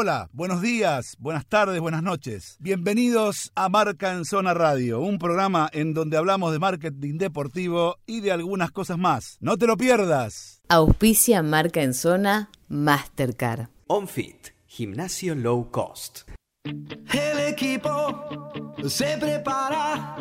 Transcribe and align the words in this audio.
Hola, 0.00 0.30
buenos 0.32 0.62
días, 0.62 1.16
buenas 1.18 1.44
tardes, 1.44 1.80
buenas 1.80 2.04
noches. 2.04 2.56
Bienvenidos 2.60 3.50
a 3.56 3.68
Marca 3.68 4.12
en 4.12 4.24
Zona 4.24 4.54
Radio, 4.54 5.00
un 5.00 5.18
programa 5.18 5.68
en 5.72 5.92
donde 5.92 6.16
hablamos 6.16 6.52
de 6.52 6.60
marketing 6.60 7.18
deportivo 7.18 7.96
y 8.06 8.20
de 8.20 8.30
algunas 8.30 8.70
cosas 8.70 8.96
más. 8.96 9.38
No 9.40 9.56
te 9.56 9.66
lo 9.66 9.76
pierdas. 9.76 10.62
Auspicia 10.68 11.42
Marca 11.42 11.82
en 11.82 11.94
Zona 11.94 12.48
Mastercard. 12.68 13.70
OnFit, 13.88 14.50
gimnasio 14.68 15.34
low 15.34 15.68
cost. 15.72 16.20
El 16.62 17.40
equipo 17.48 18.52
se 18.86 19.18
prepara, 19.18 20.16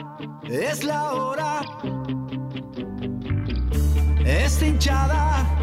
es 0.50 0.84
la 0.84 1.14
hora. 1.14 1.62
Esta 4.26 4.66
hinchada 4.66 5.58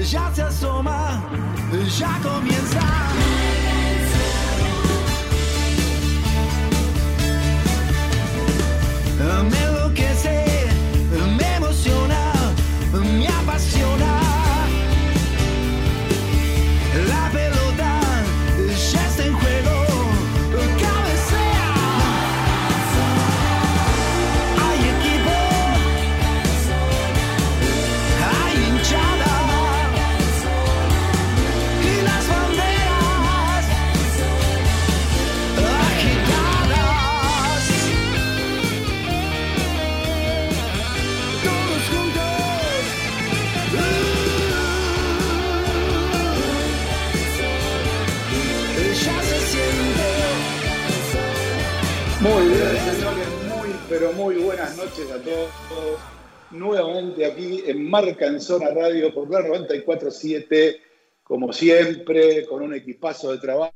ya 0.00 0.34
se 0.34 0.42
asoma, 0.42 1.22
ya 1.98 2.20
comienza. 2.22 3.51
Me 9.22 9.56
enloquece, 9.56 10.51
pero 53.92 54.10
muy 54.14 54.36
buenas 54.36 54.74
noches 54.78 55.10
a 55.10 55.18
todos. 55.18 55.50
Nuevamente 56.50 57.26
aquí 57.26 57.62
en 57.66 57.90
Marca 57.90 58.26
en 58.26 58.40
Zona 58.40 58.70
Radio 58.70 59.12
por 59.12 59.30
la 59.30 59.40
94.7, 59.40 60.78
como 61.22 61.52
siempre, 61.52 62.46
con 62.46 62.62
un 62.62 62.72
equipazo 62.72 63.32
de 63.32 63.38
trabajo, 63.38 63.74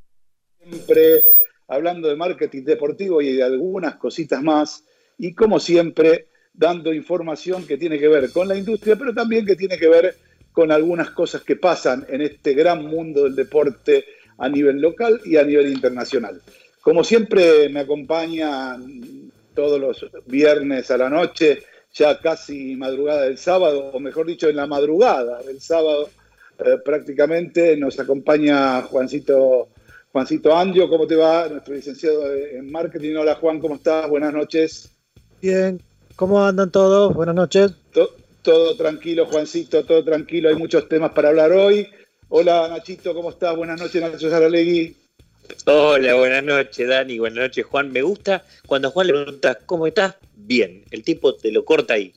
siempre 0.59 1.23
hablando 1.69 2.09
de 2.09 2.17
marketing 2.17 2.65
deportivo 2.65 3.21
y 3.21 3.35
de 3.35 3.43
algunas 3.43 3.97
cositas 3.97 4.43
más, 4.43 4.85
y 5.19 5.35
como 5.35 5.61
siempre, 5.61 6.29
dando 6.55 6.95
información 6.95 7.67
que 7.67 7.77
tiene 7.77 7.99
que 7.99 8.09
ver 8.09 8.33
con 8.33 8.49
la 8.49 8.57
industria, 8.57 8.97
pero 8.97 9.13
también 9.13 9.45
que 9.45 9.55
tiene 9.55 9.77
que 9.77 9.89
ver 9.89 10.17
con 10.51 10.73
algunas 10.73 11.11
cosas 11.11 11.43
que 11.43 11.57
pasan 11.57 12.07
en 12.09 12.23
este 12.23 12.55
gran 12.55 12.87
mundo 12.87 13.25
del 13.25 13.37
deporte 13.37 14.07
a 14.39 14.49
nivel 14.49 14.81
local 14.81 15.21
y 15.27 15.37
a 15.37 15.43
nivel 15.43 15.71
internacional. 15.71 16.41
Como 16.81 17.05
siempre 17.05 17.69
me 17.69 17.81
acompañan 17.81 19.16
todos 19.57 19.81
los 19.81 20.07
viernes 20.27 20.91
a 20.93 20.99
la 20.99 21.09
noche, 21.11 21.63
ya 21.95 22.21
casi 22.21 22.77
madrugada 22.77 23.23
del 23.23 23.39
sábado, 23.39 23.91
o 23.93 23.99
mejor 23.99 24.27
dicho, 24.27 24.49
en 24.49 24.57
la 24.57 24.67
madrugada 24.67 25.43
del 25.43 25.61
sábado, 25.61 26.11
eh, 26.59 26.77
prácticamente 26.85 27.77
nos 27.77 27.99
acompaña 27.99 28.83
Juancito, 28.83 29.69
Juancito 30.13 30.57
Andio. 30.57 30.89
¿Cómo 30.89 31.07
te 31.07 31.17
va? 31.17 31.49
Nuestro 31.49 31.75
licenciado 31.75 32.33
en 32.35 32.71
marketing. 32.71 33.17
Hola 33.17 33.35
Juan, 33.35 33.59
¿cómo 33.59 33.75
estás? 33.75 34.09
Buenas 34.09 34.33
noches. 34.33 34.91
Bien, 35.43 35.81
¿cómo 36.15 36.45
andan 36.45 36.71
todos? 36.71 37.13
Buenas 37.15 37.35
noches. 37.35 37.73
To- 37.93 38.15
todo 38.43 38.77
tranquilo, 38.77 39.27
Juancito, 39.27 39.85
todo 39.85 40.05
tranquilo. 40.05 40.49
Hay 40.51 40.55
muchos 40.55 40.89
temas 40.89 41.11
para 41.13 41.31
hablar 41.31 41.51
hoy. 41.53 41.89
Hola 42.29 42.69
Nachito, 42.69 43.15
¿cómo 43.15 43.31
estás? 43.31 43.57
Buenas 43.57 43.81
noches, 43.81 44.01
Nacho 44.03 44.31
Saralegui. 44.31 44.95
Hola, 45.67 46.15
buenas 46.15 46.45
noches, 46.45 46.89
Dani. 46.89 47.19
Buenas 47.19 47.39
noches, 47.45 47.65
Juan. 47.67 47.93
Me 47.93 48.03
gusta 48.03 48.45
cuando 48.67 48.89
a 48.89 48.91
Juan 48.91 49.07
le 49.09 49.13
preguntas, 49.15 49.59
¿cómo 49.67 49.87
estás? 49.87 50.15
Bien. 50.35 50.85
El 50.91 51.03
tipo 51.03 51.35
te 51.35 51.51
lo 51.51 51.65
corta 51.65 51.95
ahí. 51.95 52.13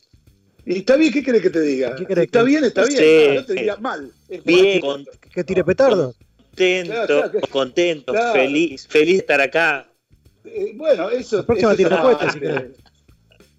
¿Y 0.65 0.77
está 0.79 0.95
bien? 0.97 1.11
¿Qué 1.11 1.23
querés 1.23 1.41
que 1.41 1.49
te 1.49 1.61
diga? 1.61 1.95
¿Qué 1.95 2.05
querés 2.05 2.25
está 2.25 2.39
que- 2.41 2.45
bien, 2.45 2.63
está 2.63 2.85
bien. 2.85 3.27
No, 3.27 3.33
no 3.41 3.45
te 3.45 3.53
digas 3.53 3.81
mal. 3.81 4.11
Es 4.27 4.43
Bien, 4.43 4.81
con- 4.81 5.05
¿Que 5.33 5.43
tire 5.43 5.63
petardos? 5.63 6.15
contento, 6.49 6.91
Claro, 6.93 7.07
claro 7.07 7.31
que- 7.31 7.39
contento, 7.47 8.11
claro. 8.13 8.33
feliz, 8.33 8.87
feliz 8.87 9.13
de 9.13 9.19
estar 9.19 9.41
acá. 9.41 9.87
Eh, 10.45 10.73
bueno, 10.75 11.09
eso, 11.09 11.37
La 11.37 11.43
próxima 11.45 11.73
eso 11.73 12.31
si 12.31 12.39
querés. 12.39 12.63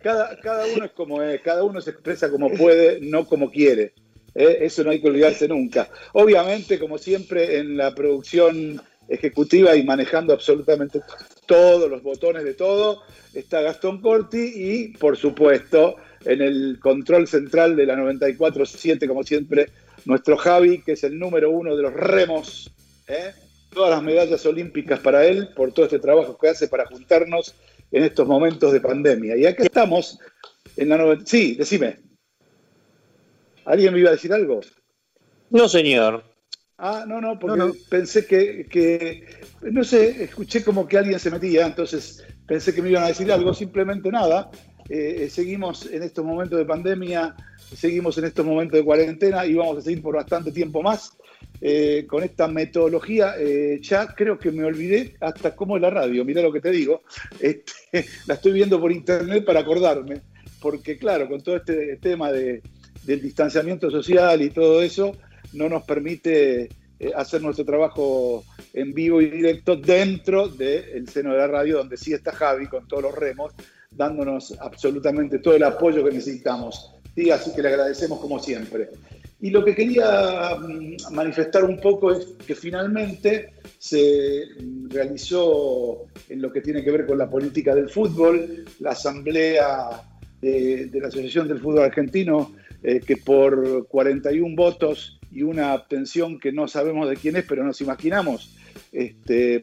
cada, 0.02 0.38
cada 0.40 0.66
uno 0.66 0.84
es 0.84 0.90
como 0.92 1.22
es, 1.22 1.40
cada 1.40 1.64
uno 1.64 1.80
se 1.80 1.90
expresa 1.90 2.30
como 2.30 2.52
puede, 2.52 3.00
no 3.00 3.26
como 3.26 3.50
quiere. 3.50 3.94
¿eh? 4.34 4.58
Eso 4.60 4.84
no 4.84 4.90
hay 4.90 5.00
que 5.00 5.08
olvidarse 5.08 5.48
nunca. 5.48 5.88
Obviamente, 6.12 6.78
como 6.78 6.98
siempre, 6.98 7.58
en 7.58 7.76
la 7.76 7.94
producción 7.94 8.80
ejecutiva 9.10 9.76
y 9.76 9.82
manejando 9.82 10.32
absolutamente 10.32 11.02
todos 11.46 11.90
los 11.90 12.02
botones 12.02 12.44
de 12.44 12.54
todo, 12.54 13.02
está 13.34 13.60
Gastón 13.60 14.00
Corti 14.00 14.52
y, 14.54 14.88
por 14.96 15.16
supuesto, 15.16 15.96
en 16.24 16.40
el 16.40 16.78
control 16.80 17.26
central 17.26 17.76
de 17.76 17.86
la 17.86 17.96
94.7, 17.96 19.06
como 19.08 19.24
siempre, 19.24 19.70
nuestro 20.04 20.36
Javi, 20.36 20.82
que 20.82 20.92
es 20.92 21.04
el 21.04 21.18
número 21.18 21.50
uno 21.50 21.76
de 21.76 21.82
los 21.82 21.92
remos. 21.92 22.70
¿eh? 23.08 23.32
Todas 23.72 23.90
las 23.90 24.02
medallas 24.02 24.46
olímpicas 24.46 25.00
para 25.00 25.26
él, 25.26 25.48
por 25.54 25.72
todo 25.72 25.86
este 25.86 25.98
trabajo 25.98 26.38
que 26.38 26.48
hace 26.48 26.68
para 26.68 26.86
juntarnos 26.86 27.54
en 27.90 28.04
estos 28.04 28.26
momentos 28.26 28.72
de 28.72 28.80
pandemia. 28.80 29.36
Y 29.36 29.46
acá 29.46 29.64
estamos 29.64 30.18
en 30.76 30.88
la 30.88 30.96
90. 30.96 31.26
Sí, 31.26 31.54
decime. 31.56 31.98
¿Alguien 33.64 33.92
me 33.92 34.00
iba 34.00 34.10
a 34.10 34.12
decir 34.12 34.32
algo? 34.32 34.60
No, 35.50 35.68
señor. 35.68 36.29
Ah, 36.82 37.04
no, 37.06 37.20
no, 37.20 37.38
porque 37.38 37.58
No, 37.58 37.68
no. 37.68 37.74
pensé 37.90 38.26
que, 38.26 38.64
que, 38.64 39.26
no 39.60 39.84
sé, 39.84 40.24
escuché 40.24 40.64
como 40.64 40.88
que 40.88 40.96
alguien 40.96 41.18
se 41.18 41.30
metía, 41.30 41.66
entonces 41.66 42.24
pensé 42.46 42.74
que 42.74 42.80
me 42.80 42.88
iban 42.88 43.04
a 43.04 43.08
decir 43.08 43.30
algo, 43.30 43.52
simplemente 43.52 44.10
nada. 44.10 44.50
Eh, 44.88 45.24
eh, 45.24 45.30
seguimos 45.30 45.84
en 45.86 46.02
estos 46.02 46.24
momentos 46.24 46.58
de 46.58 46.64
pandemia, 46.64 47.36
seguimos 47.76 48.16
en 48.16 48.24
estos 48.24 48.46
momentos 48.46 48.78
de 48.78 48.84
cuarentena 48.84 49.44
y 49.44 49.54
vamos 49.54 49.76
a 49.76 49.82
seguir 49.82 50.00
por 50.00 50.16
bastante 50.16 50.52
tiempo 50.52 50.82
más 50.82 51.12
eh, 51.60 52.06
con 52.08 52.22
esta 52.22 52.48
metodología. 52.48 53.34
Eh, 53.38 53.78
ya 53.82 54.14
creo 54.14 54.38
que 54.38 54.50
me 54.50 54.64
olvidé 54.64 55.16
hasta 55.20 55.54
cómo 55.54 55.76
es 55.76 55.82
la 55.82 55.90
radio, 55.90 56.24
mirá 56.24 56.40
lo 56.40 56.52
que 56.52 56.62
te 56.62 56.70
digo. 56.70 57.02
Este, 57.40 58.06
la 58.26 58.34
estoy 58.34 58.52
viendo 58.52 58.80
por 58.80 58.90
internet 58.90 59.44
para 59.44 59.60
acordarme, 59.60 60.22
porque 60.60 60.96
claro, 60.96 61.28
con 61.28 61.42
todo 61.42 61.56
este 61.56 61.98
tema 61.98 62.32
de, 62.32 62.62
del 63.04 63.20
distanciamiento 63.20 63.90
social 63.90 64.40
y 64.40 64.50
todo 64.50 64.82
eso, 64.82 65.16
no 65.52 65.68
nos 65.68 65.82
permite 65.84 66.68
eh, 66.98 67.12
hacer 67.14 67.42
nuestro 67.42 67.64
trabajo 67.64 68.44
en 68.74 68.92
vivo 68.92 69.20
y 69.20 69.30
directo 69.30 69.76
dentro 69.76 70.48
del 70.48 71.08
seno 71.08 71.32
de 71.32 71.38
la 71.38 71.46
radio, 71.46 71.78
donde 71.78 71.96
sí 71.96 72.12
está 72.12 72.32
Javi 72.32 72.66
con 72.66 72.86
todos 72.86 73.02
los 73.02 73.14
remos, 73.14 73.52
dándonos 73.90 74.56
absolutamente 74.60 75.38
todo 75.38 75.54
el 75.56 75.62
apoyo 75.62 76.04
que 76.04 76.12
necesitamos. 76.12 76.94
Sí, 77.14 77.30
así 77.30 77.52
que 77.54 77.62
le 77.62 77.68
agradecemos 77.68 78.20
como 78.20 78.38
siempre. 78.38 78.90
Y 79.40 79.50
lo 79.50 79.64
que 79.64 79.74
quería 79.74 80.56
mm, 80.56 81.14
manifestar 81.14 81.64
un 81.64 81.80
poco 81.80 82.12
es 82.12 82.26
que 82.46 82.54
finalmente 82.54 83.54
se 83.78 84.44
mm, 84.60 84.90
realizó 84.90 86.04
en 86.28 86.42
lo 86.42 86.52
que 86.52 86.60
tiene 86.60 86.84
que 86.84 86.90
ver 86.90 87.06
con 87.06 87.18
la 87.18 87.30
política 87.30 87.74
del 87.74 87.88
fútbol, 87.88 88.64
la 88.80 88.90
asamblea 88.90 90.02
de, 90.42 90.86
de 90.86 91.00
la 91.00 91.08
Asociación 91.08 91.48
del 91.48 91.60
Fútbol 91.60 91.84
Argentino, 91.84 92.52
eh, 92.82 93.00
que 93.00 93.16
por 93.18 93.86
41 93.88 94.56
votos 94.56 95.19
y 95.30 95.42
una 95.42 95.72
abstención 95.72 96.38
que 96.38 96.52
no 96.52 96.68
sabemos 96.68 97.08
de 97.08 97.16
quién 97.16 97.36
es, 97.36 97.44
pero 97.44 97.64
nos 97.64 97.80
imaginamos, 97.80 98.56
este, 98.92 99.62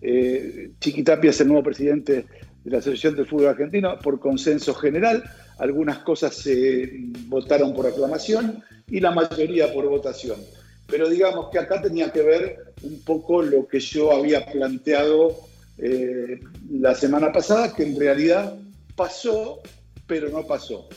eh, 0.00 0.70
Chiquitapia 0.80 1.30
es 1.30 1.40
el 1.40 1.48
nuevo 1.48 1.62
presidente 1.62 2.26
de 2.64 2.70
la 2.70 2.78
Asociación 2.78 3.16
del 3.16 3.26
Fútbol 3.26 3.48
Argentino 3.48 3.98
por 3.98 4.20
consenso 4.20 4.74
general. 4.74 5.24
Algunas 5.58 5.98
cosas 5.98 6.34
se 6.36 6.90
votaron 7.26 7.74
por 7.74 7.86
aclamación 7.86 8.62
y 8.88 9.00
la 9.00 9.10
mayoría 9.10 9.72
por 9.72 9.88
votación. 9.88 10.38
Pero 10.86 11.08
digamos 11.08 11.50
que 11.50 11.58
acá 11.58 11.82
tenía 11.82 12.10
que 12.12 12.22
ver 12.22 12.72
un 12.82 13.00
poco 13.02 13.42
lo 13.42 13.66
que 13.66 13.80
yo 13.80 14.12
había 14.12 14.46
planteado 14.46 15.36
eh, 15.76 16.40
la 16.70 16.94
semana 16.94 17.30
pasada, 17.32 17.74
que 17.74 17.82
en 17.82 17.98
realidad 17.98 18.56
pasó, 18.96 19.60
pero 20.06 20.30
no 20.30 20.46
pasó. 20.46 20.88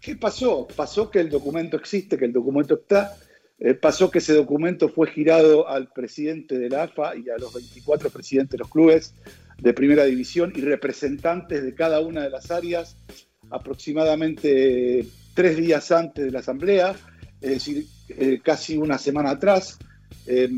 ¿Qué 0.00 0.16
pasó? 0.16 0.66
Pasó 0.74 1.10
que 1.10 1.20
el 1.20 1.30
documento 1.30 1.76
existe, 1.76 2.16
que 2.16 2.24
el 2.24 2.32
documento 2.32 2.74
está, 2.74 3.16
eh, 3.64 3.74
pasó 3.74 4.10
que 4.10 4.18
ese 4.18 4.34
documento 4.34 4.88
fue 4.88 5.08
girado 5.08 5.68
al 5.68 5.86
presidente 5.86 6.58
de 6.58 6.68
la 6.68 6.82
AFA 6.82 7.14
y 7.14 7.30
a 7.30 7.38
los 7.38 7.54
24 7.54 8.10
presidentes 8.10 8.50
de 8.50 8.58
los 8.58 8.68
clubes 8.68 9.14
de 9.56 9.72
primera 9.72 10.04
división 10.04 10.52
y 10.56 10.62
representantes 10.62 11.62
de 11.62 11.72
cada 11.72 12.00
una 12.00 12.22
de 12.22 12.30
las 12.30 12.50
áreas 12.50 12.96
aproximadamente 13.50 15.06
tres 15.34 15.56
días 15.56 15.92
antes 15.92 16.24
de 16.24 16.32
la 16.32 16.40
asamblea, 16.40 16.96
es 17.40 17.50
decir, 17.50 17.86
eh, 18.08 18.40
casi 18.42 18.76
una 18.76 18.98
semana 18.98 19.30
atrás. 19.30 19.78
eh, 20.26 20.48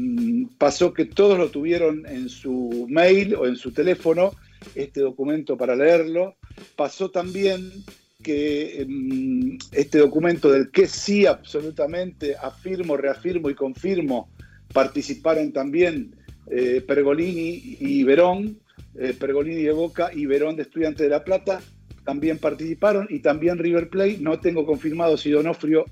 pasó 0.59 0.93
que 0.93 1.05
todos 1.05 1.39
lo 1.39 1.51
tuvieron 1.51 2.07
en 2.07 2.31
su 2.31 2.87
mail 2.89 3.35
o 3.35 3.47
en 3.47 3.57
su 3.57 3.73
teléfono, 3.73 4.33
este 4.75 5.01
documento 5.01 5.59
para 5.59 5.77
leerlo. 5.77 6.37
Pasó 6.75 7.11
también 7.11 7.71
que 8.25 8.83
eh, 8.83 9.59
este 9.71 9.99
documento 9.99 10.51
del 10.51 10.73
que 10.73 10.89
sí 10.89 11.27
absolutamente 11.27 12.35
afirmo, 12.35 12.97
reafirmo 12.97 13.51
y 13.51 13.55
confirmo, 13.55 14.29
participaron 14.73 15.53
también 15.53 16.17
eh, 16.51 16.83
Pergolini 16.85 17.77
y 17.79 18.03
Verón, 18.03 18.59
eh, 18.97 19.15
Pergolini 19.19 19.63
de 19.63 19.73
Boca 19.73 20.11
y 20.13 20.27
Verón 20.27 20.57
de 20.57 20.63
Estudiantes 20.63 21.05
de 21.05 21.11
La 21.11 21.23
Plata, 21.23 21.61
también 22.05 22.39
participaron 22.39 23.07
y 23.09 23.21
también 23.21 23.59
River 23.59 23.89
Plate, 23.89 24.19
no 24.21 24.41
tengo 24.41 24.67
confirmado 24.67 25.17
si 25.17 25.31
Donofrio 25.31 25.85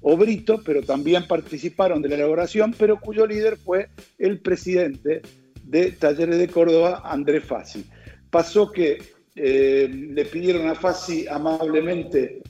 o 0.00 0.16
Brito, 0.16 0.62
pero 0.64 0.82
también 0.82 1.26
participaron 1.26 2.00
de 2.00 2.08
la 2.08 2.14
elaboración, 2.16 2.74
pero 2.78 2.98
cuyo 2.98 3.26
líder 3.26 3.56
fue 3.56 3.88
el 4.18 4.38
presidente 4.38 5.22
de 5.64 5.92
Talleres 5.92 6.38
de 6.38 6.48
Córdoba, 6.48 7.02
Andrés 7.04 7.44
Fassi. 7.44 7.84
Pasó 8.30 8.72
que 8.72 8.98
eh, 9.34 9.88
le 9.88 10.24
pidieron 10.26 10.68
a 10.68 10.74
Fassi 10.74 11.26
amablemente 11.26 12.42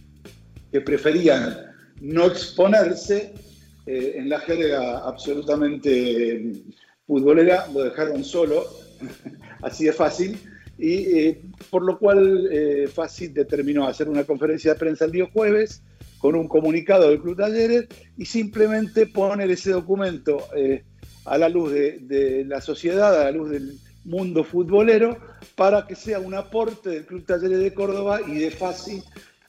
que 0.71 0.81
preferían 0.81 1.73
no 2.01 2.27
exponerse 2.27 3.33
eh, 3.87 4.15
en 4.17 4.29
la 4.29 4.39
jerga 4.41 4.99
absolutamente 4.99 6.37
eh, 6.37 6.53
futbolera, 7.07 7.67
lo 7.73 7.83
dejaron 7.83 8.25
solo, 8.25 8.65
así 9.63 9.85
de 9.85 9.93
fácil, 9.93 10.39
y 10.79 11.33
por 11.71 11.83
lo 11.83 11.99
cual 11.99 12.49
eh, 12.51 12.89
Fassi 12.93 13.29
determinó 13.29 13.87
hacer 13.87 14.09
una 14.09 14.25
conferencia 14.25 14.73
de 14.73 14.79
prensa 14.79 15.05
el 15.05 15.13
día 15.13 15.29
jueves 15.33 15.83
con 16.19 16.35
un 16.35 16.49
comunicado 16.49 17.09
del 17.09 17.21
Club 17.21 17.37
Talleres 17.37 17.87
y 18.17 18.25
simplemente 18.25 19.07
poner 19.07 19.51
ese 19.51 19.73
documento 19.73 20.39
a 21.25 21.39
la 21.39 21.49
luz 21.49 21.73
de, 21.73 22.45
la 22.47 22.61
sociedad, 22.61 23.21
a 23.21 23.25
la 23.25 23.33
luz 23.33 23.51
del 23.51 23.79
mundo 24.05 24.45
futbolero, 24.45 25.17
para 25.55 25.87
que 25.87 25.95
sea 25.95 26.19
un 26.21 26.35
aporte 26.35 26.91
del 26.91 27.07
Club 27.07 27.25
Talleres 27.25 27.59
de 27.59 27.75
Córdoba 27.75 28.21
y 28.27 28.39
de 28.39 28.51
Fassi 28.51 29.03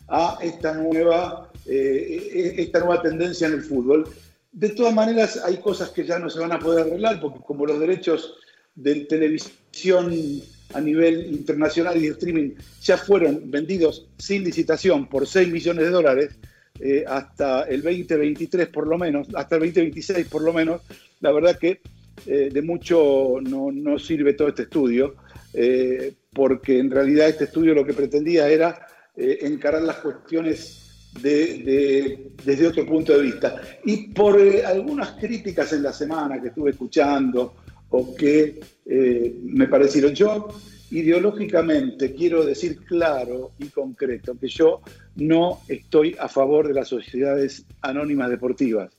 a 0.07 0.37
esta 0.41 0.73
nueva, 0.73 1.51
eh, 1.65 2.53
esta 2.57 2.79
nueva 2.79 3.01
tendencia 3.01 3.47
en 3.47 3.53
el 3.53 3.63
fútbol. 3.63 4.07
De 4.51 4.69
todas 4.69 4.93
maneras, 4.93 5.41
hay 5.43 5.57
cosas 5.57 5.89
que 5.89 6.05
ya 6.05 6.19
no 6.19 6.29
se 6.29 6.39
van 6.39 6.51
a 6.51 6.59
poder 6.59 6.85
arreglar, 6.87 7.19
porque 7.19 7.39
como 7.39 7.65
los 7.65 7.79
derechos 7.79 8.35
de 8.75 9.05
televisión 9.05 10.13
a 10.73 10.81
nivel 10.81 11.27
internacional 11.31 11.97
y 11.97 12.07
de 12.07 12.13
streaming 12.13 12.51
ya 12.81 12.97
fueron 12.97 13.49
vendidos 13.49 14.07
sin 14.17 14.43
licitación 14.43 15.07
por 15.07 15.27
6 15.27 15.49
millones 15.49 15.85
de 15.85 15.91
dólares, 15.91 16.35
eh, 16.79 17.03
hasta 17.07 17.63
el 17.63 17.83
2023 17.83 18.67
por 18.67 18.87
lo 18.87 18.97
menos, 18.97 19.27
hasta 19.35 19.55
el 19.55 19.61
2026 19.61 20.27
por 20.27 20.41
lo 20.41 20.53
menos, 20.53 20.81
la 21.21 21.31
verdad 21.31 21.57
que 21.57 21.81
eh, 22.25 22.49
de 22.51 22.61
mucho 22.61 23.39
no, 23.41 23.71
no, 23.71 23.99
sirve 23.99 24.33
todo 24.33 24.49
este 24.49 24.63
estudio, 24.63 25.15
eh, 25.53 26.13
porque 26.33 26.79
en 26.79 26.89
realidad 26.89 27.29
este 27.29 27.45
estudio 27.45 27.73
lo 27.73 27.85
que 27.85 27.93
pretendía 27.93 28.49
era 28.49 28.87
eh, 29.15 29.39
encarar 29.41 29.81
las 29.81 29.97
cuestiones 29.97 31.09
de, 31.21 31.29
de, 31.63 32.31
desde 32.43 32.67
otro 32.67 32.85
punto 32.85 33.13
de 33.13 33.21
vista. 33.21 33.61
Y 33.85 34.07
por 34.13 34.39
eh, 34.39 34.65
algunas 34.65 35.11
críticas 35.11 35.73
en 35.73 35.83
la 35.83 35.93
semana 35.93 36.41
que 36.41 36.47
estuve 36.47 36.71
escuchando 36.71 37.55
o 37.89 38.15
que 38.15 38.59
me 38.85 39.67
parecieron 39.67 40.15
yo, 40.15 40.47
ideológicamente 40.93 42.13
quiero 42.13 42.45
decir 42.45 42.77
claro 42.85 43.51
y 43.57 43.67
concreto 43.67 44.37
que 44.39 44.47
yo 44.47 44.81
no 45.15 45.61
estoy 45.67 46.15
a 46.19 46.27
favor 46.27 46.67
de 46.67 46.73
las 46.75 46.87
sociedades 46.87 47.65
anónimas 47.81 48.29
deportivas. 48.29 48.91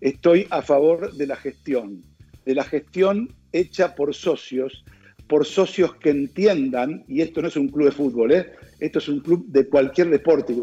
Estoy 0.00 0.46
a 0.50 0.62
favor 0.62 1.14
de 1.14 1.26
la 1.26 1.36
gestión, 1.36 2.02
de 2.48 2.54
la 2.54 2.64
gestión 2.64 3.34
hecha 3.52 3.94
por 3.94 4.14
socios, 4.14 4.82
por 5.26 5.44
socios 5.44 5.96
que 5.96 6.08
entiendan, 6.08 7.04
y 7.06 7.20
esto 7.20 7.42
no 7.42 7.48
es 7.48 7.56
un 7.56 7.68
club 7.68 7.84
de 7.84 7.92
fútbol, 7.92 8.32
¿eh? 8.32 8.52
esto 8.80 9.00
es 9.00 9.08
un 9.10 9.20
club 9.20 9.44
de 9.48 9.68
cualquier 9.68 10.08
deporte, 10.08 10.54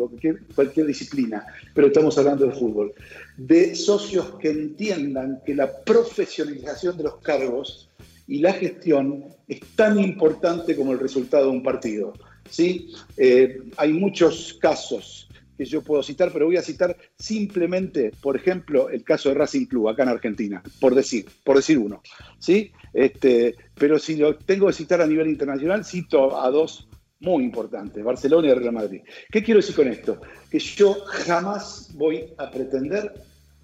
cualquier, 0.56 0.88
disciplina, 0.88 1.46
pero 1.76 1.86
estamos 1.86 2.18
hablando 2.18 2.48
de 2.48 2.54
fútbol, 2.54 2.92
de 3.38 3.76
socios 3.76 4.34
que 4.40 4.50
entiendan 4.50 5.42
que 5.46 5.54
la 5.54 5.84
profesionalización 5.84 6.98
de 6.98 7.04
los 7.04 7.18
cargos 7.18 7.88
y 8.28 8.40
la 8.40 8.54
gestión 8.54 9.26
es 9.48 9.60
tan 9.76 10.00
importante 10.00 10.76
como 10.76 10.92
el 10.92 10.98
resultado 10.98 11.52
de 11.52 11.52
un 11.52 11.62
partido. 11.62 12.14
¿sí? 12.50 12.96
Eh, 13.16 13.60
hay 13.78 13.94
muchos 13.94 14.58
casos 14.60 15.25
que 15.58 15.66
yo 15.66 15.82
puedo 15.82 16.04
citar, 16.04 16.32
pero 16.32 16.46
voy 16.46 16.58
a 16.58 16.62
citar 16.62 16.96
simplemente, 17.18 18.12
por 18.22 18.36
ejemplo, 18.36 18.90
el 18.90 19.04
caso 19.04 19.30
de 19.30 19.36
Racing 19.36 19.66
Club 19.66 19.90
acá 19.90 20.04
en 20.04 20.10
Argentina, 20.10 20.64
por 20.80 20.96
decir, 20.96 21.26
por 21.44 21.56
decir 21.56 21.78
uno. 21.78 22.02
¿sí? 22.40 22.72
Este, 22.94 23.56
pero 23.76 24.00
si 24.00 24.16
lo 24.16 24.36
tengo 24.38 24.68
que 24.68 24.74
citar 24.74 25.02
a 25.02 25.08
nivel 25.08 25.28
internacional, 25.28 25.86
cito 25.86 26.42
a 26.42 26.50
dos 26.50 26.88
muy 27.20 27.44
importantes, 27.44 28.04
Barcelona 28.04 28.48
y 28.48 28.54
Real 28.54 28.74
Madrid. 28.74 29.02
¿Qué 29.32 29.44
quiero 29.44 29.60
decir 29.60 29.76
con 29.76 29.88
esto? 29.88 30.22
Que 30.50 30.60
yo 30.60 30.94
jamás 31.06 31.90
voy 31.94 32.34
a 32.38 32.50
pretender 32.52 33.14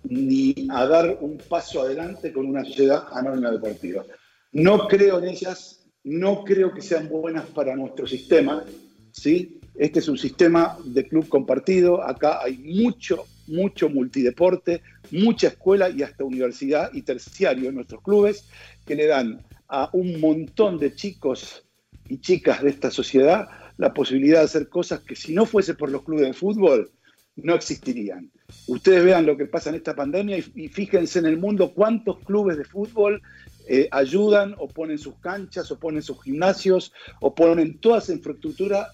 ni 0.04 0.68
a 0.70 0.86
dar 0.88 1.18
un 1.22 1.38
paso 1.38 1.82
adelante 1.82 2.34
con 2.34 2.46
una 2.46 2.64
sociedad 2.66 3.06
anónima 3.12 3.52
deportiva. 3.52 4.04
No 4.52 4.88
creo 4.88 5.20
en 5.20 5.30
ellas, 5.30 5.86
no 6.04 6.44
creo 6.44 6.74
que 6.74 6.82
sean 6.82 7.08
buenas 7.08 7.46
para 7.48 7.76
nuestro 7.76 8.08
sistema, 8.08 8.66
¿sí? 9.12 9.61
Este 9.76 10.00
es 10.00 10.08
un 10.08 10.18
sistema 10.18 10.78
de 10.84 11.08
club 11.08 11.28
compartido, 11.30 12.04
acá 12.04 12.40
hay 12.44 12.58
mucho, 12.58 13.26
mucho 13.48 13.90
multideporte, 13.90 14.82
mucha 15.12 15.48
escuela 15.48 15.90
y 15.90 16.04
hasta 16.04 16.24
universidad 16.24 16.92
y 16.94 17.02
terciario 17.04 17.70
en 17.70 17.76
nuestros 17.76 18.02
clubes 18.02 18.46
que 18.86 18.96
le 18.96 19.08
dan 19.08 19.42
a 19.68 19.90
un 19.94 20.20
montón 20.20 20.78
de 20.78 20.94
chicos 20.94 21.64
y 22.10 22.20
chicas 22.20 22.62
de 22.62 22.70
esta 22.70 22.92
sociedad 22.92 23.48
la 23.78 23.94
posibilidad 23.94 24.40
de 24.40 24.46
hacer 24.46 24.70
cosas 24.70 25.00
que 25.00 25.16
si 25.16 25.34
no 25.34 25.46
fuese 25.46 25.74
por 25.74 25.90
los 25.90 26.04
clubes 26.04 26.28
de 26.28 26.34
fútbol 26.34 26.92
no 27.38 27.56
existirían. 27.56 28.30
Ustedes 28.68 29.04
vean 29.04 29.26
lo 29.26 29.38
que 29.38 29.46
pasa 29.46 29.70
en 29.70 29.76
esta 29.76 29.96
pandemia 29.96 30.38
y, 30.38 30.68
fíjense 30.68 31.20
en 31.20 31.26
el 31.26 31.38
mundo 31.38 31.74
cuántos 31.74 32.20
clubes 32.20 32.58
de 32.58 32.66
fútbol 32.66 33.22
eh, 33.68 33.88
ayudan 33.92 34.54
o 34.60 34.68
ponen 34.68 34.98
sus 34.98 35.16
canchas 35.16 35.72
o 35.72 35.80
ponen 35.80 36.02
sus 36.02 36.22
gimnasios 36.22 36.92
o 37.22 37.34
ponen 37.34 37.80
toda 37.80 38.00
esa 38.00 38.14
infraestructura 38.14 38.90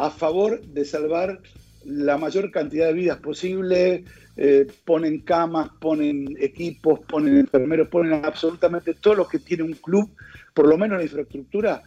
a 0.00 0.10
favor 0.10 0.62
de 0.62 0.84
salvar 0.86 1.40
la 1.84 2.16
mayor 2.16 2.50
cantidad 2.50 2.86
de 2.86 2.94
vidas 2.94 3.18
posible, 3.18 4.04
eh, 4.36 4.66
ponen 4.86 5.20
camas, 5.20 5.70
ponen 5.78 6.36
equipos, 6.40 7.00
ponen 7.00 7.36
enfermeros, 7.36 7.88
ponen 7.88 8.24
absolutamente 8.24 8.94
todo 8.94 9.14
lo 9.14 9.28
que 9.28 9.38
tiene 9.38 9.62
un 9.62 9.74
club, 9.74 10.10
por 10.54 10.66
lo 10.66 10.78
menos 10.78 10.96
la 10.96 11.04
infraestructura, 11.04 11.82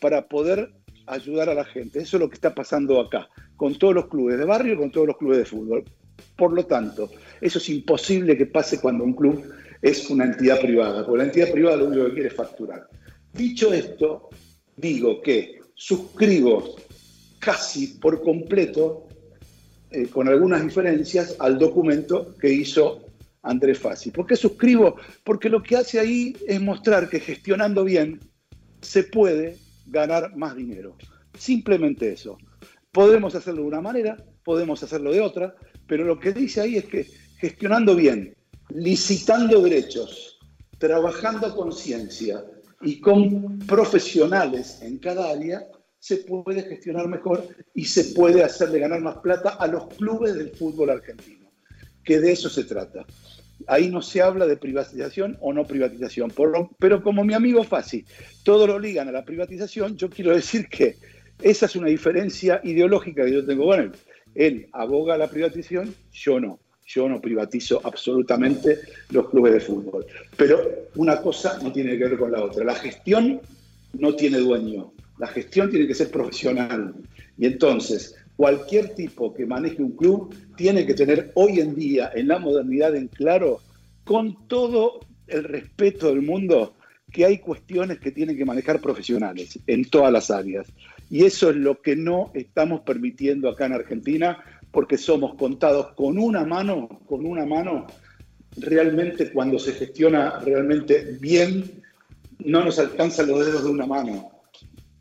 para 0.00 0.26
poder 0.28 0.70
ayudar 1.06 1.50
a 1.50 1.54
la 1.54 1.64
gente. 1.64 1.98
Eso 1.98 2.16
es 2.16 2.20
lo 2.22 2.30
que 2.30 2.36
está 2.36 2.54
pasando 2.54 3.00
acá, 3.00 3.28
con 3.56 3.74
todos 3.74 3.94
los 3.94 4.06
clubes 4.08 4.38
de 4.38 4.46
barrio 4.46 4.78
con 4.78 4.90
todos 4.90 5.06
los 5.06 5.18
clubes 5.18 5.38
de 5.38 5.44
fútbol. 5.44 5.84
Por 6.36 6.54
lo 6.54 6.64
tanto, 6.64 7.10
eso 7.42 7.58
es 7.58 7.68
imposible 7.68 8.36
que 8.38 8.46
pase 8.46 8.80
cuando 8.80 9.04
un 9.04 9.12
club 9.12 9.44
es 9.82 10.08
una 10.08 10.24
entidad 10.24 10.58
privada, 10.58 11.04
porque 11.04 11.18
la 11.18 11.24
entidad 11.24 11.52
privada 11.52 11.76
lo 11.76 11.86
único 11.86 12.06
que 12.06 12.12
quiere 12.14 12.28
es 12.28 12.34
facturar. 12.34 12.88
Dicho 13.34 13.74
esto, 13.74 14.30
digo 14.74 15.20
que 15.20 15.60
suscribo 15.74 16.76
casi 17.38 17.98
por 17.98 18.22
completo, 18.22 19.08
eh, 19.90 20.06
con 20.08 20.28
algunas 20.28 20.62
diferencias, 20.62 21.36
al 21.38 21.58
documento 21.58 22.36
que 22.38 22.52
hizo 22.52 23.04
Andrés 23.42 23.78
Fassi. 23.78 24.10
¿Por 24.10 24.26
qué 24.26 24.36
suscribo? 24.36 24.96
Porque 25.24 25.48
lo 25.48 25.62
que 25.62 25.76
hace 25.76 25.98
ahí 25.98 26.36
es 26.46 26.60
mostrar 26.60 27.08
que 27.08 27.20
gestionando 27.20 27.84
bien 27.84 28.20
se 28.80 29.04
puede 29.04 29.58
ganar 29.86 30.36
más 30.36 30.56
dinero. 30.56 30.96
Simplemente 31.38 32.12
eso. 32.12 32.38
Podemos 32.92 33.34
hacerlo 33.34 33.62
de 33.62 33.68
una 33.68 33.80
manera, 33.80 34.16
podemos 34.44 34.82
hacerlo 34.82 35.12
de 35.12 35.20
otra, 35.20 35.54
pero 35.86 36.04
lo 36.04 36.18
que 36.18 36.32
dice 36.32 36.60
ahí 36.60 36.76
es 36.76 36.84
que 36.84 37.06
gestionando 37.38 37.94
bien, 37.94 38.34
licitando 38.70 39.60
derechos, 39.62 40.38
trabajando 40.78 41.46
a 41.46 41.54
conciencia 41.54 42.44
y 42.82 43.00
con 43.00 43.58
profesionales 43.60 44.80
en 44.82 44.98
cada 44.98 45.30
área, 45.30 45.66
se 45.98 46.18
puede 46.18 46.62
gestionar 46.62 47.08
mejor 47.08 47.46
y 47.74 47.84
se 47.84 48.14
puede 48.14 48.42
hacerle 48.42 48.78
ganar 48.78 49.00
más 49.00 49.16
plata 49.18 49.50
a 49.50 49.66
los 49.66 49.88
clubes 49.94 50.34
del 50.34 50.50
fútbol 50.50 50.90
argentino, 50.90 51.50
que 52.04 52.20
de 52.20 52.32
eso 52.32 52.48
se 52.48 52.64
trata. 52.64 53.04
Ahí 53.66 53.90
no 53.90 54.00
se 54.02 54.22
habla 54.22 54.46
de 54.46 54.56
privatización 54.56 55.36
o 55.40 55.52
no 55.52 55.66
privatización, 55.66 56.32
pero 56.78 57.02
como 57.02 57.24
mi 57.24 57.34
amigo 57.34 57.64
Fassi, 57.64 58.04
todo 58.44 58.66
lo 58.66 58.78
ligan 58.78 59.08
a 59.08 59.12
la 59.12 59.24
privatización, 59.24 59.96
yo 59.96 60.08
quiero 60.08 60.34
decir 60.34 60.68
que 60.68 60.96
esa 61.42 61.66
es 61.66 61.76
una 61.76 61.88
diferencia 61.88 62.60
ideológica 62.62 63.24
que 63.24 63.32
yo 63.32 63.44
tengo 63.44 63.66
con 63.66 63.80
él. 63.80 63.92
Él 64.34 64.68
aboga 64.72 65.16
la 65.16 65.28
privatización, 65.28 65.94
yo 66.12 66.40
no. 66.40 66.60
Yo 66.86 67.06
no 67.06 67.20
privatizo 67.20 67.82
absolutamente 67.84 68.78
los 69.10 69.28
clubes 69.28 69.52
de 69.52 69.60
fútbol. 69.60 70.06
Pero 70.36 70.88
una 70.94 71.20
cosa 71.20 71.58
no 71.62 71.70
tiene 71.70 71.98
que 71.98 72.04
ver 72.04 72.18
con 72.18 72.32
la 72.32 72.42
otra. 72.42 72.64
La 72.64 72.74
gestión 72.74 73.40
no 73.92 74.14
tiene 74.14 74.38
dueño. 74.38 74.92
La 75.18 75.26
gestión 75.26 75.70
tiene 75.70 75.86
que 75.86 75.94
ser 75.94 76.10
profesional. 76.10 76.94
Y 77.36 77.46
entonces, 77.46 78.16
cualquier 78.36 78.94
tipo 78.94 79.34
que 79.34 79.46
maneje 79.46 79.82
un 79.82 79.96
club 79.96 80.34
tiene 80.56 80.86
que 80.86 80.94
tener 80.94 81.32
hoy 81.34 81.58
en 81.58 81.74
día, 81.74 82.10
en 82.14 82.28
la 82.28 82.38
modernidad, 82.38 82.94
en 82.94 83.08
claro, 83.08 83.60
con 84.04 84.46
todo 84.46 85.00
el 85.26 85.44
respeto 85.44 86.08
del 86.08 86.22
mundo 86.22 86.74
que 87.10 87.24
hay 87.24 87.38
cuestiones 87.38 87.98
que 87.98 88.12
tienen 88.12 88.36
que 88.36 88.44
manejar 88.44 88.80
profesionales 88.80 89.58
en 89.66 89.84
todas 89.86 90.12
las 90.12 90.30
áreas. 90.30 90.68
Y 91.10 91.24
eso 91.24 91.50
es 91.50 91.56
lo 91.56 91.80
que 91.80 91.96
no 91.96 92.30
estamos 92.34 92.82
permitiendo 92.82 93.48
acá 93.48 93.66
en 93.66 93.72
Argentina, 93.72 94.38
porque 94.70 94.98
somos 94.98 95.34
contados 95.34 95.94
con 95.94 96.18
una 96.18 96.44
mano, 96.44 97.00
con 97.06 97.26
una 97.26 97.44
mano, 97.44 97.86
realmente 98.56 99.32
cuando 99.32 99.58
se 99.58 99.72
gestiona 99.72 100.38
realmente 100.40 101.16
bien, 101.20 101.82
no 102.38 102.64
nos 102.64 102.78
alcanzan 102.78 103.26
los 103.28 103.44
dedos 103.44 103.64
de 103.64 103.70
una 103.70 103.86
mano 103.86 104.37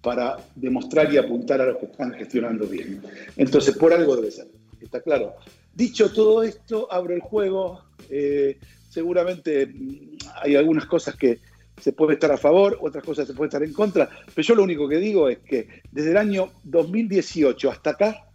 para 0.02 0.38
demostrar 0.56 1.12
y 1.14 1.18
apuntar 1.18 1.62
a 1.62 1.66
los 1.66 1.78
que 1.78 1.86
están 1.88 2.14
gestionando 2.14 2.66
bien. 2.66 3.02
Entonces, 3.36 3.76
por 3.76 3.94
algo 3.94 4.16
debe 4.16 4.32
ser, 4.32 4.48
está 4.82 5.02
claro. 5.02 5.36
Dicho 5.74 6.12
todo 6.12 6.44
esto, 6.44 6.88
abro 6.92 7.14
el 7.14 7.22
juego. 7.22 7.84
Eh, 8.10 8.58
seguramente 8.90 9.68
mm, 9.68 10.18
hay 10.42 10.56
algunas 10.56 10.86
cosas 10.86 11.16
que 11.16 11.40
se 11.80 11.94
puede 11.94 12.14
estar 12.14 12.32
a 12.32 12.38
favor, 12.38 12.78
otras 12.82 13.04
cosas 13.04 13.28
se 13.28 13.34
puede 13.34 13.50
estar 13.50 13.64
en 13.64 13.74
contra, 13.74 14.10
pero 14.34 14.48
yo 14.48 14.56
lo 14.56 14.64
único 14.64 14.88
que 14.90 14.98
digo 14.98 15.30
es 15.30 15.40
que 15.40 15.68
desde 15.92 16.12
el 16.12 16.18
año 16.18 16.50
2018 16.64 17.70
hasta 17.70 17.92
acá, 17.92 18.26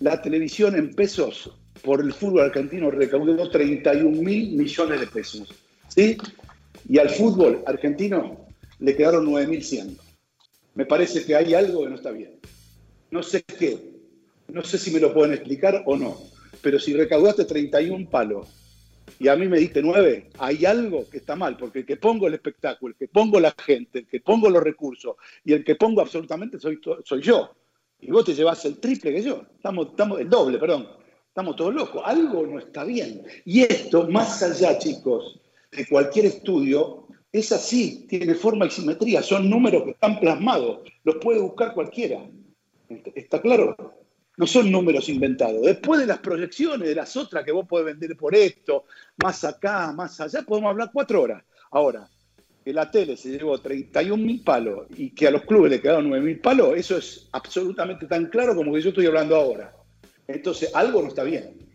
la 0.00 0.20
televisión 0.20 0.74
en 0.74 0.94
pesos 0.94 1.52
por 1.82 2.00
el 2.00 2.12
fútbol 2.12 2.42
argentino 2.42 2.90
recaudó 2.90 3.48
31 3.48 4.10
mil 4.22 4.56
millones 4.56 5.00
de 5.00 5.06
pesos. 5.06 5.54
¿sí? 5.88 6.16
Y 6.88 6.98
al 6.98 7.10
fútbol 7.10 7.62
argentino 7.66 8.46
le 8.80 8.96
quedaron 8.96 9.26
9.100. 9.26 9.96
Me 10.78 10.86
parece 10.86 11.26
que 11.26 11.34
hay 11.34 11.54
algo 11.54 11.82
que 11.82 11.88
no 11.88 11.96
está 11.96 12.12
bien. 12.12 12.38
No 13.10 13.20
sé 13.20 13.42
qué. 13.42 13.76
No 14.46 14.62
sé 14.62 14.78
si 14.78 14.92
me 14.92 15.00
lo 15.00 15.12
pueden 15.12 15.34
explicar 15.34 15.82
o 15.86 15.96
no. 15.96 16.16
Pero 16.62 16.78
si 16.78 16.94
recaudaste 16.94 17.46
31 17.46 18.08
palos 18.08 18.46
y 19.18 19.26
a 19.26 19.34
mí 19.34 19.48
me 19.48 19.58
diste 19.58 19.82
9, 19.82 20.30
hay 20.38 20.64
algo 20.66 21.10
que 21.10 21.16
está 21.16 21.34
mal. 21.34 21.56
Porque 21.56 21.80
el 21.80 21.84
que 21.84 21.96
pongo 21.96 22.28
el 22.28 22.34
espectáculo, 22.34 22.92
el 22.92 22.96
que 22.96 23.08
pongo 23.08 23.40
la 23.40 23.52
gente, 23.58 23.98
el 23.98 24.06
que 24.06 24.20
pongo 24.20 24.48
los 24.48 24.62
recursos 24.62 25.16
y 25.44 25.52
el 25.52 25.64
que 25.64 25.74
pongo 25.74 26.00
absolutamente 26.00 26.60
soy, 26.60 26.78
soy 27.04 27.22
yo. 27.22 27.56
Y 28.00 28.12
vos 28.12 28.24
te 28.24 28.34
llevas 28.34 28.64
el 28.64 28.78
triple 28.78 29.12
que 29.12 29.22
yo. 29.22 29.46
Estamos, 29.56 29.88
estamos, 29.88 30.20
el 30.20 30.30
doble, 30.30 30.58
perdón. 30.58 30.88
Estamos 31.26 31.56
todos 31.56 31.74
locos. 31.74 32.02
Algo 32.04 32.46
no 32.46 32.60
está 32.60 32.84
bien. 32.84 33.24
Y 33.44 33.62
esto, 33.62 34.08
más 34.08 34.44
allá, 34.44 34.78
chicos, 34.78 35.40
de 35.72 35.88
cualquier 35.88 36.26
estudio, 36.26 37.08
es 37.32 37.52
así, 37.52 38.06
tiene 38.08 38.34
forma 38.34 38.66
y 38.66 38.70
simetría, 38.70 39.22
son 39.22 39.48
números 39.50 39.84
que 39.84 39.90
están 39.90 40.18
plasmados, 40.18 40.80
los 41.04 41.16
puede 41.16 41.40
buscar 41.40 41.74
cualquiera. 41.74 42.24
¿Está 43.14 43.40
claro? 43.40 43.76
No 44.36 44.46
son 44.46 44.70
números 44.70 45.08
inventados. 45.08 45.62
Después 45.62 46.00
de 46.00 46.06
las 46.06 46.18
proyecciones, 46.18 46.88
de 46.88 46.94
las 46.94 47.16
otras 47.16 47.44
que 47.44 47.52
vos 47.52 47.66
podés 47.66 47.86
vender 47.86 48.16
por 48.16 48.34
esto, 48.34 48.84
más 49.22 49.44
acá, 49.44 49.92
más 49.92 50.20
allá, 50.20 50.42
podemos 50.42 50.70
hablar 50.70 50.90
cuatro 50.92 51.22
horas. 51.22 51.42
Ahora, 51.70 52.08
que 52.64 52.72
la 52.72 52.90
tele 52.90 53.16
se 53.16 53.30
llevó 53.30 53.58
31 53.58 54.22
mil 54.22 54.42
palos 54.42 54.86
y 54.96 55.10
que 55.10 55.26
a 55.26 55.30
los 55.30 55.42
clubes 55.42 55.70
le 55.70 55.80
quedaron 55.80 56.08
9 56.08 56.24
mil 56.24 56.40
palos, 56.40 56.76
eso 56.76 56.96
es 56.96 57.28
absolutamente 57.32 58.06
tan 58.06 58.26
claro 58.26 58.54
como 58.54 58.72
que 58.72 58.80
yo 58.80 58.90
estoy 58.90 59.06
hablando 59.06 59.36
ahora. 59.36 59.74
Entonces, 60.26 60.70
algo 60.74 61.02
no 61.02 61.08
está 61.08 61.24
bien. 61.24 61.68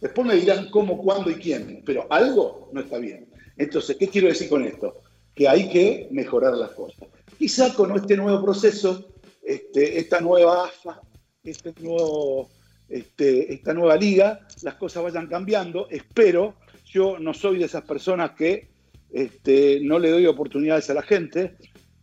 Después 0.00 0.26
me 0.26 0.36
dirán 0.36 0.70
cómo, 0.70 0.96
cuándo 0.98 1.30
y 1.30 1.34
quién, 1.34 1.82
pero 1.84 2.06
algo 2.10 2.70
no 2.72 2.80
está 2.80 2.98
bien. 2.98 3.28
Entonces, 3.58 3.96
¿qué 3.96 4.08
quiero 4.08 4.28
decir 4.28 4.48
con 4.48 4.64
esto? 4.64 5.02
Que 5.34 5.48
hay 5.48 5.68
que 5.68 6.08
mejorar 6.12 6.54
las 6.54 6.70
cosas. 6.70 7.08
Quizá 7.36 7.74
con 7.74 7.94
este 7.96 8.16
nuevo 8.16 8.42
proceso, 8.42 9.12
este, 9.42 9.98
esta 9.98 10.20
nueva 10.20 10.64
AFA, 10.64 11.00
este 11.42 11.74
nuevo, 11.80 12.48
este, 12.88 13.52
esta 13.52 13.74
nueva 13.74 13.96
liga, 13.96 14.46
las 14.62 14.74
cosas 14.74 15.02
vayan 15.02 15.26
cambiando. 15.26 15.88
Espero, 15.90 16.54
yo 16.86 17.18
no 17.18 17.34
soy 17.34 17.58
de 17.58 17.64
esas 17.64 17.82
personas 17.82 18.32
que 18.32 18.68
este, 19.10 19.80
no 19.82 19.98
le 19.98 20.10
doy 20.10 20.26
oportunidades 20.26 20.88
a 20.90 20.94
la 20.94 21.02
gente. 21.02 21.56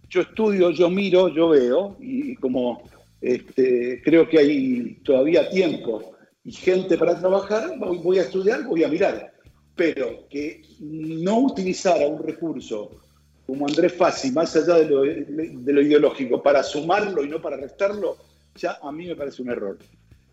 Yo 0.10 0.22
estudio, 0.22 0.72
yo 0.72 0.90
miro, 0.90 1.30
yo 1.30 1.50
veo, 1.50 1.98
y 2.00 2.36
como 2.36 2.84
creo 3.20 4.30
que 4.30 4.38
hay 4.38 5.00
todavía 5.04 5.50
tiempo 5.50 6.16
y 6.44 6.52
gente 6.52 6.96
para 6.96 7.20
trabajar, 7.20 7.74
voy 7.80 8.20
a 8.20 8.22
estudiar, 8.22 8.66
voy 8.66 8.84
a 8.84 8.88
mirar 8.88 9.35
pero 9.76 10.28
que 10.30 10.62
no 10.80 11.40
utilizara 11.40 12.08
un 12.08 12.24
recurso 12.24 12.92
como 13.46 13.68
Andrés 13.68 13.94
Fassi, 13.94 14.32
más 14.32 14.56
allá 14.56 14.76
de 14.76 14.86
lo, 14.90 15.02
de 15.02 15.74
lo, 15.74 15.82
ideológico, 15.82 16.42
para 16.42 16.64
sumarlo 16.64 17.24
y 17.24 17.30
no 17.30 17.42
para 17.42 17.58
restarlo, 17.58 18.18
ya 18.56 18.80
a 18.82 18.92
mí 18.92 19.06
me 19.06 19.16
parece 19.16 19.42
un 19.42 19.50
error. 19.52 19.78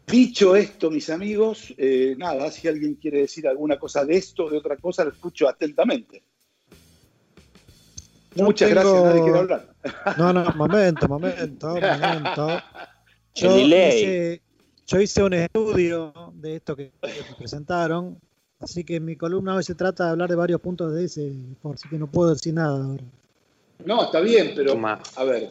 Dicho 0.07 0.57
esto, 0.57 0.91
mis 0.91 1.11
amigos, 1.11 1.75
eh, 1.77 2.15
nada, 2.17 2.51
si 2.51 2.69
alguien 2.69 2.95
quiere 2.95 3.21
decir 3.21 3.47
alguna 3.47 3.79
cosa 3.79 4.05
de 4.05 4.17
esto 4.17 4.45
o 4.47 4.51
de 4.51 4.59
otra 4.59 4.77
cosa, 4.77 5.05
lo 5.05 5.11
escucho 5.11 5.49
atentamente. 5.49 6.23
Yo 8.35 8.45
Muchas 8.45 8.71
tengo- 8.71 8.81
gracias, 8.81 9.05
nadie 9.05 9.23
quiere 9.23 9.39
hablar. 9.39 9.75
No, 10.17 10.33
no, 10.33 10.45
momento, 10.55 11.09
momento, 11.09 11.69
momento. 11.69 12.63
Yo 13.35 13.51
El 13.51 13.57
delay. 13.71 13.99
hice, 13.99 14.43
yo 14.87 15.01
hice 15.01 15.23
un 15.23 15.35
estudio 15.35 16.13
de 16.35 16.57
esto 16.57 16.75
que, 16.77 16.93
que 17.03 17.35
presentaron, 17.37 18.19
así 18.63 18.85
que 18.85 19.01
mi 19.01 19.17
columna 19.17 19.55
hoy 19.57 19.65
se 19.65 19.75
trata 19.75 20.05
de 20.05 20.11
hablar 20.11 20.31
de 20.31 20.37
varios 20.37 20.61
puntos 20.61 20.95
de 20.95 21.05
ese, 21.05 21.33
por 21.61 21.75
así 21.75 21.89
que 21.89 21.99
no 21.99 22.07
puedo 22.07 22.31
decir 22.31 22.55
nada 22.55 22.85
ahora. 22.85 23.05
No, 23.85 24.05
está 24.05 24.21
bien, 24.21 24.53
pero 24.55 24.73
Toma. 24.73 25.01
a 25.17 25.25
ver. 25.25 25.51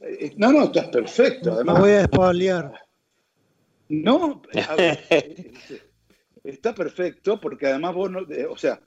eh, 0.00 0.34
No, 0.36 0.52
no, 0.52 0.64
estás 0.64 0.88
perfecto. 0.88 1.50
No 1.50 1.54
Además, 1.56 1.80
voy 1.80 1.90
a 1.92 2.04
spoilear. 2.04 2.72
No, 3.88 4.42
a 4.68 4.76
ver, 4.76 5.04
está 6.44 6.74
perfecto 6.74 7.40
porque 7.40 7.66
además 7.66 7.94
vos, 7.94 8.10
no, 8.10 8.20
eh, 8.30 8.46
o 8.48 8.56
sea, 8.56 8.80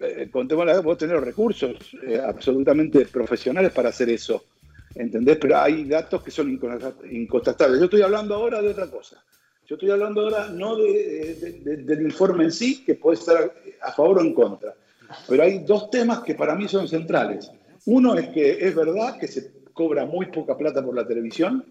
eh, 0.00 0.28
contemos 0.30 0.64
la 0.66 0.72
verdad, 0.72 0.84
vos 0.84 0.98
tenés 0.98 1.14
los 1.14 1.24
recursos 1.24 1.76
eh, 2.06 2.20
absolutamente 2.20 3.04
profesionales 3.06 3.72
para 3.72 3.90
hacer 3.90 4.08
eso, 4.10 4.44
¿entendés? 4.94 5.38
Pero 5.40 5.58
hay 5.58 5.84
datos 5.84 6.22
que 6.22 6.30
son 6.30 6.50
incontrastables. 6.50 7.78
Yo 7.78 7.84
estoy 7.84 8.02
hablando 8.02 8.34
ahora 8.34 8.60
de 8.60 8.68
otra 8.68 8.90
cosa. 8.90 9.22
Yo 9.68 9.74
estoy 9.74 9.90
hablando 9.90 10.22
ahora 10.22 10.48
no 10.48 10.76
de- 10.76 11.34
de- 11.34 11.52
de- 11.60 11.76
del 11.82 12.02
informe 12.02 12.44
en 12.44 12.52
sí, 12.52 12.82
que 12.86 12.94
puede 12.94 13.18
estar 13.18 13.52
a 13.82 13.92
favor 13.92 14.16
o 14.18 14.20
en 14.22 14.32
contra, 14.32 14.74
pero 15.28 15.42
hay 15.42 15.58
dos 15.58 15.90
temas 15.90 16.20
que 16.20 16.34
para 16.34 16.54
mí 16.54 16.66
son 16.66 16.88
centrales. 16.88 17.50
Uno 17.84 18.14
es 18.14 18.28
que 18.30 18.52
es 18.66 18.74
verdad 18.74 19.18
que 19.18 19.28
se 19.28 19.52
cobra 19.74 20.06
muy 20.06 20.26
poca 20.26 20.56
plata 20.56 20.82
por 20.82 20.94
la 20.96 21.06
televisión, 21.06 21.66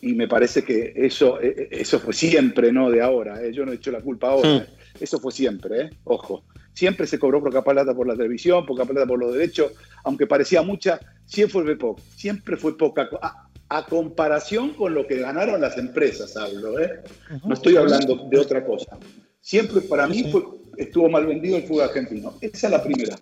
y 0.00 0.12
me 0.14 0.28
parece 0.28 0.62
que 0.62 0.92
eso, 0.94 1.40
eh, 1.40 1.54
eh, 1.58 1.68
eso 1.72 1.98
fue 1.98 2.12
siempre, 2.12 2.70
no 2.70 2.90
de 2.90 3.00
ahora. 3.02 3.42
eh, 3.42 3.52
Yo 3.52 3.66
no 3.66 3.72
he 3.72 3.76
hecho 3.76 3.90
la 3.90 4.00
culpa 4.00 4.28
ahora. 4.28 4.48
eh. 4.58 4.68
Eso 5.00 5.18
fue 5.18 5.32
siempre, 5.32 5.80
eh, 5.80 5.90
ojo. 6.04 6.44
Siempre 6.72 7.06
se 7.06 7.18
cobró 7.18 7.42
poca 7.42 7.62
plata 7.64 7.92
por 7.94 8.06
la 8.06 8.16
televisión, 8.16 8.64
poca 8.66 8.84
plata 8.84 9.06
por 9.06 9.18
los 9.18 9.32
derechos, 9.32 9.72
aunque 10.04 10.26
parecía 10.26 10.62
mucha, 10.62 11.00
siempre 11.24 11.62
fue 11.64 11.76
poco. 11.76 12.02
Siempre 12.14 12.56
fue 12.56 12.76
poca. 12.76 13.08
A, 13.20 13.43
a 13.68 13.86
comparación 13.86 14.74
con 14.74 14.94
lo 14.94 15.06
que 15.06 15.18
ganaron 15.18 15.60
las 15.60 15.78
empresas, 15.78 16.36
hablo, 16.36 16.78
¿eh? 16.78 17.00
No 17.44 17.54
estoy 17.54 17.76
hablando 17.76 18.28
de 18.30 18.38
otra 18.38 18.64
cosa. 18.64 18.98
Siempre 19.40 19.80
para 19.82 20.06
mí 20.06 20.24
fue, 20.30 20.42
estuvo 20.76 21.08
mal 21.08 21.26
vendido 21.26 21.56
el 21.56 21.64
fútbol 21.64 21.84
argentino. 21.84 22.34
Esa 22.40 22.66
es 22.66 22.70
la 22.70 22.82
primera. 22.82 23.18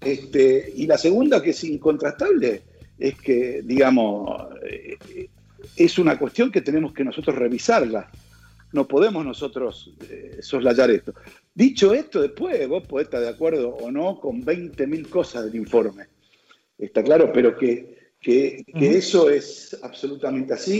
Este, 0.00 0.72
y 0.76 0.86
la 0.86 0.98
segunda, 0.98 1.42
que 1.42 1.50
es 1.50 1.64
incontrastable, 1.64 2.62
es 2.98 3.14
que, 3.20 3.62
digamos, 3.62 4.48
eh, 4.68 5.28
es 5.76 5.98
una 5.98 6.18
cuestión 6.18 6.50
que 6.50 6.60
tenemos 6.60 6.92
que 6.92 7.04
nosotros 7.04 7.36
revisarla. 7.36 8.10
No 8.72 8.88
podemos 8.88 9.24
nosotros 9.24 9.94
eh, 10.08 10.38
soslayar 10.40 10.90
esto. 10.90 11.14
Dicho 11.54 11.92
esto, 11.92 12.22
después 12.22 12.66
vos 12.68 12.86
podés 12.86 13.06
estar 13.06 13.20
de 13.20 13.28
acuerdo 13.28 13.70
o 13.70 13.90
no 13.90 14.18
con 14.18 14.42
20.000 14.42 15.08
cosas 15.08 15.44
del 15.44 15.56
informe. 15.56 16.06
Está 16.78 17.02
claro, 17.02 17.30
pero 17.32 17.56
que, 17.56 18.01
que- 18.22 18.64
que 18.66 18.86
Ujú. 18.88 18.96
eso 18.98 19.30
es 19.30 19.76
absolutamente 19.82 20.54
así 20.54 20.78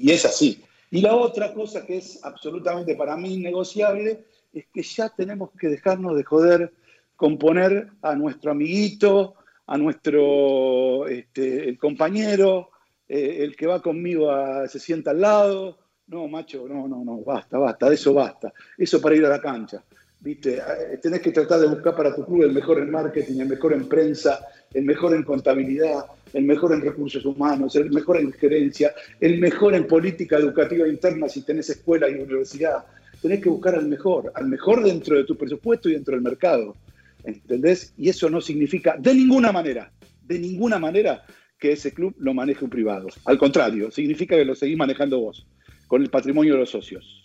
y, 0.00 0.08
y 0.08 0.12
es 0.12 0.24
así. 0.24 0.62
Y 0.90 1.00
la 1.00 1.16
otra 1.16 1.52
cosa 1.52 1.84
que 1.84 1.96
es 1.98 2.20
absolutamente 2.22 2.94
para 2.94 3.16
mí 3.16 3.34
innegociable 3.34 4.24
es 4.52 4.66
que 4.72 4.82
ya 4.82 5.08
tenemos 5.08 5.50
que 5.58 5.68
dejarnos 5.68 6.16
de 6.16 6.22
joder 6.24 6.72
con 7.16 7.38
poner 7.38 7.88
a 8.02 8.14
nuestro 8.14 8.50
amiguito, 8.52 9.34
a 9.66 9.76
nuestro 9.78 11.06
este, 11.08 11.68
el 11.68 11.78
compañero, 11.78 12.70
eh, 13.08 13.38
el 13.40 13.56
que 13.56 13.66
va 13.66 13.80
conmigo 13.82 14.30
a- 14.30 14.68
se 14.68 14.78
sienta 14.78 15.10
al 15.12 15.20
lado. 15.20 15.78
No, 16.08 16.28
macho, 16.28 16.66
no, 16.68 16.86
no, 16.88 17.04
no, 17.04 17.18
basta, 17.22 17.58
basta, 17.58 17.88
de 17.88 17.94
eso 17.94 18.12
basta. 18.12 18.52
Eso 18.76 19.00
para 19.00 19.14
ir 19.16 19.24
a 19.24 19.30
la 19.30 19.40
cancha. 19.40 19.82
¿Viste? 20.20 20.56
Eh, 20.58 20.98
Tenés 21.00 21.20
que 21.20 21.32
tratar 21.32 21.58
de 21.60 21.66
buscar 21.68 21.96
para 21.96 22.14
tu 22.14 22.24
club 22.24 22.42
el 22.42 22.52
mejor 22.52 22.78
en 22.78 22.90
marketing, 22.90 23.40
el 23.40 23.48
mejor 23.48 23.72
en 23.72 23.88
prensa, 23.88 24.40
el 24.72 24.84
mejor 24.84 25.14
en 25.14 25.22
contabilidad, 25.24 26.04
el 26.32 26.44
mejor 26.44 26.72
en 26.72 26.80
recursos 26.80 27.24
humanos, 27.24 27.76
el 27.76 27.90
mejor 27.90 28.18
en 28.18 28.32
gerencia, 28.32 28.92
el 29.20 29.38
mejor 29.38 29.74
en 29.74 29.86
política 29.86 30.38
educativa 30.38 30.88
interna 30.88 31.28
si 31.28 31.42
tenés 31.42 31.70
escuela 31.70 32.08
y 32.08 32.14
universidad. 32.14 32.84
Tenés 33.20 33.40
que 33.40 33.48
buscar 33.48 33.74
al 33.74 33.86
mejor, 33.86 34.32
al 34.34 34.48
mejor 34.48 34.82
dentro 34.82 35.16
de 35.16 35.24
tu 35.24 35.36
presupuesto 35.36 35.88
y 35.88 35.92
dentro 35.92 36.14
del 36.14 36.22
mercado. 36.22 36.76
¿Entendés? 37.24 37.94
Y 37.96 38.08
eso 38.08 38.28
no 38.28 38.40
significa 38.40 38.96
de 38.98 39.14
ninguna 39.14 39.52
manera, 39.52 39.92
de 40.22 40.38
ninguna 40.38 40.78
manera 40.78 41.24
que 41.58 41.72
ese 41.72 41.94
club 41.94 42.14
lo 42.18 42.34
maneje 42.34 42.64
un 42.64 42.70
privado. 42.70 43.06
Al 43.24 43.38
contrario, 43.38 43.90
significa 43.92 44.36
que 44.36 44.44
lo 44.44 44.56
seguís 44.56 44.76
manejando 44.76 45.20
vos, 45.20 45.46
con 45.86 46.02
el 46.02 46.10
patrimonio 46.10 46.54
de 46.54 46.60
los 46.60 46.70
socios. 46.70 47.22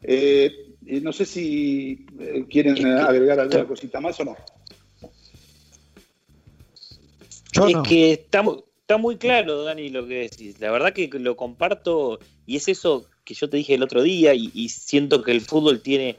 Eh, 0.00 0.52
eh, 0.86 1.00
no 1.00 1.12
sé 1.12 1.24
si 1.24 2.06
eh, 2.20 2.44
quieren 2.48 2.86
agregar 2.86 3.40
alguna 3.40 3.64
cosita 3.64 4.00
más 4.00 4.20
o 4.20 4.24
no. 4.24 4.36
Yo 7.54 7.68
es 7.68 7.74
no. 7.74 7.82
que 7.82 8.12
está, 8.12 8.44
está 8.80 8.96
muy 8.98 9.16
claro, 9.16 9.64
Dani, 9.64 9.88
lo 9.88 10.06
que 10.06 10.28
decís. 10.28 10.60
La 10.60 10.70
verdad 10.70 10.92
que 10.92 11.08
lo 11.12 11.36
comparto 11.36 12.18
y 12.46 12.56
es 12.56 12.68
eso 12.68 13.06
que 13.24 13.34
yo 13.34 13.48
te 13.48 13.56
dije 13.56 13.74
el 13.74 13.82
otro 13.82 14.02
día 14.02 14.34
y, 14.34 14.50
y 14.54 14.68
siento 14.68 15.22
que 15.22 15.30
el 15.30 15.40
fútbol 15.40 15.80
tiene, 15.80 16.16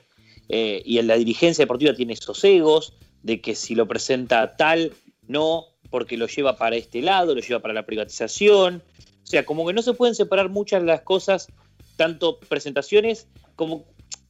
eh, 0.49 0.81
y 0.85 0.97
en 0.97 1.07
la 1.07 1.15
dirigencia 1.15 1.63
deportiva 1.63 1.93
tiene 1.93 2.13
esos 2.13 2.43
egos 2.43 2.93
de 3.21 3.41
que 3.41 3.55
si 3.55 3.75
lo 3.75 3.87
presenta 3.87 4.55
tal, 4.55 4.93
no, 5.27 5.65
porque 5.89 6.17
lo 6.17 6.27
lleva 6.27 6.57
para 6.57 6.75
este 6.75 7.01
lado, 7.01 7.35
lo 7.35 7.41
lleva 7.41 7.59
para 7.59 7.73
la 7.73 7.85
privatización. 7.85 8.81
O 9.23 9.27
sea, 9.27 9.45
como 9.45 9.65
que 9.65 9.73
no 9.73 9.81
se 9.81 9.93
pueden 9.93 10.15
separar 10.15 10.49
muchas 10.49 10.83
las 10.83 11.01
cosas, 11.01 11.47
tanto 11.95 12.39
presentaciones 12.39 13.27
como 13.55 13.85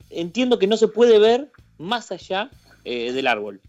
entiendo 0.09 0.59
que 0.59 0.67
no 0.67 0.77
se 0.77 0.87
puede 0.87 1.19
ver 1.19 1.51
más 1.77 2.11
allá 2.11 2.49
eh, 2.83 3.11
del 3.11 3.27
árbol. 3.27 3.61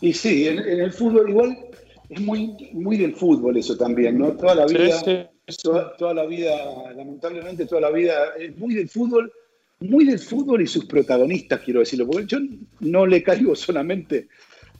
Y 0.00 0.12
sí, 0.12 0.48
en, 0.48 0.58
en 0.58 0.80
el 0.80 0.92
fútbol 0.92 1.30
igual 1.30 1.69
es 2.10 2.20
muy, 2.20 2.54
muy 2.72 2.96
del 2.98 3.14
fútbol 3.14 3.56
eso 3.56 3.76
también, 3.76 4.18
¿no? 4.18 4.32
Toda 4.36 4.54
la 4.54 4.66
vida, 4.66 4.98
Sí, 4.98 5.16
sí. 5.48 5.58
toda, 5.62 5.96
toda 5.96 6.12
la 6.14 6.26
vida, 6.26 6.92
lamentablemente 6.94 7.66
toda 7.66 7.82
la 7.82 7.90
vida 7.90 8.34
es 8.38 8.56
muy 8.58 8.74
del 8.74 8.88
fútbol, 8.88 9.32
muy 9.80 10.04
del 10.04 10.18
fútbol 10.18 10.60
y 10.60 10.66
sus 10.66 10.84
protagonistas, 10.86 11.60
quiero 11.60 11.80
decirlo, 11.80 12.06
porque 12.06 12.26
yo 12.26 12.38
no 12.80 13.06
le 13.06 13.22
caigo 13.22 13.54
solamente 13.54 14.28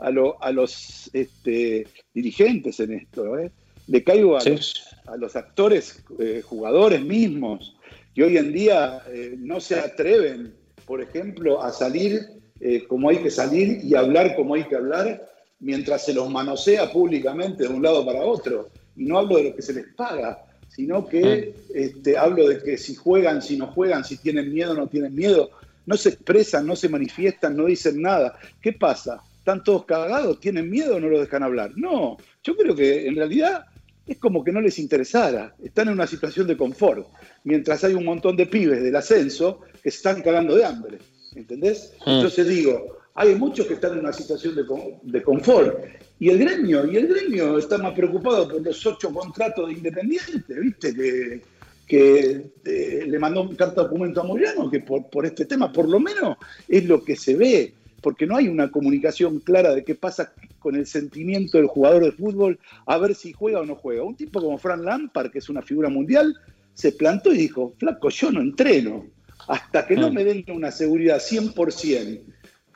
a, 0.00 0.10
lo- 0.10 0.42
a 0.42 0.50
los 0.52 1.08
este, 1.12 1.86
dirigentes 2.12 2.80
en 2.80 2.92
esto, 2.94 3.38
¿eh? 3.38 3.50
le 3.86 4.02
caigo 4.04 4.36
a, 4.36 4.44
los, 4.44 4.84
a 5.06 5.16
los 5.16 5.36
actores, 5.36 6.04
eh, 6.18 6.42
jugadores 6.44 7.00
mismos, 7.02 7.76
que 8.14 8.24
hoy 8.24 8.36
en 8.36 8.52
día 8.52 9.02
eh, 9.08 9.36
no 9.38 9.60
se 9.60 9.76
atreven, 9.78 10.52
por 10.84 11.00
ejemplo, 11.00 11.62
a 11.62 11.70
salir 11.72 12.20
eh, 12.60 12.84
como 12.88 13.08
hay 13.08 13.18
que 13.18 13.30
salir 13.30 13.78
y 13.84 13.94
hablar 13.94 14.34
como 14.36 14.54
hay 14.54 14.64
que 14.64 14.76
hablar, 14.76 15.26
mientras 15.60 16.04
se 16.04 16.14
los 16.14 16.30
manosea 16.30 16.90
públicamente 16.90 17.64
de 17.64 17.68
un 17.68 17.82
lado 17.82 18.04
para 18.04 18.24
otro. 18.24 18.70
Y 18.96 19.04
no 19.04 19.18
hablo 19.18 19.36
de 19.36 19.44
lo 19.44 19.56
que 19.56 19.62
se 19.62 19.74
les 19.74 19.86
paga, 19.94 20.44
sino 20.68 21.06
que 21.06 21.54
este, 21.74 22.16
hablo 22.16 22.48
de 22.48 22.62
que 22.62 22.78
si 22.78 22.94
juegan, 22.94 23.42
si 23.42 23.56
no 23.56 23.68
juegan, 23.68 24.04
si 24.04 24.16
tienen 24.16 24.52
miedo, 24.52 24.74
no 24.74 24.88
tienen 24.88 25.14
miedo. 25.14 25.50
No 25.86 25.96
se 25.96 26.10
expresan, 26.10 26.66
no 26.66 26.76
se 26.76 26.88
manifiestan, 26.88 27.56
no 27.56 27.66
dicen 27.66 28.00
nada. 28.00 28.38
¿Qué 28.60 28.72
pasa? 28.72 29.22
¿Están 29.38 29.64
todos 29.64 29.84
cagados? 29.84 30.40
¿Tienen 30.40 30.70
miedo 30.70 30.96
o 30.96 31.00
no 31.00 31.08
los 31.08 31.20
dejan 31.20 31.42
hablar? 31.42 31.72
No, 31.76 32.16
yo 32.42 32.56
creo 32.56 32.74
que 32.74 33.06
en 33.06 33.16
realidad 33.16 33.64
es 34.06 34.18
como 34.18 34.44
que 34.44 34.52
no 34.52 34.60
les 34.60 34.78
interesara. 34.78 35.54
Están 35.62 35.88
en 35.88 35.94
una 35.94 36.06
situación 36.06 36.46
de 36.46 36.56
confort, 36.56 37.08
mientras 37.44 37.82
hay 37.84 37.94
un 37.94 38.04
montón 38.04 38.36
de 38.36 38.46
pibes 38.46 38.82
del 38.82 38.96
ascenso 38.96 39.60
que 39.82 39.90
se 39.90 39.96
están 39.96 40.22
cagando 40.22 40.56
de 40.56 40.64
hambre. 40.64 40.98
¿Entendés? 41.34 41.94
Mm. 42.04 42.10
Entonces 42.10 42.48
digo, 42.48 42.99
hay 43.14 43.34
muchos 43.34 43.66
que 43.66 43.74
están 43.74 43.92
en 43.94 44.00
una 44.00 44.12
situación 44.12 44.54
de, 44.54 44.64
de 45.02 45.22
confort. 45.22 45.78
Y 46.18 46.28
el 46.30 46.38
gremio, 46.38 46.90
y 46.90 46.96
el 46.96 47.06
gremio 47.08 47.58
está 47.58 47.78
más 47.78 47.94
preocupado 47.94 48.48
por 48.48 48.60
los 48.62 48.86
ocho 48.86 49.12
contratos 49.12 49.68
de 49.68 49.74
Independiente, 49.74 50.54
¿viste? 50.60 50.94
Que, 50.94 51.42
que 51.86 52.50
eh, 52.64 53.04
le 53.06 53.18
mandó 53.18 53.42
un 53.42 53.56
carta 53.56 53.82
documento 53.82 54.20
a 54.20 54.24
Moyano, 54.24 54.70
que 54.70 54.80
por, 54.80 55.08
por 55.10 55.26
este 55.26 55.44
tema, 55.46 55.72
por 55.72 55.88
lo 55.88 55.98
menos, 55.98 56.36
es 56.68 56.84
lo 56.84 57.02
que 57.02 57.16
se 57.16 57.34
ve, 57.36 57.72
porque 58.00 58.26
no 58.26 58.36
hay 58.36 58.48
una 58.48 58.70
comunicación 58.70 59.40
clara 59.40 59.74
de 59.74 59.82
qué 59.84 59.94
pasa 59.94 60.32
con 60.60 60.76
el 60.76 60.86
sentimiento 60.86 61.58
del 61.58 61.66
jugador 61.66 62.04
de 62.04 62.12
fútbol, 62.12 62.58
a 62.86 62.96
ver 62.98 63.14
si 63.14 63.32
juega 63.32 63.60
o 63.60 63.66
no 63.66 63.74
juega. 63.74 64.02
Un 64.04 64.14
tipo 64.14 64.40
como 64.40 64.58
Fran 64.58 64.84
Lampard, 64.84 65.30
que 65.30 65.38
es 65.38 65.48
una 65.48 65.62
figura 65.62 65.88
mundial, 65.88 66.36
se 66.74 66.92
plantó 66.92 67.32
y 67.32 67.38
dijo, 67.38 67.74
flaco, 67.78 68.08
yo 68.10 68.30
no 68.30 68.40
entreno, 68.40 69.06
hasta 69.48 69.86
que 69.86 69.96
no 69.96 70.10
Mm. 70.10 70.14
me 70.14 70.24
den 70.24 70.44
una 70.54 70.70
seguridad 70.70 71.18
100%. 71.18 72.20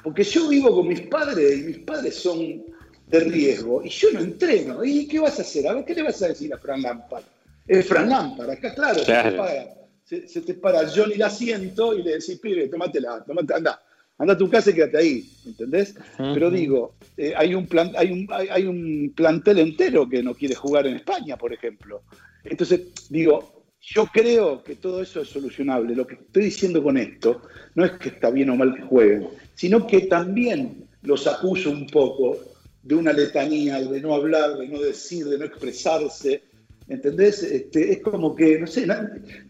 Porque 0.05 0.23
yo 0.23 0.49
vivo 0.49 0.75
con 0.75 0.87
mis 0.87 1.01
padres 1.01 1.61
y 1.61 1.63
mis 1.63 1.79
padres 1.79 2.15
son 2.15 2.63
de 3.07 3.21
riesgo 3.21 3.83
y 3.83 3.89
yo 3.89 4.13
no 4.13 4.21
entreno. 4.21 4.85
¿Y 4.85 5.09
qué 5.09 5.19
vas 5.19 5.39
a 5.39 5.43
hacer? 5.43 5.67
A 5.67 5.73
ver, 5.73 5.85
¿qué 5.87 5.95
le 5.95 6.03
vas 6.03 6.21
a 6.23 6.29
decir 6.29 6.53
a 6.53 6.59
Fran 6.59 6.83
Lampard? 6.83 7.25
Es 7.67 7.87
Fran 7.87 8.11
Lampard, 8.11 8.51
acá 8.51 8.75
claro, 8.75 8.99
Se, 8.99 9.05
Claro. 9.07 9.31
te 9.31 9.37
para, 9.38 9.75
se, 10.05 10.29
se 10.29 10.40
te 10.43 10.55
para 10.55 10.87
Johnny 10.88 11.14
el 11.14 11.23
asiento 11.23 11.95
y 11.95 12.03
le 12.03 12.12
decís, 12.19 12.38
pibe, 12.38 12.69
tómatela, 12.69 13.25
tómate, 13.27 13.55
anda, 13.55 13.81
anda 14.19 14.35
a 14.35 14.38
tu 14.38 14.51
casa 14.51 14.71
y 14.71 14.75
quédate 14.75 14.99
ahí, 14.99 15.31
¿entendés? 15.47 15.95
Pero 16.19 16.51
digo, 16.51 16.97
eh, 17.17 17.33
hay, 17.35 17.55
un 17.55 17.67
plan, 17.67 17.90
hay, 17.97 18.12
un, 18.12 18.29
hay, 18.31 18.49
hay 18.51 18.67
un 18.67 19.11
plantel 19.17 19.59
entero 19.61 20.07
que 20.07 20.23
no 20.23 20.35
quiere 20.35 20.55
jugar 20.55 20.87
en 20.87 20.97
España, 20.97 21.38
por 21.38 21.55
ejemplo. 21.55 22.03
Entonces, 22.45 22.83
digo, 23.09 23.54
yo 23.87 24.07
creo 24.07 24.62
que 24.62 24.77
todo 24.77 25.03
eso 25.03 25.20
es 25.20 25.29
solucionable. 25.29 25.94
Lo 25.94 26.07
que 26.07 26.14
estoy 26.14 26.44
diciendo 26.44 26.83
con 26.83 26.97
esto 26.97 27.42
no 27.75 27.85
es 27.85 27.92
que 27.92 28.09
está 28.09 28.31
bien 28.31 28.51
o 28.51 28.57
mal 28.57 28.75
que 28.75 28.83
jueguen, 28.83 29.29
sino 29.55 29.87
que 29.87 30.03
también 30.03 30.87
los 31.03 31.27
acuso 31.27 31.70
un 31.70 31.87
poco 31.87 32.38
de 32.83 32.94
una 32.94 33.12
letanía, 33.12 33.81
de 33.81 34.01
no 34.01 34.14
hablar, 34.14 34.57
de 34.57 34.68
no 34.68 34.81
decir, 34.81 35.27
de 35.27 35.38
no 35.38 35.44
expresarse. 35.44 36.42
¿Entendés? 36.88 37.42
Este, 37.42 37.92
es 37.92 38.01
como 38.01 38.35
que, 38.35 38.59
no 38.59 38.66
sé, 38.66 38.87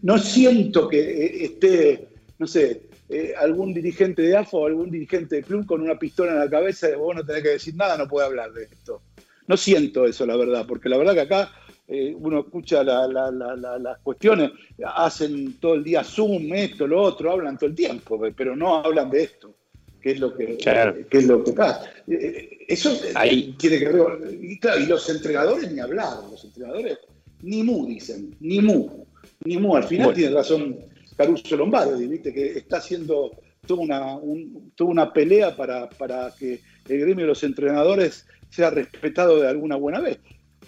no, 0.01 0.17
siento 0.17 0.87
que 0.87 0.99
eh, 0.99 1.45
esté, 1.45 2.07
no 2.39 2.47
sé, 2.47 2.83
eh, 3.09 3.33
algún 3.37 3.73
dirigente 3.73 4.21
de 4.21 4.37
AFA 4.37 4.57
o 4.57 4.65
algún 4.65 4.89
dirigente 4.89 5.35
de 5.37 5.43
club 5.43 5.65
con 5.65 5.81
una 5.81 5.99
pistola 5.99 6.31
en 6.31 6.39
la 6.39 6.49
cabeza 6.49 6.89
y 6.89 6.95
vos 6.95 7.13
no 7.13 7.25
tenés 7.25 7.43
que 7.43 7.49
decir 7.49 7.75
nada, 7.75 7.97
no 7.97 8.07
puede 8.07 8.27
hablar 8.27 8.53
de 8.53 8.63
esto. 8.63 9.01
No 9.47 9.57
siento 9.57 10.05
eso, 10.05 10.25
la 10.25 10.37
verdad, 10.37 10.65
porque 10.65 10.89
la 10.89 10.97
verdad 10.97 11.13
que 11.13 11.21
acá 11.21 11.51
eh, 11.87 12.15
uno 12.17 12.39
escucha 12.39 12.83
la- 12.83 13.07
la- 13.07 13.31
la- 13.31 13.55
la- 13.55 13.77
las 13.79 13.99
cuestiones, 13.99 14.51
hacen 14.83 15.53
todo 15.59 15.75
el 15.75 15.83
día 15.83 16.03
Zoom, 16.03 16.51
esto, 16.53 16.87
lo 16.87 17.01
otro, 17.01 17.31
hablan 17.31 17.57
todo 17.57 17.69
el 17.69 17.75
tiempo, 17.75 18.19
pero 18.35 18.55
no 18.55 18.75
hablan 18.77 19.09
de 19.11 19.23
esto, 19.23 19.53
que 20.01 20.11
es 20.11 20.19
lo 20.19 20.35
que, 20.35 20.57
Claro. 20.57 20.95
que 21.09 21.17
es 21.19 21.25
lo 21.27 21.43
que 21.43 21.51
pasa. 21.53 21.83
Eh, 22.07 22.13
eh, 22.21 22.51
Eso 22.67 22.91
eh, 22.93 23.11
Ahí. 23.13 23.53
tiene 23.59 23.77
que 23.77 23.89
ver, 23.89 24.03
y, 24.41 24.57
claro, 24.59 24.79
y 24.81 24.87
los 24.87 25.07
entrenadores 25.09 25.71
ni 25.71 25.79
hablar, 25.79 26.17
los 26.31 26.43
entrenadores 26.43 26.97
ni 27.43 27.61
mu 27.61 27.85
dicen, 27.85 28.35
ni 28.39 28.59
mu, 28.59 29.05
ni 29.43 29.57
mu. 29.57 29.75
Al 29.75 29.83
final 29.83 30.07
Bueno. 30.07 30.17
tiene 30.17 30.33
razón 30.35 30.77
Caruso 31.15 31.55
Lombardi, 31.55 32.07
viste 32.07 32.33
que 32.33 32.57
está 32.57 32.77
haciendo 32.77 33.31
toda 33.67 33.81
una, 33.81 34.15
un- 34.17 34.71
toda 34.75 34.89
una 34.89 35.13
pelea 35.13 35.55
para, 35.55 35.87
para 35.89 36.33
que 36.37 36.59
el 36.89 36.99
gremio 36.99 37.25
de 37.25 37.29
los 37.29 37.43
entrenadores 37.43 38.25
sea 38.49 38.69
respetado 38.71 39.39
de 39.41 39.47
alguna 39.47 39.75
buena 39.75 39.99
vez. 40.01 40.17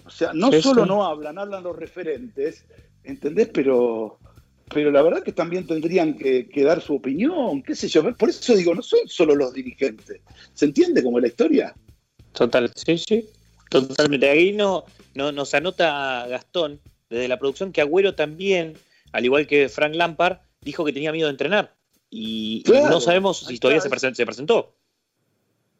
O 0.08 0.10
sea, 0.10 0.32
no 0.34 0.52
Sí, 0.52 0.62
solo 0.62 0.84
sí. 0.84 0.89
no 0.89 1.06
hablan, 1.06 1.38
hablan 1.38 1.63
los 1.63 1.76
referentes, 1.76 2.65
¿entendés? 3.04 3.50
Pero, 3.54 4.20
pero 4.74 4.89
la 4.89 5.02
verdad 5.02 5.22
que 5.22 5.34
también 5.34 5.67
tendrían 5.67 6.17
que, 6.17 6.48
que 6.48 6.63
dar 6.63 6.82
su 6.82 6.96
opinión, 6.96 7.62
qué 7.62 7.76
sé 7.76 7.88
yo. 7.89 8.04
Por 8.15 8.30
eso 8.30 8.56
digo, 8.56 8.74
no 8.74 8.82
son 8.82 9.00
solo 9.08 9.36
los 9.36 9.54
dirigentes. 9.54 10.22
¿Se 10.54 10.65
entiende 10.65 11.04
como 11.04 11.20
la 11.20 11.28
historia? 11.28 11.76
Total, 12.32 12.72
sí, 12.76 12.98
sí. 12.98 13.30
Totalmente. 13.70 14.30
Ahí 14.30 14.54
no, 14.54 14.86
no, 15.13 15.32
nos 15.32 15.54
anota 15.54 16.26
Gastón 16.28 16.80
desde 17.10 17.28
la 17.28 17.38
producción 17.38 17.72
que 17.74 17.82
Agüero 17.82 18.15
también, 18.15 18.78
al 19.12 19.26
igual 19.26 19.46
que 19.46 19.67
Frank 19.70 19.93
Lampard, 19.93 20.38
dijo 20.62 20.86
que 20.86 20.93
tenía 20.93 21.12
miedo 21.12 21.28
de 21.28 21.32
entrenar. 21.32 21.76
Y, 22.10 22.60
y 22.60 22.63
Claro, 22.63 22.89
no 22.89 23.02
sabemos 23.02 23.39
si 23.39 23.58
todavía 23.60 23.82
se 23.82 23.89
presentó. 23.89 24.74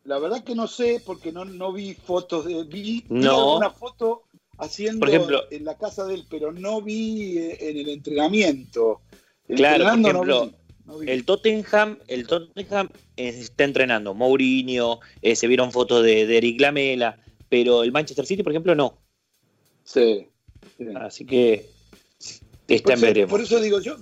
La 0.08 0.20
verdad 0.20 0.42
que 0.42 0.56
no 0.56 0.68
sé, 0.68 1.02
porque 1.06 1.34
no, 1.34 1.44
no 1.44 1.74
vi 1.74 1.94
fotos 1.94 2.46
de. 2.46 2.64
Vi, 2.64 3.04
No. 3.10 3.52
alguna 3.52 3.72
foto 3.72 4.24
haciendo 4.58 5.00
Por 5.02 5.10
ejemplo- 5.10 5.44
en 5.52 5.66
la 5.66 5.78
casa 5.78 6.06
de 6.06 6.16
él, 6.16 6.24
pero 6.30 6.54
no 6.54 6.82
vi 6.82 7.38
eh, 7.38 7.58
en 7.70 7.78
el 7.78 7.90
entrenamiento. 7.90 9.02
Claro, 9.48 9.84
por 9.84 9.94
ejemplo, 9.94 10.14
no 10.26 10.46
vi, 10.46 10.52
no 10.86 10.98
vi. 11.00 11.12
El 11.12 11.26
Tottenham, 11.26 12.00
el 12.08 12.26
Tottenham 12.26 12.90
eh, 13.18 13.28
está 13.38 13.66
entrenando. 13.66 14.14
Mourinho, 14.14 15.00
eh, 15.22 15.36
se 15.36 15.46
vieron 15.48 15.74
fotos 15.74 16.04
de, 16.06 16.26
de 16.26 16.38
Eric 16.38 16.62
Lamela, 16.62 17.20
pero 17.50 17.84
el 17.84 17.92
Manchester 17.92 18.26
City, 18.26 18.44
por 18.44 18.54
ejemplo, 18.54 18.76
no. 18.76 18.98
Sí. 19.84 20.26
sí. 20.78 20.86
Así 20.96 21.26
que 21.26 21.66
está 22.70 22.94
en 22.94 23.02
veremos. 23.02 23.30
por 23.30 23.42
eso 23.42 23.60
digo, 23.60 23.82
yo, 23.82 23.98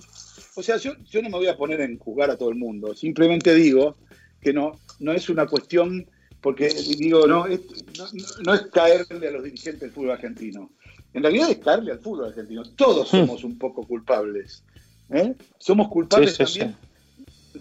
o 0.56 0.62
sea, 0.62 0.78
yo, 0.78 0.94
yo 1.10 1.24
no 1.24 1.30
me 1.30 1.38
voy 1.38 1.48
a 1.48 1.58
poner 1.58 1.82
en 1.82 1.98
jugar 1.98 2.30
a 2.30 2.38
todo 2.38 2.50
el 2.50 2.56
mundo, 2.56 2.94
simplemente 2.96 3.56
digo 3.56 3.98
que 4.41 4.54
no, 4.54 4.80
no 4.99 5.12
es 5.12 5.29
una 5.29 5.47
cuestión, 5.47 6.05
porque 6.41 6.69
digo, 6.99 7.27
no, 7.27 7.45
es, 7.47 7.62
no, 7.97 8.05
no 8.43 8.53
es 8.53 8.62
caerle 8.67 9.27
a 9.27 9.31
los 9.31 9.43
dirigentes 9.43 9.81
del 9.81 9.91
fútbol 9.91 10.12
argentino. 10.12 10.71
En 11.13 11.23
realidad 11.23 11.49
es 11.49 11.58
caerle 11.60 11.91
al 11.93 11.99
fútbol 11.99 12.25
argentino. 12.27 12.63
Todos 12.75 13.08
Hmm. 13.13 13.17
somos 13.21 13.43
un 13.43 13.58
poco 13.58 13.88
culpables. 13.88 14.63
¿eh? 15.10 15.34
Somos 15.60 15.88
culpables 15.89 16.36
Sí, 16.36 16.45
sí, 16.45 16.60
también 16.60 16.77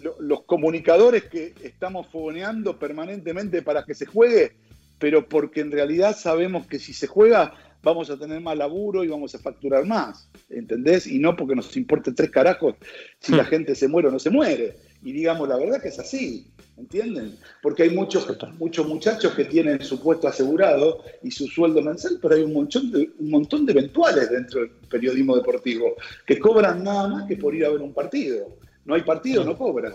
lo- 0.03 0.17
los 0.21 0.43
comunicadores 0.45 1.25
que 1.25 1.55
estamos 1.63 2.09
fogoneando 2.09 2.79
permanentemente 2.79 3.63
para 3.63 3.85
que 3.85 3.95
se 3.95 4.07
juegue, 4.07 4.53
pero 4.99 5.29
porque 5.29 5.61
en 5.61 5.71
realidad 5.71 6.17
sabemos 6.17 6.67
que 6.67 6.79
si 6.79 6.93
se 6.93 7.07
juega 7.07 7.55
vamos 7.83 8.09
a 8.11 8.19
tener 8.19 8.41
más 8.41 8.57
laburo 8.57 9.05
y 9.05 9.09
vamos 9.09 9.35
a 9.35 9.39
facturar 9.39 9.85
más, 9.87 10.29
¿entendés? 10.49 11.07
Y 11.07 11.19
no 11.19 11.37
porque 11.37 11.55
nos 11.55 11.77
importe 11.77 12.13
tres 12.13 12.31
carajos 12.31 12.77
si 13.21 13.33
la 13.33 13.45
Hmm. 13.45 13.47
gente 13.47 13.75
se 13.75 13.89
muere 13.89 14.09
o 14.09 14.11
no 14.11 14.19
se 14.19 14.31
muere. 14.31 14.77
Y 15.05 15.13
digamos, 15.13 15.47
la 15.49 15.57
verdad 15.59 15.83
que 15.83 15.89
es 15.89 15.99
así, 15.99 16.47
¿entienden? 16.79 17.37
Porque 17.63 17.83
hay 17.83 17.91
muchos, 17.91 18.27
muchos 18.59 18.89
muchachos 18.89 19.35
que 19.35 19.45
tienen 19.45 19.83
su 19.83 20.01
puesto 20.03 20.27
asegurado 20.29 21.03
y 21.23 21.31
su 21.31 21.47
sueldo 21.47 21.83
mensual, 21.83 22.19
pero 22.23 22.35
hay 22.35 22.43
un 22.43 22.55
montón, 22.55 22.91
de, 22.91 23.11
un 23.19 23.31
montón 23.31 23.67
de 23.67 23.73
eventuales 23.73 24.31
dentro 24.31 24.61
del 24.63 24.71
periodismo 24.89 25.37
deportivo 25.37 25.95
que 26.27 26.39
cobran 26.39 26.83
nada 26.83 27.09
más 27.09 27.29
que 27.29 27.37
por 27.37 27.55
ir 27.55 27.67
a 27.67 27.71
ver 27.71 27.83
un 27.83 27.93
partido. 27.93 28.57
No 28.87 28.95
hay 28.95 29.03
partido, 29.03 29.45
no 29.45 29.57
cobran. 29.59 29.93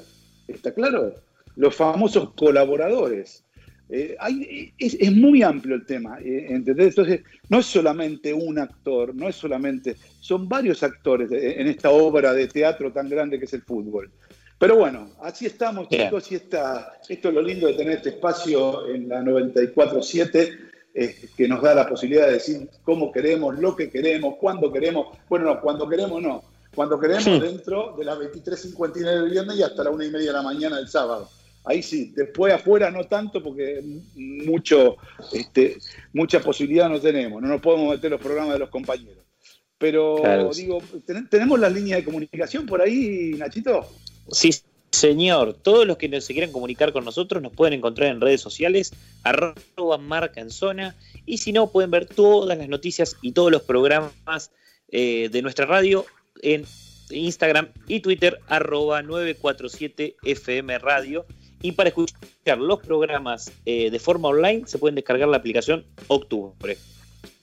¿Está 0.48 0.72
claro? 0.74 1.16
Los 1.56 1.76
famosos 1.76 2.34
colaboradores. 2.36 3.44
Eh, 3.92 4.16
hay- 4.20 4.72
es, 4.78 4.94
es 5.00 5.12
muy 5.12 5.42
amplio 5.42 5.74
el 5.76 5.84
tema, 5.88 6.20
eh, 6.20 6.46
¿entendés? 6.50 6.90
Entonces, 6.90 7.22
no 7.50 7.58
es 7.60 7.66
solamente 7.66 8.32
un 8.32 8.60
actor, 8.60 9.16
no 9.16 9.28
es 9.28 9.36
solamente, 9.36 9.96
son 10.20 10.48
varios 10.48 10.84
actores 10.84 11.28
de- 11.32 11.54
en 11.60 11.66
esta 11.68 11.90
obra 11.90 12.32
de 12.34 12.48
teatro 12.48 12.92
tan 12.94 13.10
grande 13.10 13.40
que 13.40 13.46
es 13.46 13.54
el 13.54 13.64
fútbol. 13.64 14.12
Pero 14.60 14.76
bueno, 14.76 15.10
así 15.22 15.46
estamos, 15.46 15.88
Bien. 15.88 16.04
chicos, 16.08 16.32
y 16.32 16.36
esta, 16.36 17.00
esto 17.08 17.30
es 17.30 17.34
lo 17.34 17.42
lindo 17.42 17.68
de 17.68 17.74
tener 17.76 17.98
este 17.98 18.10
espacio 18.10 18.88
en 18.90 19.08
la 19.08 19.22
94.7, 19.22 20.60
eh, 20.94 21.16
que 21.38 21.48
nos 21.48 21.62
da 21.62 21.74
la 21.74 21.88
posibilidad 21.88 22.28
de 22.28 22.34
decir 22.34 22.70
cómo 22.84 23.10
queremos, 23.12 23.58
lo 23.58 23.74
que 23.76 23.90
queremos, 23.90 24.36
cuándo 24.38 24.72
queremos. 24.72 25.18
Bueno, 25.30 25.46
no, 25.46 25.62
cuando 25.62 25.88
queremos 25.88 26.22
no. 26.22 26.44
Cuando 26.76 27.00
queremos 27.00 27.24
Sí. 27.24 27.40
dentro 27.40 27.96
de 27.98 28.06
las 28.06 28.18
23.59 28.20 29.22
del 29.22 29.30
viernes 29.32 29.58
y 29.58 29.64
hasta 29.64 29.84
la 29.84 29.90
una 29.92 30.06
y 30.06 30.12
media 30.12 30.28
de 30.28 30.34
la 30.34 30.42
mañana 30.44 30.76
del 30.78 30.88
sábado. 30.88 31.30
Ahí 31.66 31.82
sí, 31.82 32.14
después 32.16 32.54
afuera 32.54 32.92
no 32.92 33.06
tanto 33.06 33.42
porque 33.44 33.82
mucho, 34.16 34.98
este, 35.34 35.78
mucha 36.14 36.40
posibilidad 36.42 36.90
no 36.90 37.00
tenemos, 37.00 37.42
no 37.42 37.48
nos 37.48 37.62
podemos 37.62 37.92
meter 37.96 38.12
los 38.12 38.22
programas 38.22 38.54
de 38.54 38.60
los 38.60 38.70
compañeros. 38.70 39.24
Pero 39.78 40.18
Claro. 40.18 40.52
digo, 40.54 40.80
¿ten- 41.06 41.30
¿tenemos 41.30 41.60
las 41.60 41.72
líneas 41.74 42.00
de 42.00 42.06
comunicación 42.06 42.66
por 42.66 42.82
ahí, 42.82 43.34
Nachito? 43.38 43.88
Sí, 44.32 44.52
señor. 44.92 45.54
Todos 45.54 45.86
los 45.86 45.98
que 45.98 46.22
se 46.22 46.34
quieran 46.34 46.52
comunicar 46.52 46.94
con 46.94 47.06
nosotros 47.06 47.42
nos 47.42 47.54
pueden 47.54 47.74
encontrar 47.74 48.10
en 48.10 48.22
redes 48.22 48.42
sociales, 48.42 48.94
arroba 49.24 49.98
marca 49.98 50.42
en 50.42 50.52
zona, 50.52 50.96
y 51.26 51.40
si 51.40 51.52
no, 51.52 51.72
pueden 51.72 51.92
ver 51.92 52.06
todas 52.06 52.58
las 52.58 52.68
noticias 52.68 53.18
y 53.22 53.32
todos 53.32 53.52
los 53.52 53.64
programas 53.64 54.52
eh, 54.90 55.30
de 55.32 55.42
nuestra 55.42 55.66
radio 55.66 56.06
en 56.42 56.66
Instagram 57.12 57.70
y 57.88 58.00
Twitter, 58.00 58.40
arroba 58.48 59.02
947 59.02 60.16
FM 60.24 60.80
Radio. 60.80 61.26
Y 61.62 61.74
para 61.74 61.90
escuchar 61.90 62.58
los 62.58 62.80
programas 62.80 63.52
eh, 63.66 63.92
de 63.92 64.00
forma 64.00 64.30
online, 64.30 64.64
se 64.66 64.78
pueden 64.78 64.96
descargar 64.96 65.28
la 65.28 65.38
aplicación 65.38 65.86
Octubre. 66.08 66.78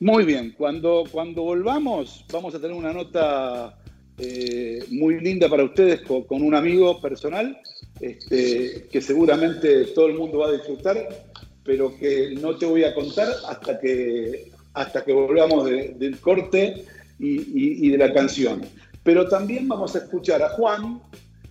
Muy 0.01 0.25
bien, 0.25 0.55
cuando, 0.57 1.05
cuando 1.11 1.42
volvamos 1.42 2.25
vamos 2.33 2.55
a 2.55 2.61
tener 2.61 2.77
una 2.77 2.92
nota 2.92 3.79
eh, 4.18 4.85
muy 4.90 5.20
linda 5.20 5.48
para 5.48 5.64
ustedes 5.64 6.00
con, 6.02 6.42
un 6.42 6.55
amigo 6.55 7.00
personal 7.00 7.59
este, 8.00 8.87
que 8.90 9.00
seguramente 9.00 9.85
todo 9.87 10.07
el 10.07 10.14
mundo 10.14 10.38
va 10.38 10.48
a 10.48 10.52
disfrutar, 10.52 11.09
pero 11.64 11.96
que 11.96 12.35
no 12.40 12.57
te 12.57 12.66
voy 12.66 12.85
a 12.85 12.94
contar 12.94 13.29
hasta 13.48 13.79
que, 13.79 14.50
hasta 14.74 15.05
que 15.05 15.12
volvamos 15.12 15.66
de- 15.66 15.94
del 15.98 16.18
corte 16.18 16.85
y 17.18 17.88
de 17.88 17.98
la 17.98 18.12
canción. 18.12 18.62
Pero 19.02 19.29
también 19.29 19.68
vamos 19.68 19.94
a 19.94 19.98
escuchar 20.00 20.42
a 20.42 20.50
Juan, 20.50 21.00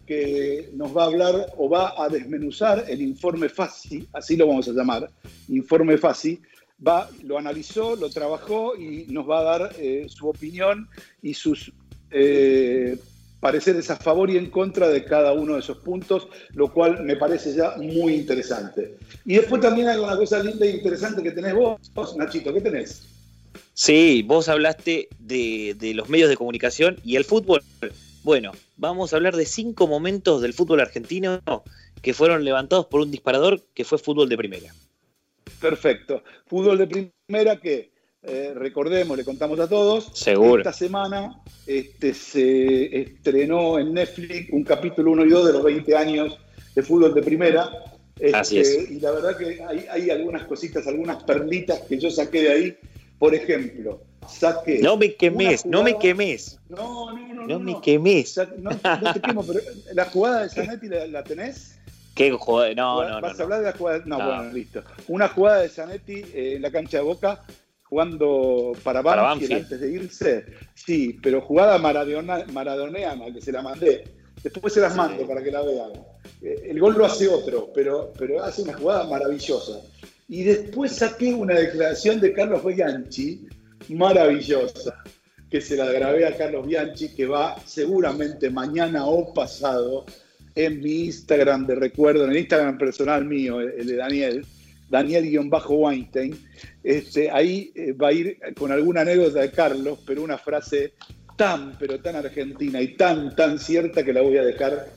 que 0.06 0.70
nos 0.74 0.96
va 0.96 1.04
a 1.04 1.08
hablar 1.08 1.54
o 1.58 1.70
va 1.70 1.94
a 1.98 2.10
desmenuzar 2.10 2.86
el 2.88 3.02
informe 3.02 3.50
FASI, 3.50 4.08
así 4.14 4.36
lo 4.36 4.48
vamos 4.48 4.68
a 4.68 4.72
llamar, 4.72 5.10
informe 5.50 5.98
FASI, 5.98 6.40
va, 6.86 7.10
lo 7.24 7.38
analizó, 7.38 7.96
lo 7.96 8.10
trabajó 8.10 8.76
y 8.76 9.06
nos 9.10 9.28
va 9.28 9.40
a 9.40 9.44
dar 9.44 9.76
eh, 9.80 10.06
su 10.08 10.30
opinión 10.30 10.88
y 11.22 11.34
sus 11.34 11.72
eh, 12.12 12.98
pareceres 13.40 13.90
a 13.92 13.96
favor 13.96 14.30
y 14.30 14.38
en 14.38 14.50
contra 14.50 14.90
de 14.90 15.04
cada 15.04 15.34
uno 15.34 15.54
de 15.54 15.60
esos 15.60 15.78
puntos, 15.78 16.28
lo 16.54 16.72
cual 16.74 17.04
me 17.04 17.16
parece 17.16 17.54
ya 17.54 17.76
muy 17.78 18.14
interesante. 18.16 18.98
Y 19.26 19.36
después 19.36 19.62
también 19.62 19.88
hay 19.88 20.00
una 20.00 20.18
cosa 20.18 20.42
linda 20.42 20.66
e 20.66 20.72
interesante 20.72 21.22
que 21.22 21.32
tenés 21.32 21.54
vos, 21.54 22.16
Nachito, 22.18 22.54
¿qué 22.54 22.62
tenés? 22.62 23.04
Sí, 23.74 24.24
vos 24.26 24.50
hablaste 24.50 25.10
de, 25.20 25.76
de 25.78 25.94
los 25.94 26.10
medios 26.10 26.30
de 26.30 26.38
comunicación 26.38 26.98
y 27.04 27.18
el 27.18 27.26
fútbol. 27.26 27.62
Bueno, 28.24 28.54
vamos 28.78 29.14
a 29.14 29.18
hablar 29.18 29.36
de 29.36 29.46
cinco 29.46 29.86
momentos 29.86 30.42
del 30.42 30.54
fútbol 30.54 30.80
argentino 30.80 31.42
que 32.02 32.14
fueron 32.14 32.44
levantados 32.44 32.88
por 32.88 33.02
un 33.02 33.12
disparador 33.12 33.62
que 33.74 33.84
fue 33.84 34.00
fútbol 34.00 34.30
de 34.30 34.38
primera. 34.38 34.74
Perfecto. 35.60 36.24
Fútbol 36.48 36.78
de 36.78 37.12
primera 37.28 37.60
que, 37.60 37.92
eh, 38.28 38.54
recordemos, 38.56 39.18
le 39.18 39.24
contamos 39.24 39.60
a 39.60 39.68
todos, 39.68 40.12
Seguro. 40.14 40.62
esta 40.62 40.74
semana 40.74 41.42
este, 41.68 42.14
se 42.14 43.02
estrenó 43.02 43.80
en 43.80 43.94
Netflix 43.94 44.50
un 44.52 44.64
capítulo 44.64 45.12
1 45.12 45.26
y 45.26 45.30
2 45.30 45.48
de 45.48 45.54
los 45.54 45.64
20 45.64 45.96
años 45.96 46.38
de 46.76 46.82
fútbol 46.84 47.14
de 47.14 47.22
primera. 47.22 47.70
Este, 48.20 48.36
Así 48.38 48.60
es. 48.60 48.90
Y 48.92 49.00
la 49.00 49.12
verdad 49.12 49.38
que 49.38 49.62
hay, 49.64 49.86
hay 49.92 50.10
algunas 50.10 50.44
cositas, 50.46 50.88
algunas 50.88 51.24
perlitas 51.24 51.82
que 51.82 51.98
yo 52.00 52.10
saqué 52.10 52.44
de 52.44 52.52
ahí. 52.52 52.78
Por 53.20 53.34
ejemplo, 53.34 54.02
saqué... 54.30 54.80
No 54.80 54.98
me 54.98 55.16
quemes, 55.16 55.64
una 55.66 55.78
no 55.78 55.84
me 55.84 55.92
jugada- 55.92 56.02
quemes, 56.02 56.60
No, 56.70 57.12
no, 57.14 57.34
no. 57.34 57.48
no 57.48 57.60
me 57.60 57.72
no. 57.74 57.82
quemes. 57.82 58.34
Sa- 58.34 58.50
No, 58.58 58.72
no 58.72 59.14
te 59.14 59.22
quemo, 59.22 59.44
pero 59.46 59.60
la 59.94 60.06
jugada 60.06 60.44
de 60.44 60.50
Zanetti 60.50 60.88
la, 60.90 61.08
la 61.08 61.24
tenés. 61.24 61.78
Qué 62.16 62.32
joder, 62.32 62.76
no, 62.78 63.04
no, 63.04 63.16
no. 63.16 63.22
¿Vas 63.22 63.40
a 63.40 63.44
hablar 63.44 63.60
de 63.60 63.66
la 63.68 63.72
jugada? 63.78 64.02
No, 64.06 64.18
No. 64.18 64.26
bueno, 64.26 64.54
listo. 64.54 64.84
Una 65.08 65.28
jugada 65.30 65.62
de 65.62 65.70
Zanetti 65.70 66.14
eh, 66.34 66.54
en 66.56 66.62
la 66.62 66.72
cancha 66.72 66.98
de 66.98 67.04
Boca 67.04 67.42
jugando 67.90 68.74
para 68.84 69.02
Para 69.02 69.22
Banfield, 69.22 69.52
Banfield. 69.52 69.74
antes 69.74 69.80
de 69.80 69.92
irse. 69.92 70.46
Sí, 70.74 71.20
pero 71.22 71.42
jugada 71.42 71.78
maradona, 71.78 72.46
maradoneana, 72.52 73.34
que 73.34 73.42
se 73.42 73.52
la 73.52 73.62
mandé. 73.62 74.04
Después 74.44 74.74
se 74.74 74.82
las 74.82 74.96
mando 74.96 75.26
para 75.28 75.42
que 75.44 75.52
la 75.52 75.62
vean. 75.62 75.92
Eh, 76.42 76.68
El 76.70 76.80
gol 76.80 76.96
lo 76.98 77.06
hace 77.06 77.28
otro, 77.28 77.72
pero, 77.74 78.12
pero 78.18 78.44
hace 78.44 78.62
una 78.64 78.74
jugada 78.74 79.06
maravillosa. 79.06 79.80
Y 80.28 80.44
después 80.44 80.92
saqué 80.94 81.34
una 81.34 81.56
declaración 81.56 82.20
de 82.20 82.34
Carlos 82.34 82.64
Bianchi, 82.66 83.48
maravillosa, 83.90 85.04
que 85.50 85.62
se 85.62 85.76
la 85.78 85.92
grabé 85.92 86.26
a 86.28 86.36
Carlos 86.36 86.68
Bianchi, 86.68 87.10
que 87.10 87.26
va 87.28 87.56
seguramente 87.66 88.50
mañana 88.50 89.06
o 89.06 89.34
pasado 89.34 90.06
en 90.56 90.82
mi 90.82 91.06
Instagram 91.06 91.66
de 91.68 91.76
recuerdo, 91.76 92.26
en 92.26 92.32
el 92.32 92.38
Instagram 92.38 92.78
personal 92.78 93.26
mío, 93.26 93.62
el 93.62 93.86
de 93.86 93.96
Daniel, 93.96 94.46
Daniel-Weinstein. 94.90 96.38
Este, 96.84 97.30
ahí 97.32 97.72
eh, 97.76 97.94
va 97.94 98.10
a 98.10 98.14
ir 98.14 98.38
con 98.58 98.72
alguna 98.72 99.02
anécdota 99.02 99.42
de 99.42 99.52
Carlos, 99.52 100.00
pero 100.06 100.24
una 100.24 100.38
frase 100.38 100.94
tan, 101.36 101.78
pero 101.78 102.00
tan 102.00 102.16
argentina 102.16 102.82
y 102.82 102.96
tan, 102.96 103.36
tan 103.36 103.60
cierta 103.60 104.04
que 104.04 104.14
la 104.14 104.22
voy 104.22 104.38
a 104.38 104.44
dejar 104.44 104.88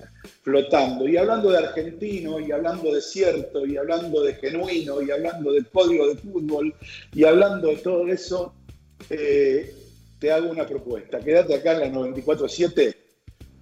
flotando. 0.42 1.08
Y 1.08 1.16
hablando 1.16 1.50
de 1.50 1.58
argentino, 1.58 2.40
y 2.40 2.52
hablando 2.52 2.94
de 2.94 3.00
cierto, 3.00 3.66
y 3.66 3.76
hablando 3.76 4.22
de 4.22 4.34
genuino, 4.34 5.02
y 5.02 5.10
hablando 5.10 5.52
del 5.52 5.66
código 5.66 6.08
de 6.08 6.16
fútbol, 6.16 6.74
y 7.14 7.24
hablando 7.24 7.68
de 7.68 7.76
todo 7.76 8.06
eso, 8.08 8.54
eh, 9.10 9.74
te 10.18 10.32
hago 10.32 10.50
una 10.50 10.66
propuesta. 10.66 11.20
Quédate 11.20 11.54
acá 11.54 11.72
en 11.72 11.80
la 11.80 11.90
94.7, 11.90 12.94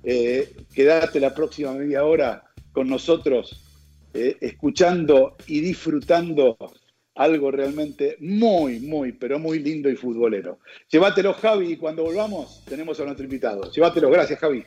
eh, 0.04 0.56
quédate 0.74 1.20
la 1.20 1.34
próxima 1.34 1.72
media 1.72 2.04
hora 2.04 2.44
con 2.72 2.88
nosotros, 2.88 3.65
eh, 4.16 4.36
escuchando 4.40 5.36
y 5.46 5.60
disfrutando 5.60 6.56
algo 7.14 7.50
realmente 7.50 8.16
muy, 8.20 8.80
muy, 8.80 9.12
pero 9.12 9.38
muy 9.38 9.58
lindo 9.58 9.90
y 9.90 9.96
futbolero. 9.96 10.58
Llévatelo, 10.90 11.34
Javi, 11.34 11.72
y 11.72 11.76
cuando 11.76 12.02
volvamos 12.02 12.62
tenemos 12.64 12.98
a 13.00 13.04
nuestro 13.04 13.24
invitado. 13.24 13.70
Llévatelo, 13.70 14.10
gracias, 14.10 14.38
Javi. 14.38 14.64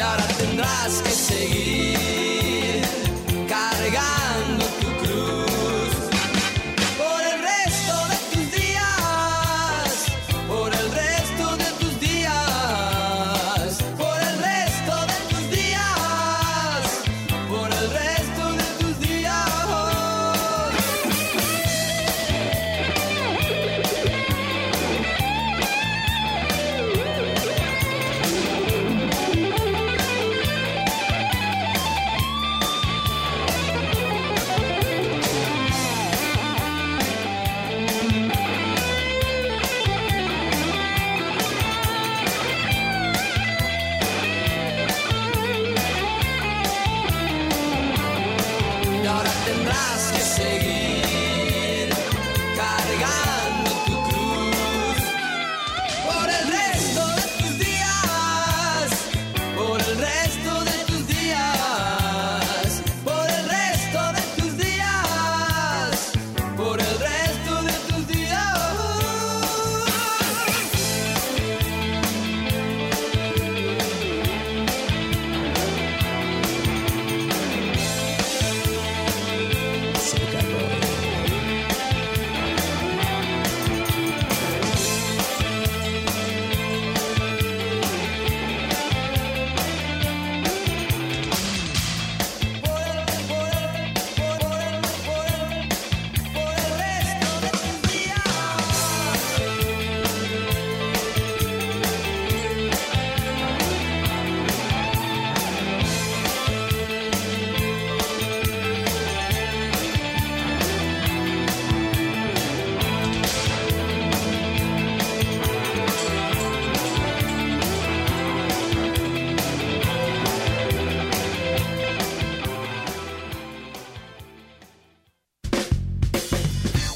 Y 0.00 0.02
ahora 0.02 0.26
tendrás 0.28 1.02
que 1.02 1.10
seguir 1.10 2.09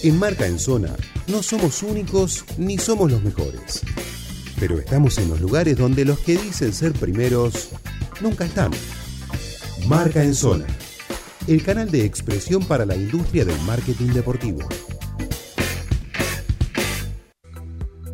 En 0.05 0.19
Marca 0.19 0.47
en 0.47 0.59
Zona 0.59 0.95
no 1.29 1.43
somos 1.43 1.83
únicos 1.83 2.45
ni 2.59 2.77
somos 2.77 3.11
los 3.11 3.23
mejores. 3.23 3.81
Pero 4.61 4.79
estamos 4.79 5.17
en 5.17 5.31
los 5.31 5.41
lugares 5.41 5.79
donde 5.79 6.05
los 6.05 6.19
que 6.19 6.37
dicen 6.37 6.75
ser 6.75 6.93
primeros 6.93 7.71
nunca 8.21 8.45
están. 8.45 8.71
Marca 9.89 10.23
en 10.23 10.35
Zona, 10.35 10.67
el 11.47 11.63
canal 11.63 11.91
de 11.91 12.05
expresión 12.05 12.67
para 12.67 12.85
la 12.85 12.95
industria 12.97 13.47
del 13.47 13.59
marketing 13.63 14.09
deportivo. 14.09 14.69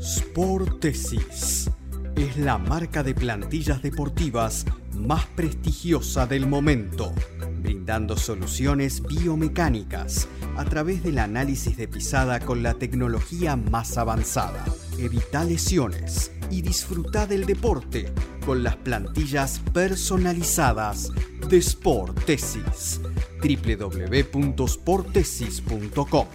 Sportesis 0.01 1.71
es 2.15 2.37
la 2.37 2.57
marca 2.57 3.03
de 3.03 3.17
plantillas 3.17 3.83
deportivas 3.83 4.65
más 4.95 5.27
prestigiosa 5.27 6.25
del 6.29 6.47
momento, 6.47 7.13
brindando 7.61 8.17
soluciones 8.17 9.03
biomecánicas 9.03 10.29
a 10.61 10.65
través 10.67 11.03
del 11.03 11.19
análisis 11.19 11.77
de 11.79 11.89
pisada 11.89 12.39
con 12.41 12.63
la 12.63 12.75
tecnología 12.75 13.57
más 13.57 13.97
avanzada. 13.97 14.63
Evita 14.99 15.43
lesiones 15.43 16.33
y 16.51 16.61
disfruta 16.61 17.27
del 17.27 17.47
deporte 17.47 18.13
con 18.45 18.63
las 18.63 18.77
plantillas 18.77 19.63
personalizadas 19.73 21.11
de 21.49 21.63
Sportesis. 21.63 23.01
www.sportesis.com 23.43 26.27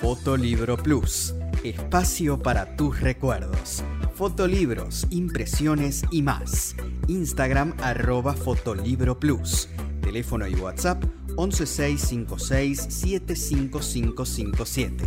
Fotolibro 0.00 0.76
Plus, 0.76 1.34
espacio 1.64 2.38
para 2.38 2.76
tus 2.76 3.00
recuerdos. 3.00 3.82
Fotolibros, 4.14 5.08
impresiones 5.10 6.04
y 6.12 6.22
más. 6.22 6.76
Instagram 7.08 7.74
arroba 7.82 8.34
Fotolibro 8.34 9.18
Plus. 9.18 9.68
Teléfono 10.02 10.46
y 10.46 10.54
WhatsApp 10.54 11.02
11656 11.36 12.86
75557. 12.88 15.04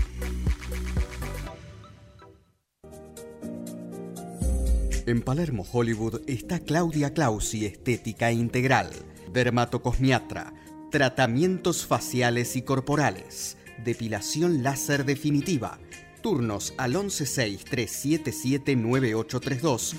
En 5.07 5.21
Palermo, 5.21 5.63
Hollywood, 5.71 6.21
está 6.25 6.59
Claudia 6.59 7.13
Clausi 7.13 7.67
Estética 7.67 8.31
Integral, 8.31 8.89
dermatocosmiatra, 9.31 10.51
tratamientos 10.89 11.85
faciales 11.85 12.55
y 12.55 12.63
corporales, 12.63 13.55
depilación 13.83 14.63
láser 14.63 15.05
definitiva, 15.05 15.77
turnos 16.21 16.73
al 16.77 16.95
116-377-9832 16.95 19.93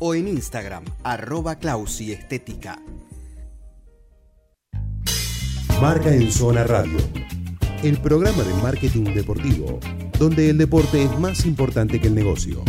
o 0.00 0.16
en 0.16 0.26
Instagram, 0.26 0.82
arroba 1.04 1.60
Clausi 1.60 2.12
Estética. 2.12 2.82
Marca 5.80 6.12
en 6.14 6.30
Zona 6.30 6.64
Radio, 6.64 6.98
el 7.82 7.96
programa 8.02 8.42
de 8.42 8.52
marketing 8.62 9.14
deportivo, 9.14 9.80
donde 10.18 10.50
el 10.50 10.58
deporte 10.58 11.02
es 11.02 11.18
más 11.18 11.46
importante 11.46 11.98
que 11.98 12.08
el 12.08 12.14
negocio. 12.14 12.62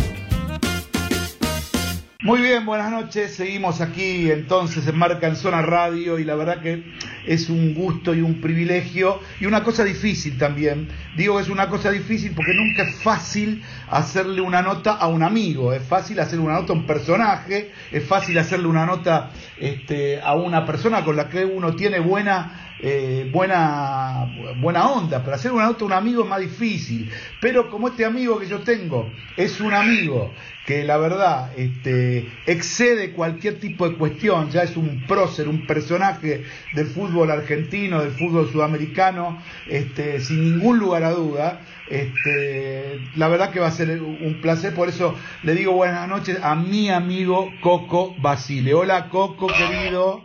Muy 2.22 2.40
bien, 2.40 2.64
buenas 2.64 2.90
noches. 2.90 3.34
Seguimos 3.34 3.82
aquí 3.82 4.30
entonces 4.30 4.86
en 4.86 4.96
Marca 4.96 5.26
en 5.26 5.36
Zona 5.36 5.60
Radio 5.60 6.18
y 6.18 6.24
la 6.24 6.36
verdad 6.36 6.62
que 6.62 6.84
es 7.26 7.48
un 7.48 7.74
gusto 7.74 8.14
y 8.14 8.20
un 8.20 8.40
privilegio 8.40 9.20
y 9.40 9.46
una 9.46 9.62
cosa 9.62 9.84
difícil 9.84 10.38
también. 10.38 10.88
Digo 11.16 11.36
que 11.36 11.42
es 11.42 11.48
una 11.48 11.68
cosa 11.68 11.90
difícil 11.90 12.32
porque 12.34 12.54
nunca 12.54 12.82
es 12.82 12.96
fácil 12.96 13.62
hacerle 13.90 14.40
una 14.40 14.62
nota 14.62 14.92
a 14.92 15.06
un 15.08 15.22
amigo, 15.22 15.72
es 15.72 15.82
fácil 15.82 16.20
hacerle 16.20 16.44
una 16.44 16.54
nota 16.54 16.72
a 16.72 16.76
un 16.76 16.86
personaje, 16.86 17.72
es 17.90 18.04
fácil 18.04 18.38
hacerle 18.38 18.66
una 18.66 18.86
nota 18.86 19.30
este, 19.58 20.20
a 20.20 20.34
una 20.34 20.64
persona 20.64 21.04
con 21.04 21.16
la 21.16 21.28
que 21.28 21.44
uno 21.44 21.74
tiene 21.74 22.00
buena 22.00 22.72
eh, 22.84 23.30
buena, 23.32 24.26
buena 24.60 24.90
onda, 24.90 25.22
pero 25.22 25.36
hacer 25.36 25.52
una 25.52 25.66
nota 25.66 25.84
a 25.84 25.86
un 25.86 25.92
amigo 25.92 26.24
es 26.24 26.28
más 26.28 26.40
difícil. 26.40 27.08
Pero 27.40 27.70
como 27.70 27.86
este 27.86 28.04
amigo 28.04 28.40
que 28.40 28.48
yo 28.48 28.58
tengo 28.60 29.08
es 29.36 29.60
un 29.60 29.72
amigo 29.72 30.32
que 30.66 30.82
la 30.82 30.96
verdad 30.96 31.52
este, 31.56 32.28
excede 32.46 33.12
cualquier 33.12 33.60
tipo 33.60 33.88
de 33.88 33.96
cuestión, 33.96 34.50
ya 34.50 34.62
es 34.62 34.76
un 34.76 35.04
prócer, 35.06 35.48
un 35.48 35.64
personaje 35.64 36.44
del 36.74 36.86
fútbol 36.86 37.11
argentino, 37.30 38.02
del 38.02 38.12
fútbol 38.12 38.50
sudamericano, 38.50 39.42
este, 39.68 40.20
sin 40.20 40.42
ningún 40.42 40.78
lugar 40.78 41.04
a 41.04 41.10
duda. 41.10 41.60
Este, 41.88 43.00
la 43.16 43.28
verdad 43.28 43.50
que 43.52 43.60
va 43.60 43.66
a 43.66 43.72
ser 43.72 44.00
un 44.00 44.40
placer, 44.40 44.74
por 44.74 44.88
eso 44.88 45.18
le 45.42 45.54
digo 45.54 45.72
buenas 45.72 46.08
noches 46.08 46.38
a 46.42 46.54
mi 46.54 46.88
amigo 46.90 47.52
Coco 47.60 48.14
Basile. 48.18 48.72
Hola 48.74 49.08
Coco, 49.10 49.48
querido. 49.48 50.24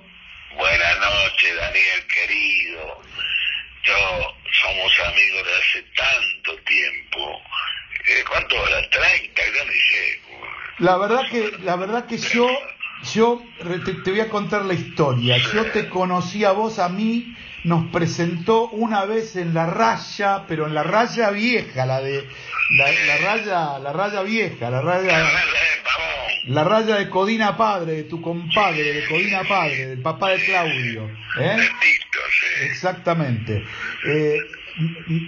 Buenas 0.58 0.97
noches, 1.00 1.56
Daniel. 1.56 2.08
querido. 2.08 3.02
Yo 3.84 3.93
somos 4.52 4.91
amigos 5.08 5.43
de 5.45 5.54
hace 5.56 5.86
tanto 5.95 6.63
tiempo. 6.63 7.41
Eh, 8.08 8.23
¿Cuánto 8.30 8.56
era? 8.56 8.80
¿30? 8.89 9.56
Yo 9.56 9.65
ni 9.65 9.80
sé. 9.80 10.21
La 10.80 10.97
verdad 10.97 11.21
que, 11.30 11.52
la 11.63 11.76
verdad 11.76 12.06
que 12.06 12.17
yo, 12.17 12.47
yo 13.03 13.41
te, 13.86 13.93
te 13.93 14.12
voy 14.12 14.19
a 14.19 14.29
contar 14.29 14.65
la 14.65 14.73
historia. 14.73 15.38
Yo 15.53 15.65
te 15.71 15.89
conocí 15.89 16.43
a 16.43 16.51
vos, 16.51 16.79
a 16.79 16.89
mí, 16.89 17.36
nos 17.63 17.91
presentó 17.91 18.69
una 18.69 19.05
vez 19.05 19.36
en 19.36 19.53
la 19.53 19.65
raya, 19.65 20.45
pero 20.47 20.67
en 20.67 20.73
la 20.73 20.83
raya 20.83 21.31
vieja, 21.31 21.86
la 21.86 22.01
de 22.01 22.27
la, 22.77 22.86
la 23.05 23.17
raya, 23.17 23.79
la 23.79 23.93
raya 23.93 24.21
vieja, 24.21 24.69
la 24.69 24.81
raya, 24.81 25.29
la 26.45 26.63
raya 26.63 26.95
de 26.95 27.10
Codina 27.10 27.57
Padre, 27.57 27.93
de 27.93 28.03
tu 28.03 28.21
compadre, 28.21 28.93
de 28.93 29.05
Codina 29.07 29.41
Padre, 29.47 29.88
del 29.88 30.01
papá 30.01 30.29
de 30.31 30.45
Claudio. 30.45 31.10
¿eh? 31.39 31.57
Exactamente. 32.63 33.65
Eh, 34.05 34.38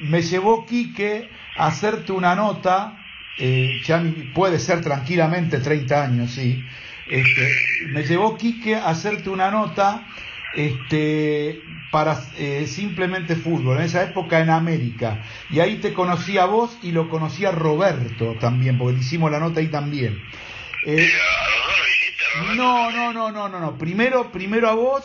me 0.04 0.22
llevó 0.22 0.66
Quique 0.66 1.30
a 1.58 1.68
hacerte 1.68 2.12
una 2.12 2.36
nota, 2.36 2.98
eh, 3.38 3.82
ya 3.84 4.04
puede 4.34 4.60
ser 4.60 4.82
tranquilamente 4.82 5.60
30 5.60 6.04
años, 6.04 6.32
sí. 6.32 6.64
Este, 7.10 7.88
me 7.88 8.04
llevó 8.04 8.38
Quique 8.38 8.76
a 8.76 8.90
hacerte 8.90 9.30
una 9.30 9.50
nota 9.52 10.08
este, 10.56 11.62
para 11.92 12.22
eh, 12.38 12.66
simplemente 12.68 13.36
fútbol, 13.36 13.78
en 13.78 13.84
esa 13.84 14.04
época 14.04 14.40
en 14.40 14.50
América. 14.50 15.24
Y 15.50 15.60
ahí 15.60 15.78
te 15.78 15.94
conocí 15.94 16.38
a 16.38 16.46
vos 16.46 16.78
y 16.84 16.92
lo 16.92 17.10
conocí 17.10 17.46
a 17.46 17.52
Roberto 17.52 18.36
también, 18.40 18.78
porque 18.78 18.94
le 18.98 19.00
hicimos 19.02 19.32
la 19.32 19.40
nota 19.40 19.60
ahí 19.60 19.68
también. 19.68 20.20
Eh, 20.86 21.08
no, 22.56 22.92
no, 22.92 23.12
no, 23.14 23.32
no, 23.32 23.50
no, 23.50 23.60
no. 23.60 23.78
Primero, 23.78 24.32
primero 24.32 24.70
a 24.70 24.74
vos 24.74 25.04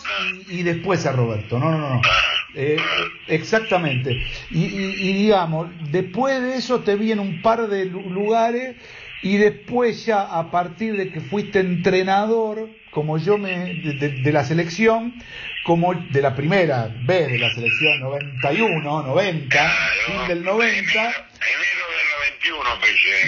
y, 0.48 0.60
y 0.60 0.62
después 0.62 1.04
a 1.06 1.12
Roberto. 1.12 1.58
No, 1.58 1.70
no, 1.70 1.78
no. 1.78 1.94
no. 1.96 2.00
Eh, 2.56 2.76
exactamente. 3.26 4.22
Y, 4.50 4.64
y- 4.66 4.94
y 5.10 5.12
digamos, 5.14 5.68
después 5.90 6.40
de 6.40 6.56
eso 6.56 6.80
te 6.80 6.94
vi 6.96 7.10
en 7.12 7.18
un 7.18 7.42
par 7.42 7.66
de 7.66 7.86
lu- 7.86 8.08
lugares 8.10 8.76
y 9.24 9.38
después 9.38 10.04
ya 10.04 10.20
a 10.20 10.50
partir 10.50 10.98
de 10.98 11.10
que 11.10 11.22
fuiste 11.22 11.58
entrenador, 11.58 12.68
como 12.90 13.16
yo 13.16 13.38
me, 13.38 13.72
de, 13.72 14.32
la 14.32 14.44
selección, 14.44 15.14
como 15.64 15.94
de 15.94 16.20
la 16.20 16.36
primera 16.36 16.94
B 17.06 17.28
de 17.28 17.38
la 17.38 17.48
selección 17.54 18.00
91, 18.00 19.02
90, 19.02 19.72
fin 20.06 20.28
del 20.28 20.44
90, 20.44 21.26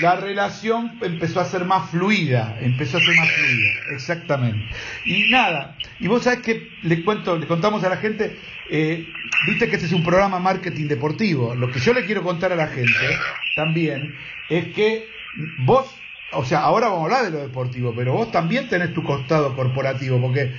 la 0.03 0.17
relación 0.17 0.99
empezó 1.01 1.41
a 1.41 1.47
ser 1.47 1.65
más 1.65 1.91
fluida, 1.91 2.59
empezó 2.61 2.99
a 2.99 3.01
ser 3.01 3.17
más 3.17 3.31
fluida, 3.31 3.71
exactamente. 3.95 4.67
Y 5.07 5.31
nada, 5.31 5.79
y 5.99 6.09
vos 6.09 6.25
sabés 6.25 6.41
que 6.41 6.69
le 6.83 7.03
cuento, 7.03 7.39
le 7.39 7.47
contamos 7.47 7.83
a 7.85 7.89
la 7.89 7.97
gente, 7.97 8.37
eh, 8.69 9.07
viste 9.47 9.71
que 9.71 9.77
este 9.77 9.87
es 9.87 9.93
un 9.93 10.05
programa 10.05 10.41
marketing 10.41 10.89
deportivo. 10.89 11.55
Lo 11.55 11.73
que 11.73 11.81
yo 11.81 11.95
le 11.95 12.05
quiero 12.05 12.23
contar 12.23 12.53
a 12.53 12.57
la 12.57 12.67
gente 12.67 13.19
también 13.57 14.15
es 14.51 14.75
que 14.75 15.16
vos, 15.59 15.87
o 16.33 16.45
sea, 16.45 16.61
ahora 16.61 16.89
vamos 16.89 17.03
a 17.03 17.05
hablar 17.17 17.25
de 17.33 17.39
lo 17.39 17.43
deportivo, 17.47 17.95
pero 17.95 18.13
vos 18.13 18.31
también 18.33 18.69
tenés 18.69 18.93
tu 18.95 19.03
costado 19.03 19.55
corporativo, 19.55 20.21
porque 20.21 20.53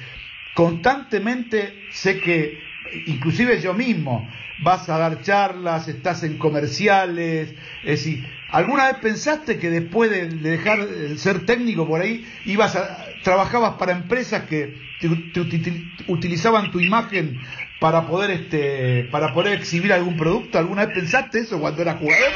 constantemente 0.54 1.74
sé 1.92 2.20
que, 2.20 2.60
inclusive 3.06 3.60
yo 3.62 3.74
mismo, 3.74 4.30
vas 4.60 4.90
a 4.90 4.98
dar 4.98 5.22
charlas, 5.22 5.88
estás 5.88 6.24
en 6.24 6.38
comerciales, 6.38 7.54
es 7.84 7.90
decir, 8.04 8.26
¿alguna 8.50 8.88
vez 8.88 8.96
pensaste 9.02 9.60
que 9.60 9.70
después 9.70 10.10
de, 10.10 10.30
de 10.30 10.50
dejar 10.52 10.86
de 10.88 11.18
ser 11.18 11.46
técnico 11.46 11.88
por 11.88 12.02
ahí, 12.02 12.26
ibas 12.46 12.78
trabajabas 13.24 13.74
para 13.74 13.92
empresas 13.92 14.44
que 14.44 14.74
te, 15.00 15.10
te 15.10 15.42
uti- 15.42 15.92
utilizaban 16.08 16.72
tu 16.72 16.80
imagen 16.80 17.40
para 17.80 18.08
poder 18.08 18.32
este 18.32 19.08
para 19.12 19.34
poder 19.34 19.54
exhibir 19.60 19.94
algún 19.94 20.18
producto? 20.18 20.58
¿Alguna 20.58 20.86
vez 20.88 20.96
pensaste 20.96 21.40
eso 21.40 21.60
cuando 21.60 21.84
eras 21.84 22.00
jugador 22.00 22.32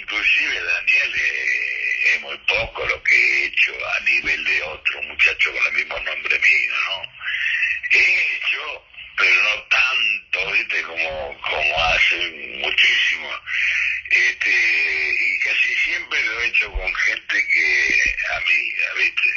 inclusive 0.00 0.54
Eh, 1.02 2.14
es 2.14 2.20
muy 2.20 2.36
poco 2.38 2.86
lo 2.86 3.02
que 3.02 3.14
he 3.14 3.46
hecho 3.46 3.72
a 3.96 4.00
nivel 4.00 4.44
de 4.44 4.62
otro 4.62 5.02
muchacho 5.02 5.52
con 5.52 5.66
el 5.66 5.72
mismo 5.72 5.98
nombre 6.00 6.38
mío, 6.38 6.72
¿no? 6.86 7.12
He 7.90 8.36
hecho, 8.36 8.84
pero 9.16 9.42
no 9.42 9.62
tanto, 9.64 10.52
¿viste? 10.52 10.82
Como, 10.82 11.40
como 11.40 11.84
hace 11.84 12.16
muchísimo. 12.58 13.30
Este, 14.10 14.50
y 14.50 15.38
casi 15.38 15.74
siempre 15.76 16.22
lo 16.24 16.40
he 16.40 16.46
hecho 16.48 16.70
con 16.72 16.94
gente 16.94 17.46
que, 17.48 18.14
amiga, 18.36 18.94
¿viste? 18.98 19.30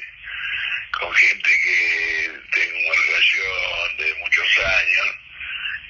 Con 0.92 1.14
gente 1.14 1.50
que 1.50 2.32
tengo 2.52 2.78
una 2.80 3.02
relación 3.06 3.98
de 3.98 4.14
muchos 4.16 4.58
años. 4.58 5.23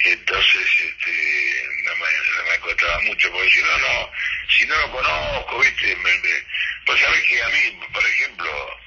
Entonces, 0.06 0.68
este, 0.80 1.64
no 1.84 1.96
me, 1.96 2.12
no 2.38 2.52
me 2.52 2.60
costaba 2.60 3.00
mucho, 3.02 3.32
porque 3.32 3.50
si 3.50 3.62
no, 3.62 3.78
no, 3.78 4.12
si 4.50 4.66
no 4.66 4.76
lo 4.78 4.92
conozco, 4.92 5.60
¿viste? 5.60 5.96
Me, 5.98 6.18
me- 6.20 6.44
pues 6.86 7.00
sabes 7.00 7.24
que 7.24 7.42
a 7.42 7.48
mí, 7.50 7.80
por 7.94 8.06
ejemplo, 8.06 8.80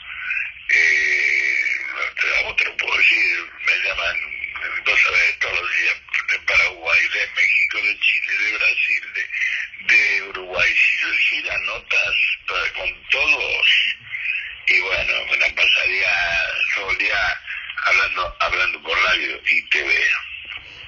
eh, 0.68 1.66
a 2.38 2.42
vos 2.44 2.56
puedo 2.78 2.96
decir, 2.98 3.50
me 3.66 3.76
llaman, 3.88 4.16
vos 4.84 5.00
sabés, 5.02 5.38
todos 5.38 5.60
los 5.60 5.76
días 5.76 5.96
de 6.32 6.38
Paraguay, 6.40 7.08
de 7.08 7.26
México, 7.34 7.78
de 7.82 7.98
Chile, 8.00 8.32
de 8.38 8.58
Brasil, 8.58 9.02
de, 9.14 9.94
de 9.96 10.22
Uruguay. 10.24 10.74
Si 10.74 11.08
hiciera 11.16 11.56
notas 11.60 12.14
para- 12.46 12.72
con 12.74 13.08
todos, 13.10 13.66
y 14.66 14.80
bueno, 14.80 15.12
me 15.30 15.36
la 15.38 15.54
pasaría 15.54 16.44
todo 16.74 16.90
el 16.90 16.98
día 16.98 17.40
hablando, 17.84 18.36
hablando 18.40 18.82
por 18.82 18.98
radio 19.02 19.40
y 19.48 19.62
TV. 19.70 19.94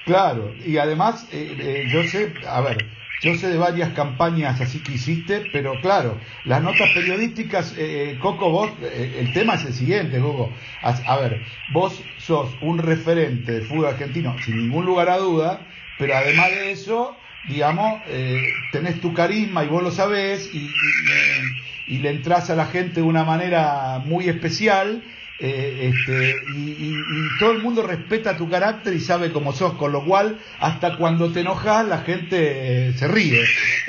Claro, 0.09 0.57
y 0.65 0.79
además, 0.79 1.29
eh, 1.33 1.57
eh, 1.61 1.87
yo 1.87 2.03
sé, 2.05 2.39
a 2.47 2.63
ver, 2.63 2.87
yo 3.21 3.35
sé 3.35 3.49
de 3.51 3.59
varias 3.59 3.91
campañas 3.93 4.59
así 4.63 4.83
que 4.83 4.93
hiciste, 4.93 5.41
pero 5.43 5.81
claro, 5.81 6.19
las 6.45 6.63
notas 6.63 6.91
periodísticas, 6.93 7.77
eh, 7.77 8.13
eh, 8.13 8.19
Coco, 8.19 8.51
vos, 8.51 8.79
eh, 8.83 9.17
el 9.21 9.33
tema 9.33 9.55
es 9.57 9.67
el 9.67 9.75
siguiente, 9.75 10.19
Coco. 10.21 10.55
A, 10.81 11.17
ver, 11.19 11.43
vos 11.67 12.09
sos 12.17 12.57
un 12.63 12.79
referente 12.79 13.53
del 13.53 13.65
fútbol 13.65 13.87
argentino, 13.89 14.41
sin 14.41 14.57
ningún 14.57 14.87
lugar 14.87 15.11
a 15.11 15.19
duda, 15.19 15.67
pero 15.99 16.15
además 16.17 16.53
de 16.53 16.71
eso, 16.71 17.19
digamos, 17.43 18.03
eh, 18.07 18.65
tenés 18.71 19.01
tu 19.01 19.13
carisma 19.13 19.65
y 19.65 19.69
vos 19.69 19.83
lo 19.83 19.91
sabés 19.91 20.49
y- 20.55 21.53
y 21.87 21.99
le 21.99 22.11
entras 22.11 22.51
a 22.51 22.57
la 22.57 22.67
gente 22.67 23.01
de 23.01 23.07
una 23.07 23.25
manera 23.25 23.99
muy 24.05 24.29
especial. 24.29 25.05
Eh, 25.41 25.93
este, 25.93 26.37
y, 26.55 26.71
y- 26.73 26.97
y 26.97 27.39
todo 27.39 27.53
el 27.53 27.59
mundo 27.63 27.87
respeta 27.87 28.37
tu 28.37 28.51
carácter 28.51 28.93
y 28.95 29.01
sabe 29.01 29.31
cómo 29.33 29.53
sos, 29.53 29.75
con 29.79 29.93
lo 29.93 30.05
cual 30.05 30.39
hasta 30.59 30.97
cuando 30.97 31.33
te 31.33 31.41
enojas 31.41 31.87
la 31.87 31.99
gente 32.03 32.89
eh, 32.89 32.93
se 32.97 33.07
ríe. 33.09 33.45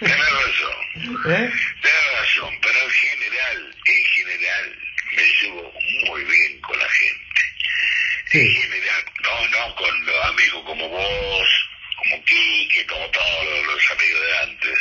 Tenés 0.00 0.16
razón, 0.18 1.32
¿Eh? 1.32 1.50
tenés 1.82 2.06
razón, 2.20 2.54
pero 2.62 2.78
en 2.84 2.90
general, 2.90 3.76
en 3.86 4.04
general, 4.04 4.78
me 5.16 5.22
llevo 5.40 5.72
muy 6.08 6.24
bien 6.24 6.60
con 6.60 6.78
la 6.78 6.88
gente. 6.88 7.24
En 8.32 8.54
general, 8.54 9.02
no, 9.24 9.48
no 9.68 9.74
con 9.76 10.06
los 10.06 10.24
amigos 10.26 10.62
como 10.64 10.88
vos, 10.88 11.48
como 11.98 12.24
Quique, 12.24 12.86
como 12.86 13.06
todos 13.10 13.66
los 13.66 13.90
amigos 13.92 14.20
de 14.20 14.38
antes. 14.50 14.78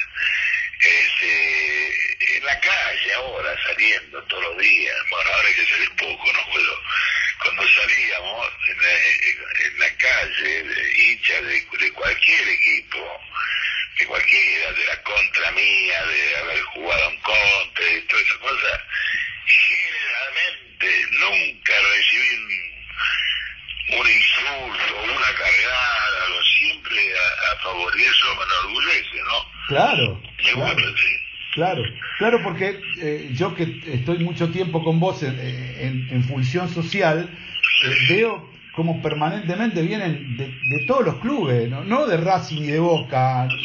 Este, 0.79 2.37
en 2.37 2.45
la 2.45 2.59
calle 2.59 3.13
ahora, 3.15 3.55
saliendo 3.67 4.23
todos 4.23 4.43
los 4.43 4.57
días, 4.57 4.95
bueno, 5.09 5.29
ahora 5.31 5.47
hay 5.49 5.53
que 5.55 5.65
salir 5.65 5.89
poco, 5.95 6.31
¿no? 6.33 6.39
Pero 6.53 6.81
cuando 7.43 7.67
salíamos 7.67 8.47
en 8.69 8.81
la, 8.81 9.65
en 9.65 9.79
la 9.79 9.97
calle, 9.97 10.63
de 10.63 11.03
hinchas 11.03 11.41
de, 11.43 11.67
de 11.79 11.91
cualquier 11.91 12.47
equipo, 12.47 13.21
de 13.99 14.05
cualquiera, 14.05 14.71
de 14.71 14.85
la 14.85 15.03
contra 15.03 15.51
mía, 15.51 16.05
de 16.05 16.35
haber 16.37 16.61
jugado 16.61 17.09
en 17.09 17.19
contra, 17.19 17.89
y 17.91 18.01
todas 18.03 18.25
esas 18.25 18.37
cosas, 18.37 18.81
generalmente 19.45 21.05
nunca 21.11 21.73
recibí 21.93 22.35
un, 22.35 23.99
un 23.99 24.09
insulto, 24.09 25.01
una 25.03 25.33
cargada, 25.35 26.25
algo 26.25 26.43
siempre 26.57 27.13
a, 27.17 27.51
a 27.51 27.55
favor 27.57 27.99
y 27.99 28.03
eso 28.03 28.35
me 28.35 28.43
enorgullece, 28.43 29.21
¿no? 29.23 29.51
Claro, 29.67 30.21
Claro, 31.51 31.91
claro, 32.15 32.41
porque 32.41 32.93
eh, 32.97 33.29
yo 33.33 33.53
que 33.55 33.79
estoy 33.87 34.19
mucho 34.19 34.51
tiempo 34.51 34.83
con 34.83 34.99
vos 34.99 35.23
en, 35.23 35.39
en- 35.39 36.07
en 36.09 36.23
función 36.23 36.69
social, 36.69 37.37
eh, 37.79 37.97
veo 38.01 38.49
como 38.71 39.01
permanentemente 39.01 39.81
vienen 39.81 40.37
de, 40.37 40.59
de 40.61 40.79
todos 40.79 41.03
los 41.05 41.15
clubes, 41.19 41.69
¿no? 41.69 41.83
no 41.83 42.05
de 42.07 42.17
Racing 42.17 42.61
y 42.61 42.67
de 42.67 42.79
Boca, 42.79 43.59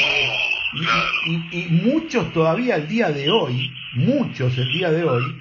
y, 0.72 0.82
y- 1.20 1.48
y 1.66 1.68
muchos 1.70 2.32
todavía 2.32 2.74
al 2.76 2.88
día 2.88 3.10
de 3.12 3.30
hoy, 3.30 3.76
muchos 3.92 4.58
el 4.58 4.72
día 4.72 4.90
de 4.90 5.04
hoy, 5.04 5.40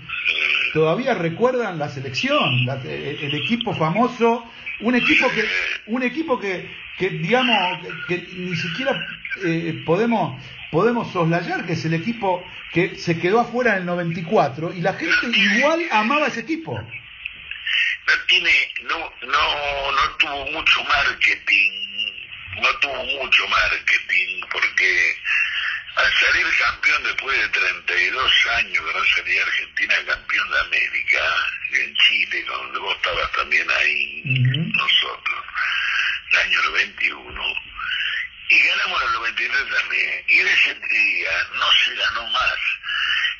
todavía 0.71 1.13
recuerdan 1.13 1.79
la 1.79 1.89
selección, 1.89 2.65
la- 2.65 2.81
el, 2.83 3.17
el 3.21 3.33
equipo 3.35 3.73
famoso, 3.73 4.45
un 4.79 4.95
equipo 4.95 5.31
que, 5.31 5.51
un 5.85 6.03
equipo 6.03 6.39
que, 6.39 6.69
que 6.95 7.09
digamos, 7.11 7.85
que 8.07 8.29
ni 8.37 8.55
siquiera 8.55 9.07
eh, 9.43 9.83
podemos, 9.85 10.41
podemos 10.71 11.11
soslayar, 11.11 11.65
que 11.65 11.73
es 11.73 11.85
el 11.85 11.93
equipo 11.93 12.43
que 12.71 12.95
se 12.95 13.19
quedó 13.19 13.39
afuera 13.39 13.73
en 13.73 13.79
el 13.79 13.85
94 13.85 14.73
y 14.73 14.81
la 14.81 14.93
gente 14.93 15.27
igual 15.37 15.85
amaba 15.91 16.27
ese 16.27 16.41
equipo. 16.41 16.73
no 16.73 18.13
tiene, 18.27 18.51
no, 18.83 18.97
no, 19.21 19.91
no 19.91 20.09
tuvo 20.17 20.45
mucho 20.51 20.83
marketing, 20.83 21.71
no 22.61 22.69
tuvo 22.79 23.03
mucho 23.21 23.47
marketing, 23.47 24.41
porque 24.51 25.15
al 25.95 26.11
salir 26.13 26.47
campeón 26.57 27.03
después 27.03 27.39
de 27.39 27.49
32 27.49 28.31
años 28.57 28.83
que 28.83 28.99
no 28.99 29.05
salía 29.05 29.43
Argentina 29.43 29.95
campeón 30.07 30.49
de 30.49 30.59
América, 30.59 31.19
en 31.73 31.95
Chile, 31.95 32.43
donde 32.47 32.79
vos 32.79 32.95
estabas 32.95 33.31
también 33.33 33.67
ahí, 33.69 34.21
nosotros, 34.25 35.45
el 36.31 36.37
año 36.39 36.61
91, 36.71 37.43
y 38.49 38.59
ganamos 38.59 39.01
el 39.03 39.11
93 39.13 39.69
también, 39.79 40.25
y 40.27 40.39
en 40.39 40.47
ese 40.47 40.73
día 40.75 41.47
no 41.53 41.65
se 41.85 41.95
ganó 41.95 42.27
más. 42.27 42.55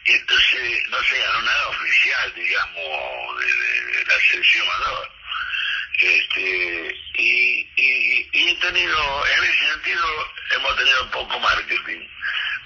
Entonces 0.05 0.83
no 0.89 1.01
se 1.03 1.17
ganó 1.17 1.41
nada 1.43 1.67
oficial, 1.69 2.33
digamos, 2.35 3.39
de, 3.39 3.45
de- 3.45 3.97
de 3.99 4.05
la 4.05 4.19
selección 4.29 4.67
mayor. 4.67 5.11
Este, 5.99 6.95
y, 7.15 7.69
y, 7.75 8.29
y 8.33 8.49
he 8.49 8.55
tenido, 8.55 9.25
en 9.27 9.43
ese 9.45 9.65
sentido, 9.71 10.31
hemos 10.55 10.75
tenido 10.75 11.11
poco 11.11 11.39
marketing. 11.39 12.07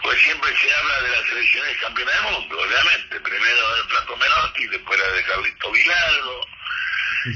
Pues 0.02 0.20
siempre 0.22 0.50
se 0.58 0.74
habla 0.74 1.02
de 1.02 1.10
las 1.10 1.28
selecciones 1.28 1.78
campeonas 1.80 2.16
del 2.24 2.32
mundo, 2.34 2.60
obviamente. 2.60 3.20
Primero 3.20 3.76
de 3.76 3.84
Franco 3.90 4.18
Menotti, 4.18 4.68
después 4.68 5.00
la 5.00 5.08
de 5.12 5.24
Carlito 5.26 5.72
Vilardo, 5.72 6.48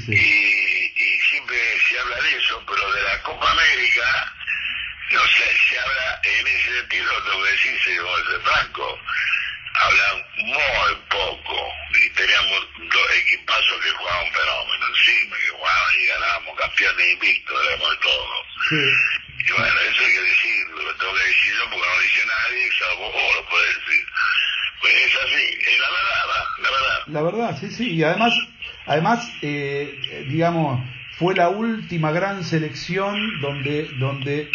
sí. 0.06 0.12
y, 0.14 0.92
y 1.02 1.20
siempre 1.20 1.80
se 1.88 1.98
habla 2.00 2.16
de 2.22 2.36
eso, 2.38 2.64
pero 2.66 2.92
de 2.92 3.02
la 3.02 3.22
Copa 3.22 3.50
América 3.50 4.34
no 5.12 5.20
se, 5.20 5.44
se 5.68 5.78
habla 5.78 6.20
en 6.24 6.46
ese 6.46 6.78
sentido, 6.80 7.22
tengo 7.24 7.44
que 7.44 7.50
decirse, 7.50 7.96
como 7.98 8.16
dice 8.18 8.40
Franco, 8.44 8.98
hablan 9.74 10.24
muy 10.36 10.94
poco 11.10 11.56
y 12.00 12.10
teníamos 12.10 12.60
dos 12.78 13.06
equipazos 13.16 13.80
que 13.82 13.90
jugaban 13.90 14.32
fenómeno 14.32 14.86
encima, 14.88 15.36
que 15.36 15.48
jugaban 15.48 15.94
y 16.00 16.06
ganábamos 16.06 16.58
campeones 16.58 17.12
invictos, 17.12 17.56
éramos 17.68 17.90
de 17.90 17.96
todo. 17.96 18.34
Sí. 18.68 18.82
Y 19.44 19.52
bueno, 19.52 19.80
eso 19.90 20.04
hay 20.04 20.12
que 20.12 20.22
decirlo, 20.22 20.82
lo 20.82 20.94
tengo 20.96 21.14
que 21.14 21.24
decir 21.24 21.52
yo 21.58 21.64
porque 21.70 21.86
no 21.86 21.94
lo 21.94 22.02
dice 22.02 22.22
nadie, 22.26 22.70
salvo 22.78 23.12
vos 23.12 23.34
lo 23.36 23.48
podés 23.48 23.76
decir. 23.76 24.06
Pues 24.80 24.94
es 24.94 25.14
así, 25.14 25.58
es 25.60 25.78
la 25.78 25.90
verdad, 25.90 26.44
la 26.58 26.70
verdad. 26.70 27.02
La 27.06 27.22
verdad, 27.22 27.58
sí, 27.60 27.70
sí. 27.70 27.90
Y 27.94 28.02
además, 28.02 28.34
además 28.86 29.32
eh, 29.42 30.24
digamos, 30.28 30.80
fue 31.18 31.34
la 31.34 31.50
última 31.50 32.12
gran 32.12 32.44
selección 32.44 33.40
donde, 33.40 33.88
donde 33.98 34.50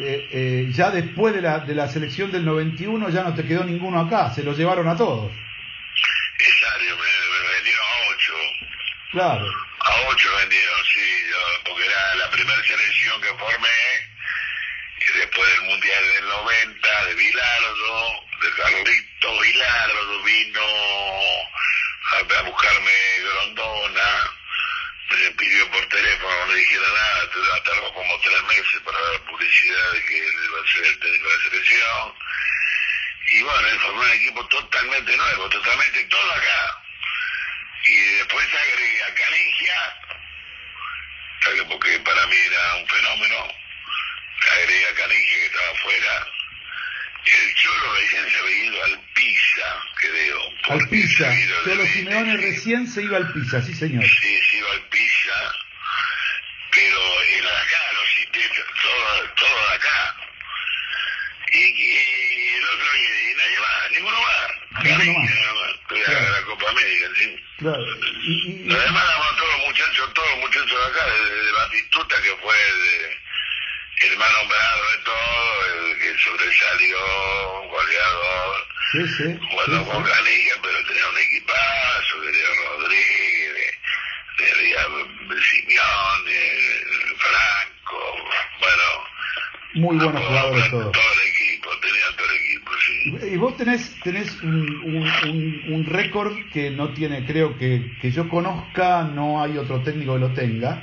eh, 0.00 0.28
eh, 0.32 0.66
ya 0.72 0.90
después 0.90 1.34
de 1.34 1.42
la, 1.42 1.60
de 1.60 1.74
la 1.74 1.88
selección 1.88 2.30
del 2.32 2.44
91 2.44 3.08
ya 3.10 3.22
no 3.24 3.34
te 3.34 3.44
quedó 3.44 3.64
ninguno 3.64 4.00
acá, 4.00 4.30
se 4.34 4.42
los 4.44 4.56
llevaron 4.56 4.88
a 4.88 4.96
todos. 4.96 5.30
Exacto, 6.38 6.84
me, 6.84 6.92
me 6.94 7.54
vendieron 7.54 7.84
a 7.84 8.14
ocho. 8.14 8.32
Claro. 9.12 9.46
A 9.80 9.90
ocho 10.10 10.28
vendieron, 10.40 10.78
sí, 10.92 11.00
yo- 11.30 11.64
porque 11.70 11.84
era 11.86 12.14
la 12.16 12.30
primera 12.30 12.62
selección 12.62 13.20
que 13.22 13.28
formé, 13.28 13.78
y 15.00 15.18
después 15.18 15.48
del 15.50 15.62
Mundial 15.68 16.04
del 16.14 16.28
90, 16.28 17.04
de 17.06 17.14
Bilardo, 17.14 18.12
de 18.42 18.50
Carlito 18.62 19.40
Bilardo, 19.40 20.22
vino 20.24 20.60
a, 22.12 22.38
a 22.38 22.42
buscarme 22.42 22.92
Grondona, 23.24 24.10
me 25.10 25.30
pidió 25.32 25.70
por 25.70 25.86
teléfono, 25.88 26.46
no 26.46 26.52
le 26.52 26.58
dijera 26.60 26.88
nada, 26.88 27.62
tardó- 27.64 27.92
como 27.94 28.20
tres 28.20 28.42
meses 28.44 28.80
para 28.84 29.00
dar 29.00 29.20
publicidad 29.24 29.92
de 29.92 30.04
que 30.04 30.18
él 30.18 30.34
iba 30.44 30.60
a 30.60 30.66
ser 30.72 30.84
el 30.86 30.98
técnico 30.98 31.28
de 31.28 31.36
la 31.36 31.42
selección. 31.44 32.14
Y 33.30 33.42
bueno, 33.42 33.68
él 33.68 33.80
formó 33.80 34.00
un 34.02 34.10
equipo 34.12 34.46
totalmente 34.48 35.16
nuevo, 35.16 35.48
totalmente 35.48 36.04
todo 36.04 36.32
acá. 36.32 36.82
Y 37.84 37.96
después 37.96 38.46
agregué 38.54 39.02
a 39.04 39.14
Canigia, 39.14 39.96
porque 41.68 41.98
para 42.00 42.26
mí 42.26 42.36
era 42.36 42.74
un 42.76 42.88
fenómeno. 42.88 43.48
Agregué 44.52 44.86
a 44.88 44.94
Canigia 44.94 45.38
que 45.38 45.46
estaba 45.46 45.70
afuera. 45.70 46.26
El 47.28 47.54
Cholo 47.54 47.94
recién 47.94 48.30
se 48.30 48.38
había 48.38 48.64
ido 48.64 48.84
al 48.84 49.00
Pisa, 49.14 49.82
creo. 49.96 50.40
Al 50.70 50.88
Pisa. 50.88 51.32
Cholo 51.64 51.86
Simeone 51.86 52.36
recién 52.38 52.86
se 52.86 53.02
iba 53.02 53.16
al 53.18 53.32
Pisa, 53.32 53.62
sí 53.62 53.74
señor. 53.74 54.04
Sí, 54.04 54.40
se 54.50 54.56
iba 54.58 54.70
al 54.72 54.82
Pisa, 54.88 55.52
pero 56.70 56.98
era 57.36 57.50
de 57.50 57.56
acá, 57.56 57.80
los 57.94 58.08
cité, 58.16 58.40
todo, 58.82 59.30
todo 59.34 59.68
de 59.68 59.74
acá. 59.76 60.16
Y, 61.52 61.58
y 61.58 62.54
el 62.56 62.64
otro, 62.64 62.86
y, 62.96 63.34
nadie 63.36 63.58
más, 63.58 63.90
ninguno 63.92 64.18
más. 64.20 64.84
Ninguno 64.84 65.18
más. 65.18 65.30
Nada 65.34 65.52
más. 65.54 65.70
Fui 65.88 66.00
a 66.00 66.04
Claro. 66.04 66.30
la 66.30 66.42
Copa 66.42 66.70
América, 66.70 67.06
sí. 67.18 67.36
Claro. 67.58 67.84
Y, 68.22 68.32
y- 68.32 68.64
Los 68.68 68.84
demás 68.84 69.04
éramos 69.04 69.36
todos 69.36 69.50
los 69.58 69.66
muchachos, 69.66 70.14
todos 70.14 70.28
los 70.30 70.38
muchachos 70.40 70.70
de 70.70 70.86
acá, 70.86 71.06
de, 71.10 71.44
de 71.44 71.52
Batistuta, 71.52 72.16
que 72.22 72.36
fue 72.42 72.56
de- 72.56 73.18
el 74.00 74.18
más 74.18 74.30
nombrado 74.32 74.80
de 74.90 74.98
todo, 75.04 75.90
el 75.90 75.98
que 75.98 76.18
sobresalió, 76.22 76.98
un 77.62 77.68
goleador, 77.68 78.54
sí, 78.92 79.00
sí, 79.16 79.38
jugando 79.50 79.84
sí, 79.84 79.90
con. 79.90 80.02
Canilla, 80.04 80.54
pero 80.62 80.78
tenía 80.86 81.08
un 81.08 81.18
equipazo, 81.18 82.14
tenía 82.22 82.48
Rodríguez, 82.68 83.74
tenía 84.36 84.82
Simeón, 85.42 86.24
Franco, 87.18 87.98
bueno, 88.60 88.86
Muy 89.74 89.96
buenos 89.96 90.22
jugadores 90.26 90.70
todos. 90.70 90.92
todo 90.92 91.02
el 91.12 91.28
equipo, 91.28 91.70
tenía 91.80 92.16
todo 92.16 92.26
el 92.30 92.36
equipo, 92.36 92.70
sí. 92.86 93.32
Y 93.34 93.36
vos 93.36 93.56
tenés, 93.56 94.00
tenés 94.02 94.42
un, 94.42 94.60
un, 94.84 94.96
un- 95.28 95.62
un 95.74 95.84
récord 95.86 96.36
que 96.52 96.70
no 96.70 96.92
tiene, 96.94 97.24
creo 97.26 97.58
que, 97.58 97.96
que 98.00 98.10
yo 98.10 98.28
conozca, 98.28 99.02
no 99.02 99.42
hay 99.42 99.56
otro 99.58 99.82
técnico 99.82 100.14
que 100.14 100.20
lo 100.20 100.32
tenga. 100.34 100.82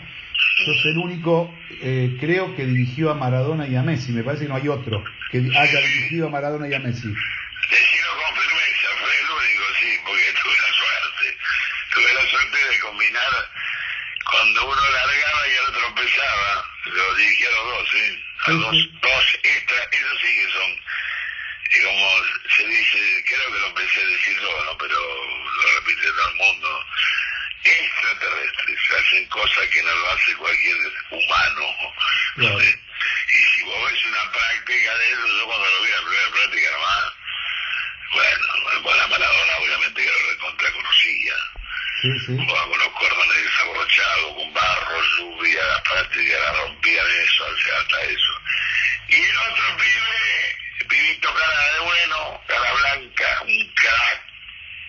Sos 0.65 0.85
el 0.85 0.97
único, 0.97 1.53
eh, 1.81 2.15
creo 2.19 2.55
que 2.55 2.65
dirigió 2.65 3.11
a 3.11 3.13
Maradona 3.15 3.67
y 3.67 3.75
a 3.75 3.83
Messi. 3.83 4.11
Me 4.13 4.23
parece 4.23 4.43
que 4.45 4.49
no 4.49 4.55
hay 4.55 4.67
otro 4.69 5.03
que 5.31 5.37
haya 5.39 5.79
dirigido 5.79 6.27
a 6.27 6.29
Maradona 6.31 6.67
y 6.67 6.73
a 6.73 6.79
Messi. 6.79 7.07
Decirlo 7.07 8.11
con 8.15 8.31
firmeza, 8.39 8.87
fue 8.99 9.09
el 9.19 9.29
único, 9.35 9.63
sí, 9.79 9.89
porque 10.05 10.31
tuve 10.41 10.55
la 10.55 10.71
suerte. 10.73 11.37
Tuve 11.93 12.13
la 12.13 12.25
suerte 12.29 12.57
de 12.57 12.79
combinar 12.79 13.31
cuando 14.31 14.65
uno 14.65 14.81
largaba 14.91 15.41
y 15.47 15.51
el 15.51 15.65
otro 15.75 15.87
empezaba. 15.89 16.65
Lo 16.85 17.15
dirigí 17.15 17.43
a 17.45 17.51
los 17.51 17.65
dos, 17.65 17.87
¿sí? 17.91 18.05
A 18.45 18.51
Sí, 18.51 18.59
dos, 18.59 18.71
sí. 18.71 18.91
dos 19.01 19.25
extra, 19.43 19.77
esos 19.91 20.17
sí 20.21 20.27
que 20.35 20.47
son, 20.53 20.71
y 21.65 21.77
como 21.83 22.07
se 22.55 22.67
dice, 22.67 22.99
creo 23.27 23.47
que 23.53 23.59
lo 23.59 23.67
empecé 23.67 23.99
a 24.01 24.05
decir 24.07 24.35
yo, 24.39 24.65
¿no? 24.65 24.77
Pero 24.77 24.95
lo 24.95 25.79
repite 25.79 26.07
todo 26.07 26.29
el 26.29 26.35
mundo. 26.37 26.69
Extraterrestres 27.65 28.79
hacen 28.91 29.25
cosas 29.27 29.67
que 29.69 29.83
no 29.83 29.95
lo 29.95 30.11
hace 30.11 30.35
cualquier 30.35 30.77
humano. 31.11 31.65
Claro. 32.35 32.59
Y 33.27 33.37
si 33.37 33.63
vos 33.63 33.91
ves 33.91 34.05
una 34.05 34.31
práctica 34.31 34.97
de 34.97 35.05
eso, 35.11 35.27
yo 35.27 35.45
cuando 35.45 35.69
lo 35.69 35.81
vi 35.83 35.89
la 35.91 36.01
primera 36.01 36.31
práctica 36.31 36.71
nomás, 36.71 37.13
bueno, 38.13 38.81
bueno, 38.81 38.97
la 39.01 39.07
Maradona 39.07 39.57
obviamente 39.57 40.01
que 40.01 40.09
lo 40.09 40.31
recontra 40.31 40.71
conocía. 40.71 41.33
Sí, 42.01 42.19
sí. 42.19 42.37
Jugaba 42.37 42.67
con 42.69 42.79
los 42.79 42.89
cordones 42.89 43.43
desabrochados, 43.43 44.35
con 44.35 44.53
barro, 44.53 45.01
lluvia, 45.17 45.63
las 45.65 45.81
prácticas 45.81 46.39
la 46.39 46.51
rompían 46.53 47.07
eso, 47.23 47.45
o 47.45 47.57
sea, 47.57 47.79
hasta 47.79 48.01
eso. 48.03 48.41
Y 49.09 49.15
el 49.21 49.37
otro 49.37 49.77
pibe, 49.77 50.87
pibito 50.87 51.33
cara 51.33 51.73
de 51.73 51.79
bueno, 51.79 52.41
cara 52.47 52.73
blanca, 52.73 53.41
un 53.43 53.73
crack, 53.73 54.23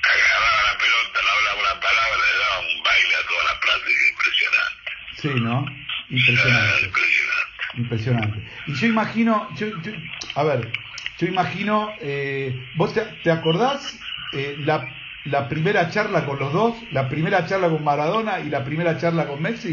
agarraba 0.02 0.72
la 0.72 0.78
pelota, 0.78 1.20
no 1.22 1.28
hablaba 1.30 1.60
una 1.72 1.80
palabra, 1.80 2.16
le 2.16 2.38
daba 2.38 2.58
un 2.60 2.82
baile 2.82 3.14
a 3.14 3.26
toda 3.26 3.44
la 3.44 3.60
práctica, 3.60 4.00
impresionante. 4.10 4.90
Sí, 5.20 5.28
¿no? 5.40 5.64
Ah, 5.66 6.04
Impresionante. 6.08 6.84
impresionante. 6.86 7.76
Impresionante. 7.76 8.52
Y 8.66 8.74
yo 8.74 8.86
imagino, 8.86 9.48
yo, 9.56 9.66
yo- 9.82 9.92
a 10.34 10.42
ver, 10.44 10.72
yo 11.18 11.26
imagino, 11.26 11.96
eh, 12.00 12.54
¿vos 12.74 12.94
te, 12.94 13.02
te 13.22 13.30
acordás 13.30 13.98
eh, 14.32 14.56
la, 14.60 14.94
la 15.24 15.48
primera 15.48 15.90
charla 15.90 16.24
con 16.24 16.38
los 16.38 16.52
dos? 16.52 16.76
¿La 16.92 17.08
primera 17.08 17.46
charla 17.46 17.68
con 17.68 17.82
Maradona 17.84 18.40
y 18.40 18.48
la 18.50 18.64
primera 18.64 18.98
charla 18.98 19.26
con 19.26 19.42
Messi? 19.42 19.72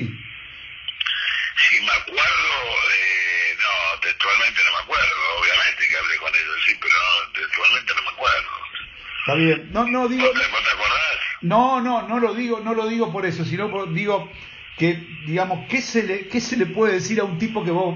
Si 1.70 1.80
me 1.82 1.92
acuerdo, 1.92 2.54
eh, 2.94 3.56
no, 3.58 4.00
textualmente 4.02 4.62
no 4.66 4.72
me 4.78 4.84
acuerdo, 4.84 5.16
obviamente 5.40 5.88
que 5.88 5.98
hablé 5.98 6.18
con 6.18 6.30
ellos, 6.36 6.56
sí, 6.66 6.74
pero 6.82 6.96
no, 6.96 7.32
textualmente 7.34 7.94
no 7.96 8.02
me 8.04 8.10
acuerdo. 8.10 8.50
Está 9.26 9.36
bien. 9.36 9.70
No, 9.72 9.86
no 9.86 10.08
digo, 10.08 10.24
¿Vos 10.26 10.34
te, 10.34 10.46
acordás? 10.46 11.02
no, 11.42 11.82
no, 11.82 12.02
no 12.08 12.20
lo 12.20 12.34
digo, 12.34 12.60
no 12.60 12.74
lo 12.74 12.88
digo 12.88 13.12
por 13.12 13.26
eso, 13.26 13.46
sino 13.46 13.70
por- 13.72 13.94
digo 13.94 14.30
que, 14.78 14.94
digamos, 15.26 15.68
¿qué 15.70 15.82
se 15.82 16.04
le, 16.04 16.28
qué 16.28 16.42
se 16.42 16.58
le 16.58 16.66
puede 16.66 16.94
decir 16.94 17.20
a 17.20 17.24
un 17.24 17.38
tipo 17.38 17.64
que 17.64 17.72
vos, 17.72 17.96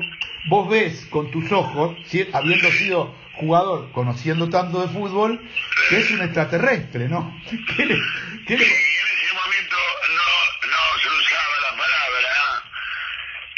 vos 0.49 0.69
ves 0.69 1.05
con 1.09 1.29
tus 1.31 1.51
ojos, 1.51 1.97
si- 2.05 2.27
habiendo 2.33 2.69
sido 2.71 3.13
jugador, 3.33 3.91
conociendo 3.91 4.49
tanto 4.49 4.81
de 4.81 4.87
fútbol, 4.87 5.41
que 5.89 5.97
es 5.97 6.11
un 6.11 6.21
extraterrestre, 6.21 7.07
¿no? 7.09 7.35
¿Qué 7.75 7.85
le, 7.85 7.99
qué 8.47 8.57
le- 8.57 8.65
en 8.65 8.71
ese 8.71 9.33
momento 9.35 9.75
no, 10.09 10.69
no 10.69 11.01
se 11.01 11.09
usaba 11.09 11.55
la 11.63 11.77
palabra, 11.77 12.63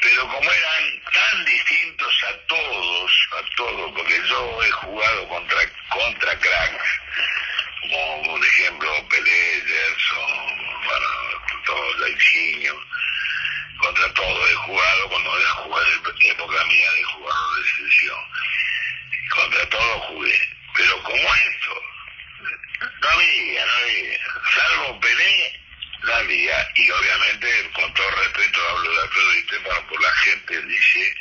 pero 0.01 0.22
como 0.24 0.51
eran 0.51 0.84
tan 1.13 1.45
distintos 1.45 2.13
a 2.34 2.47
todos, 2.47 3.11
a 3.38 3.55
todos, 3.55 3.91
porque 3.95 4.15
yo 4.28 4.63
he 4.63 4.72
jugado 4.72 5.28
contra, 5.30 5.57
contra 5.89 6.32
cracks, 6.39 6.99
como 7.82 8.24
por 8.24 8.46
ejemplo 8.46 9.08
Pelé, 9.10 9.64
Gerson, 9.66 10.58
bueno, 10.84 11.08
todo 11.66 11.98
Laichinho, 12.00 12.76
contra 13.78 14.14
todo 14.14 14.48
he 14.48 14.54
jugado 14.56 15.10
cuando 15.10 15.40
era 15.40 15.50
en 16.20 16.32
época 16.32 16.66
mía 16.66 16.92
de 16.92 17.04
jugador 17.04 17.56
de 17.56 17.72
selección. 17.72 18.20
Contra 19.30 19.70
todo 19.70 20.00
jugué. 20.00 20.50
Pero 20.76 21.04
como 21.04 21.36
esto, 21.36 21.82
no 23.02 23.10
había, 23.10 23.66
no 23.66 23.72
había. 23.72 24.20
Salvo 24.54 25.00
Pelé, 25.00 25.62
no 26.04 26.14
había. 26.14 26.72
Y 26.76 26.92
obviamente, 26.92 27.72
con 27.74 27.94
todo 27.94 28.12
respeto, 28.12 28.60
hablo 28.70 28.92
de 28.92 29.02
Alfredo 29.02 29.32
Di 29.32 29.42
Stefano 29.42 29.88
por 29.88 30.02
la 30.02 30.12
gente, 30.14 30.62
dice 30.64 31.16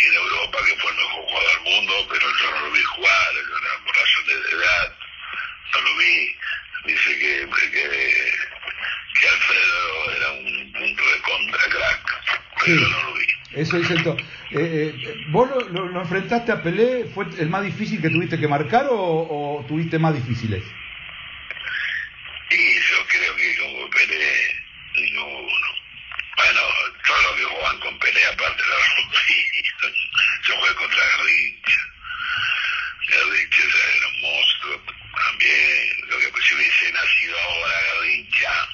en 0.00 0.14
Europa 0.14 0.58
que 0.64 0.76
fue 0.76 0.90
el 0.90 0.96
mejor 0.96 1.24
jugador 1.24 1.50
del 1.50 1.60
mundo, 1.60 2.08
pero 2.10 2.36
yo 2.36 2.50
no 2.50 2.60
lo 2.60 2.70
vi 2.70 2.82
jugar, 2.82 3.34
yo 3.34 3.58
era 3.58 3.84
por 3.84 3.96
razones 3.96 4.42
de 4.44 4.50
edad, 4.56 4.98
no 5.74 5.80
lo 5.80 5.96
vi. 5.98 6.36
Dice 6.86 7.18
que, 7.18 7.48
que, 7.72 7.88
que 9.20 9.28
Alfredo 9.28 10.10
era 10.16 10.32
un, 10.32 10.46
un 10.76 10.96
recontra 10.96 11.62
crack, 11.70 12.22
pero 12.64 12.78
Sí. 12.78 12.90
no 12.90 13.02
lo 13.02 13.14
vi. 13.14 13.24
Eso 13.54 13.76
dice 13.78 13.94
el 13.94 14.02
to- 14.04 14.16
eh, 14.52 14.94
eh, 14.94 15.14
¿Vos 15.30 15.48
lo, 15.50 15.60
lo- 15.70 15.86
lo 15.88 16.00
enfrentaste 16.02 16.52
a 16.52 16.62
Pelé? 16.62 17.06
¿Fue 17.14 17.24
el 17.38 17.48
más 17.48 17.62
difícil 17.64 18.00
que 18.00 18.10
tuviste 18.10 18.38
que 18.38 18.46
marcar 18.48 18.86
o, 18.90 18.96
o 18.96 19.64
tuviste 19.66 19.98
más 19.98 20.14
difíciles? 20.14 20.62
Y 22.50 22.74
yo 22.74 23.06
creo 23.08 23.36
que 23.36 23.56
como 23.58 23.90
Pelé, 23.90 24.54
ninguno. 24.94 25.68
Bueno, 26.36 26.60
todos 27.06 27.22
los 27.24 27.36
que 27.36 27.44
juegan 27.44 27.80
con 27.80 27.98
Pelé 27.98 28.20
aparte 28.26 28.62
la 28.62 28.76
rompí. 28.96 29.96
Yo 30.46 30.54
jugué 30.56 30.74
contra 30.74 31.04
Garrincha. 31.16 31.80
Garrincha 33.08 33.62
era 33.96 34.08
un 34.08 34.20
monstruo 34.22 34.82
también. 35.24 35.96
Lo 36.08 36.18
que 36.18 36.28
pues, 36.28 36.44
si 36.44 36.54
hubiese 36.54 36.92
nacido 36.92 37.38
ahora 37.38 37.82
Garrincha, 37.94 38.68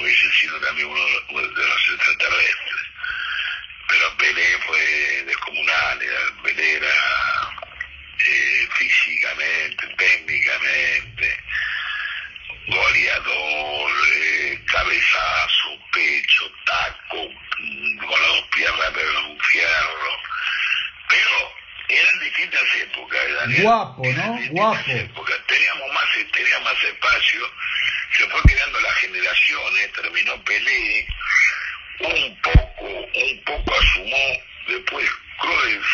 hubiese 0.00 0.30
sido 0.32 0.60
también 0.60 0.88
uno 0.88 1.04
de 1.04 1.66
los 1.66 1.88
extraterrestres. 1.88 2.86
Pero 3.88 4.16
Pelé 4.16 4.58
fue 4.66 5.24
descomunal, 5.26 6.02
era- 6.02 6.42
Pelé 6.42 6.76
era 6.76 6.94
eh, 8.18 8.68
físicamente, 8.74 9.86
técnicamente, 9.96 11.44
goleador, 12.66 13.92
eh, 14.16 14.60
cabezazo, 14.66 15.78
pecho, 15.92 16.50
taco, 16.64 17.28
con 18.00 18.20
las 18.20 18.28
dos 18.28 18.42
piernas 18.54 18.90
pero 18.94 19.26
un 19.28 19.40
fierro. 19.40 20.20
Pero 21.08 21.54
eran 21.88 22.18
distintas 22.20 22.74
épocas, 22.82 23.20
¿eh, 23.24 23.32
Daniel? 23.32 23.62
Guapo, 23.62 24.02
¿no? 24.04 24.38
Guapo. 24.50 24.90
épocas. 24.90 25.36
Teníamos 25.46 25.92
más, 25.92 26.04
tenía 26.32 26.60
más 26.60 26.84
espacio, 26.84 27.52
se 28.12 28.28
fue 28.28 28.40
creando 28.42 28.80
las 28.80 28.94
generaciones, 28.94 29.92
terminó 29.92 30.44
Pelé, 30.44 31.06
un 32.00 32.40
poco, 32.42 32.86
un 32.86 33.42
poco 33.44 33.74
asumó, 33.74 34.42
después 34.66 35.08
Cruyff, 35.38 35.86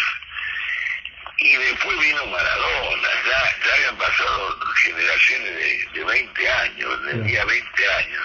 y 1.38 1.57
después 1.57 1.99
vino 1.99 2.26
Maradona, 2.26 3.09
ya, 3.26 3.66
ya 3.66 3.74
habían 3.74 3.97
pasado 3.97 4.59
generaciones 4.82 5.57
de, 5.57 5.88
de 5.93 6.05
20 6.05 6.49
años, 6.49 7.03
de 7.05 7.22
día 7.24 7.45
20 7.45 7.93
años, 7.93 8.24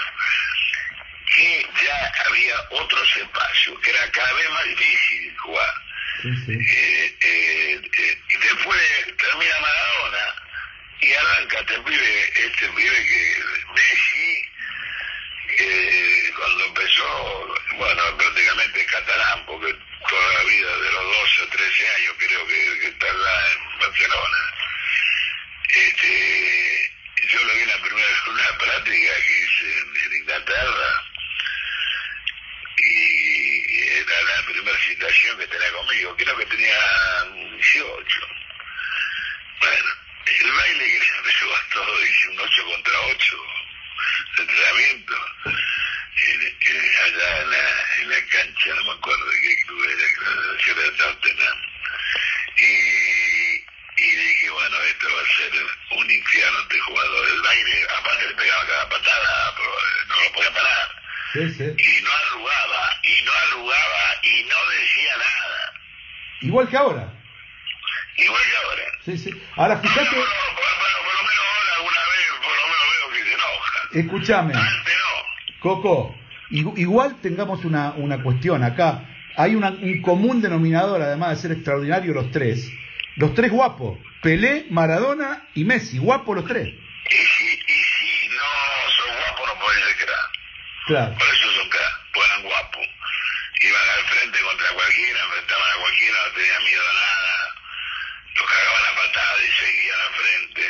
que 1.36 1.68
ya 1.84 2.11
había 2.28 2.55
otros 2.72 3.18
espacios, 3.18 3.80
que 3.82 3.89
era 3.89 4.11
cada 4.11 4.34
vez 4.34 4.49
más 4.51 4.63
difícil 4.65 5.38
jugar. 5.38 5.86
Eh, 6.24 7.15
eh, 7.22 7.82
y 8.30 8.38
después 8.38 8.82
termina 9.18 9.59
Maradona 9.61 10.36
y 10.99 11.13
arranca 11.13 11.59
este 11.59 11.80
pibe, 11.80 12.32
este 12.34 12.68
pibe 12.70 13.05
que 13.05 13.43
Messi, 13.76 14.49
eh, 15.59 16.32
cuando 16.36 16.65
empezó, 16.65 17.55
bueno, 17.78 18.18
prácticamente 18.18 18.86
catalán, 18.88 19.45
porque 19.45 19.76
toda 20.09 20.34
la 20.34 20.43
vida, 20.43 20.78
de 20.78 20.91
los 20.91 21.03
12 21.03 21.43
o 21.43 21.47
13 21.49 21.89
años 21.89 22.13
creo 22.18 22.47
que, 22.47 22.80
que 22.80 22.88
en 22.88 23.80
Barcelona. 23.80 24.38
Este, 25.70 26.91
yo 27.28 27.43
lo 27.43 27.53
vi 27.53 27.61
en 27.61 27.68
la 27.68 27.82
primera 27.82 28.07
una 28.28 28.57
práctica 28.57 29.13
que 29.15 29.39
hice 29.43 29.80
en 29.80 30.13
Inglaterra 30.18 31.03
y 32.78 33.47
era 33.98 34.22
la 34.38 34.45
primera 34.45 34.78
citación 34.80 35.38
que 35.38 35.48
tenía 35.48 35.72
conmigo, 35.72 36.16
creo 36.18 36.38
que 36.38 36.45
tenía 36.45 36.78
18. 37.56 38.28
Bueno, 39.60 39.86
el 40.26 40.52
baile 40.52 40.86
que 40.91 41.06
se 41.06 41.16
empezó 41.18 41.56
a 41.56 41.70
todo, 41.74 42.06
hice 42.06 42.28
un 42.30 42.39
8 42.39 42.66
contra 42.66 43.00
8 43.02 43.38
de 44.38 44.43
entrenamiento, 44.43 45.16
en- 45.45 46.58
en- 46.62 46.95
allá 47.06 47.41
en 47.41 47.50
la, 47.52 47.86
en 48.02 48.10
la 48.10 48.26
cancha, 48.28 48.70
no 48.76 48.84
me 48.86 48.91
acuerdo 48.91 49.26
de 49.30 49.41
qué 49.41 49.66
club 49.66 49.84
era, 49.84 50.56
que 50.58 50.64
ciudad 50.64 50.84
de 50.84 50.91
Tottenham. 50.91 51.58
Y, 52.58 54.04
y 54.04 54.16
dije, 54.16 54.50
bueno, 54.50 54.78
esto 54.82 55.08
va 55.16 55.22
a 55.22 55.36
ser 55.38 55.52
un 55.91 56.12
infierno 56.12 56.60
este 56.62 56.80
jugador. 56.80 57.28
El 57.30 57.41
baile, 57.41 57.88
aparte 57.98 58.28
le 58.28 58.36
pegaba 58.36 58.68
cada 58.68 58.89
patada, 58.89 59.54
pero 59.58 59.76
no 60.08 60.24
lo 60.24 60.32
podía 60.34 60.54
parar 60.54 60.95
Sí, 61.34 61.54
sí. 61.58 61.64
y 61.78 62.02
no 62.02 62.12
arrugaba, 62.12 63.00
y 63.04 63.22
no 63.24 63.32
arrugaba, 63.34 64.20
y 64.24 64.43
no 64.43 64.70
decía 64.70 65.18
nada. 65.18 65.74
Igual 66.48 66.68
que 66.70 66.78
ahora. 66.78 67.14
Igual 68.18 68.41
que 68.43 68.58
ahora. 68.58 68.84
Sí, 69.06 69.18
sí. 69.18 69.30
Ahora 69.56 69.78
fíjate, 69.80 70.06
por, 70.10 70.16
por- 70.16 70.26
por 70.26 71.14
lo 71.14 71.22
menos 71.24 71.45
ahora 71.48 71.76
alguna 71.76 72.02
vez, 72.12 72.28
por 72.41 72.56
lo 72.56 72.68
menos 72.68 72.88
veo 72.91 73.10
que 73.12 73.24
se 73.30 73.34
enoja. 73.34 73.80
escúchame, 73.93 74.54
Antes 74.54 74.93
no. 74.95 75.60
Coco, 75.60 76.16
igu- 76.52 76.78
igual 76.78 77.22
tengamos 77.22 77.64
una, 77.66 77.91
una 77.91 78.22
cuestión 78.24 78.64
acá. 78.64 79.04
Hay 79.36 79.56
una- 79.56 79.70
un 79.70 80.02
común 80.02 80.41
denominador, 80.41 81.02
además 81.02 81.30
de 81.32 81.36
ser 81.38 81.52
extraordinario, 81.52 82.14
los 82.14 82.32
tres. 82.32 82.70
Los 83.18 83.34
tres 83.34 83.52
guapos. 83.52 84.00
Pelé, 84.22 84.66
Maradona 84.72 85.48
y 85.54 85.64
Messi. 85.64 85.98
Guapos 86.00 86.36
los 86.36 86.45
tres. 86.45 86.68
Y 86.68 87.16
si, 87.16 87.45
y 87.54 87.84
si 87.84 88.28
no 88.30 88.43
son 88.98 89.16
guapos 89.16 89.48
no 89.48 89.60
pueden 89.64 89.84
ser 89.84 89.95
crack. 89.98 90.32
Claro. 90.88 91.14
Por 91.18 91.28
eso 91.28 91.52
son 91.54 91.70
crack, 91.70 91.93
pues 92.14 92.28
eran 92.30 92.43
guapos. 92.43 92.86
Iban 93.62 93.89
al 93.98 94.04
frente 94.14 94.39
contra 94.41 94.68
cualquiera, 94.74 95.20
enfrentaban 95.24 95.70
a 95.70 95.80
cualquiera, 95.82 96.18
no 96.28 96.34
tenían 96.34 96.64
miedo 96.66 96.82
a 96.82 96.93
nada. 96.93 97.38
Los 98.38 98.45
cagaban 98.45 98.84
a 98.86 98.93
patada 99.02 99.38
y 99.41 99.52
seguían 99.66 100.00
al 100.02 100.14
frente. 100.22 100.64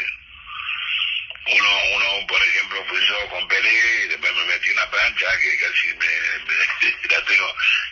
Uno, 1.48 1.70
uno, 1.96 2.08
por 2.28 2.42
ejemplo, 2.44 2.77
fui 2.88 3.00
yo 3.08 3.30
con 3.30 3.48
Pelé 3.48 4.06
y 4.06 4.08
después 4.10 4.32
me 4.36 4.44
metí 4.54 4.70
una 4.72 4.90
plancha 4.90 5.26
que 5.40 5.58
casi 5.58 5.88
me, 5.90 6.14
me- 6.48 7.10
la 7.16 7.26
tengo, 7.26 7.48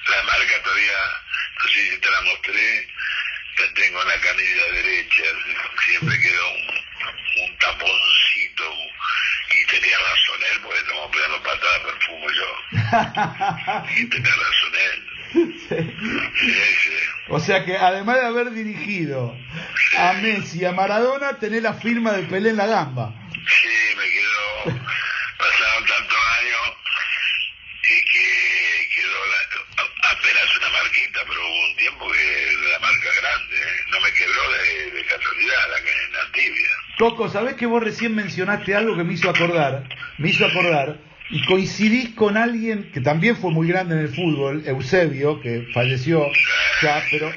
la 0.10 0.24
marca 0.24 0.64
todavía, 0.64 1.00
no 1.64 1.70
sé 1.70 1.90
si 1.92 1.98
te 2.00 2.10
la 2.12 2.22
mostré, 2.22 2.88
la 3.58 3.74
tengo 3.74 4.02
en 4.02 4.08
la 4.08 4.20
canilla 4.20 4.66
derecha, 4.74 5.24
siempre 5.84 6.20
quedó 6.20 6.50
un, 6.54 7.44
un 7.44 7.58
taponcito 7.60 8.74
y 9.52 9.66
tenía 9.68 9.98
razón 9.98 10.40
él 10.52 10.60
porque 10.64 10.80
estamos 10.80 11.12
pegando 11.12 11.44
patadas 11.44 11.80
perfumo 11.86 12.28
yo. 12.32 12.50
Y 13.96 14.10
tenía 14.10 14.32
razón 14.32 14.74
él. 14.76 15.02
Sí. 15.68 15.76
O 17.30 17.40
sea 17.40 17.66
que 17.66 17.76
además 17.76 18.16
de 18.18 18.26
haber 18.28 18.52
dirigido 18.52 19.36
a 19.98 20.14
Messi 20.14 20.60
y 20.60 20.66
a 20.66 20.72
Maradona, 20.72 21.38
tenés 21.40 21.62
la 21.64 21.74
firma 21.74 22.14
de 22.14 22.24
Pelé 22.24 22.50
en 22.52 22.58
la 22.58 22.68
gamba. 22.68 23.14
Sí, 23.34 23.96
me 23.98 24.04
quedó, 24.10 24.35
pero 31.28 31.40
hubo 31.42 31.70
un 31.70 31.76
tiempo 31.78 32.06
que 32.12 32.70
la 32.72 32.80
marca 32.80 33.10
grande, 33.22 33.56
¿eh? 33.56 33.84
no 33.92 34.00
me 34.02 34.12
quebró 34.12 34.42
de, 34.52 34.92
de 34.98 35.06
casualidad 35.06 35.62
la, 35.70 36.20
la 36.20 36.32
tibia. 36.32 36.70
Coco, 36.98 37.30
¿sabés 37.30 37.56
que 37.56 37.66
vos 37.66 37.84
recién 37.84 38.16
mencionaste 38.16 38.76
algo 38.76 38.96
que 38.96 39.04
me 39.04 39.14
hizo 39.14 39.30
acordar? 39.30 39.84
Me 40.18 40.30
hizo 40.30 40.46
acordar. 40.46 40.98
Y 41.30 41.44
coincidís 41.46 42.10
con 42.10 42.38
alguien 42.38 42.92
que 42.92 43.02
también 43.02 43.36
fue 43.36 43.52
muy 43.52 43.68
grande 43.68 43.96
en 43.96 44.02
el 44.02 44.10
fútbol, 44.10 44.64
Eusebio, 44.66 45.42
que 45.42 45.68
falleció 45.74 46.26
ya, 46.82 47.04
pero 47.10 47.32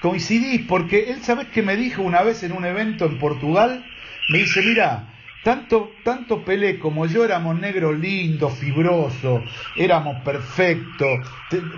coincidís 0.00 0.62
porque 0.66 1.10
él, 1.10 1.22
¿sabés 1.22 1.48
que 1.48 1.62
me 1.62 1.76
dijo 1.76 2.02
una 2.02 2.22
vez 2.22 2.42
en 2.42 2.52
un 2.52 2.64
evento 2.64 3.06
en 3.06 3.18
Portugal? 3.18 3.84
Me 4.30 4.38
dice, 4.38 4.62
mira, 4.62 5.12
tanto, 5.46 5.92
tanto 6.02 6.44
Pelé 6.44 6.80
como 6.80 7.06
yo 7.06 7.24
éramos 7.24 7.56
negros 7.60 7.96
lindos, 7.96 8.58
fibrosos, 8.58 9.44
éramos 9.76 10.20
perfectos, 10.24 11.20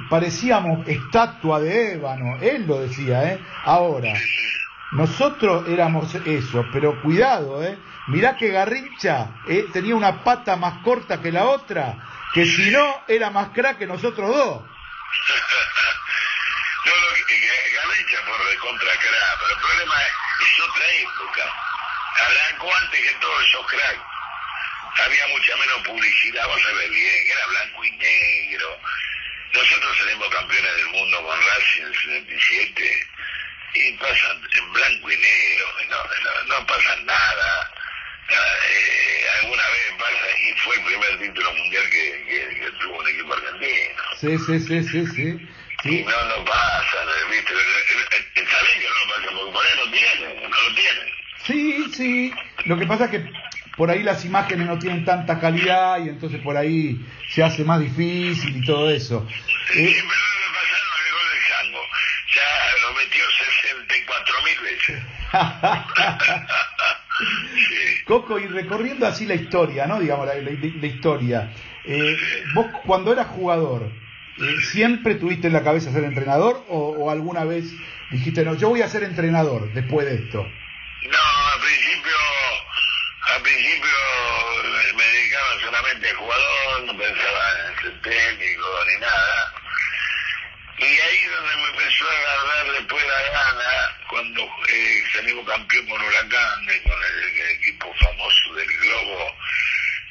parecíamos 0.09 0.89
estatua 0.89 1.61
de 1.61 1.93
ébano, 1.93 2.39
él 2.41 2.67
lo 2.67 2.81
decía, 2.81 3.31
¿eh? 3.31 3.39
Ahora, 3.65 4.15
nosotros 4.93 5.69
éramos 5.69 6.15
eso, 6.15 6.65
pero 6.73 7.03
cuidado, 7.03 7.63
¿eh? 7.63 7.79
Mirá 8.07 8.39
que 8.39 8.49
Garrincha 8.49 9.43
eh, 9.47 9.67
tenía 9.71 9.95
una 9.95 10.25
pata 10.25 10.57
más 10.57 10.83
corta 10.83 11.21
que 11.21 11.31
la 11.31 11.45
otra, 11.45 12.09
que 12.33 12.47
si 12.47 12.71
no 12.71 13.03
era 13.07 13.29
más 13.29 13.51
crack 13.51 13.77
que 13.77 13.87
nosotros 13.87 14.35
dos. 14.35 14.63
Lo 16.87 16.93
que, 17.27 17.35
Garrincha 17.77 18.17
fue 18.25 18.39
recontra 18.51 18.93
crack, 18.93 19.39
pero 19.41 19.53
el 19.53 19.61
problema 19.61 19.95
es, 20.01 20.13
es 20.41 20.59
otra 20.71 20.87
época. 21.03 21.78
Arrancó 22.19 22.75
antes 22.75 23.01
que 23.01 23.15
todos 23.21 23.45
esos 23.47 23.67
cracks. 23.67 24.01
había 25.05 25.27
mucha 25.29 25.57
menos 25.57 25.79
publicidad, 25.87 26.47
vos 26.49 26.63
sabés 26.63 26.91
bien, 26.91 27.27
era 27.31 27.47
blanco 27.47 27.85
y 27.85 27.91
negro. 27.93 28.81
Nosotros 29.53 29.99
salimos 29.99 30.29
campeones 30.29 30.77
del 30.77 30.87
mundo 30.89 31.23
con 31.23 31.41
Racing 31.41 31.83
en 31.83 31.87
el 31.89 31.95
77 31.99 33.07
y 33.75 33.93
pasan 33.95 34.43
en 34.57 34.73
blanco 34.73 35.11
y 35.11 35.17
negro, 35.17 35.67
y 35.85 35.87
no, 35.89 35.97
no, 35.99 36.59
no 36.59 36.67
pasa 36.67 36.97
nada. 37.05 37.71
Eh, 38.31 39.27
alguna 39.41 39.63
vez 39.69 39.93
pasa 39.99 40.39
y 40.39 40.53
fue 40.59 40.77
el 40.77 40.85
primer 40.85 41.19
título 41.19 41.53
mundial 41.55 41.85
que, 41.91 42.25
que- 42.29 42.61
que 42.61 42.71
tuvo 42.81 42.99
un 42.99 43.09
equipo 43.09 43.33
argentino. 43.33 44.03
Sí, 44.21 44.39
sí, 44.39 44.61
sí, 44.61 44.83
sí, 44.83 45.07
sí. 45.15 45.49
Y 45.85 45.89
sí. 45.89 46.05
no, 46.05 46.25
no 46.25 46.45
pasa, 46.45 46.99
¿viste? 47.31 47.55
Sabés 47.55 48.75
que 48.75 48.89
no 48.89 49.15
pasa 49.15 49.31
porque 49.33 49.53
por 49.53 49.65
ahí 49.67 49.73
no 49.85 49.91
tienen, 49.93 50.51
no 50.51 50.61
lo 50.61 50.75
tienen. 50.75 51.13
Sí, 51.45 51.85
sí. 51.95 52.33
Lo 52.67 52.79
que 52.79 52.87
pasa 52.87 53.07
es 53.07 53.11
que 53.11 53.31
por 53.77 53.91
ahí 53.91 54.03
las 54.03 54.25
imágenes 54.25 54.67
no 54.67 54.79
tienen 54.79 55.05
tanta 55.05 55.39
calidad 55.41 55.99
y 56.05 56.09
entonces 56.09 56.41
por 56.41 56.57
ahí 56.57 57.01
se 57.31 57.43
hace 57.45 57.65
más 57.65 57.81
difícil 57.81 58.57
y 58.57 58.65
todo 58.67 58.91
eso. 58.91 59.27
Sí, 59.73 59.85
Eh, 59.85 59.95
pero 59.95 60.09
le 60.09 60.49
pasaron 60.55 60.99
el 61.07 61.13
gol 61.13 61.27
del 61.33 61.43
Chango. 61.49 61.83
Ya 62.35 62.51
lo 62.83 62.95
metió 62.99 63.25
64 63.39 64.35
mil 64.45 64.59
veces. 64.71 65.03
sí. 67.59 68.03
Coco, 68.05 68.39
y 68.39 68.47
recorriendo 68.47 69.07
así 69.07 69.27
la 69.27 69.35
historia, 69.35 69.87
¿no? 69.87 70.01
Digamos, 70.01 70.27
la, 70.27 70.35
la- 70.35 70.51
la 70.51 70.87
historia. 70.87 71.53
eh, 71.85 72.17
vos 72.55 72.67
cuando 72.87 73.13
eras 73.13 73.27
jugador, 73.29 73.91
eh, 74.39 74.57
¿siempre 74.73 75.15
tuviste 75.17 75.47
en 75.49 75.53
la 75.53 75.63
cabeza 75.63 75.93
ser 75.93 76.05
entrenador 76.05 76.65
o, 76.69 76.79
o 77.05 77.11
alguna 77.11 77.45
vez 77.45 77.65
dijiste, 78.11 78.45
no, 78.45 78.55
yo 78.55 78.69
voy 78.71 78.83
a 78.83 78.89
ser 78.89 79.03
entrenador 79.05 79.73
después 79.75 80.07
de 80.07 80.15
esto? 80.25 80.43
No, 80.43 81.19
al 81.55 81.61
principio, 81.61 82.17
al 83.35 83.43
principio 83.43 83.91
eh, 83.91 84.93
me 84.97 85.05
dedicaba 85.05 85.61
solamente 85.61 86.09
al 86.11 86.17
jugador, 86.17 86.85
no 86.87 86.93
pensaba 86.97 87.41
en 87.69 87.77
ser 87.77 87.78
técnico 88.03 88.85
ni 88.87 89.01
nada. 89.01 89.53
Y 90.79 90.85
ahí 90.85 91.25
donde 91.25 91.57
me 91.57 91.69
empezó 91.71 92.09
a 92.09 92.13
agarrar 92.13 92.73
después 92.73 93.05
la 93.05 93.23
gana, 93.31 93.99
cuando 94.09 94.43
eh, 94.69 95.05
salimos 95.13 95.45
campeón 95.47 95.87
con 95.89 96.01
Huracán, 96.01 96.71
eh, 96.71 96.83
con 96.85 97.03
el, 97.03 97.41
el 97.41 97.51
equipo 97.57 97.93
famoso 97.95 98.55
del 98.55 98.79
Globo, 98.79 99.37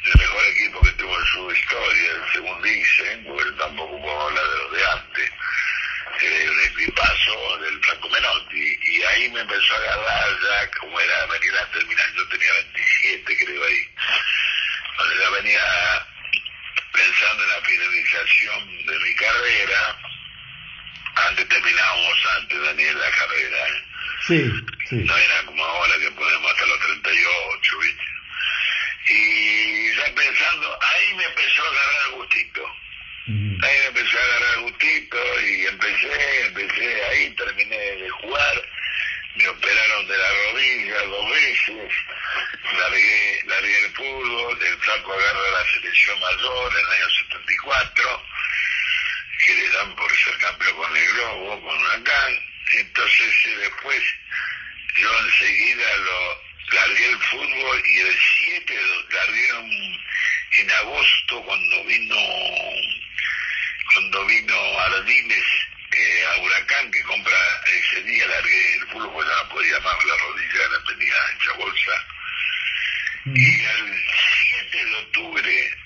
el 0.03 0.19
mejor 0.19 0.45
equipo 0.47 0.81
que 0.81 0.91
tuvo 0.91 1.17
en 1.17 1.25
su 1.25 1.51
historia, 1.51 2.11
según 2.33 2.61
dicen, 2.61 3.23
porque 3.23 3.51
tampoco 3.51 4.01
puedo 4.01 4.21
hablar 4.27 4.43
de 4.43 4.57
los 4.57 4.71
de 4.73 4.85
antes, 4.91 5.31
eh, 6.21 6.49
un 6.49 6.59
equipazo 6.65 7.57
del 7.59 7.79
Franco 7.83 8.09
Menotti, 8.09 8.79
y 8.83 9.03
ahí 9.03 9.29
me 9.29 9.39
empezó 9.39 9.73
a 9.73 9.77
agarrar 9.77 10.29
ya 10.41 10.71
como 10.79 10.99
era 10.99 11.25
venir 11.27 11.57
a 11.57 11.71
terminar, 11.71 12.13
yo 12.13 12.27
tenía 12.27 12.53
27 12.53 13.37
creo 13.37 13.63
ahí, 13.63 13.89
cuando 14.97 15.15
ya 15.15 15.29
venía 15.29 16.07
pensando 16.97 17.43
en 17.43 17.49
la 17.49 17.61
finalización 17.61 18.85
de 18.85 18.99
mi 18.99 19.13
carrera, 19.15 19.97
antes 21.15 21.47
terminábamos 21.47 22.17
antes, 22.37 22.61
Daniel, 22.61 22.99
la 22.99 23.11
carrera, 23.11 23.57
¿eh? 23.69 23.83
Sí, 24.27 24.51
sí. 24.89 24.95
no 24.95 25.17
era 25.17 25.45
como 25.45 25.63
ahora 25.63 25.93
que 25.99 26.11
podemos 26.11 26.51
hasta 26.51 26.65
los 26.65 26.79
38, 26.79 27.77
¿viste? 27.79 28.03
Y 29.09 29.95
ya 29.95 30.15
pensando, 30.15 30.79
ahí 30.81 31.13
me 31.15 31.23
empezó 31.23 31.63
a 31.63 31.67
agarrar 31.67 32.07
el 32.07 32.11
gustito. 32.15 32.61
Ujú. 33.27 33.65
Ahí 33.65 33.77
me 33.79 33.85
empecé 33.87 34.17
a 34.17 34.23
agarrar 34.23 34.53
el 34.55 34.61
gustito 34.63 35.17
y 35.41 35.65
empecé, 35.65 36.45
empecé 36.47 37.05
ahí, 37.05 37.29
terminé 37.35 37.77
de 37.77 38.09
jugar, 38.09 38.69
me 39.37 39.47
operaron 39.49 40.07
de 40.07 40.17
la 40.17 40.29
rodilla 40.33 41.01
dos 41.03 41.29
veces, 41.29 41.93
largué, 42.77 43.41
largué 43.45 43.85
el 43.85 43.93
fútbol, 43.93 44.57
el 44.61 44.77
flaco 44.79 45.13
agarra 45.13 45.51
la 45.51 45.65
selección 45.71 46.19
mayor 46.19 46.71
en 46.73 46.79
el 46.79 46.93
año 46.93 47.09
74, 47.29 48.23
que 49.45 49.55
le 49.55 49.69
dan 49.69 49.95
por 49.95 50.11
ser 50.17 50.37
campeón 50.37 50.75
con 50.75 50.97
el 50.97 51.13
Globo, 51.13 51.61
con 51.61 51.77
Huracán, 51.77 52.45
entonces 52.73 53.45
eh, 53.45 53.57
después 53.57 54.03
yo 54.95 55.19
enseguida 55.19 55.97
lo 55.97 56.41
largué 56.71 57.09
el 57.09 57.19
fútbol 57.19 57.83
y 57.85 57.99
el 57.99 58.19
7 58.47 58.75
lo 58.75 59.09
largué 59.17 59.49
en, 59.49 60.01
en 60.59 60.71
agosto 60.71 61.43
cuando 61.43 61.83
vino 61.85 62.17
cuando 63.93 64.25
vino 64.25 64.79
Ardiles 64.79 65.45
eh, 65.97 66.25
a 66.25 66.41
Huracán 66.41 66.91
que 66.91 67.01
compra 67.03 67.37
ese 67.65 68.03
día 68.03 68.27
largué 68.27 68.73
el 68.75 68.87
fútbol 68.87 69.11
porque 69.13 69.29
no 69.29 69.49
podía 69.49 69.79
más 69.79 70.05
la 70.05 70.17
rodilla 70.17 70.67
la 70.71 70.83
tenía 70.89 71.15
hecha 71.35 71.53
bolsa 71.57 71.91
y 73.25 73.65
al 73.65 74.03
7 74.71 74.85
de 74.85 74.95
octubre 74.95 75.77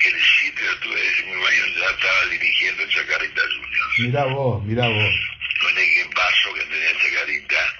el 0.00 0.16
7 0.40 0.62
de 0.62 0.68
octubre 0.70 1.00
de 1.00 1.10
ese 1.12 1.22
mismo 1.24 1.46
año 1.46 1.66
ya 1.78 1.90
estaba 1.90 2.24
dirigiendo 2.30 2.86
Chacarita 2.88 3.42
Juniors 3.42 3.98
Mirá 3.98 4.24
vos, 4.24 4.64
mirá 4.64 4.88
vos. 4.88 5.14
con 5.60 5.70
el 5.70 5.78
equipazo 5.78 6.54
que 6.54 6.60
tenía 6.62 6.92
Chacarita, 6.98 7.76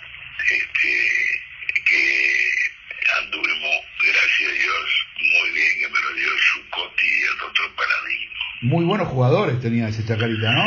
este, 0.50 1.42
que 1.86 2.50
anduvimos, 3.22 3.76
gracias 3.98 4.50
a 4.50 4.52
Dios, 4.52 5.06
muy 5.16 5.50
bien, 5.52 5.78
que 5.78 5.88
me 5.88 6.00
lo 6.00 6.14
dio 6.14 6.28
Zucotti 6.52 7.06
y 7.06 7.22
el 7.22 7.38
doctor 7.38 7.74
Paladino. 7.74 8.30
Muy 8.62 8.84
buenos 8.84 9.08
jugadores 9.08 9.60
tenía 9.60 9.88
ese 9.88 10.04
Chacarita, 10.04 10.52
¿no? 10.52 10.64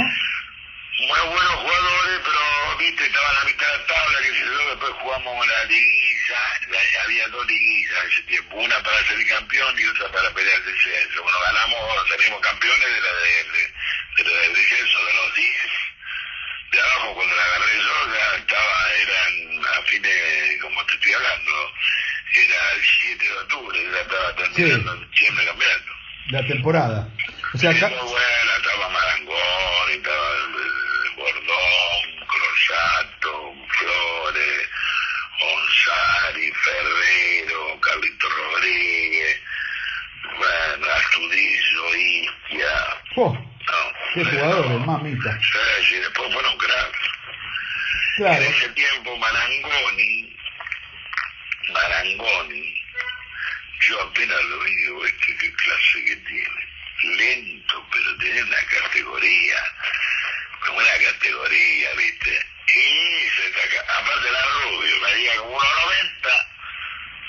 Muy 1.00 1.20
buenos 1.28 1.56
jugadores, 1.56 2.20
pero, 2.24 2.78
viste, 2.78 3.06
estaba 3.06 3.30
en 3.30 3.36
la 3.36 3.44
mitad 3.46 3.68
de 3.72 3.78
la 3.80 3.86
tabla, 3.88 4.18
que 4.20 4.34
se 4.34 4.46
yo, 4.46 4.70
después 4.70 4.92
jugamos 5.02 5.48
la 5.48 5.64
liguilla, 5.66 6.40
la- 6.70 7.04
había 7.04 7.28
dos 7.30 7.46
liguillas 7.48 8.04
en 8.04 8.10
ese 8.12 8.22
tiempo, 8.24 8.56
una 8.58 8.84
para 8.84 8.98
ser 9.06 9.28
campeón 9.28 9.76
y 9.80 9.86
otra 9.88 10.08
para 10.12 10.30
pelear 10.34 10.56
el 10.56 10.66
descenso. 10.66 11.24
Bueno, 11.24 11.38
ganamos, 11.42 12.10
salimos 12.10 12.40
campeones 12.42 12.88
de 12.94 13.02
la 13.02 13.14
de, 13.14 13.44
de- 13.44 14.24
de 14.24 14.24
la 14.32 14.40
del 14.42 14.54
descenso 14.54 15.06
de 15.06 15.14
los 15.14 15.36
10 15.36 15.72
de 16.72 16.80
abajo 16.82 17.14
cuando 17.16 17.36
la 17.36 17.44
agarré 17.44 17.78
yo 17.78 18.14
ya 18.14 18.38
estaba, 18.38 18.94
eran 18.94 19.66
a 19.66 19.82
fines, 19.84 20.62
como 20.62 20.86
te 20.86 20.94
estoy 20.94 21.14
hablando, 21.14 21.74
era 22.36 22.72
el 22.74 22.82
7 23.02 23.26
de 23.26 23.34
octubre, 23.40 23.80
ya 23.94 24.02
estaba 24.02 24.36
terminando 24.36 25.08
siempre 25.16 25.46
campeonato. 25.46 25.92
La 26.30 26.46
temporada. 26.48 27.08
O 27.54 27.58
sea, 27.58 27.72
Sí, 27.72 27.78
acá- 27.78 27.90
estaba 27.94 28.90
Marangón, 28.90 29.83
mamita! 44.98 45.40
Sí, 45.42 45.86
sí, 45.90 45.96
después 45.96 46.34
fueron 46.34 46.58
cracks. 46.58 47.00
Claro. 48.18 48.44
En 48.44 48.54
ese 48.54 48.70
tiempo 48.70 49.18
Marangoni, 49.18 50.38
Marangoni, 51.74 52.82
yo 53.88 54.02
apenas 54.02 54.42
lo 54.44 54.60
vi, 54.60 54.76
digo, 54.76 55.06
este 55.06 55.38
qué 55.38 55.54
clase 55.54 56.06
que 56.06 56.16
tiene. 56.18 56.64
Lento, 57.18 57.88
pero 57.92 58.18
tiene 58.18 58.44
una 58.44 58.58
categoría, 58.70 59.58
como 60.66 60.78
una 60.78 61.12
categoría, 61.12 61.90
¿viste? 61.98 62.46
Y 62.68 63.30
se 63.30 63.54
saca, 63.54 64.00
aparte 64.00 64.32
la 64.32 64.44
rubio, 64.64 64.96
medía 65.02 65.36
como 65.38 65.60
1,90, 65.60 66.48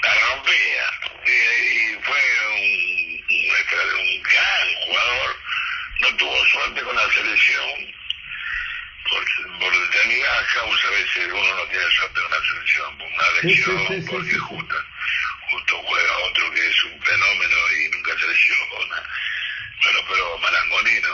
la 0.03 0.15
rompía. 0.15 0.91
Y, 1.27 1.31
y 1.31 1.99
fue 2.03 2.23
un, 2.47 3.25
un, 3.31 3.57
extra- 3.57 3.97
un 3.99 4.23
gran 4.23 4.75
jugador, 4.87 5.37
no 6.05 6.17
tuvo 6.17 6.45
suerte 6.53 6.83
con 6.83 6.97
la 6.97 7.09
selección, 7.11 7.95
por, 9.09 9.59
por 9.59 9.73
determinadas 9.73 10.45
causas 10.55 10.85
a 10.85 10.91
veces 10.91 11.33
uno 11.33 11.55
no 11.57 11.65
tiene 11.71 11.87
suerte 11.97 12.21
con 12.21 12.31
la 12.31 12.43
selección, 12.45 12.99
por 12.99 13.07
una 13.09 13.25
sí, 13.41 13.47
lesión, 13.49 13.79
sí, 13.89 14.03
sí, 14.03 14.09
porque 14.11 14.39
justo, 14.39 14.77
justo 15.51 15.75
juega 15.85 16.13
otro 16.31 16.51
que 16.53 16.67
es 16.67 16.85
un 16.85 17.01
fenómeno 17.01 17.57
y 17.73 17.97
nunca 17.97 18.13
se 18.19 18.29
lesiona. 18.29 19.03
Bueno, 19.85 19.99
pero 20.09 20.39
Marangonino 20.39 21.09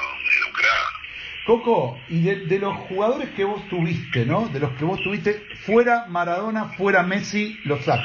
un 0.47 0.53
crack. 0.53 1.01
Coco, 1.47 2.01
y 2.09 2.23
de, 2.23 2.37
de 2.47 2.59
los 2.59 2.77
jugadores 2.89 3.31
que 3.31 3.45
vos 3.45 3.67
tuviste, 3.69 4.25
¿no? 4.25 4.49
De 4.49 4.61
los 4.61 4.77
que 4.77 4.85
vos 4.85 5.03
tuviste, 5.03 5.47
fuera 5.65 6.07
Maradona, 6.07 6.67
fuera 6.77 7.03
Messi, 7.03 7.59
los 7.65 7.85
saco. 7.85 8.05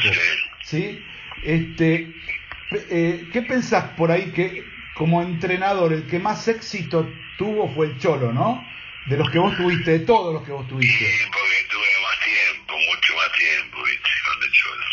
¿Sí? 0.64 1.04
Este, 1.44 2.12
eh, 2.90 3.28
¿Qué 3.32 3.42
pensás 3.44 3.92
por 3.96 4.12
ahí 4.12 4.32
que 4.32 4.75
como 4.96 5.22
entrenador 5.22 5.94
el 5.94 6.08
que 6.08 6.20
más 6.20 6.48
éxito 6.48 7.08
tuvo 7.38 7.74
fue 7.76 7.88
el 7.88 8.00
Cholo, 8.00 8.32
¿no? 8.34 8.66
De 9.08 9.18
los 9.18 9.30
que 9.30 9.38
vos 9.38 9.56
tuviste, 9.56 9.92
de 9.92 10.00
todos 10.00 10.34
los 10.34 10.44
que 10.44 10.52
vos 10.52 10.68
tuviste. 10.68 11.06
Sí, 11.06 11.26
porque 11.32 11.68
tuve 11.70 11.86
más 12.02 12.20
tiempo, 12.20 12.74
mucho 12.74 13.16
más 13.16 13.32
tiempo, 13.34 13.84
¿viste? 13.84 14.10
Con 14.26 14.44
el 14.44 14.52
Cholo. 14.52 14.86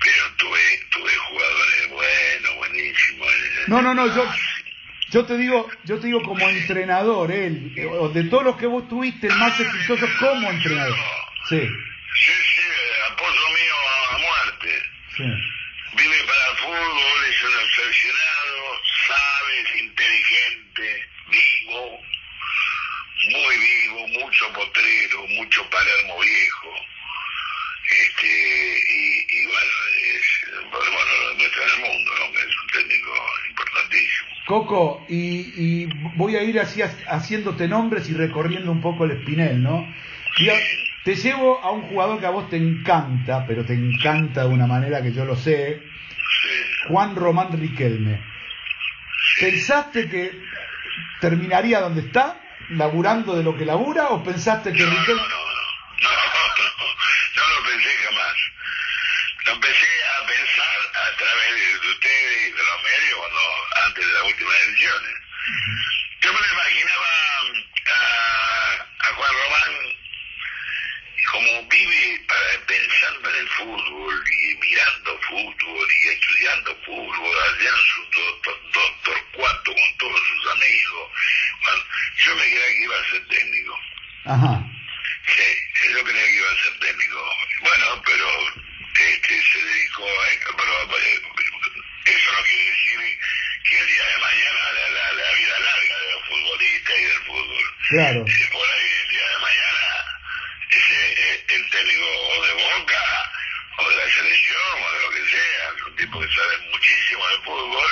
Pero 0.00 0.24
tuve, 0.36 0.58
tuve 0.90 1.10
jugadores 1.28 1.88
buenos, 1.90 2.56
buenísimos. 2.56 3.28
No, 3.66 3.82
no, 3.82 3.92
no, 3.94 4.06
yo, 4.14 4.24
yo 5.10 5.24
te 5.26 5.36
digo, 5.36 5.68
yo 5.84 5.98
te 5.98 6.06
digo 6.06 6.22
como 6.22 6.48
entrenador, 6.48 7.30
él, 7.32 7.74
eh, 7.76 7.88
de 8.14 8.24
todos 8.30 8.44
los 8.44 8.56
que 8.56 8.66
vos 8.66 8.88
tuviste, 8.88 9.26
el 9.26 9.36
más 9.36 9.58
exitoso 9.60 10.06
como 10.20 10.48
entrenador. 10.50 10.96
Sí, 11.48 11.60
Sí, 11.60 12.32
sí, 12.32 12.62
apoyo 13.12 13.30
mío 13.30 13.74
a 14.10 14.18
muerte. 14.18 14.82
sí. 15.16 15.57
Vive 15.98 16.16
para 16.26 16.50
el 16.50 16.56
fútbol 16.58 16.98
apasionado, 17.78 18.80
sabes, 19.06 19.80
inteligente, 19.82 21.04
vivo, 21.28 22.00
muy 23.30 23.56
vivo, 23.56 24.08
mucho 24.24 24.52
potrero, 24.52 25.26
mucho 25.28 25.68
Palermo 25.70 26.20
viejo. 26.20 26.74
Este, 27.90 28.26
y, 28.26 29.40
y 29.40 29.46
bueno, 29.46 29.72
es, 30.14 30.70
bueno, 30.70 31.34
nuestro 31.38 31.62
en 31.62 31.70
el 31.70 31.80
mundo, 31.90 32.12
¿no? 32.18 32.38
Es 32.38 32.56
un 32.62 32.68
técnico 32.72 33.12
importantísimo. 33.48 34.28
Coco, 34.46 35.06
y, 35.08 35.52
y 35.56 35.86
voy 36.16 36.36
a 36.36 36.42
ir 36.42 36.60
así 36.60 36.82
ha- 36.82 36.96
haciéndote 37.08 37.66
nombres 37.66 38.08
y 38.08 38.14
recorriendo 38.14 38.70
un 38.70 38.80
poco 38.80 39.04
el 39.04 39.12
espinel, 39.12 39.62
¿no? 39.62 39.92
Digo, 40.38 40.54
te 41.08 41.16
llevo 41.16 41.58
a 41.64 41.70
un 41.70 41.88
jugador 41.88 42.20
que 42.20 42.26
a 42.26 42.30
vos 42.30 42.50
te 42.50 42.58
encanta, 42.58 43.46
pero 43.46 43.64
te 43.64 43.72
encanta 43.72 44.42
de 44.42 44.48
una 44.48 44.66
manera 44.66 45.00
que 45.00 45.10
yo 45.10 45.24
lo 45.24 45.36
sé, 45.36 45.82
Juan 46.88 47.16
Román 47.16 47.58
Riquelme. 47.58 48.22
¿Pensaste 49.40 50.10
que 50.10 50.38
terminaría 51.18 51.80
donde 51.80 52.02
está, 52.02 52.38
laburando 52.68 53.34
de 53.34 53.42
lo 53.42 53.56
que 53.56 53.64
labura, 53.64 54.08
o 54.08 54.22
pensaste 54.22 54.70
que 54.70 54.84
Riquelme... 54.84 55.22
No 55.22 56.10
lo 57.56 57.64
pensé 57.70 57.88
jamás. 58.04 58.36
Lo 59.46 59.52
empecé 59.54 59.88
a 60.12 60.26
pensar 60.26 60.78
a 60.92 61.16
través 61.16 61.54
de, 61.54 61.86
de 61.86 61.90
ustedes 61.90 62.48
y 62.48 62.52
de 62.52 62.64
los 62.68 62.82
medios 62.84 63.16
cuando, 63.16 63.40
antes 63.86 64.06
de 64.06 64.12
las 64.12 64.24
últimas 64.24 64.54
elecciones. 64.66 65.14
Yo 66.20 66.32
me 66.34 66.38
lo 66.38 66.52
imaginaba 66.52 67.08
a, 67.86 69.08
a 69.08 69.14
Juan 69.14 69.32
Román 69.32 70.07
como 71.32 71.62
vive 71.68 72.20
para- 72.26 72.66
pensando 72.66 73.30
en 73.30 73.36
el 73.36 73.48
fútbol 73.50 74.24
y 74.30 74.54
mirando 74.56 75.20
fútbol 75.28 75.88
y 75.90 76.08
estudiando 76.08 76.76
fútbol, 76.86 77.36
allá 77.42 77.70
en 77.70 77.76
su 77.94 78.02
doctor, 78.10 78.60
doctor 78.72 79.24
cuarto 79.32 79.72
con 79.74 79.96
todos 79.98 80.20
sus 80.28 80.52
amigos. 80.52 81.10
Bueno, 81.62 81.84
yo 82.24 82.36
me 82.36 82.42
creía 82.44 82.66
que 82.66 82.82
iba 82.82 82.96
a 83.00 83.10
ser 83.10 83.28
técnico. 83.28 83.78
Ajá. 84.26 84.64
Sí, 85.26 85.92
yo 85.92 86.04
creía 86.04 86.24
que 86.26 86.36
iba 86.36 86.50
a 86.50 86.62
ser 86.62 86.78
técnico. 86.80 87.30
Bueno, 87.60 88.02
pero 88.06 88.28
este 88.94 89.42
se 89.52 89.62
dedicó 89.64 90.04
a 90.22 90.28
esto, 90.30 90.56
pero 90.56 90.98
eh, 90.98 91.20
eso 92.06 92.32
no 92.32 92.42
quiere 92.42 92.64
decir 92.70 93.18
que 93.68 93.78
el 93.80 93.86
día 93.86 94.04
de 94.06 94.18
mañana 94.18 94.72
la, 94.72 94.88
la, 94.90 95.12
la 95.12 95.32
vida 95.34 95.60
larga 95.60 95.98
de 95.98 96.12
los 96.12 96.28
futbolistas 96.28 96.96
y 96.98 97.02
del 97.04 97.22
fútbol. 97.26 97.64
Claro. 97.90 98.24
Eh, 98.26 98.48
por 98.52 98.66
ahí 98.66 98.90
el 99.02 99.08
día 99.10 99.28
de 99.28 99.38
mañana 99.38 100.04
ese, 100.70 101.12
eh, 101.12 101.44
el 101.48 101.70
técnico 101.70 102.04
o 102.06 102.46
de 102.46 102.52
Boca 102.54 103.32
o 103.78 103.88
de 103.90 103.96
la 103.96 104.10
selección 104.12 104.82
o 104.82 104.92
de 104.92 105.00
lo 105.02 105.10
que 105.10 105.30
sea, 105.30 105.68
es 105.76 105.82
un 105.86 105.96
tipo 105.96 106.20
que 106.20 106.34
sabe 106.34 106.58
muchísimo 106.70 107.28
de 107.28 107.36
fútbol, 107.44 107.88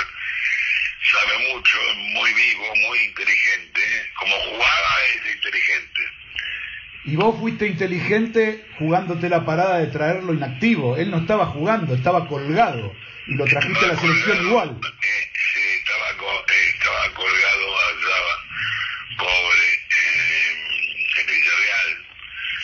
sabe 1.13 1.39
mucho, 1.53 1.91
es 1.91 1.97
muy 1.97 2.33
vivo, 2.35 2.75
muy 2.77 2.99
inteligente, 2.99 4.11
como 4.15 4.37
jugaba 4.41 4.99
es 5.09 5.35
inteligente. 5.35 6.01
Y 7.17 7.19
vos 7.19 7.41
fuiste 7.41 7.67
inteligente 7.67 8.67
jugándote 8.79 9.31
la 9.31 9.43
parada 9.43 9.79
de 9.79 9.87
traerlo 9.87 10.35
inactivo. 10.35 10.99
Él 10.99 11.11
no 11.11 11.17
estaba 11.17 11.47
jugando, 11.47 11.95
estaba 11.95 12.29
colgado. 12.29 12.93
Y 13.27 13.37
lo 13.37 13.47
trajiste 13.47 13.87
a 13.87 13.89
la 13.89 13.97
selección 13.97 14.47
igual. 14.47 14.69
Eh, 14.69 15.31
sí, 15.55 15.61
estaba, 15.81 17.15
colgado 17.15 17.67
pobre, 19.17 19.67
en, 19.97 20.59
en 21.21 21.27
Villarreal. 21.27 22.05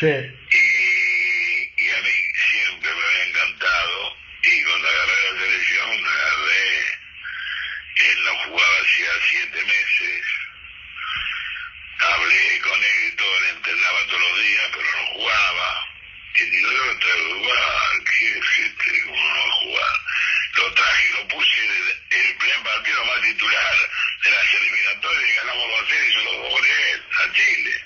Sí. 0.00 0.58
Y, 0.58 1.84
y 1.84 1.88
a 1.88 2.02
mí 2.02 2.16
siempre 2.50 2.90
me 2.92 3.00
había 3.08 3.24
encantado. 3.30 4.16
Y 4.42 4.62
cuando 4.64 4.86
agarré 4.86 5.32
la 5.32 5.40
selección, 5.46 6.02
me 6.02 6.08
agarré. 6.08 6.76
Él 8.04 8.18
no 8.26 8.32
jugaba 8.44 8.76
hacía 8.84 9.12
siete 9.30 9.64
meses. 9.64 10.42
Hablé 12.02 12.58
con 12.62 12.78
él 12.82 13.12
y 13.12 13.16
todo, 13.16 13.40
le 13.42 13.50
entrenaba 13.50 14.06
todos 14.08 14.20
los 14.20 14.42
días, 14.42 14.70
pero 14.72 14.88
no 14.90 15.06
jugaba. 15.14 15.86
Y 16.34 16.42
digo, 16.50 16.72
yo 16.72 16.86
lo 16.86 16.98
traigo 16.98 17.30
a 17.30 17.38
jugar, 17.38 18.04
¿qué 18.04 18.38
es 18.38 18.58
este? 18.58 19.02
¿Cómo 19.04 19.22
no 19.22 19.34
va 19.34 19.46
a 19.46 19.60
jugar? 19.62 19.94
Lo 20.56 20.74
traje 20.74 21.08
y 21.08 21.12
lo 21.12 21.28
puse 21.28 21.60
el, 21.64 22.18
el 22.18 22.36
primer 22.38 22.62
partido 22.64 23.04
más 23.04 23.22
titular 23.22 23.76
de 24.24 24.30
las 24.30 24.54
eliminatorias 24.54 25.30
y 25.30 25.36
ganamos 25.36 25.68
2 25.68 25.86
0 25.88 26.04
y 26.08 26.12
se 26.12 26.24
lo 26.24 26.32
doblé 26.32 26.92
él, 26.92 27.02
a 27.12 27.32
Chile. 27.32 27.84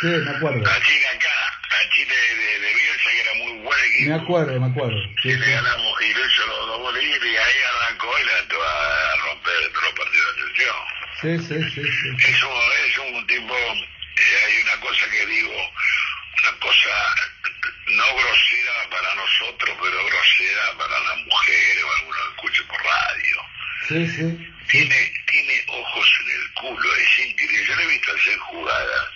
Sí, 0.00 0.06
me 0.06 0.25
acuerdo. 0.36 0.70
A 0.70 0.82
Chile 0.82 1.08
acá, 1.08 1.60
a 1.70 1.90
Chile 1.90 2.14
de, 2.14 2.58
de 2.60 2.74
Bielsa, 2.74 3.10
que 3.10 3.20
era 3.20 3.34
muy 3.34 3.52
buen 3.62 3.80
equipo. 3.86 4.10
Me 4.10 4.14
acuerdo, 4.22 4.60
me 4.60 4.66
acuerdo. 4.66 5.00
Sí, 5.22 5.28
Y 5.28 5.32
sí. 5.32 5.38
le 5.38 5.50
ganamos, 5.52 6.02
y 6.02 6.14
lo 6.14 6.26
hizo 6.26 6.46
los 6.46 6.66
dos 6.66 6.78
goles 6.80 7.02
y 7.04 7.36
ahí 7.36 7.54
arrancó 7.74 8.18
y 8.18 8.24
la 8.24 8.38
entró 8.38 8.62
a, 8.62 9.12
a 9.12 9.16
romper 9.16 9.72
todos 9.72 9.84
los 9.84 9.92
partidos 9.94 10.26
de 10.36 10.40
selección. 10.42 10.76
Sí, 11.20 11.38
sí, 11.38 11.70
sí, 11.74 11.82
sí. 11.82 12.28
Es 12.32 12.42
un, 12.42 12.62
es 12.88 12.98
un 12.98 13.26
tipo, 13.26 13.56
eh, 13.56 14.44
hay 14.46 14.62
una 14.62 14.80
cosa 14.80 15.10
que 15.10 15.26
digo, 15.26 15.72
una 16.42 16.58
cosa 16.60 17.14
no 17.88 18.04
grosera 18.16 18.72
para 18.90 19.14
nosotros, 19.14 19.76
pero 19.82 20.04
grosera 20.06 20.62
para 20.78 20.98
las 21.00 21.16
mujeres 21.24 21.82
o 21.84 21.92
alguno 21.98 22.16
que 22.18 22.28
escuche 22.34 22.62
por 22.64 22.82
radio. 22.84 23.36
Sí, 23.88 24.06
sí. 24.08 24.52
Tiene 24.68 25.64
ojos 25.68 26.08
en 26.22 26.30
el 26.40 26.52
culo, 26.54 26.94
es 26.96 27.18
increíble. 27.26 27.64
Yo 27.66 27.76
le 27.76 27.82
he 27.84 27.86
visto 27.86 28.12
hacer 28.12 28.36
jugadas 28.38 29.06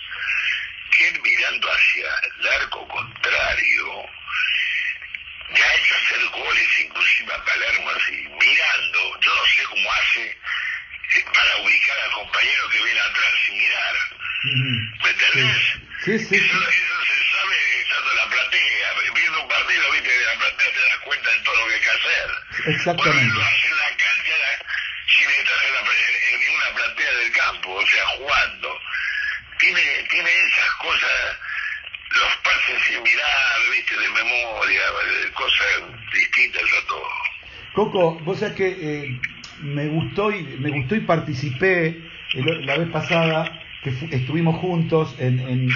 que 0.97 1.07
él 1.09 1.21
mirando 1.21 1.67
hacia 1.71 2.07
el 2.39 2.47
arco 2.47 2.87
contrario, 2.87 4.05
ya 5.55 5.65
ha 5.65 5.75
hecho 5.75 5.95
hacer 5.95 6.25
goles 6.29 6.67
inclusive 6.85 7.33
a 7.33 7.43
Palermo 7.43 7.89
así, 7.91 8.11
mirando, 8.39 9.19
yo 9.19 9.35
no 9.35 9.45
sé 9.55 9.63
cómo 9.65 9.91
hace 9.91 10.21
eh, 10.29 11.25
para 11.33 11.57
ubicar 11.57 11.97
al 12.05 12.11
compañero 12.11 12.69
que 12.69 12.83
viene 12.83 12.99
atrás 13.01 13.33
sin 13.45 13.57
mirar. 13.57 13.95
Ujú. 14.43 15.03
¿Me 15.03 15.09
entendés? 15.09 15.61
Sí. 16.31 16.37
Eso, 16.37 16.57
eso 16.57 16.95
se 17.11 17.19
sabe 17.35 17.55
estando 17.81 18.07
en 18.11 18.17
la 18.17 18.27
platea. 18.31 18.87
Viendo 19.15 19.41
un 19.43 19.47
partido, 19.49 19.83
viste, 19.91 20.09
de 20.09 20.25
la 20.25 20.35
platea 20.39 20.67
te 20.71 20.79
das 20.79 20.97
cuenta 21.03 21.29
de 21.29 21.39
todo 21.43 21.55
lo 21.59 21.67
que 21.67 21.73
hay 21.75 21.81
que 21.81 21.89
hacer. 21.91 22.27
Bueno, 22.63 22.71
Exactamente. 22.77 23.33
lo 23.35 23.41
hace 23.43 23.67
en 23.67 23.77
la 23.77 23.91
cancha 23.99 24.39
sin 25.11 25.27
estar 25.29 25.59
en, 25.67 25.73
la, 25.75 25.81
en 26.31 26.39
ninguna 26.39 26.67
platea 26.75 27.11
del 27.19 27.31
campo, 27.31 27.69
o 27.75 27.85
sea, 27.87 28.05
jugando. 28.17 28.69
Tiene, 29.59 29.81
tiene 30.09 30.29
esas 30.31 30.71
cosas, 30.79 31.11
los 32.11 32.35
pases 32.43 32.81
sin 32.87 33.03
mirar, 33.03 33.57
viste, 33.75 33.93
de 33.97 34.09
memoria, 34.09 34.81
cosas 35.35 35.67
distintas 36.13 36.63
a 36.63 36.87
todo. 36.87 37.09
Coco, 37.73 38.19
vos 38.23 38.39
sabés 38.39 38.55
que 38.55 38.67
eh, 38.67 39.19
me 39.59 39.87
gustó 39.87 40.31
y 40.31 40.43
me 40.43 40.69
gustó 40.71 40.95
y 40.95 41.01
participé 41.01 41.87
el- 42.33 42.65
la 42.65 42.77
vez 42.77 42.89
pasada 42.89 43.57
que 43.83 43.89
estuvimos 44.15 44.59
juntos 44.59 45.15
en, 45.19 45.39
en- 45.39 45.69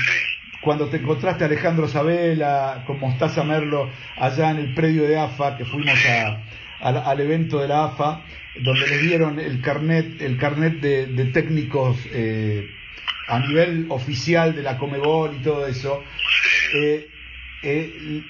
cuando 0.65 0.89
te 0.89 0.97
encontraste 0.97 1.43
a 1.43 1.47
Alejandro 1.47 1.87
Sabela 1.87 2.83
con 2.87 2.99
Mostaza 2.99 3.43
Merlo 3.43 3.91
allá 4.17 4.51
en 4.51 4.57
el 4.57 4.73
predio 4.73 5.03
de 5.07 5.17
AFA 5.17 5.55
que 5.57 5.63
fuimos 5.65 5.95
a- 6.05 6.43
al- 6.79 6.97
al 6.97 7.19
evento 7.21 7.59
de 7.59 7.67
la 7.67 7.85
AFA 7.85 8.25
donde 8.59 8.87
les 8.87 8.99
dieron 9.01 9.39
el 9.39 9.61
carnet 9.61 10.21
el 10.21 10.37
carnet 10.37 10.79
de, 10.81 11.07
de 11.07 11.25
técnicos 11.25 12.09
eh, 12.11 12.71
a 13.27 13.39
nivel 13.39 13.85
oficial 13.89 14.55
de 14.55 14.63
la 14.63 14.77
Comebol 14.77 15.35
y 15.35 15.41
todo 15.41 15.67
eso 15.67 16.03
eh, 16.73 17.11
eh, 17.61 18.23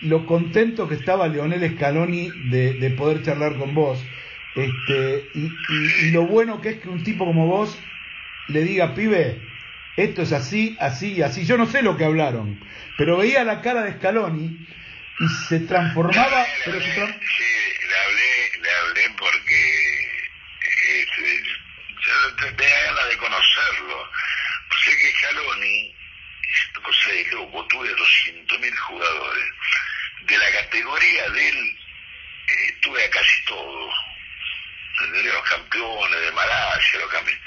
lo 0.00 0.26
contento 0.26 0.88
que 0.88 0.94
estaba 0.94 1.28
Leonel 1.28 1.74
Scaloni 1.76 2.30
de, 2.44 2.74
de 2.74 2.90
poder 2.90 3.22
charlar 3.22 3.56
con 3.56 3.74
vos. 3.74 4.10
Este, 4.54 5.30
y, 5.34 5.64
y- 5.68 6.06
y 6.06 6.10
lo 6.10 6.26
bueno 6.26 6.60
que 6.60 6.70
es 6.70 6.80
que 6.80 6.88
un 6.88 7.02
tipo 7.04 7.24
como 7.24 7.46
vos 7.46 7.88
le 8.48 8.62
diga, 8.64 8.94
pibe, 8.94 9.51
esto 9.96 10.22
es 10.22 10.32
así, 10.32 10.76
así 10.80 11.14
y 11.14 11.22
así. 11.22 11.44
Yo 11.46 11.56
no 11.58 11.66
sé 11.66 11.82
lo 11.82 11.96
que 11.96 12.04
hablaron, 12.04 12.58
pero 12.96 13.18
veía 13.18 13.44
la 13.44 13.60
cara 13.60 13.82
de 13.82 13.92
Scaloni 13.94 14.66
y 15.20 15.28
se 15.48 15.60
transformaba, 15.60 16.44
Sí, 17.36 17.44
le 17.88 17.96
hablé, 17.96 18.62
le 18.62 18.70
hablé 18.70 19.10
porque 19.18 20.10
este, 21.00 21.42
yo 22.04 22.34
te- 22.36 22.52
tenía 22.52 22.82
ganas 22.86 23.08
de 23.10 23.16
conocerlo. 23.18 24.10
Sé 24.84 24.90
que 24.96 25.12
Scaloni, 25.12 25.94
loco, 27.32 27.66
tuve 27.68 27.88
200.000 27.94 28.74
jugadores. 28.76 29.44
De 30.22 30.38
la 30.38 30.50
categoría 30.52 31.30
de 31.30 31.48
él, 31.48 31.78
eh, 32.48 32.76
tuve 32.80 33.04
a 33.04 33.10
casi 33.10 33.44
todos. 33.46 33.94
De 35.12 35.22
los 35.24 35.42
campeones 35.48 36.20
de 36.20 36.32
Malasia, 36.32 37.00
los 37.00 37.10
campeones. 37.10 37.42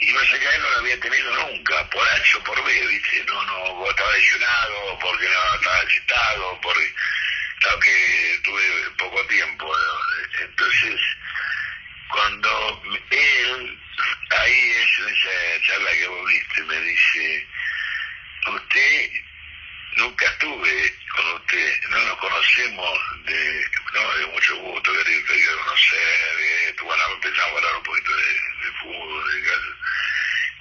Y 0.00 0.12
no 0.12 0.20
sé 0.20 0.38
que 0.38 0.48
a 0.48 0.54
él 0.54 0.62
no 0.62 0.70
lo 0.70 0.78
había 0.78 1.00
tenido 1.00 1.34
nunca, 1.46 1.90
por 1.90 2.08
H 2.08 2.36
o 2.38 2.44
por 2.44 2.64
B, 2.64 2.86
¿viste? 2.86 3.24
No, 3.26 3.44
no, 3.44 3.90
estaba 3.90 4.12
lesionado, 4.12 4.98
porque 4.98 5.28
no 5.28 5.54
estaba 5.56 5.90
citado, 5.90 6.60
porque 6.62 6.94
claro 7.60 7.80
que 7.80 8.40
tuve 8.42 8.90
poco 8.96 9.26
tiempo. 9.26 9.66
¿no? 9.66 10.44
Entonces, 10.44 11.00
cuando 12.08 12.82
él, 13.10 13.78
ahí 14.30 14.70
es 14.70 14.98
en 14.98 15.08
esa 15.14 15.62
charla 15.66 15.92
que 15.92 16.06
vos 16.08 16.28
viste, 16.28 16.62
me 16.62 16.80
dice, 16.80 17.48
usted 18.46 19.10
nunca 19.96 20.26
estuve 20.26 20.94
con 21.14 21.26
usted, 21.34 21.80
no 21.90 21.98
nos 22.00 22.18
conocemos 22.18 22.98
de, 23.24 23.70
no, 23.94 24.14
de 24.14 24.26
mucho 24.26 24.56
gusto, 24.56 24.92
querido, 24.92 25.22
quiero 25.26 25.58
conocer, 25.64 26.36
de 26.36 26.68
esto, 26.68 26.84
bueno, 26.84 27.02
empezamos 27.14 27.52
a 27.52 27.56
hablar 27.56 27.76
un 27.76 27.82
poquito 27.82 28.16
de, 28.16 28.72
fútbol, 28.80 29.32
de 29.34 29.42
caso. 29.42 29.74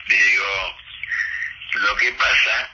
Digo, 0.07 0.77
lo 1.73 1.95
que 1.97 2.11
pasa 2.13 2.71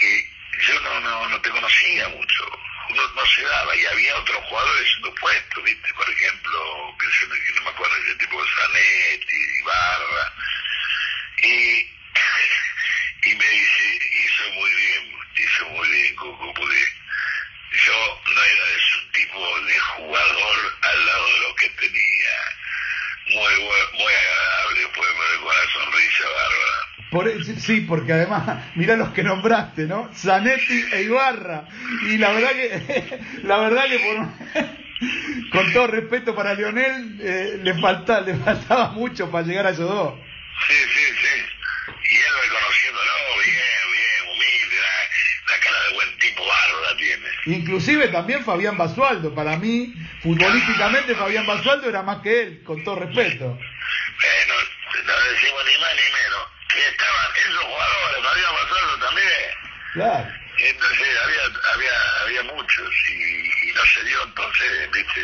que 0.00 0.30
yo 0.66 0.80
no, 0.80 1.00
no, 1.00 1.28
no 1.28 1.40
te 1.40 1.50
conocía 1.50 2.08
mucho, 2.08 2.60
uno 2.90 3.08
no 3.14 3.26
se 3.26 3.42
daba, 3.42 3.74
y 3.74 3.86
había 3.86 4.16
otros 4.16 4.44
jugadores 4.44 4.88
en 4.96 5.02
tu 5.02 5.14
puesto, 5.16 5.62
¿viste? 5.62 5.94
Por 5.94 6.08
ejemplo, 6.10 6.96
que, 7.00 7.06
se, 7.06 7.26
que 7.26 7.52
no 7.56 7.62
me 7.62 7.70
acuerdo, 7.70 7.96
ese 7.96 8.14
tipo 8.16 8.42
de 8.42 8.50
Zanetti, 8.50 9.36
Ibarra, 9.60 10.32
y, 11.42 11.90
y 13.26 13.34
me 13.34 13.44
dice, 13.44 13.98
hizo 14.24 14.54
muy 14.54 14.70
bien, 14.70 15.02
hizo 15.36 15.68
muy 15.70 15.88
bien, 15.88 16.14
Coco, 16.14 16.52
porque 16.54 16.78
yo 17.72 18.20
no 18.24 18.42
era 18.42 18.64
de 18.66 18.80
su 18.80 19.10
tipo 19.10 19.60
de 19.66 19.78
jugador 19.80 20.58
al 20.82 21.06
lado 21.06 21.26
de 21.26 21.40
lo 21.48 21.54
que 21.56 21.68
tenía. 21.70 22.34
Muy, 23.28 23.64
muy 23.98 24.12
agradable, 24.12 24.80
después 24.80 25.08
me 25.08 25.40
con 25.42 25.54
la 25.56 25.72
sonrisa 25.72 26.24
bárbara. 26.36 26.86
Por, 27.10 27.28
e, 27.28 27.60
sí, 27.60 27.80
porque 27.80 28.12
además, 28.12 28.64
mirá 28.76 28.96
los 28.96 29.08
que 29.08 29.24
nombraste, 29.24 29.86
¿no? 29.86 30.08
Zanetti 30.14 30.84
e 30.92 31.02
Ibarra. 31.02 31.64
Y 32.08 32.18
la 32.18 32.30
verdad 32.30 32.50
que, 32.50 33.20
la 33.42 33.58
verdad 33.58 33.84
que 33.86 33.98
por, 33.98 35.50
con 35.50 35.72
todo 35.72 35.88
respeto 35.88 36.36
para 36.36 36.54
Lionel, 36.54 37.18
eh, 37.20 37.58
le, 37.60 37.74
falta, 37.74 38.20
le 38.20 38.36
faltaba 38.36 38.90
mucho 38.92 39.28
para 39.32 39.44
llegar 39.44 39.66
a 39.66 39.70
esos 39.70 39.88
dos. 39.88 40.14
Sí, 40.68 40.74
sí, 40.74 41.14
sí. 41.20 41.55
Y 42.08 42.14
él 42.16 42.32
reconociéndolo, 42.42 43.12
bien, 43.44 43.92
bien, 43.92 44.30
humilde, 44.32 44.76
la, 44.80 45.54
la 45.54 45.60
cara 45.60 45.80
de 45.88 45.94
buen 45.94 46.18
tipo 46.18 46.46
bárbara 46.46 46.96
tiene. 46.96 47.26
Inclusive 47.46 48.08
también 48.08 48.44
Fabián 48.44 48.76
Basualdo. 48.78 49.34
Para 49.34 49.56
mí, 49.56 49.94
futbolísticamente, 50.22 51.14
Fabián 51.14 51.46
Basualdo 51.46 51.88
era 51.88 52.02
más 52.02 52.22
que 52.22 52.42
él, 52.42 52.62
con 52.64 52.82
todo 52.84 52.96
respeto. 52.96 53.46
Bueno, 53.48 54.54
no 55.04 55.20
decimos 55.32 55.64
ni 55.66 55.80
más 55.80 55.94
ni 55.94 56.02
menos. 56.12 56.42
Que 56.68 56.80
estaban 56.88 57.30
esos 57.36 57.64
jugadores, 57.64 58.24
Fabián 58.24 58.52
Basaldo 58.54 58.98
también. 59.06 59.50
Claro. 59.94 60.46
Entonces 60.58 61.08
había, 61.24 61.42
había, 61.74 61.92
había 62.22 62.42
muchos 62.54 62.90
y, 63.10 63.68
y 63.68 63.72
no 63.74 63.82
se 63.84 64.04
dio 64.04 64.22
entonces, 64.24 64.90
viste, 64.92 65.20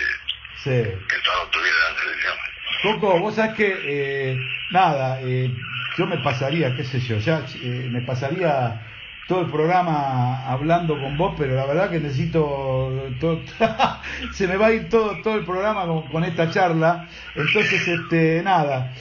Sí. 0.62 1.07
que 1.09 1.16
todos 1.24 1.51
tuvieran 1.51 1.95
la 1.95 2.01
selección. 2.01 2.37
Coco, 2.79 3.18
vos 3.20 3.35
sabés 3.37 3.55
que, 3.55 3.81
eh, 3.85 4.47
nada, 4.68 5.20
eh, 5.23 5.64
yo 5.93 6.07
me 6.07 6.18
pasaría, 6.18 6.75
qué 6.75 6.85
sé 6.85 6.99
yo, 7.01 7.18
ya 7.18 7.45
eh, 7.55 7.89
me 7.91 8.03
pasaría 8.03 8.83
todo 9.27 9.43
el 9.43 9.51
programa 9.51 10.45
hablando 10.49 10.99
con 10.99 11.16
vos, 11.16 11.35
pero 11.39 11.55
la 11.55 11.64
verdad 11.66 11.91
que 11.91 12.01
necesito, 12.01 13.14
todo- 13.20 13.45
se 14.33 14.49
me 14.49 14.57
va 14.57 14.66
a 14.66 14.73
ir 14.73 14.89
todo, 14.89 15.23
todo 15.23 15.37
el 15.37 15.45
programa 15.45 15.87
con, 16.11 16.25
esta 16.25 16.51
charla, 16.51 17.09
entonces, 17.35 17.87
este, 17.87 18.43
nada, 18.43 18.93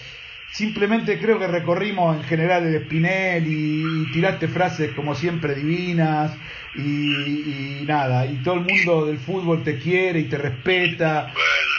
simplemente 0.47 1.19
creo 1.19 1.39
que 1.39 1.47
recorrimos 1.47 2.15
en 2.17 2.23
general 2.23 2.65
el 2.67 2.75
Espinel 2.75 3.45
y 3.47 4.07
tiraste 4.07 4.47
frases 4.47 4.93
como 4.93 5.15
siempre 5.15 5.55
divinas 5.55 6.37
y, 6.75 6.81
y 6.81 7.85
nada, 7.85 8.25
y 8.25 8.35
todo 8.43 8.55
el 8.55 8.61
mundo 8.61 9.05
del 9.05 9.17
fútbol 9.17 9.63
te 9.63 9.77
quiere 9.77 10.19
y 10.19 10.23
te 10.25 10.37
respeta 10.37 11.33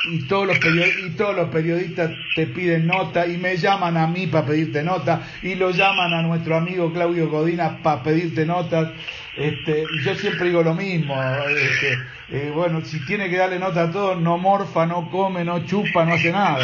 y 0.04 0.26
todos 0.26 0.46
los 0.46 0.56
y 0.56 1.10
todos 1.10 1.36
los 1.36 1.48
periodistas 1.50 2.10
te 2.34 2.46
piden 2.46 2.86
nota 2.86 3.26
y 3.26 3.36
me 3.36 3.56
llaman 3.56 3.96
a 3.96 4.06
mí 4.06 4.26
para 4.26 4.46
pedirte 4.46 4.82
nota 4.82 5.22
y 5.42 5.54
lo 5.54 5.70
llaman 5.70 6.12
a 6.12 6.22
nuestro 6.22 6.56
amigo 6.56 6.92
Claudio 6.92 7.30
Codina 7.30 7.78
para 7.82 8.02
pedirte 8.02 8.44
notas 8.44 8.90
este 9.36 9.84
y 9.92 10.02
yo 10.02 10.14
siempre 10.16 10.48
digo 10.48 10.62
lo 10.62 10.74
mismo 10.74 11.14
este, 11.22 11.98
eh, 12.30 12.50
bueno 12.52 12.84
si 12.84 13.04
tiene 13.06 13.30
que 13.30 13.36
darle 13.36 13.58
nota 13.58 13.84
a 13.84 13.92
todos 13.92 14.20
no 14.20 14.38
morfa 14.38 14.86
no 14.86 15.08
come 15.10 15.44
no 15.44 15.64
chupa 15.64 16.04
no 16.04 16.14
hace 16.14 16.32
nada 16.32 16.58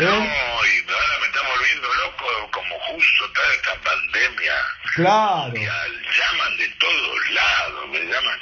¿eh? 0.00 0.02
y 0.02 0.04
ahora 0.04 0.18
me 0.20 1.26
estamos 1.26 1.52
volviendo 1.58 1.88
loco 1.88 2.50
como 2.52 2.76
justo 2.88 3.30
toda 3.32 3.52
esta 3.54 3.74
pandemia. 3.80 4.54
claro 4.94 5.52
Y 5.56 5.64
al- 5.66 6.02
llaman 6.02 6.56
de 6.58 6.68
todos 6.78 7.30
lados, 7.30 7.88
me 7.90 7.98
llaman 8.00 8.40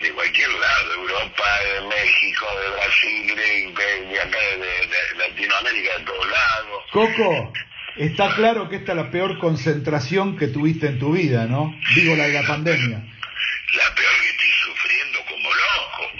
de 0.00 0.12
cualquier 0.12 0.50
lado, 0.50 0.88
de 0.88 0.94
Europa, 0.94 1.44
de 1.60 1.80
México, 1.88 2.46
de 2.62 2.70
Brasil, 2.70 3.26
de, 3.36 3.72
de- 3.82 4.06
de 4.08 4.20
acá, 4.20 4.38
de, 4.38 4.58
de 4.58 5.28
Latinoamérica, 5.28 5.98
de 5.98 6.04
todos 6.04 6.26
lados. 6.28 6.82
Coco 6.92 7.52
está 7.96 8.34
claro 8.34 8.68
que 8.68 8.76
esta 8.76 8.92
es 8.92 8.96
la 8.96 9.10
peor 9.10 9.38
concentración 9.38 10.36
que 10.36 10.48
tuviste 10.48 10.86
en 10.88 10.98
tu 10.98 11.12
vida 11.12 11.46
no 11.46 11.74
digo 11.94 12.14
la 12.14 12.24
de 12.28 12.34
la 12.42 12.46
pandemia 12.46 12.98
La 12.98 13.94
peor 13.94 14.14
que 14.20 14.28
estoy 14.28 14.50
sufriendo 14.64 15.18
como 15.24 15.48
loco, 15.50 16.12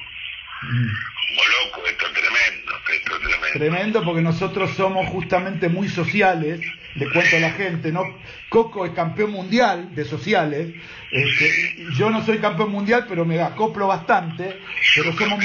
Mm. 0.62 0.88
Loco, 1.34 1.86
esto 1.86 2.06
es 2.06 2.12
tremendo, 2.12 2.72
esto 2.92 3.14
es 3.14 3.20
tremendo. 3.20 3.58
Tremendo 3.58 4.04
porque 4.04 4.22
nosotros 4.22 4.70
somos 4.76 5.08
justamente 5.08 5.68
muy 5.68 5.88
sociales, 5.88 6.60
le 6.94 7.10
cuento 7.10 7.36
a 7.36 7.40
la 7.40 7.50
gente, 7.50 7.92
¿no? 7.92 8.02
Coco 8.48 8.86
es 8.86 8.92
campeón 8.92 9.32
mundial 9.32 9.94
de 9.94 10.04
sociales, 10.04 10.74
este, 11.10 11.76
yo 11.96 12.10
no 12.10 12.24
soy 12.24 12.38
campeón 12.38 12.70
mundial, 12.70 13.06
pero 13.08 13.24
me 13.24 13.40
acoplo 13.40 13.86
bastante, 13.86 14.60
pero 14.94 15.12
somos, 15.12 15.44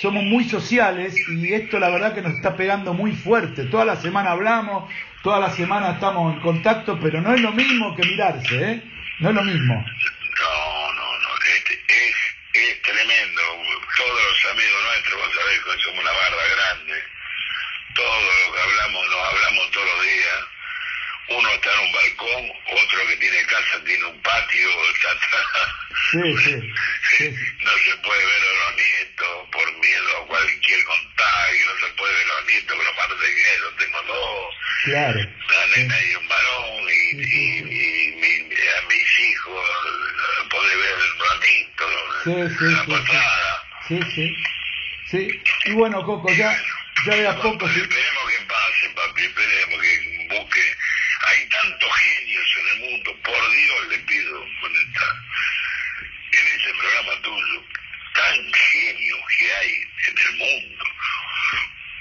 somos 0.00 0.24
muy 0.24 0.44
sociales 0.44 1.14
y 1.28 1.52
esto 1.52 1.78
la 1.78 1.88
verdad 1.88 2.14
que 2.14 2.22
nos 2.22 2.34
está 2.34 2.56
pegando 2.56 2.94
muy 2.94 3.12
fuerte. 3.12 3.64
Toda 3.64 3.84
la 3.84 3.96
semana 3.96 4.32
hablamos, 4.32 4.90
toda 5.22 5.40
la 5.40 5.50
semana 5.50 5.92
estamos 5.92 6.34
en 6.34 6.40
contacto, 6.40 6.98
pero 7.00 7.20
no 7.20 7.34
es 7.34 7.40
lo 7.40 7.52
mismo 7.52 7.94
que 7.96 8.06
mirarse, 8.06 8.72
¿eh? 8.72 8.82
No 9.20 9.30
es 9.30 9.34
lo 9.34 9.42
mismo. 9.42 9.74
No, 9.74 10.92
no, 10.92 11.18
no, 11.18 11.28
este, 11.56 11.74
es, 11.88 12.25
es 12.56 12.82
tremendo. 12.82 13.42
Todos 13.96 14.22
los 14.24 14.52
amigos 14.52 14.82
nuestros, 14.82 15.20
vos 15.20 15.34
sabés 15.34 15.60
que 15.60 15.82
somos 15.82 16.00
una 16.00 16.12
barra 16.12 16.46
grande. 16.48 17.04
Todo 17.94 18.20
lo 18.20 18.52
que 18.52 18.60
hablamos, 18.60 19.08
nos 19.08 19.28
hablamos 19.28 19.70
todos 19.70 19.86
los 19.86 20.02
días. 20.02 20.55
Uno 21.28 21.48
está 21.50 21.72
en 21.74 21.80
un 21.80 21.92
balcón, 21.92 22.52
otro 22.72 23.08
que 23.08 23.16
tiene 23.16 23.42
casa 23.46 23.82
tiene 23.84 24.04
un 24.04 24.22
patio, 24.22 24.68
está 24.94 25.10
atrás. 25.10 25.68
Sí, 26.12 26.36
sí, 26.44 26.72
sí. 27.18 27.34
No 27.64 27.70
se 27.84 27.96
puede 27.98 28.24
ver 28.26 28.42
a 28.42 28.70
los 28.70 28.76
nietos 28.76 29.48
por 29.50 29.72
miedo 29.78 30.22
a 30.22 30.26
cualquier 30.28 30.84
contagio, 30.84 31.66
no 31.74 31.86
se 31.86 31.92
puede 31.94 32.14
ver 32.14 32.26
a 32.30 32.34
los 32.40 32.46
nietos, 32.46 32.76
pero 32.78 32.90
aparte 32.90 33.26
de 33.26 33.34
que 33.34 33.42
yo 33.60 33.70
tengo 33.78 34.02
dos, 34.02 34.54
Claro. 34.84 35.18
una 35.18 35.76
nena 35.76 36.00
y 36.02 36.14
un 36.14 36.28
varón, 36.28 36.88
y, 36.88 37.20
y, 37.20 37.58
y 37.58 38.12
mi- 38.12 38.56
a 38.68 38.82
mis 38.88 39.18
hijos 39.18 39.66
poder 40.48 40.78
ver 40.78 40.94
un 40.94 41.18
ratito, 41.28 42.60
la 42.60 42.84
pasada. 42.86 43.64
Sí, 43.88 44.00
sí. 44.14 44.36
Sí. 45.10 45.42
Y 45.66 45.72
bueno, 45.72 46.02
Coco, 46.04 46.28
ya, 46.32 46.56
ya 47.06 47.14
de 47.16 47.28
a 47.28 47.36
poco. 47.36 47.66
Esperemos 47.66 48.30
que 48.30 48.44
pase, 48.46 48.90
papi, 48.94 49.22
esperemos 49.24 49.80
que 49.82 50.26
busque. 50.38 50.76
Hay 51.24 51.48
tantos 51.48 51.90
genios 51.96 52.46
en 52.60 52.68
el 52.68 52.90
mundo, 52.90 53.16
por 53.22 53.50
Dios 53.50 53.88
le 53.88 53.98
pido, 54.00 54.40
con 54.60 54.72
esta, 54.76 55.06
en 56.32 56.46
este 56.56 56.74
programa 56.74 57.22
tuyo, 57.22 57.64
tan 58.14 58.52
genios 58.52 59.20
que 59.38 59.52
hay 59.52 59.72
en 60.08 60.18
el 60.18 60.32
mundo. 60.38 60.84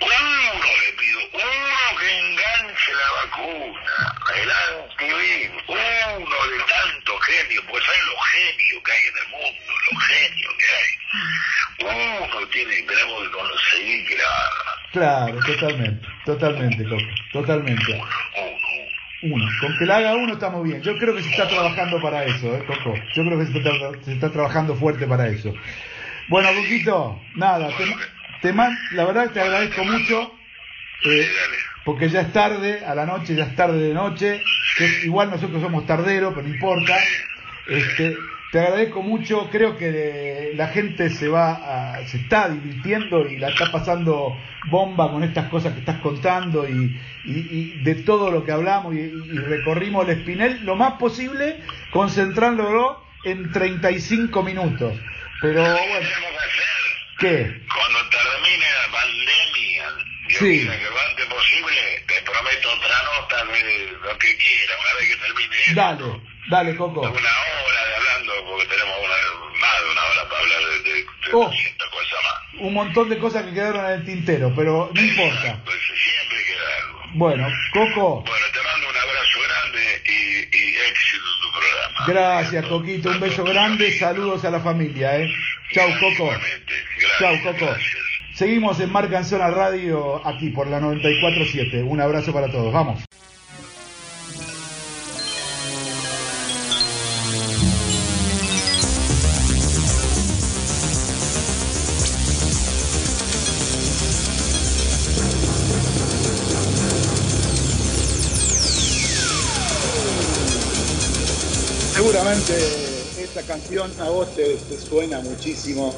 Uno 0.02 0.70
le 0.82 0.94
pido, 0.94 1.20
uno 1.34 2.00
que 2.00 2.20
enganche 2.20 2.94
la 2.94 3.12
vacuna, 3.12 4.16
el 4.36 4.52
antivirus, 4.52 5.64
uno 5.68 6.48
de 6.48 6.60
tantos 6.68 7.22
genios, 7.26 7.64
pues 7.70 7.84
hay 7.88 8.00
los 8.06 8.26
genios 8.32 8.84
que 8.84 8.92
hay 8.92 9.06
en 9.08 9.18
el 9.18 9.28
mundo, 9.30 9.74
los 9.92 10.04
genios 10.06 10.54
que 10.60 10.70
hay. 10.76 10.92
Uno 11.78 12.48
tiene, 12.48 12.82
tenemos 12.84 13.24
que 13.24 13.32
conseguir 13.32 14.08
que 14.08 14.18
la. 14.18 14.52
Claro, 14.92 15.40
totalmente, 15.46 16.08
totalmente, 16.26 16.84
Coco, 16.84 17.16
totalmente. 17.32 17.92
Uno, 17.94 18.10
uno. 18.36 18.95
Uno, 19.28 19.58
con 19.58 19.76
que 19.76 19.88
la 19.88 19.98
haga 19.98 20.16
uno 20.18 20.34
estamos 20.34 20.64
bien. 20.64 20.84
Yo 20.84 21.00
creo 21.00 21.16
que 21.16 21.24
se 21.24 21.30
está 21.30 21.50
trabajando 21.50 22.00
para 22.00 22.26
eso, 22.26 22.56
¿eh, 22.56 22.64
Coco? 22.64 23.10
Yo 23.12 23.26
creo 23.26 23.40
que 23.40 23.48
se 23.48 23.58
está, 23.58 23.76
se 24.04 24.12
está 24.14 24.32
trabajando 24.32 24.76
fuerte 24.76 25.08
para 25.08 25.28
eso. 25.30 25.58
Bueno, 26.28 26.54
Coquito, 26.56 27.30
nada, 27.36 27.76
te, 27.76 27.88
te 28.42 28.54
man- 28.54 28.88
la 28.92 29.06
verdad 29.06 29.32
te 29.32 29.42
agradezco 29.42 29.86
mucho, 29.86 30.34
eh, 31.02 31.38
porque 31.84 32.10
ya 32.10 32.22
es 32.22 32.34
tarde, 32.34 32.86
a 32.86 32.96
la 32.96 33.06
noche, 33.08 33.36
ya 33.36 33.46
es 33.46 33.56
tarde 33.56 33.80
de 33.80 33.94
noche, 33.96 34.46
que 34.76 34.86
igual 35.04 35.32
nosotros 35.32 35.62
somos 35.62 35.86
tarderos, 35.88 36.34
pero 36.36 36.44
no 36.48 36.54
importa. 36.54 37.16
Este, 37.66 38.35
te 38.56 38.62
agradezco 38.62 39.02
mucho, 39.02 39.50
creo 39.52 39.78
que 39.78 40.54
la 40.56 40.70
gente 40.70 41.10
se 41.10 41.28
va 41.28 41.96
a- 41.98 42.08
se 42.08 42.16
está 42.16 42.48
divirtiendo 42.48 43.28
y 43.28 43.38
la 43.38 43.50
está 43.50 43.70
pasando 43.70 44.34
bomba 44.70 45.12
con 45.12 45.26
estas 45.26 45.50
cosas 45.50 45.74
que 45.74 45.80
estás 45.80 46.00
contando 46.00 46.66
y, 46.66 46.98
y- 47.26 47.48
y 47.52 47.84
de 47.84 47.96
todo 47.96 48.32
lo 48.32 48.46
que 48.46 48.54
hablamos 48.54 48.96
y, 48.96 49.00
y 49.00 49.38
recorrimos 49.40 50.08
el 50.08 50.20
espinel 50.20 50.64
lo 50.64 50.78
más 50.78 50.94
posible, 50.94 51.60
concentrándolo 51.92 53.04
en 53.26 53.52
35 53.52 54.42
minutos. 54.42 54.98
Pero 55.42 55.62
bueno? 55.62 56.08
¿qué? 57.20 57.62
Cuando 57.68 58.00
termine 58.10 58.66
la 58.72 58.92
pandemia, 58.94 59.84
Dios 60.30 60.40
Sí. 60.40 60.60
que 60.62 60.66
lo 60.66 61.00
antes 61.10 61.26
posible, 61.26 61.76
te 62.08 62.22
prometo 62.22 62.70
otra 62.72 62.96
nota 63.20 63.52
de 63.52 63.92
lo 64.02 64.18
que 64.18 64.38
quiera, 64.38 64.74
una 64.80 64.94
vez 64.98 65.10
que 65.10 65.16
termine 65.28 65.56
esto. 65.68 65.76
Dale, 65.76 66.22
dale, 66.50 66.76
Coco. 66.78 67.02
Una 67.02 67.10
hora 67.10 67.86
de 67.90 67.96
hablando, 67.96 68.34
porque 68.50 68.76
Oh. 71.38 71.46
200 71.46 71.90
cosas 71.90 72.20
más. 72.24 72.62
Un 72.62 72.74
montón 72.74 73.10
de 73.10 73.18
cosas 73.18 73.44
que 73.44 73.54
quedaron 73.54 73.86
en 73.86 73.92
el 73.92 74.06
tintero, 74.06 74.54
pero 74.56 74.90
no 74.94 75.02
importa. 75.02 75.60
Pues 75.66 75.78
siempre 76.04 76.38
queda 76.48 76.86
algo. 76.88 77.00
Bueno, 77.16 77.48
Coco, 77.74 78.22
Bueno, 78.22 78.46
te 78.54 78.60
mando 78.64 78.90
un 78.90 78.98
abrazo 78.98 79.40
grande 79.48 80.02
y, 80.06 80.58
y 80.58 80.76
éxito 80.90 81.24
en 81.26 81.42
tu 81.42 81.52
programa. 81.60 82.06
gracias, 82.08 82.66
Coquito. 82.68 83.10
Un 83.12 83.20
beso 83.20 83.44
grande. 83.44 83.92
Saludos 83.98 84.46
a 84.46 84.52
la 84.52 84.60
familia, 84.62 85.18
¿eh? 85.20 85.30
Chau, 85.74 85.90
Coco. 86.00 86.30
Gracias, 86.30 87.20
Chau, 87.20 87.36
Coco. 87.44 87.66
gracias. 87.66 87.96
Seguimos 88.34 88.80
en 88.82 88.92
Marca 88.92 89.18
en 89.18 89.26
Zona 89.26 89.50
Radio 89.50 90.22
aquí 90.28 90.50
por 90.50 90.68
la 90.68 90.80
94.7. 90.82 91.84
Un 91.86 92.02
abrazo 92.02 92.34
para 92.34 92.50
todos. 92.52 92.74
Vamos. 92.74 93.02
Seguramente 112.26 113.22
esta 113.22 113.42
canción 113.44 113.92
a 114.00 114.10
vos 114.10 114.36
te, 114.36 114.58
suena 114.80 115.20
muchísimo. 115.20 115.94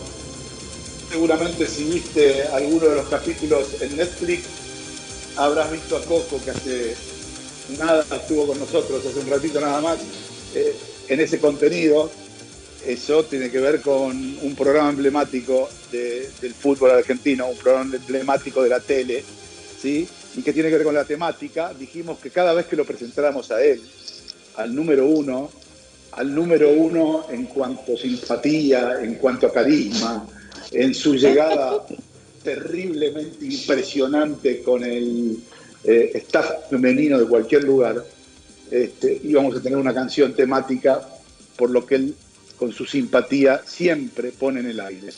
Seguramente 1.09 1.65
si 1.65 1.85
viste 1.85 2.43
alguno 2.51 2.85
de 2.89 2.95
los 2.97 3.07
capítulos 3.07 3.81
en 3.81 3.95
Netflix, 3.95 4.43
habrás 5.37 5.71
visto 5.71 5.95
a 5.95 6.01
Coco 6.01 6.37
que 6.43 6.51
hace 6.51 6.95
nada 7.79 8.05
estuvo 8.13 8.45
con 8.45 8.59
nosotros, 8.59 9.05
hace 9.05 9.19
un 9.19 9.29
ratito 9.29 9.61
nada 9.61 9.79
más, 9.79 9.99
eh, 10.53 10.75
en 11.07 11.21
ese 11.21 11.39
contenido. 11.39 12.11
Eso 12.85 13.23
tiene 13.23 13.49
que 13.49 13.59
ver 13.61 13.79
con 13.79 14.11
un 14.41 14.53
programa 14.53 14.89
emblemático 14.89 15.69
de- 15.93 16.29
del 16.41 16.53
fútbol 16.53 16.91
argentino, 16.91 17.47
un 17.47 17.57
programa 17.57 17.95
emblemático 17.95 18.61
de 18.63 18.67
la 18.69 18.81
tele, 18.81 19.23
¿sí? 19.81 20.05
Y 20.35 20.41
que 20.41 20.51
tiene 20.51 20.67
que 20.67 20.75
ver 20.75 20.83
con 20.85 20.93
la 20.93 21.05
temática. 21.05 21.73
Dijimos 21.73 22.19
que 22.19 22.31
cada 22.31 22.53
vez 22.53 22.65
que 22.65 22.75
lo 22.75 22.83
presentáramos 22.83 23.49
a 23.51 23.63
él, 23.63 23.81
al 24.57 24.75
número 24.75 25.05
uno, 25.05 25.49
al 26.17 26.33
número 26.33 26.71
uno 26.71 27.25
en 27.29 27.45
cuanto 27.45 27.93
a 27.93 27.97
simpatía, 27.97 28.97
en 29.01 29.15
cuanto 29.15 29.47
a 29.47 29.53
carisma, 29.53 30.27
en 30.71 30.93
su 30.93 31.15
llegada 31.15 31.85
terriblemente 32.43 33.45
impresionante 33.45 34.61
con 34.61 34.83
el 34.83 35.37
eh, 35.83 36.11
staff 36.15 36.69
femenino 36.69 37.19
de 37.19 37.27
cualquier 37.27 37.63
lugar, 37.63 38.03
este, 38.71 39.21
íbamos 39.23 39.55
a 39.55 39.61
tener 39.61 39.77
una 39.77 39.93
canción 39.93 40.33
temática 40.33 41.07
por 41.55 41.69
lo 41.69 41.85
que 41.85 41.95
él 41.95 42.15
con 42.57 42.73
su 42.73 42.85
simpatía 42.85 43.61
siempre 43.65 44.31
pone 44.31 44.59
en 44.61 44.71
el 44.71 44.79
aire. 44.79 45.09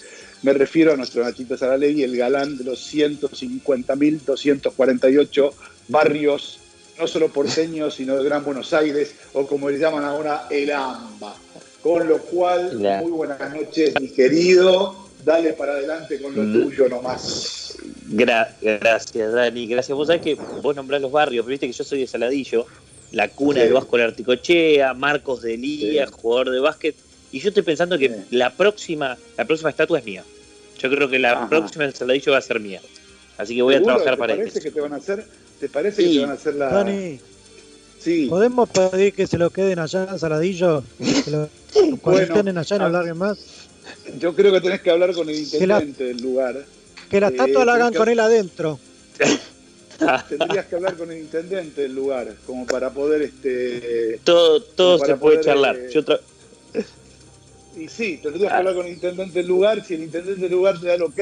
Me 0.41 0.53
refiero 0.53 0.93
a 0.93 0.97
nuestro 0.97 1.23
Nachito 1.23 1.55
Saralegui, 1.57 2.03
el 2.03 2.17
galán 2.17 2.57
de 2.57 2.65
los 2.65 2.93
150.248 2.93 5.53
barrios, 5.87 6.59
no 6.99 7.07
solo 7.07 7.29
porteños, 7.29 7.93
sino 7.95 8.15
de 8.17 8.23
Gran 8.23 8.43
Buenos 8.43 8.73
Aires, 8.73 9.15
o 9.33 9.47
como 9.47 9.69
le 9.69 9.79
llaman 9.79 10.03
ahora, 10.03 10.47
el 10.49 10.71
AMBA. 10.71 11.35
Con 11.81 12.07
lo 12.09 12.17
cual, 12.19 12.73
muy 13.01 13.11
buenas 13.11 13.39
noches, 13.53 13.93
mi 14.01 14.09
querido. 14.09 15.07
Dale 15.23 15.53
para 15.53 15.73
adelante 15.73 16.21
con 16.21 16.33
lo 16.35 16.43
Mm. 16.43 16.53
tuyo 16.63 16.89
nomás. 16.89 17.77
Gra- 18.09 18.53
gracias, 18.61 19.33
Dani. 19.33 19.67
Gracias. 19.67 19.95
Vos 19.95 20.07
sabés 20.07 20.21
que 20.21 20.35
vos 20.35 20.75
nombrás 20.75 21.01
los 21.01 21.11
barrios, 21.11 21.43
pero 21.43 21.51
viste 21.51 21.67
que 21.67 21.73
yo 21.73 21.83
soy 21.83 21.99
de 22.01 22.07
Saladillo, 22.07 22.65
la 23.11 23.27
cuna 23.29 23.59
Sí. 23.59 23.65
del 23.65 23.73
Vasco 23.73 23.97
Articochea, 23.97 24.93
Marcos 24.93 25.41
de 25.41 25.57
Lía, 25.57 26.05
Sí. 26.07 26.13
jugador 26.21 26.51
de 26.51 26.59
básquet. 26.59 26.95
Y 27.31 27.39
yo 27.39 27.49
estoy 27.49 27.63
pensando 27.63 27.97
que 27.97 28.07
Sí. 28.09 28.15
la 28.31 28.49
próxima, 28.51 29.17
la 29.37 29.45
próxima 29.45 29.69
estatua 29.69 29.99
es 29.99 30.05
mía. 30.05 30.23
Yo 30.79 30.89
creo 30.89 31.09
que 31.09 31.19
la 31.19 31.31
Ajá. 31.33 31.49
próxima 31.49 31.85
en 31.85 31.93
Saladillo 31.93 32.31
va 32.31 32.37
a 32.37 32.41
ser 32.41 32.59
mía. 32.61 32.81
Así 33.37 33.55
que 33.55 33.61
voy 33.61 33.75
a 33.75 33.81
trabajar 33.83 34.13
¿Te 34.15 34.17
para 34.17 34.35
parece 34.35 34.59
eso. 34.59 34.63
que 34.63 34.71
te 34.71 34.81
van 34.81 34.93
a 34.93 34.97
hacer? 34.97 35.25
¿Te 35.59 35.69
parece 35.69 36.01
Sí. 36.03 36.07
que 36.09 36.13
te 36.15 36.19
van 36.21 36.29
a 36.31 36.33
hacer 36.33 36.55
la.? 36.55 36.69
Dani, 36.69 37.19
Sí. 37.99 38.27
¿podemos 38.29 38.69
pedir 38.69 39.13
que 39.13 39.27
se 39.27 39.37
lo 39.37 39.49
queden 39.49 39.79
allá 39.79 40.07
en 40.09 40.19
Saladillo? 40.19 40.83
Que 41.25 41.31
lo 41.31 41.49
cuarentenen 42.01 42.57
allá 42.57 42.75
y 42.75 42.79
no 42.79 42.85
ah. 42.85 42.89
larguen 42.89 43.17
más. 43.17 43.37
Yo 44.19 44.33
creo 44.35 44.53
que 44.53 44.61
tenés 44.61 44.81
que 44.81 44.91
hablar 44.91 45.13
con 45.13 45.29
el 45.29 45.35
la- 45.35 45.41
intendente 45.41 46.03
del 46.05 46.17
lugar. 46.21 46.65
Que 47.09 47.19
la 47.19 47.27
Eh, 47.27 47.31
estatua 47.31 47.65
la 47.65 47.73
hagan 47.73 47.91
que- 47.91 47.97
con 47.97 48.07
él 48.09 48.19
adentro. 48.19 48.79
Tendrías 50.29 50.65
que 50.67 50.75
hablar 50.75 50.95
con 50.95 51.11
el 51.11 51.17
intendente 51.19 51.81
del 51.81 51.93
lugar, 51.93 52.33
como 52.45 52.65
para 52.65 52.89
poder 52.89 53.21
este. 53.23 54.19
Todo, 54.23 54.61
todo 54.61 54.97
se 54.99 55.05
puede 55.17 55.17
poder, 55.17 55.41
charlar. 55.41 55.75
eh, 55.75 55.89
Yo 55.91 56.05
tra- 56.05 56.21
Y 57.77 57.87
sí, 57.89 58.17
tendrías 58.23 58.49
que 58.51 58.57
hablar 58.57 58.75
con 58.75 58.85
el 58.85 58.93
intendente 58.93 59.39
del 59.39 59.47
lugar. 59.47 59.83
Si 59.85 59.95
el 59.95 60.03
intendente 60.03 60.41
del 60.41 60.51
lugar 60.51 60.79
te 60.79 60.87
da 60.87 60.93
el 60.93 61.01
ok, 61.01 61.19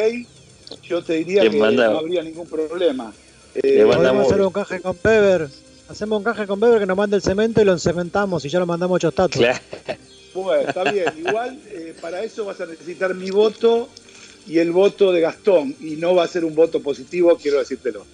yo 0.84 1.04
te 1.04 1.14
diría 1.14 1.42
que 1.50 1.58
no 1.58 1.66
habría 1.98 2.22
ningún 2.22 2.48
problema. 2.48 3.12
Le 3.64 3.82
Eh, 3.82 3.86
manda- 3.86 3.98
Podemos 3.98 3.98
Mandamos- 3.98 4.26
hacer 4.32 4.42
un 4.42 4.54
caje 4.54 4.82
con 4.82 4.96
Peber. 4.96 5.50
Hacemos 5.90 6.18
un 6.18 6.24
caje 6.24 6.46
con 6.48 6.60
Peber 6.60 6.80
que 6.80 6.86
nos 6.86 6.98
mande 6.98 7.16
el 7.16 7.22
cemento 7.22 7.62
y 7.62 7.66
lo 7.66 7.72
encementamos 7.72 8.44
y 8.46 8.50
ya 8.50 8.60
lo 8.60 8.66
mandamos 8.66 8.96
ocho 8.98 9.08
estatuas. 9.10 9.60
Claro. 9.60 10.00
Bueno, 10.34 10.68
está 10.70 10.92
bien. 10.92 11.06
Igual 11.18 11.60
eh, 11.68 11.96
para 12.00 12.22
eso 12.24 12.46
vas 12.46 12.60
a 12.62 12.66
necesitar 12.66 13.14
mi 13.16 13.32
voto 13.32 13.88
y 14.46 14.60
el 14.60 14.72
voto 14.72 15.12
de 15.12 15.22
Gastón. 15.22 15.76
Y 15.80 15.96
no 15.96 16.14
va 16.14 16.24
a 16.26 16.28
ser 16.28 16.46
un 16.46 16.54
voto 16.54 16.82
positivo, 16.82 17.38
quiero 17.42 17.60
decírtelo. 17.60 18.06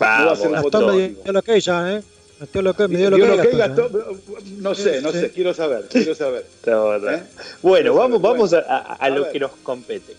va 0.00 0.32
a 0.32 0.36
ser 0.36 0.46
Vamos, 0.46 0.46
un 0.46 0.52
Gastón 0.52 0.86
me 0.86 0.92
positivo. 0.92 1.22
dio 1.24 1.32
lo 1.32 1.42
que 1.42 1.60
ya, 1.60 1.92
¿eh? 1.96 2.02
Me 2.40 2.46
dio 2.52 2.62
lo 2.62 2.74
que, 2.74 2.88
me 2.88 2.98
dio 2.98 3.10
lo 3.10 3.16
que 3.16 3.22
que 3.22 3.56
Gastón, 3.56 3.86
¿eh? 3.86 3.88
Gastón, 3.96 4.62
no 4.62 4.74
sé, 4.74 5.00
no 5.00 5.12
Sí. 5.12 5.20
sé, 5.20 5.30
quiero 5.30 5.54
saber, 5.54 5.86
quiero 5.90 6.14
saber. 6.14 6.44
¿eh? 6.66 7.22
Bueno, 7.62 7.92
Quiero 7.92 7.94
vamos, 7.94 8.20
saber, 8.20 8.20
vamos 8.22 8.50
bueno. 8.50 8.66
a, 8.68 8.76
a- 8.76 8.92
a 8.92 8.94
A 8.96 9.08
lo 9.10 9.22
ver. 9.22 9.32
que 9.32 9.40
nos 9.40 9.50
compete. 9.62 10.14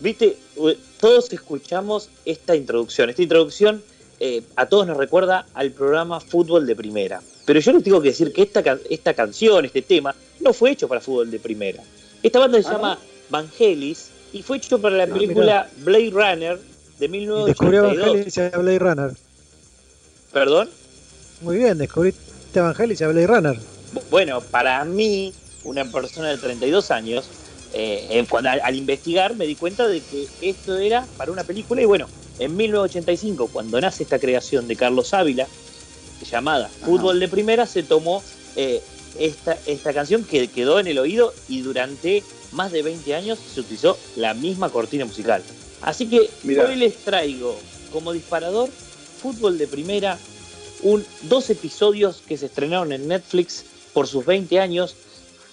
Viste, 0.00 0.36
todos 1.00 1.32
escuchamos 1.32 2.08
esta 2.24 2.56
introducción. 2.56 3.10
Esta 3.10 3.22
introducción 3.22 3.82
eh, 4.24 4.42
a 4.54 4.66
todos 4.66 4.86
nos 4.86 4.96
recuerda 4.96 5.46
al 5.52 5.72
programa 5.72 6.20
Fútbol 6.20 6.64
de 6.64 6.76
Primera. 6.76 7.20
Pero 7.44 7.58
yo 7.58 7.72
les 7.72 7.82
tengo 7.82 8.00
que 8.00 8.10
decir 8.10 8.32
que 8.32 8.42
esta, 8.42 8.62
esta 8.88 9.14
canción, 9.14 9.64
este 9.64 9.82
tema, 9.82 10.14
no 10.38 10.52
fue 10.52 10.70
hecho 10.70 10.86
para 10.86 11.00
Fútbol 11.00 11.28
de 11.28 11.40
Primera. 11.40 11.82
Esta 12.22 12.38
banda 12.38 12.62
se 12.62 12.68
Ah, 12.68 12.72
llama 12.72 12.98
Vangelis 13.30 14.10
y 14.32 14.42
fue 14.42 14.58
hecho 14.58 14.80
para 14.80 14.96
la 14.96 15.04
Ah, 15.04 15.06
película 15.08 15.68
Blade 15.78 16.10
Runner 16.10 16.58
de 17.00 17.06
Y 17.06 17.44
descubrió 17.46 17.82
1982. 17.90 17.96
Evangelis 17.98 18.36
y 18.36 18.40
a 18.40 18.58
Blade 18.58 18.78
Runner. 18.78 19.10
Perdón. 20.32 20.70
Muy 21.40 21.56
bien, 21.56 21.78
descubriste 21.78 22.20
Evangelis 22.54 23.00
y 23.00 23.04
a 23.04 23.08
Blade 23.08 23.26
Runner. 23.26 23.56
Bueno, 24.08 24.40
para 24.40 24.84
mí, 24.84 25.34
una 25.64 25.84
persona 25.84 26.28
de 26.28 26.38
32 26.38 26.92
años, 26.92 27.24
eh, 27.72 28.06
en- 28.10 28.26
cuando, 28.26 28.50
al, 28.50 28.60
al 28.62 28.76
investigar 28.76 29.34
me 29.36 29.46
di 29.46 29.54
cuenta 29.56 29.86
de 29.88 30.00
que 30.00 30.26
esto 30.40 30.78
era 30.78 31.06
para 31.16 31.32
una 31.32 31.44
película 31.44 31.80
y 31.82 31.84
bueno, 31.86 32.06
en 32.38 32.56
1985, 32.56 33.48
cuando 33.52 33.80
nace 33.80 34.02
esta 34.02 34.18
creación 34.18 34.66
de 34.68 34.76
Carlos 34.76 35.12
Ávila, 35.14 35.46
llamada 36.30 36.68
Fútbol 36.84 37.18
de 37.20 37.28
Primera, 37.28 37.66
se 37.66 37.82
tomó 37.82 38.22
eh, 38.56 38.80
esta, 39.18 39.58
esta 39.66 39.92
canción 39.92 40.24
que 40.24 40.48
quedó 40.48 40.78
en 40.80 40.86
el 40.86 40.98
oído 40.98 41.34
y 41.48 41.60
durante 41.62 42.22
más 42.52 42.70
de 42.72 42.82
20 42.82 43.14
años 43.14 43.38
se 43.38 43.60
utilizó 43.60 43.98
la 44.16 44.34
misma 44.34 44.70
cortina 44.70 45.04
musical. 45.04 45.42
Así 45.82 46.06
que 46.08 46.30
Mirá. 46.44 46.66
hoy 46.66 46.76
les 46.76 46.96
traigo 46.98 47.58
como 47.92 48.12
disparador 48.12 48.68
Fútbol 49.20 49.58
de 49.58 49.66
Primera, 49.66 50.18
un, 50.82 51.04
dos 51.22 51.50
episodios 51.50 52.22
que 52.26 52.36
se 52.38 52.46
estrenaron 52.46 52.92
en 52.92 53.08
Netflix 53.08 53.64
por 53.92 54.06
sus 54.06 54.24
20 54.24 54.58
años. 54.60 54.96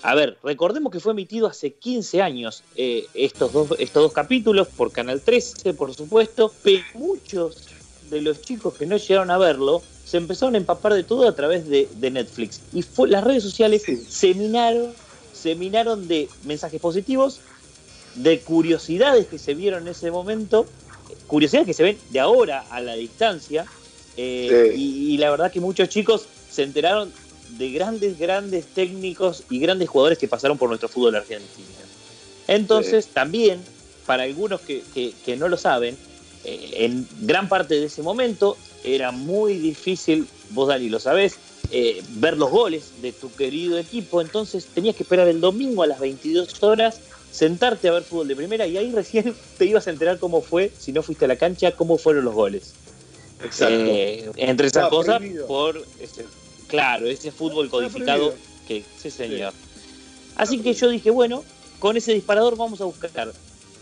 A 0.02 0.16
ver, 0.16 0.38
recordemos 0.43 0.91
que 0.93 1.00
fue 1.00 1.12
emitido 1.12 1.47
hace 1.47 1.74
15 1.74 2.22
años 2.22 2.64
eh, 2.78 3.06
estos, 3.14 3.52
dos, 3.52 3.68
estos 3.80 4.04
dos 4.04 4.14
capítulos 4.14 4.68
por 4.70 4.91
Canal 4.91 5.22
13, 5.22 5.74
por 5.74 5.93
supuesto, 5.93 6.54
pero 6.64 6.84
muchos 6.93 7.68
de 8.10 8.22
los 8.22 8.41
chicos 8.41 8.76
que 8.76 8.86
no 8.86 8.95
llegaron 8.97 9.30
a 9.30 9.38
verlo 9.38 9.82
se 10.06 10.18
empezaron 10.18 10.56
a 10.56 10.58
empapar 10.58 10.93
de 10.93 11.04
todo 11.04 11.28
a 11.28 11.36
través 11.36 11.68
de, 11.68 11.88
de 11.97 12.12
Netflix. 12.12 12.62
Y 12.74 12.82
fue, 12.82 13.10
las 13.10 13.24
redes 13.24 13.43
sociales 13.43 13.84
Sí. 13.86 13.97
se 13.97 14.34
minaron, 14.34 14.93
se 15.34 15.54
minaron 15.56 16.08
de 16.08 16.30
mensajes 16.45 16.80
positivos, 16.82 17.41
de 18.16 18.39
curiosidades 18.39 19.28
que 19.28 19.38
se 19.38 19.54
vieron 19.54 19.84
en 19.84 19.89
ese 19.89 20.10
momento, 20.12 20.66
curiosidades 21.28 21.68
que 21.68 21.74
se 21.74 21.84
ven 21.84 21.97
de 22.10 22.20
ahora 22.22 22.66
a 22.72 22.80
la 22.82 22.95
distancia, 22.95 23.66
eh, 24.18 24.72
Sí. 24.74 24.82
y, 24.82 25.14
y 25.14 25.18
la 25.18 25.30
verdad 25.30 25.52
que 25.52 25.60
muchos 25.60 25.89
chicos 25.89 26.26
se 26.50 26.64
enteraron 26.64 27.12
de 27.58 27.72
grandes, 27.72 28.18
grandes 28.20 28.66
técnicos 28.68 29.43
y 29.50 29.60
grandes 29.60 29.89
jugadores 29.89 30.18
que 30.18 30.28
pasaron 30.28 30.58
por 30.58 30.70
nuestro 30.70 30.89
fútbol 30.89 31.16
argentino. 31.16 31.68
Entonces, 32.47 33.08
también, 33.08 33.62
para 34.06 34.24
algunos 34.24 34.62
que, 34.62 34.84
que- 34.93 35.14
que 35.26 35.36
no 35.38 35.47
lo 35.47 35.58
saben, 35.58 35.95
eh, 36.43 36.70
en 36.78 37.08
gran 37.22 37.47
parte 37.50 37.76
de 37.80 37.86
ese 37.86 38.02
momento 38.02 38.58
era 38.84 39.12
muy 39.12 39.56
difícil, 39.56 40.28
vos 40.52 40.68
Dani 40.70 40.89
lo 40.89 41.00
sabés, 41.00 41.38
eh, 41.72 42.02
ver 42.18 42.38
los 42.38 42.50
goles 42.50 42.93
de 43.02 43.12
tu 43.12 43.34
querido 43.36 43.78
equipo, 43.78 44.22
entonces 44.22 44.66
tenías 44.74 44.95
que 44.95 45.04
esperar 45.04 45.28
el 45.28 45.39
domingo 45.41 45.84
a 45.84 45.88
las 45.88 46.00
22 46.00 46.64
horas, 46.64 47.02
sentarte 47.32 47.88
a 47.89 47.91
ver 47.91 48.04
fútbol 48.04 48.28
de 48.28 48.36
primera 48.36 48.66
y 48.66 48.78
ahí 48.78 48.91
recién 48.91 49.36
te 49.58 49.66
ibas 49.66 49.86
a 49.88 49.91
enterar 49.91 50.18
cómo 50.18 50.41
fue, 50.41 50.72
si 50.80 50.91
no 50.91 51.04
fuiste 51.04 51.26
a 51.26 51.28
la 51.28 51.36
cancha, 51.36 51.72
cómo 51.74 51.97
fueron 51.97 52.26
los 52.26 52.34
goles. 52.34 52.74
Exacto. 53.43 53.74
Eh, 53.76 54.32
entre 54.38 54.68
esas 54.68 54.84
cosas, 54.89 55.22
por 55.47 55.86
ese, 56.02 56.26
claro, 56.70 57.07
ese 57.07 57.32
fútbol 57.32 57.70
codificado 57.70 58.34
que 58.67 58.84
sí 59.01 59.09
señor. 59.11 59.53
Así 60.38 60.59
que 60.61 60.74
yo 60.74 60.89
dije, 60.89 61.09
bueno, 61.09 61.43
con 61.80 61.97
ese 61.97 62.13
disparador 62.13 62.55
vamos 62.55 62.80
a 62.82 62.86
buscar 62.86 63.34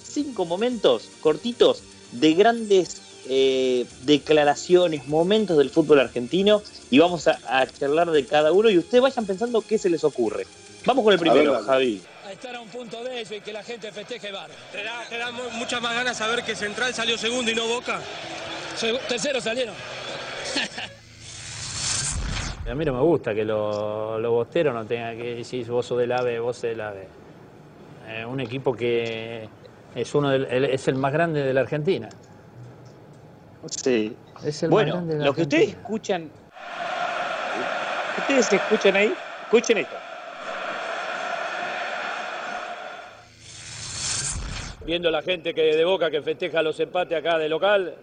cinco 0.03 0.45
momentos 0.45 1.09
cortitos 1.21 1.83
de 2.13 2.33
grandes 2.33 3.01
eh, 3.29 3.85
declaraciones, 4.03 5.07
momentos 5.07 5.57
del 5.57 5.69
fútbol 5.69 5.99
argentino 5.99 6.63
y 6.89 6.99
vamos 6.99 7.27
a, 7.27 7.39
a 7.47 7.67
charlar 7.67 8.09
de 8.11 8.25
cada 8.25 8.51
uno 8.53 8.69
y 8.69 8.77
ustedes 8.77 9.01
vayan 9.01 9.25
pensando 9.25 9.61
qué 9.61 9.77
se 9.77 9.89
les 9.89 10.03
ocurre. 10.03 10.47
Vamos 10.85 11.03
con 11.03 11.11
el 11.13 11.19
primero, 11.19 11.51
dale. 11.51 11.65
Javi. 11.65 12.01
a 12.25 12.31
estar 12.31 12.55
a 12.55 12.61
un 12.61 12.69
punto 12.69 13.03
de 13.03 13.21
eso 13.21 13.35
y 13.35 13.41
que 13.41 13.51
la 13.51 13.61
gente 13.63 13.91
festeje 13.91 14.31
bar. 14.31 14.49
¿Te 14.71 14.81
da, 14.83 15.05
te 15.09 15.17
da 15.17 15.31
mu- 15.31 15.49
muchas 15.57 15.81
más 15.81 15.93
ganas 15.93 16.17
saber 16.17 16.43
que 16.43 16.55
Central 16.55 16.93
salió 16.93 17.17
segundo 17.17 17.51
y 17.51 17.55
no 17.55 17.67
Boca? 17.67 17.99
tercero 19.09 19.41
salieron. 19.41 19.75
A 22.69 22.75
mí 22.75 22.83
no 22.83 22.93
me 22.93 22.99
gusta 23.01 23.33
que 23.33 23.45
los 23.45 24.19
lo 24.21 24.31
bosteros 24.31 24.73
no 24.73 24.85
tengan 24.85 25.15
que 25.17 25.35
decir 25.35 25.65
vos 25.67 25.85
sos 25.85 25.97
del 25.99 26.11
AVE, 26.11 26.39
vos 26.39 26.55
sos 26.57 26.63
del 26.63 26.81
AVE. 26.81 27.07
Eh, 28.09 28.25
un 28.25 28.39
equipo 28.41 28.73
que 28.73 29.47
es 29.95 30.15
uno 30.15 30.29
del- 30.31 30.45
el- 30.45 30.65
es 30.65 30.87
el 30.89 30.95
más 30.95 31.13
grande 31.13 31.43
de 31.43 31.53
la 31.53 31.61
Argentina. 31.61 32.09
Sí. 33.67 34.15
Es 34.43 34.63
el 34.63 34.69
más 34.69 34.73
Bueno, 34.73 34.93
grande 34.95 35.13
de 35.13 35.19
la 35.19 35.25
lo 35.27 35.33
que 35.33 35.41
ustedes 35.43 35.61
Argentina. 35.69 35.81
escuchan, 35.81 36.29
ustedes 38.19 38.53
escuchan 38.53 38.95
ahí, 38.97 39.13
escuchen 39.43 39.77
esto. 39.77 39.95
Viendo 44.85 45.09
la 45.11 45.21
gente 45.21 45.53
que 45.53 45.61
de 45.75 45.85
Boca 45.85 46.09
que 46.11 46.21
festeja 46.21 46.61
los 46.61 46.77
empates 46.79 47.17
acá 47.17 47.37
de 47.37 47.49
local, 47.49 47.93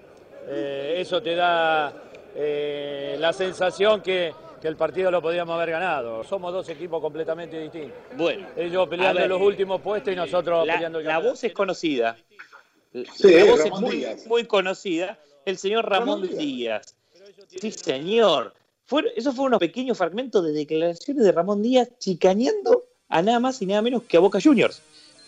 eh, 0.48 0.96
eso 0.98 1.22
te 1.22 1.34
da 1.34 1.92
eh, 2.36 3.16
la 3.18 3.32
sensación 3.32 4.00
que, 4.02 4.34
que 4.64 4.68
el 4.68 4.76
partido 4.76 5.10
lo 5.10 5.20
podíamos 5.20 5.54
haber 5.56 5.72
ganado. 5.72 6.24
Somos 6.24 6.50
dos 6.50 6.66
equipos 6.70 6.98
completamente 7.02 7.60
distintos. 7.60 7.98
Bueno, 8.16 8.46
Ellos 8.56 8.88
peleando 8.88 9.18
A 9.18 9.22
ver, 9.24 9.28
los 9.30 9.42
últimos 9.42 9.78
puestos 9.82 10.10
y 10.10 10.16
nosotros 10.16 10.66
la, 10.66 10.72
peleando 10.72 11.00
el 11.00 11.04
la 11.06 11.18
voz 11.18 11.44
es 11.44 11.52
conocida. 11.52 12.16
Sí, 12.90 13.30
la 13.30 13.44
voz 13.44 13.58
Ramón 13.58 13.74
es 13.74 13.80
muy, 13.82 13.96
Díaz. 13.96 14.26
muy 14.26 14.44
conocida. 14.46 15.18
El 15.44 15.58
señor 15.58 15.86
Ramón, 15.86 16.22
Ramón 16.22 16.38
Díaz. 16.38 16.96
Sí, 17.60 17.72
señor. 17.72 18.54
Fue, 18.86 19.02
esos 19.14 19.34
fueron 19.34 19.48
unos 19.48 19.60
pequeños 19.60 19.98
fragmentos 19.98 20.42
de 20.42 20.52
declaraciones 20.52 21.24
de 21.24 21.32
Ramón 21.32 21.60
Díaz 21.60 21.90
chicaneando 21.98 22.84
a 23.10 23.20
nada 23.20 23.40
más 23.40 23.60
y 23.60 23.66
nada 23.66 23.82
menos 23.82 24.04
que 24.04 24.16
a 24.16 24.20
Boca 24.20 24.38
Juniors. 24.42 24.80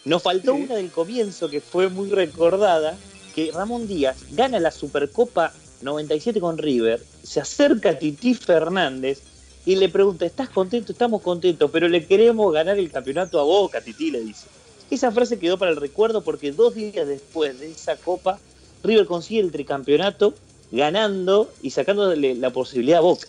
Nos 0.07 0.23
faltó 0.23 0.55
Sí. 0.55 0.63
una 0.63 0.77
del 0.77 0.91
comienzo 0.91 1.51
que 1.51 1.61
fue 1.61 1.91
muy 1.91 2.09
recordada, 2.09 2.97
que 3.35 3.51
Ramón 3.53 3.87
Díaz 3.87 4.17
gana 4.35 4.59
la 4.61 4.71
Supercopa 4.71 5.53
97 5.83 6.41
con 6.41 6.59
River, 6.59 7.03
se 7.23 7.41
acerca 7.41 7.91
a 7.91 7.99
Titi 7.99 8.35
Fernández 8.35 9.23
y 9.65 9.77
le 9.77 9.89
pregunta, 9.89 10.25
¿estás 10.25 10.49
contento? 10.49 10.93
Estamos 10.93 11.23
contentos, 11.23 11.71
pero 11.73 11.89
le 11.89 12.07
queremos 12.07 12.53
ganar 12.53 12.79
el 12.79 12.91
campeonato 12.91 13.41
a 13.41 13.45
Boca, 13.45 13.81
Titi 13.81 14.11
le 14.11 14.21
dice. 14.21 14.47
Esa 14.91 15.11
frase 15.11 15.39
quedó 15.39 15.59
para 15.59 15.73
el 15.73 15.77
recuerdo 15.77 16.23
porque 16.23 16.53
dos 16.53 16.75
días 16.75 17.07
después 17.07 17.59
de 17.59 17.71
esa 17.71 17.97
copa, 17.97 18.39
River 18.85 19.07
consigue 19.07 19.41
el 19.41 19.51
tricampeonato 19.51 20.35
ganando 20.71 21.51
y 21.63 21.71
sacándole 21.71 22.35
la 22.35 22.51
posibilidad 22.51 22.99
a 22.99 23.03
Boca. 23.03 23.27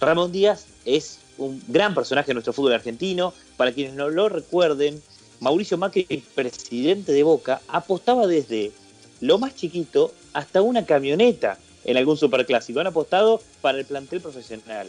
Ramón 0.00 0.32
Díaz 0.32 0.66
es 0.84 1.18
un 1.36 1.62
gran 1.68 1.94
personaje 1.94 2.28
de 2.28 2.34
nuestro 2.34 2.52
fútbol 2.52 2.72
argentino. 2.72 3.34
Para 3.56 3.72
quienes 3.72 3.94
no 3.94 4.08
lo 4.08 4.28
recuerden, 4.28 5.02
Mauricio 5.40 5.76
Macri, 5.78 6.04
presidente 6.34 7.12
de 7.12 7.22
Boca, 7.22 7.60
apostaba 7.68 8.26
desde 8.26 8.72
lo 9.20 9.38
más 9.38 9.54
chiquito 9.54 10.12
hasta 10.32 10.62
una 10.62 10.84
camioneta 10.86 11.58
en 11.84 11.96
algún 11.96 12.16
superclásico. 12.16 12.80
Han 12.80 12.86
apostado 12.88 13.40
para 13.60 13.78
el 13.78 13.84
plantel 13.84 14.20
profesional. 14.20 14.88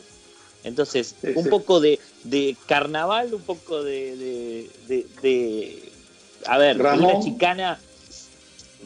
Entonces, 0.64 1.16
Sí, 1.22 1.28
un 1.36 1.44
sí. 1.46 1.50
poco 1.50 1.80
de, 1.80 2.00
de 2.24 2.56
carnaval, 2.68 3.34
un 3.34 3.42
poco 3.42 3.84
de, 3.84 4.16
de, 4.16 4.70
de- 4.88 5.06
de- 5.22 5.92
a 6.46 6.58
ver, 6.58 6.78
Ramón. 6.78 7.16
una 7.16 7.24
chicana. 7.24 7.80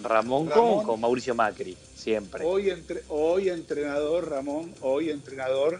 Ramón, 0.03 0.45
con- 0.47 0.53
Ramón. 0.55 0.85
Con, 0.85 0.99
Mauricio 1.01 1.35
Macri, 1.35 1.75
siempre. 1.95 2.43
Hoy, 2.45 2.69
entre, 2.69 3.01
hoy 3.09 3.49
entrenador, 3.49 4.29
Ramón, 4.29 4.73
hoy 4.81 5.09
entrenador 5.09 5.79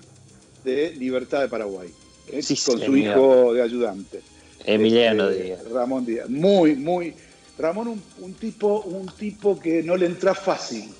de 0.63 0.91
Libertad 0.95 1.41
de 1.41 1.47
Paraguay. 1.49 1.89
eh, 2.27 2.41
Sí, 2.41 2.55
con 2.65 2.79
su 2.81 2.95
hijo 2.97 3.53
de 3.53 3.61
ayudante. 3.61 4.21
Emiliano 4.65 5.29
Este, 5.29 5.43
Díaz. 5.43 5.69
Ramón 5.71 6.05
Díaz. 6.05 6.29
Muy, 6.29 6.75
muy. 6.75 7.13
Ramón, 7.57 7.87
un, 7.87 8.03
un 8.19 8.33
tipo, 8.33 8.81
un 8.81 9.07
tipo 9.07 9.59
que 9.59 9.81
no 9.83 9.95
le 9.95 10.05
entra 10.07 10.33
fácil. 10.35 10.93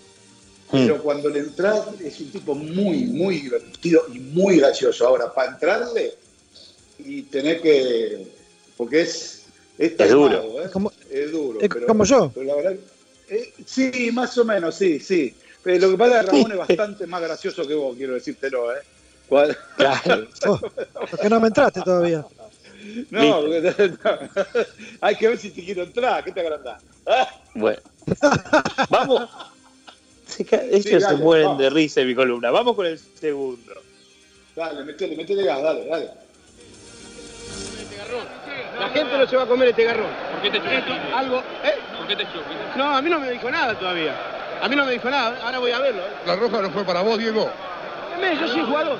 Pero 0.71 1.01
cuando 1.01 1.29
le 1.29 1.39
entra 1.39 1.85
es 2.03 2.19
un 2.19 2.31
tipo 2.31 2.55
muy, 2.55 3.05
muy 3.05 3.37
divertido 3.39 4.03
y 4.13 4.19
muy 4.19 4.57
gracioso. 4.57 5.07
Ahora, 5.07 5.31
para 5.33 5.51
entrarle 5.51 6.13
y 6.99 7.21
tener 7.23 7.61
que. 7.61 8.27
Porque 8.75 9.01
es. 9.01 9.43
Es, 9.77 9.93
Es 9.99 10.11
duro. 10.11 10.41
¿eh? 10.61 10.63
Es 10.65 10.71
como- 10.71 10.91
Es 11.09 11.31
duro. 11.31 11.59
es 11.61 11.69
pero- 11.69 11.85
como 11.87 12.03
yo. 12.05 12.31
pero 12.33 12.45
la 12.47 12.55
verdad. 12.55 12.75
eh, 13.29 13.53
sí, 13.65 14.09
más 14.13 14.37
o 14.37 14.45
menos, 14.45 14.75
sí, 14.75 14.99
sí. 14.99 15.35
Pero 15.63 15.85
lo 15.87 15.91
que 15.91 15.97
pasa 15.97 16.19
es 16.21 16.25
que 16.25 16.31
Ramón 16.31 16.51
es 16.53 16.57
bastante 16.67 17.07
más 17.07 17.21
gracioso 17.21 17.67
que 17.67 17.73
vos, 17.75 17.95
quiero 17.95 18.13
decírtelo, 18.15 18.71
¿eh? 18.73 18.79
Cual- 19.29 19.57
Claro. 19.77 20.27
Oh, 20.47 20.59
porque 21.11 21.29
no 21.29 21.39
me 21.39 21.47
entraste 21.47 21.81
todavía. 21.81 22.25
No, 23.09 23.41
porque- 23.41 23.95
hay 25.01 25.15
que 25.15 25.27
ver 25.27 25.37
si 25.37 25.49
te 25.51 25.63
quiero 25.63 25.83
entrar, 25.83 26.23
¿qué 26.23 26.31
te 26.31 26.41
agrandás? 26.41 26.81
Ah, 27.07 27.27
Bueno. 27.53 27.81
Vamos. 28.89 29.29
Se 30.27 30.43
ca- 30.45 30.61
Ellos 30.63 30.83
Sí, 30.83 30.99
se 30.99 31.15
mueren 31.15 31.45
vamos. 31.47 31.59
de 31.61 31.69
risa 31.69 32.01
en 32.01 32.07
mi 32.07 32.15
columna. 32.15 32.51
Vamos 32.51 32.75
con 32.75 32.85
el 32.85 32.97
segundo. 32.99 33.73
Dale, 34.55 34.83
metele, 34.83 35.15
metele 35.15 35.43
gas, 35.43 35.61
dale, 35.61 35.85
dale. 35.85 36.09
La 38.79 38.89
gente 38.89 39.17
no 39.17 39.27
se 39.27 39.35
va 39.35 39.43
a 39.43 39.45
comer 39.47 39.69
este 39.69 39.83
garrón. 39.83 40.09
¿Por 40.31 40.41
qué 40.41 40.51
te 40.51 40.57
chupaste? 40.59 40.91
Algo, 41.13 41.39
¿eh? 41.39 41.75
¿Por 41.97 42.07
qué 42.07 42.15
te 42.15 42.23
chupaste? 42.23 42.77
No, 42.77 42.95
a 42.95 43.01
mí 43.01 43.09
no 43.09 43.19
me 43.19 43.31
dijo 43.31 43.49
nada 43.49 43.77
todavía. 43.77 44.15
A 44.61 44.67
mí 44.67 44.75
no 44.75 44.85
me 44.85 44.91
dijo 44.93 45.09
nada, 45.09 45.37
ahora 45.43 45.59
voy 45.59 45.71
a 45.71 45.79
verlo. 45.79 46.01
¿eh? 46.01 46.09
La 46.25 46.35
roja 46.35 46.61
no 46.61 46.69
fue 46.71 46.83
para 46.85 47.01
vos, 47.01 47.17
Diego. 47.17 47.49
Yo 48.41 48.47
soy 48.47 48.61
jugador. 48.63 48.99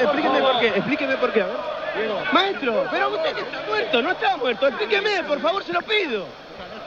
Explíqueme 0.00 0.40
por 0.40 0.58
qué, 0.60 0.66
explíqueme 0.68 1.16
por 1.16 1.32
qué, 1.32 1.40
a 1.42 1.46
ver. 1.46 1.56
Maestro, 2.32 2.86
pero 2.90 3.10
usted 3.10 3.34
que 3.34 3.40
está 3.42 3.62
muerto, 3.68 4.02
no 4.02 4.10
está 4.12 4.36
muerto, 4.36 4.68
explíqueme, 4.68 5.24
por 5.24 5.40
favor, 5.40 5.64
se 5.64 5.72
lo 5.72 5.82
pido. 5.82 6.24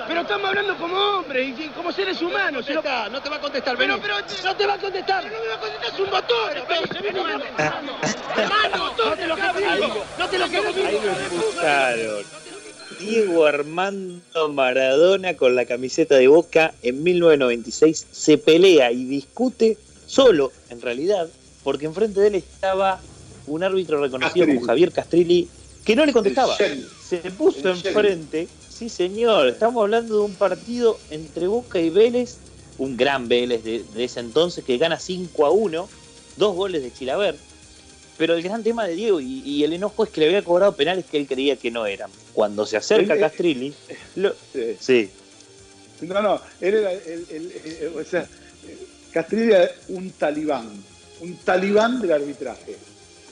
Pero 0.08 0.22
estamos 0.22 0.50
hablando 0.50 0.76
como 0.78 0.98
hombres 0.98 1.60
y 1.60 1.68
como 1.70 1.92
seres 1.92 2.22
humanos. 2.22 2.66
se 2.66 2.74
lo- 2.74 2.82
No 3.12 3.22
te 3.22 3.30
va 3.30 3.36
a 3.36 3.40
contestar, 3.40 3.78
Pero, 3.78 4.00
pero, 4.02 4.16
no 4.44 4.56
te 4.56 4.66
va 4.66 4.74
a 4.74 4.78
contestar, 4.78 5.24
no 5.26 5.30
me 5.40 5.48
va 5.48 5.54
a 5.56 5.60
contestar, 5.60 5.94
es 5.94 6.00
un 6.00 6.10
botón. 6.10 6.50
entonces, 6.58 7.02
vení, 7.02 7.20
vení. 7.20 7.44
Hermano, 8.36 8.94
no 8.98 9.16
te 9.16 9.28
lo 9.28 9.36
digo, 9.36 10.06
no 10.18 10.28
te 10.30 10.38
lo 10.40 10.50
que 10.50 10.58
Ahí 10.58 11.00
lo 11.04 11.12
expulsaron. 11.12 12.24
Diego 13.00 13.46
Armando 13.46 14.50
Maradona 14.50 15.36
con 15.36 15.56
la 15.56 15.66
camiseta 15.66 16.16
de 16.16 16.28
Boca 16.28 16.74
en 16.84 17.04
1996 17.04 18.08
se 18.12 18.38
pelea 18.38 18.92
y 18.92 19.04
discute 19.06 19.78
solo, 20.06 20.52
en 20.70 20.82
realidad, 20.82 21.28
porque 21.64 21.86
enfrente 21.86 22.20
de 22.20 22.28
él 22.28 22.36
estaba 22.36 23.02
un 23.48 23.64
árbitro 23.64 24.02
reconocido 24.02 24.46
como. 24.48 24.62
Javier 24.62 24.92
Castrilli, 24.92 25.50
que 25.84 25.96
no 25.96 26.06
le 26.06 26.14
contestaba. 26.14 26.56
Se 26.58 27.18
puso 27.32 27.70
enfrente. 27.70 28.48
Sí, 28.70 28.90
señor. 28.90 29.48
Estamos 29.48 29.82
hablando 29.84 30.16
de 30.20 30.22
un 30.26 30.34
partido 30.34 30.98
entre 31.12 31.48
Boca 31.48 31.80
y 31.80 31.90
Vélez, 31.90 32.38
un 32.78 32.98
gran 32.98 33.28
Vélez 33.28 33.64
de, 33.64 33.84
de 33.94 34.04
ese 34.04 34.20
entonces 34.20 34.64
que 34.64 34.78
gana 34.78 34.98
5 35.00 35.46
a 35.46 35.52
1, 35.52 35.90
dos 36.38 36.56
goles 36.56 36.82
de 36.82 36.92
Chilaver. 36.92 37.36
Pero 38.18 38.36
el 38.36 38.44
gran 38.44 38.64
tema 38.64 38.86
de 38.86 38.96
Diego 38.96 39.20
y, 39.20 39.42
y 39.42 39.64
el 39.64 39.74
enojo 39.74 40.04
es 40.04 40.10
que 40.10 40.22
le 40.22 40.28
había 40.28 40.44
cobrado 40.44 40.76
penales 40.76 41.06
que 41.06 41.18
él 41.18 41.28
creía 41.28 41.56
que 41.56 41.72
no 41.72 41.86
eran. 41.86 42.10
Cuando 42.34 42.66
se 42.66 42.78
acerca 42.78 43.14
Él, 43.14 43.20
eh, 43.20 43.22
Castrilli, 43.22 43.74
lo- 44.16 44.34
Sí. 44.54 44.78
sí, 44.80 45.10
No, 46.02 46.22
no, 46.22 46.42
él 46.62 46.76
era 46.76 46.92
el, 46.94 47.02
el- 47.08 47.26
el- 47.32 47.78
el- 47.82 47.98
o 48.00 48.04
sea, 48.06 48.28
Castrilli 49.12 49.52
era 49.54 49.70
un 49.90 50.12
talibán, 50.12 50.84
un 51.24 51.36
talibán 51.38 52.02
del 52.02 52.12
arbitraje. 52.12 52.76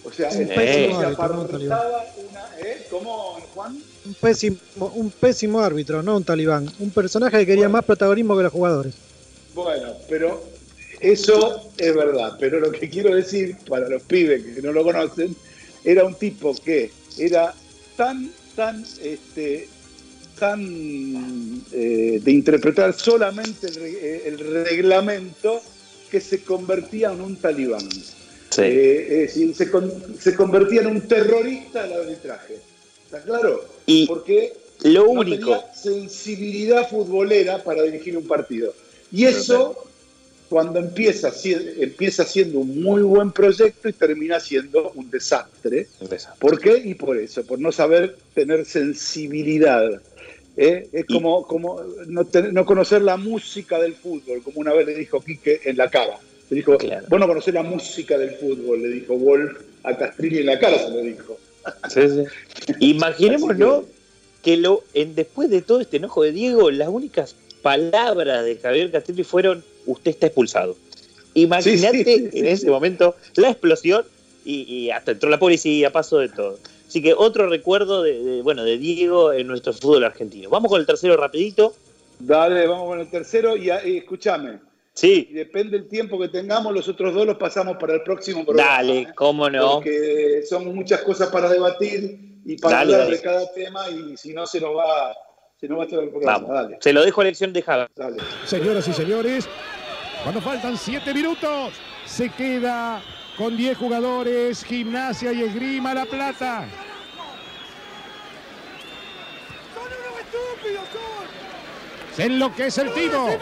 O 0.04 0.12
sea, 0.12 0.30
Un 0.32 0.42
el 0.42 0.48
pésimo 0.48 0.88
tipo 0.88 1.00
se 1.00 1.06
árbitro, 1.06 1.28
no 1.28 1.42
un 1.42 1.48
talibán. 1.48 1.78
apartaba 1.78 2.06
una, 2.32 2.68
¿eh? 2.68 2.88
¿Cómo, 2.90 3.38
Juan? 3.54 3.78
Un 4.06 4.14
pésimo, 4.16 4.58
un 4.96 5.12
pésimo 5.12 5.60
árbitro, 5.60 6.02
no 6.02 6.18
un 6.18 6.24
talibán. 6.24 6.72
Un 6.80 6.90
personaje 6.90 7.38
que 7.40 7.46
quería 7.46 7.70
más 7.70 7.86
protagonismo 7.86 8.36
que 8.36 8.44
los 8.44 8.52
jugadores. 8.52 8.94
Bueno, 9.54 9.94
pero 10.10 10.44
eso 11.00 11.70
es 11.78 11.96
verdad. 11.96 12.36
Pero 12.40 12.60
lo 12.60 12.72
que 12.72 12.90
quiero 12.90 13.14
decir 13.14 13.56
para 13.70 13.88
los 13.90 14.02
pibes 14.04 14.44
que 14.56 14.62
no 14.64 14.72
lo 14.72 14.84
conocen, 14.84 15.36
era 15.84 16.04
un 16.04 16.16
tipo 16.16 16.56
que 16.56 16.92
era 17.20 17.54
tan, 17.96 18.32
tan, 18.56 18.84
este, 19.04 19.68
tan 20.40 21.64
eh, 21.72 22.20
de 22.24 22.32
interpretar 22.32 22.94
solamente 22.98 23.68
el, 23.68 23.76
re- 23.76 23.90
eh, 24.02 24.24
el 24.26 24.40
reglamento 24.66 25.62
que 26.12 26.20
se 26.22 26.42
convertía 26.44 27.12
en 27.12 27.22
un 27.22 27.36
talibán. 27.38 27.90
sí. 27.90 28.62
Eh, 28.62 29.08
es 29.24 29.36
decir, 29.36 29.56
se, 29.56 29.72
con- 29.72 29.92
se 30.20 30.36
convertía 30.36 30.82
en 30.82 30.88
un 30.88 31.02
terrorista 31.08 31.84
del 31.84 31.94
arbitraje. 32.02 32.58
¿Está 33.06 33.22
claro? 33.22 33.66
Y 33.86 34.06
Porque 34.08 34.54
lo 34.84 35.06
no 35.06 35.12
único, 35.12 35.52
tenía 35.58 35.74
sensibilidad 35.74 36.90
futbolera 36.90 37.64
para 37.64 37.84
dirigir 37.84 38.18
un 38.18 38.28
partido. 38.28 38.74
Y 39.12 39.26
eso, 39.26 39.76
cuando 40.50 40.80
empieza, 40.80 41.32
empieza 41.80 42.26
siendo 42.26 42.60
un 42.60 42.82
muy 42.82 43.02
buen 43.04 43.32
proyecto 43.32 43.88
y 43.90 43.94
termina 43.94 44.40
siendo 44.40 44.92
un 44.96 45.10
desastre. 45.10 45.88
¿Por 46.40 46.60
qué? 46.60 46.78
Y 46.78 46.94
por 46.96 47.18
eso, 47.18 47.44
por 47.44 47.60
no 47.60 47.72
saber 47.72 48.18
tener 48.34 48.66
sensibilidad. 48.66 50.02
¿Eh? 50.58 50.90
Es 50.92 51.06
como, 51.06 51.46
como 51.46 51.82
no, 52.08 52.28
no 52.52 52.66
conocer 52.66 53.02
la 53.02 53.18
música 53.18 53.80
del 53.80 53.96
fútbol, 53.96 54.42
como 54.44 54.60
una 54.60 54.74
vez 54.74 54.88
le 54.88 54.96
dijo 54.96 55.22
Quique 55.22 55.62
en 55.66 55.78
la 55.78 55.90
cara. 55.90 56.20
Le 56.50 56.58
dijo, 56.58 56.78
vos 57.08 57.20
no 57.20 57.28
conocés 57.28 57.54
la 57.54 57.64
música 57.64 58.18
del 58.18 58.32
fútbol, 58.32 58.82
le 58.82 58.90
dijo 58.90 59.16
Wolf 59.18 59.58
a 59.84 59.98
Castrilli 59.98 60.40
en 60.40 60.48
la 60.48 60.60
cara, 60.60 60.78
se 60.80 60.90
lo 60.90 61.02
dijo. 61.02 61.38
Sí, 61.90 62.02
sí. 62.10 62.76
Imaginémonos 62.80 63.86
que 64.44 64.58
lo, 64.58 64.84
en, 64.94 65.16
después 65.16 65.50
de 65.50 65.62
todo 65.62 65.80
este 65.80 65.98
enojo 65.98 66.24
de 66.24 66.34
Diego, 66.34 66.70
las 66.72 66.90
únicas 66.90 67.36
palabras 67.62 68.44
de 68.44 68.58
Javier 68.58 68.92
Castelli 68.92 69.24
fueron: 69.24 69.64
Usted 69.86 70.12
está 70.12 70.28
expulsado. 70.28 70.76
Imagínate 71.36 72.04
sí, 72.04 72.30
en 72.34 72.46
ese 72.46 72.70
momento 72.70 73.16
la 73.36 73.52
explosión 73.52 74.04
y, 74.44 74.64
y 74.64 74.92
hasta 74.92 75.12
entró 75.12 75.30
la 75.30 75.40
policía, 75.40 75.92
pasó 75.92 76.18
de 76.18 76.28
todo. 76.30 76.60
Así 76.92 77.02
que 77.02 77.14
otro 77.14 77.48
recuerdo 77.48 78.04
de, 78.04 78.22
de, 78.22 78.42
bueno, 78.42 78.66
de 78.66 78.78
Diego 78.78 79.32
en 79.32 79.48
nuestro 79.48 79.72
fútbol 79.72 80.04
argentino. 80.04 80.50
Vamos 80.50 80.70
con 80.70 80.78
el 80.82 80.86
tercero 80.86 81.16
rapidito. 81.16 81.74
Dale, 82.20 82.68
vamos 82.68 82.86
con 82.86 83.00
el 83.00 83.10
tercero 83.10 83.56
y, 83.56 83.70
y 83.70 83.98
escúchame. 84.00 84.60
Sí. 84.92 85.26
Y 85.32 85.34
depende 85.36 85.78
del 85.78 85.88
tiempo 85.88 86.20
que 86.20 86.28
tengamos, 86.28 86.74
los 86.74 86.90
otros 86.90 87.14
dos 87.14 87.26
los 87.26 87.38
pasamos 87.38 87.78
para 87.78 87.94
el 87.94 88.04
próximo 88.04 88.44
programa. 88.44 88.70
Dale, 88.70 89.08
cómo 89.16 89.50
no. 89.50 89.76
Porque 89.76 90.44
son 90.50 90.76
muchas 90.76 91.02
cosas 91.04 91.30
para 91.30 91.48
debatir 91.48 92.20
y 92.44 92.58
para 92.58 92.80
Dale, 92.80 92.94
hablar 92.96 93.06
dale. 93.08 93.16
de 93.16 93.24
cada 93.24 93.54
tema 93.54 93.90
y 93.90 94.18
si 94.18 94.34
no 94.34 94.46
se 94.46 94.60
nos 94.60 94.76
va, 94.76 95.16
se 95.62 95.70
nos 95.70 95.80
va 95.80 95.88
todo 95.88 96.02
el 96.02 96.10
programa. 96.10 96.40
Vamos. 96.40 96.54
Dale. 96.54 96.78
Se 96.82 96.92
lo 96.92 97.06
dejo 97.06 97.22
a 97.22 97.24
elección 97.24 97.54
de 97.54 97.62
Javier. 97.62 97.90
Dale. 97.96 98.18
Señoras 98.46 98.86
y 98.90 98.92
señores, 98.92 99.48
cuando 100.24 100.42
faltan 100.42 100.78
7 100.78 101.14
minutos, 101.14 101.72
se 102.06 102.28
queda 102.32 103.02
con 103.38 103.58
10 103.58 103.78
jugadores, 103.78 104.64
Gimnasia 104.64 105.32
y 105.32 105.44
Esgrima 105.44 105.94
La 105.94 106.06
Plata. 106.06 106.68
Se 112.16 112.24
enloquece 112.26 112.82
el 112.82 112.94
timo. 112.94 113.38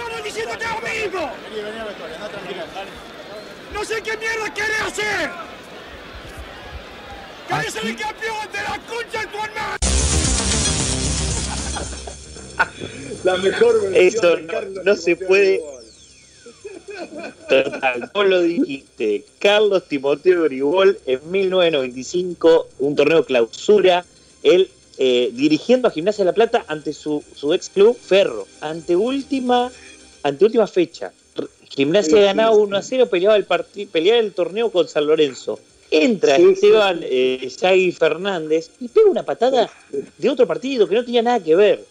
No 3.73 3.83
sé 3.83 4.01
qué 4.01 4.17
mierda 4.17 4.53
querés 4.53 4.81
hacer. 4.81 5.29
¡Querés 7.47 7.73
ser 7.73 7.85
el 7.87 7.95
campeón 7.95 8.47
de 8.51 8.61
la 8.61 8.79
concha 8.87 9.21
de 9.21 9.27
tu 9.27 9.37
hermano! 9.37 9.77
La 13.23 13.37
mejor 13.37 13.81
versión 13.81 13.95
Esto 13.95 14.35
de 14.35 14.41
no, 14.43 14.47
Carlos 14.47 14.85
no 14.85 14.95
se 14.95 15.15
puede. 15.15 15.78
Total, 17.47 18.10
vos 18.14 18.27
lo 18.27 18.41
dijiste. 18.41 19.23
Carlos 19.39 19.84
Timoteo 19.88 20.43
Grigol 20.43 20.97
en 21.06 21.19
1995, 21.31 22.68
un 22.80 22.95
torneo 22.95 23.26
clausura, 23.26 24.06
él 24.43 24.69
eh, 24.97 25.30
dirigiendo 25.34 25.88
a 25.88 25.91
Gimnasia 25.91 26.23
de 26.23 26.31
la 26.31 26.34
Plata 26.35 26.65
ante 26.68 26.93
su, 26.93 27.23
su 27.35 27.53
ex 27.53 27.69
club 27.69 27.97
Ferro, 27.97 28.47
ante 28.61 28.95
última, 28.95 29.72
ante 30.23 30.45
última 30.45 30.68
fecha. 30.68 31.11
Gimnasia 31.69 32.18
Sí, 32.18 32.23
ganaba 32.23 32.53
sí, 32.56 32.61
1 32.61 32.77
a 32.77 32.81
0, 32.81 33.06
peleaba 33.07 33.35
el, 33.38 33.45
peleaba 33.88 34.19
el 34.19 34.34
torneo 34.34 34.72
con 34.72 34.88
San 34.88 35.06
Lorenzo. 35.07 35.60
Entra 35.91 36.35
Sí, 36.35 36.49
Esteban 36.53 36.99
sí. 36.99 37.06
eh, 37.10 37.95
Fernández 37.97 38.69
y 38.80 38.89
pega 38.89 39.10
una 39.10 39.23
patada 39.23 39.69
de 40.18 40.30
otro 40.30 40.45
partido 40.45 40.88
que 40.88 40.95
no 40.95 41.06
tenía 41.06 41.22
nada 41.22 41.39
que 41.39 41.56
ver. 41.56 41.84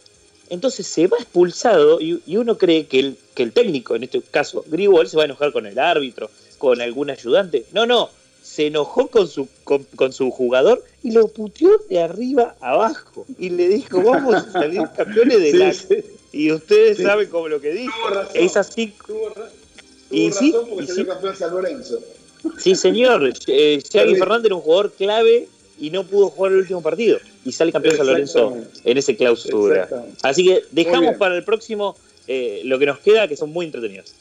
Entonces 0.51 0.87
se 0.87 1.07
va 1.07 1.17
expulsado 1.19 2.01
y, 2.01 2.23
y 2.27 2.37
uno 2.37 2.57
cree 2.59 2.87
que 2.87 2.99
el, 3.01 3.17
que 3.35 3.43
el 3.43 3.53
técnico, 3.53 3.95
en 3.97 4.05
este 4.05 4.21
caso 4.23 4.65
Grigol, 4.69 5.09
se 5.09 5.17
va 5.17 5.23
a 5.23 5.27
enojar 5.27 5.53
con 5.53 5.67
el 5.67 5.79
árbitro, 5.79 6.31
con 6.59 6.81
algún 6.81 7.11
ayudante. 7.11 7.65
No, 7.73 7.87
no, 7.87 8.11
se 8.43 8.67
enojó 8.67 9.09
con 9.09 9.29
su, 9.29 9.49
con, 9.65 9.85
con 9.95 10.13
su 10.13 10.31
jugador 10.31 10.83
y 11.03 11.13
lo 11.13 11.29
puteó 11.29 11.71
de 11.89 12.01
arriba 12.03 12.57
a 12.61 12.71
abajo. 12.71 13.27
Y 13.39 13.51
le 13.51 13.69
dijo, 13.69 14.03
vamos 14.03 14.35
a 14.35 14.51
salir 14.53 14.83
campeones 14.97 15.41
de 15.41 15.51
Sí, 15.53 15.57
la... 15.59 15.73
sí. 15.73 15.95
Y 16.33 16.53
ustedes 16.53 16.97
Sí. 16.99 17.03
saben 17.05 17.29
como 17.29 17.49
lo 17.49 17.61
que 17.61 17.73
dijo. 17.73 18.09
Razón. 18.11 18.33
Es 18.35 18.57
así. 18.57 18.95
Tuvo, 19.07 19.33
Y 20.11 20.31
razón 20.31 20.67
porque 20.69 20.85
y 20.85 20.87
salió 20.87 21.05
sí. 21.05 21.09
campeón 21.09 21.37
San 21.37 21.51
Lorenzo. 21.51 21.99
Sí, 22.59 22.75
señor. 22.75 23.33
Eh, 23.47 23.83
Xavi. 23.93 24.15
Fernández 24.17 24.47
era 24.47 24.55
un 24.57 24.61
jugador 24.63 24.93
clave 24.93 25.49
y 25.79 25.91
no 25.91 26.05
pudo 26.05 26.29
jugar 26.31 26.53
el 26.53 26.59
último 26.59 26.83
partido. 26.83 27.19
Y 27.45 27.53
sale 27.53 27.73
campeón 27.73 27.97
San 27.97 28.07
Lorenzo 28.07 28.57
en 28.85 28.99
ese 28.99 29.17
clausura. 29.17 29.89
Así 30.23 30.45
que 30.45 30.63
dejamos 30.71 31.17
para 31.17 31.37
el 31.37 31.45
próximo 31.45 31.97
eh, 32.27 32.61
lo 32.65 32.79
que 32.79 32.87
nos 32.87 32.99
queda, 32.99 33.27
que 33.29 33.37
son 33.37 33.51
muy 33.51 33.67
entretenidos. 33.67 34.13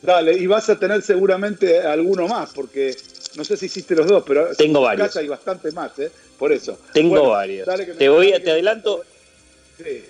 Dale, 0.00 0.32
y 0.36 0.46
vas 0.46 0.68
a 0.68 0.78
tener 0.78 1.00
seguramente 1.02 1.80
alguno 1.80 2.26
más, 2.26 2.50
porque 2.54 2.96
no 3.36 3.44
sé 3.44 3.56
si 3.56 3.66
hiciste 3.66 3.94
los 3.94 4.06
dos, 4.06 4.24
pero 4.26 4.48
Tengo 4.56 4.78
en 4.80 4.84
varios. 4.84 5.06
casa 5.08 5.20
hay 5.20 5.28
bastante 5.28 5.70
más, 5.72 5.96
¿eh? 5.98 6.10
Por 6.38 6.50
eso. 6.52 6.76
Tengo 6.92 7.10
Bueno, 7.10 7.28
varios. 7.30 7.66
dale 7.66 7.84
que 7.86 7.92
me- 7.92 7.98
te 7.98 8.08
voy 8.08 8.32
a, 8.32 8.38
que 8.38 8.44
te 8.44 8.50
adelanto. 8.50 9.02
Sí. 9.78 10.02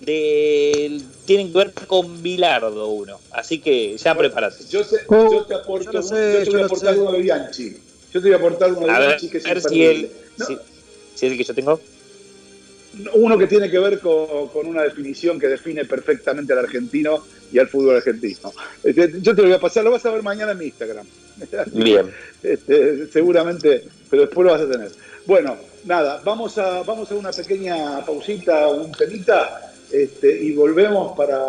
De, 0.00 1.00
tienen 1.24 1.50
que 1.52 1.58
ver 1.58 1.72
con 1.86 2.22
Bilardo 2.22 2.88
uno. 2.88 3.18
Así 3.30 3.60
que 3.60 3.96
ya 3.96 4.14
prepárate. 4.14 4.64
Yo, 4.68 4.84
sé- 4.84 5.00
Oh, 5.06 5.32
yo 5.32 5.44
te 5.46 5.54
aporto, 5.54 5.86
yo 5.86 5.92
lo 5.92 6.02
sé, 6.02 6.14
yo 6.32 6.38
te 6.40 6.44
yo 6.46 6.52
voy 6.52 6.62
a 6.62 6.64
aportar 6.66 6.98
uno 6.98 7.12
de 7.12 7.18
Bianchi. 7.22 7.76
Yo 8.14 8.20
te 8.22 8.28
voy 8.28 8.32
a 8.32 8.36
aportar 8.36 8.72
uno 8.72 8.86
de 8.86 9.06
ver, 9.06 9.18
que 9.18 9.38
es 9.38 9.44
a 9.46 9.54
ver 9.54 9.60
si 9.60 9.82
es 9.82 11.22
el 11.22 11.36
que 11.36 11.42
yo 11.42 11.52
tengo. 11.52 11.80
Uno 13.14 13.36
que 13.36 13.48
tiene 13.48 13.68
que 13.68 13.78
ver 13.80 13.98
con, 13.98 14.46
con 14.48 14.68
una 14.68 14.84
definición 14.84 15.40
que 15.40 15.48
define 15.48 15.84
perfectamente 15.84 16.52
al 16.52 16.60
argentino 16.60 17.24
y 17.52 17.58
al 17.58 17.66
fútbol 17.66 17.96
argentino. 17.96 18.52
Este, 18.84 19.20
Yo 19.20 19.34
te 19.34 19.42
lo 19.42 19.48
voy 19.48 19.56
a 19.56 19.60
pasar, 19.60 19.82
lo 19.82 19.90
vas 19.90 20.06
a 20.06 20.12
ver 20.12 20.22
mañana 20.22 20.52
en 20.52 20.58
mi 20.58 20.66
Instagram. 20.66 21.04
Bien. 21.72 22.08
Este, 22.40 23.08
seguramente, 23.08 23.84
pero 24.08 24.22
después 24.22 24.46
lo 24.46 24.52
vas 24.52 24.62
a 24.62 24.70
tener. 24.70 24.92
Bueno, 25.26 25.56
nada, 25.84 26.22
vamos 26.24 26.56
a, 26.58 26.84
vamos 26.84 27.10
a 27.10 27.16
una 27.16 27.32
pequeña 27.32 28.06
pausita, 28.06 28.68
un 28.68 28.92
temita, 28.92 29.72
este, 29.90 30.40
y 30.40 30.52
volvemos 30.52 31.16
para 31.16 31.40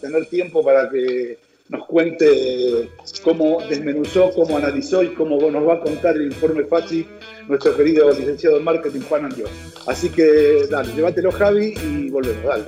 tener 0.00 0.26
tiempo 0.26 0.64
para 0.64 0.88
que 0.88 1.36
nos 1.68 1.86
cuente 1.86 2.90
cómo 3.22 3.60
desmenuzó, 3.68 4.30
cómo 4.34 4.56
analizó 4.56 5.02
y 5.02 5.14
cómo 5.14 5.38
nos 5.50 5.66
va 5.66 5.74
a 5.74 5.80
contar 5.80 6.16
el 6.16 6.26
informe 6.26 6.64
FACI 6.64 7.06
nuestro 7.48 7.76
querido 7.76 8.10
licenciado 8.12 8.58
en 8.58 8.64
marketing 8.64 9.00
Juan 9.08 9.26
Andió. 9.26 9.46
Así 9.86 10.08
que 10.08 10.66
dale, 10.70 10.92
llévatelo 10.94 11.32
Javi 11.32 11.74
y 11.82 12.10
volvemos, 12.10 12.44
dale. 12.44 12.64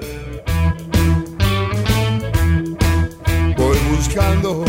Voy 3.57 3.79
buscando, 3.97 4.65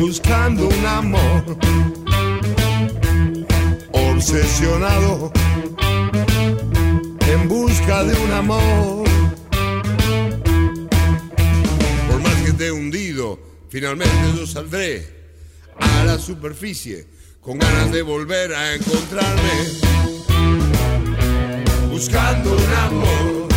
buscando 0.00 0.68
un 0.68 0.86
amor, 0.86 1.56
obsesionado 3.92 5.32
en 7.32 7.48
busca 7.48 8.04
de 8.04 8.24
un 8.24 8.32
amor. 8.32 9.19
Esté 12.60 12.72
hundido, 12.72 13.40
finalmente 13.70 14.14
yo 14.36 14.46
saldré 14.46 15.08
a 15.78 16.04
la 16.04 16.18
superficie 16.18 17.06
con 17.40 17.58
ganas 17.58 17.90
de 17.90 18.02
volver 18.02 18.52
a 18.52 18.74
encontrarme, 18.74 19.50
buscando 21.88 22.52
un 22.52 22.74
amor. 22.74 23.49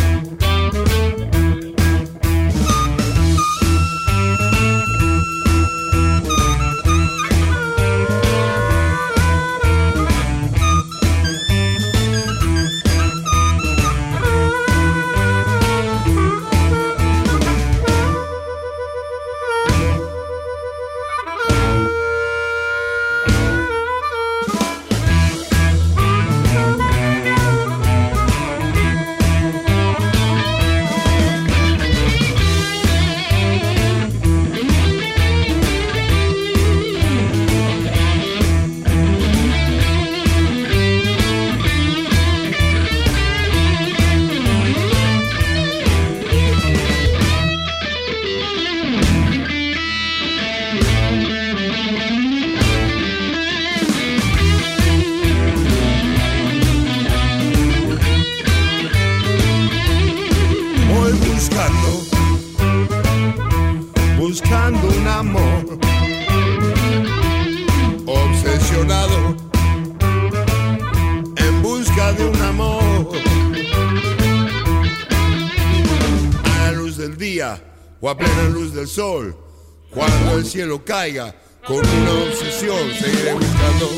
Caiga, 80.82 81.34
con 81.66 81.76
una 81.76 82.12
obsesión 82.26 82.90
seguiré 82.98 83.34
buscando, 83.34 83.90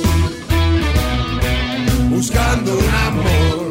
buscando 2.11 2.79
un 2.79 2.95
amor. 2.95 3.66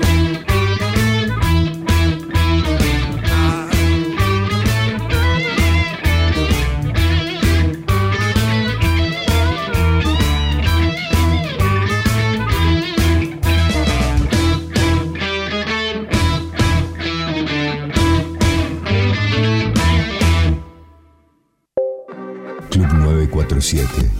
947. 23.74 24.12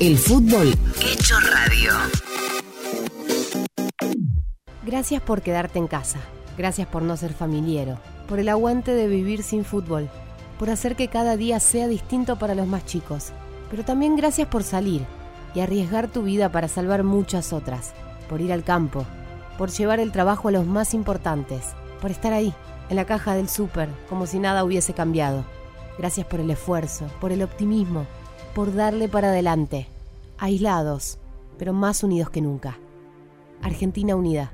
El 0.00 0.18
fútbol 0.18 0.74
hecho 1.00 1.36
radio. 1.52 1.92
Gracias 4.84 5.22
por 5.22 5.42
quedarte 5.42 5.78
en 5.78 5.86
casa. 5.86 6.18
Gracias 6.58 6.88
por 6.88 7.02
no 7.02 7.16
ser 7.16 7.32
familiero. 7.32 8.00
Por 8.26 8.40
el 8.40 8.48
aguante 8.48 8.92
de 8.92 9.06
vivir 9.06 9.44
sin 9.44 9.64
fútbol. 9.64 10.08
Por 10.58 10.68
hacer 10.68 10.96
que 10.96 11.06
cada 11.06 11.36
día 11.36 11.60
sea 11.60 11.86
distinto 11.86 12.40
para 12.40 12.56
los 12.56 12.66
más 12.66 12.84
chicos. 12.86 13.28
Pero 13.70 13.84
también 13.84 14.16
gracias 14.16 14.48
por 14.48 14.64
salir 14.64 15.02
y 15.54 15.60
arriesgar 15.60 16.08
tu 16.08 16.22
vida 16.22 16.50
para 16.50 16.66
salvar 16.66 17.04
muchas 17.04 17.52
otras. 17.52 17.92
Por 18.28 18.40
ir 18.40 18.52
al 18.52 18.64
campo. 18.64 19.06
Por 19.58 19.70
llevar 19.70 20.00
el 20.00 20.10
trabajo 20.10 20.48
a 20.48 20.52
los 20.52 20.66
más 20.66 20.92
importantes. 20.92 21.66
Por 22.00 22.10
estar 22.10 22.32
ahí, 22.32 22.52
en 22.88 22.96
la 22.96 23.04
caja 23.04 23.36
del 23.36 23.48
súper, 23.48 23.88
como 24.08 24.26
si 24.26 24.40
nada 24.40 24.64
hubiese 24.64 24.92
cambiado. 24.92 25.44
Gracias 25.98 26.26
por 26.26 26.40
el 26.40 26.50
esfuerzo, 26.50 27.06
por 27.20 27.30
el 27.30 27.42
optimismo, 27.42 28.06
por 28.54 28.74
darle 28.74 29.08
para 29.08 29.28
adelante. 29.28 29.86
Aislados, 30.38 31.18
pero 31.58 31.72
más 31.72 32.02
unidos 32.02 32.30
que 32.30 32.40
nunca. 32.40 32.78
Argentina 33.62 34.16
Unida. 34.16 34.52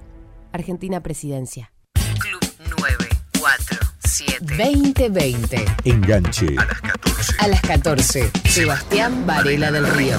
Argentina 0.52 1.00
Presidencia. 1.00 1.72
Club 2.18 2.40
947 2.78 4.56
2020. 4.56 5.64
Enganche. 5.84 6.56
A 6.58 6.64
las 6.64 6.80
14. 6.80 7.34
A 7.38 7.48
las 7.48 7.60
14. 7.62 8.30
Sebastián 8.48 9.26
Varela 9.26 9.70
del 9.70 9.86
Río. 9.94 10.18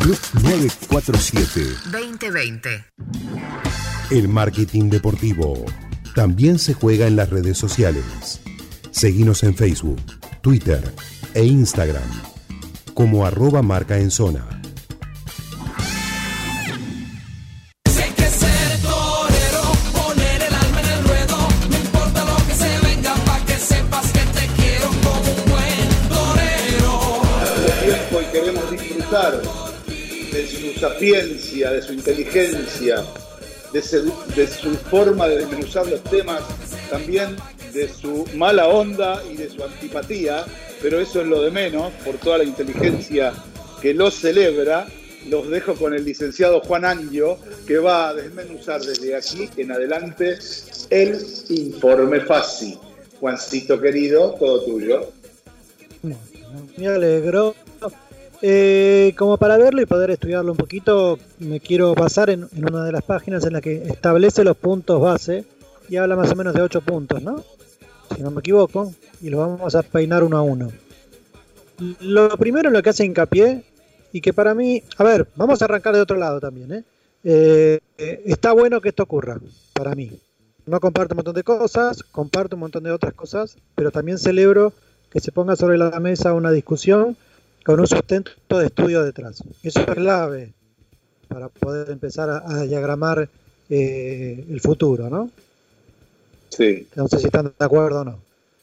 Club 0.00 0.18
947. 0.42 1.60
2020. 1.90 2.84
El 4.10 4.28
marketing 4.28 4.90
deportivo 4.90 5.64
también 6.14 6.58
se 6.58 6.74
juega 6.74 7.06
en 7.06 7.16
las 7.16 7.30
redes 7.30 7.58
sociales. 7.58 8.40
Seguinos 8.92 9.42
en 9.42 9.56
Facebook, 9.56 10.00
Twitter 10.40 10.94
e 11.34 11.44
Instagram 11.44 12.33
como 12.94 13.26
arroba 13.26 13.62
marca 13.62 13.98
en 13.98 14.10
zona. 14.10 14.46
Hay 17.86 18.10
que 18.12 18.26
ser 18.26 18.78
torero, 18.82 19.62
poner 19.92 20.42
el 20.42 20.54
alma 20.54 20.80
en 20.80 20.88
el 20.98 21.04
ruedo, 21.04 21.36
no 21.70 21.76
importa 21.76 22.24
lo 22.24 22.36
que 22.46 22.54
se 22.54 22.78
venga, 22.86 23.14
pa' 23.26 23.40
que 23.46 23.56
sepas 23.56 24.06
que 24.12 24.20
te 24.20 24.46
quiero 24.56 24.88
como 25.02 25.20
un 25.20 25.50
buen 25.50 25.88
torero. 26.08 27.22
tiempo 27.84 28.20
y 28.20 28.24
queremos 28.32 28.70
disfrutar 28.70 29.42
de 30.32 30.46
su 30.48 30.80
sapiencia, 30.80 31.70
de 31.70 31.82
su 31.82 31.92
inteligencia, 31.92 32.96
de, 33.72 33.82
su- 33.82 34.12
de 34.34 34.46
su 34.48 34.74
forma 34.90 35.28
de 35.28 35.38
desmenuzar 35.38 35.86
los 35.86 36.02
temas, 36.04 36.42
también 36.90 37.36
de 37.72 37.88
su 37.92 38.24
mala 38.36 38.68
onda 38.68 39.20
y 39.32 39.36
de 39.36 39.50
su 39.50 39.62
antipatía, 39.64 40.44
pero 40.82 41.00
eso 41.00 41.20
es 41.20 41.26
lo 41.26 41.42
de 41.42 41.50
menos, 41.50 41.92
por 42.04 42.16
toda 42.16 42.38
la 42.38 42.44
inteligencia 42.44 43.32
que 43.80 43.94
lo 43.94 44.10
celebra. 44.10 44.86
Los 45.28 45.48
dejo 45.48 45.74
con 45.74 45.94
el 45.94 46.04
licenciado 46.04 46.60
Juan 46.60 46.84
Angio, 46.84 47.38
que 47.66 47.78
va 47.78 48.08
a 48.08 48.14
desmenuzar 48.14 48.82
desde 48.82 49.16
aquí 49.16 49.48
en 49.56 49.72
adelante 49.72 50.38
el 50.90 51.18
informe 51.48 52.20
FASI. 52.20 52.78
Juancito 53.20 53.80
querido, 53.80 54.34
todo 54.38 54.62
tuyo. 54.64 55.10
Me 56.76 56.88
alegro. 56.88 57.54
Eh, 58.42 59.14
como 59.16 59.38
para 59.38 59.56
verlo 59.56 59.80
y 59.80 59.86
poder 59.86 60.10
estudiarlo 60.10 60.52
un 60.52 60.58
poquito, 60.58 61.18
me 61.38 61.60
quiero 61.60 61.94
basar 61.94 62.28
en, 62.28 62.46
en 62.54 62.68
una 62.68 62.84
de 62.84 62.92
las 62.92 63.02
páginas 63.02 63.46
en 63.46 63.54
la 63.54 63.62
que 63.62 63.84
establece 63.86 64.44
los 64.44 64.56
puntos 64.58 65.00
base 65.00 65.46
y 65.88 65.96
habla 65.96 66.16
más 66.16 66.30
o 66.30 66.36
menos 66.36 66.52
de 66.52 66.62
8 66.62 66.80
puntos, 66.82 67.22
¿no? 67.22 67.42
Si 68.14 68.22
no 68.22 68.30
me 68.30 68.40
equivoco, 68.40 68.92
y 69.20 69.30
los 69.30 69.40
vamos 69.40 69.74
a 69.74 69.82
peinar 69.82 70.22
uno 70.22 70.36
a 70.36 70.42
uno. 70.42 70.70
Lo 72.00 72.28
primero 72.36 72.68
en 72.68 72.74
lo 72.74 72.82
que 72.82 72.90
hace 72.90 73.04
hincapié, 73.04 73.64
y 74.12 74.20
que 74.20 74.32
para 74.32 74.54
mí, 74.54 74.82
a 74.96 75.04
ver, 75.04 75.26
vamos 75.36 75.60
a 75.60 75.64
arrancar 75.64 75.94
de 75.94 76.00
otro 76.00 76.16
lado 76.16 76.40
también, 76.40 76.72
¿eh? 76.72 76.84
Eh, 77.24 77.80
está 77.98 78.52
bueno 78.52 78.80
que 78.80 78.90
esto 78.90 79.02
ocurra, 79.02 79.40
para 79.72 79.94
mí. 79.94 80.12
No 80.66 80.80
comparto 80.80 81.14
un 81.14 81.18
montón 81.18 81.34
de 81.34 81.42
cosas, 81.42 82.02
comparto 82.02 82.56
un 82.56 82.60
montón 82.60 82.84
de 82.84 82.90
otras 82.90 83.14
cosas, 83.14 83.56
pero 83.74 83.90
también 83.90 84.18
celebro 84.18 84.72
que 85.10 85.20
se 85.20 85.32
ponga 85.32 85.56
sobre 85.56 85.78
la 85.78 85.98
mesa 86.00 86.32
una 86.32 86.50
discusión 86.50 87.16
con 87.64 87.80
un 87.80 87.86
sustento 87.86 88.58
de 88.58 88.66
estudio 88.66 89.02
detrás. 89.02 89.42
Eso 89.62 89.80
es 89.80 89.86
clave 89.86 90.54
para 91.28 91.48
poder 91.48 91.90
empezar 91.90 92.30
a, 92.30 92.42
a 92.46 92.62
diagramar 92.62 93.28
eh, 93.68 94.44
el 94.48 94.60
futuro, 94.60 95.08
¿no? 95.08 95.30
Sí. 96.56 96.86
No 96.94 97.08
sé 97.08 97.18
si 97.18 97.26
están 97.26 97.46
de 97.58 97.64
acuerdo 97.64 98.00
o 98.00 98.04
no. 98.04 98.18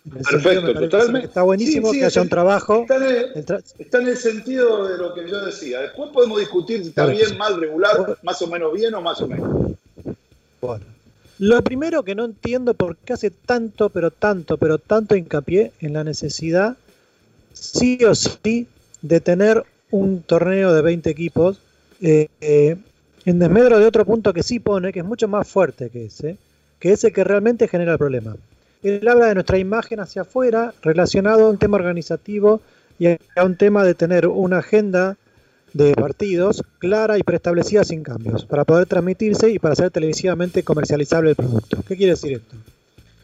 Perfecto, 0.09 0.73
totalmente. 0.73 1.27
Está 1.27 1.43
buenísimo 1.43 1.89
Sí, 1.89 1.93
sí, 1.93 1.99
que 1.99 2.05
haya 2.05 2.21
un 2.21 2.29
trabajo. 2.29 2.81
Está 2.81 2.95
en, 2.95 3.03
el, 3.03 3.63
está 3.77 3.97
en 3.99 4.07
el 4.07 4.17
sentido 4.17 4.87
de 4.87 4.97
lo 4.97 5.13
que 5.13 5.29
yo 5.29 5.45
decía. 5.45 5.81
Después 5.81 6.09
podemos 6.11 6.39
discutir 6.39 6.81
si 6.81 6.89
está 6.89 7.05
bien, 7.05 7.37
mal, 7.37 7.59
regular, 7.59 8.17
más 8.23 8.41
o 8.41 8.47
menos 8.47 8.73
bien 8.73 8.95
o 8.95 9.01
más 9.01 9.21
o 9.21 9.27
menos. 9.27 9.73
Bueno. 10.59 10.85
Lo 11.37 11.61
primero 11.63 12.03
que 12.03 12.13
no 12.13 12.25
entiendo 12.25 12.73
por 12.73 12.97
qué 12.97 13.13
hace 13.13 13.31
tanto, 13.31 13.89
pero 13.89 14.11
tanto, 14.11 14.57
pero 14.57 14.77
tanto 14.77 15.15
hincapié 15.15 15.71
en 15.81 15.93
la 15.93 16.03
necesidad, 16.03 16.77
sí 17.53 18.03
o 18.05 18.13
sí, 18.13 18.67
de 19.01 19.21
tener 19.21 19.63
un 19.89 20.21
torneo 20.21 20.71
de 20.73 20.81
20 20.83 21.09
equipos, 21.09 21.59
eh, 21.99 22.27
eh, 22.41 22.77
en 23.25 23.39
desmedro 23.39 23.79
de 23.79 23.85
otro 23.85 24.05
punto 24.05 24.33
que 24.33 24.43
sí 24.43 24.59
pone, 24.59 24.93
que 24.93 24.99
es 24.99 25.05
mucho 25.05 25.27
más 25.27 25.47
fuerte 25.47 25.89
que 25.89 26.05
ese, 26.05 26.37
que 26.81 26.91
ese 26.91 27.13
que 27.13 27.23
realmente 27.23 27.69
genera 27.69 27.93
el 27.93 27.97
problema. 27.97 28.35
Él 28.83 29.07
habla 29.07 29.27
de 29.27 29.35
nuestra 29.35 29.57
imagen 29.57 30.01
hacia 30.01 30.23
afuera 30.23 30.73
relacionado 30.81 31.45
a 31.45 31.49
un 31.49 31.57
tema 31.57 31.77
organizativo 31.77 32.61
y 32.99 33.07
a 33.07 33.17
a 33.35 33.45
un 33.45 33.55
tema 33.55 33.85
de 33.85 33.93
tener 33.93 34.27
una 34.27 34.57
agenda 34.57 35.15
de 35.73 35.93
partidos 35.93 36.63
clara 36.79 37.17
y 37.17 37.23
preestablecida 37.23 37.83
sin 37.83 38.03
cambios, 38.03 38.45
para 38.45 38.65
poder 38.65 38.87
transmitirse 38.87 39.49
y 39.49 39.59
para 39.59 39.75
ser 39.75 39.91
televisivamente 39.91 40.63
comercializable 40.63 41.29
el 41.29 41.35
producto. 41.35 41.81
¿Qué 41.87 41.95
quiere 41.95 42.13
decir 42.13 42.33
esto? 42.33 42.55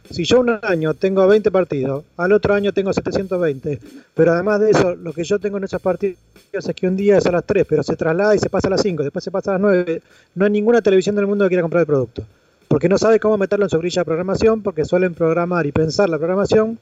Si 0.10 0.24
yo 0.24 0.40
un 0.40 0.58
año 0.62 0.94
tengo 0.94 1.28
20 1.28 1.52
partidos, 1.52 2.06
al 2.16 2.32
otro 2.32 2.54
año 2.54 2.72
tengo 2.72 2.94
720, 2.94 3.80
pero 4.14 4.32
además 4.32 4.62
de 4.62 4.72
eso, 4.72 4.96
lo 4.96 5.12
que 5.12 5.26
yo 5.26 5.38
tengo 5.40 5.58
en 5.58 5.66
esos 5.66 5.82
partidos 5.82 6.18
es 6.54 6.76
que 6.76 6.88
un 6.88 6.96
día 6.96 7.18
es 7.18 7.26
a 7.26 7.32
las 7.32 7.44
3, 7.44 7.66
pero 7.68 7.84
se 7.84 7.98
traslada 7.98 8.34
y 8.34 8.40
se 8.40 8.50
pasa 8.50 8.70
a 8.70 8.72
las 8.72 8.82
5, 8.82 9.04
después 9.04 9.24
se 9.24 9.32
pasa 9.32 9.52
a 9.52 9.54
las 9.56 9.62
9, 9.62 10.02
no 10.36 10.46
hay 10.46 10.52
ninguna 10.52 10.82
televisión 10.82 11.16
del 11.16 11.28
mundo 11.28 11.44
que 11.44 11.50
quiera 11.50 11.62
comprar 11.62 11.82
el 11.82 11.88
producto, 11.88 12.24
porque 12.68 12.90
no 12.90 12.98
sabe 12.98 13.20
cómo 13.20 13.38
meterlo 13.38 13.66
en 13.66 13.70
su 13.70 13.80
grilla 13.80 14.02
de 14.02 14.06
programación, 14.06 14.62
porque 14.62 14.86
suelen 14.86 15.14
programar 15.14 15.66
y 15.66 15.72
pensar 15.72 16.10
la 16.10 16.18
programación 16.18 16.80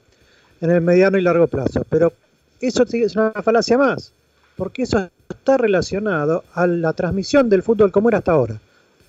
en 0.60 0.70
el 0.70 0.80
mediano 0.80 1.18
y 1.18 1.22
largo 1.22 1.46
plazo. 1.46 1.84
Pero 1.88 2.12
eso 2.60 2.84
es 2.90 3.16
una 3.16 3.32
falacia 3.42 3.78
más, 3.78 4.12
porque 4.56 4.82
eso 4.82 5.08
está 5.28 5.56
relacionado 5.56 6.44
a 6.54 6.66
la 6.66 6.92
transmisión 6.92 7.48
del 7.48 7.62
fútbol 7.62 7.92
como 7.92 8.08
era 8.08 8.18
hasta 8.18 8.32
ahora. 8.32 8.60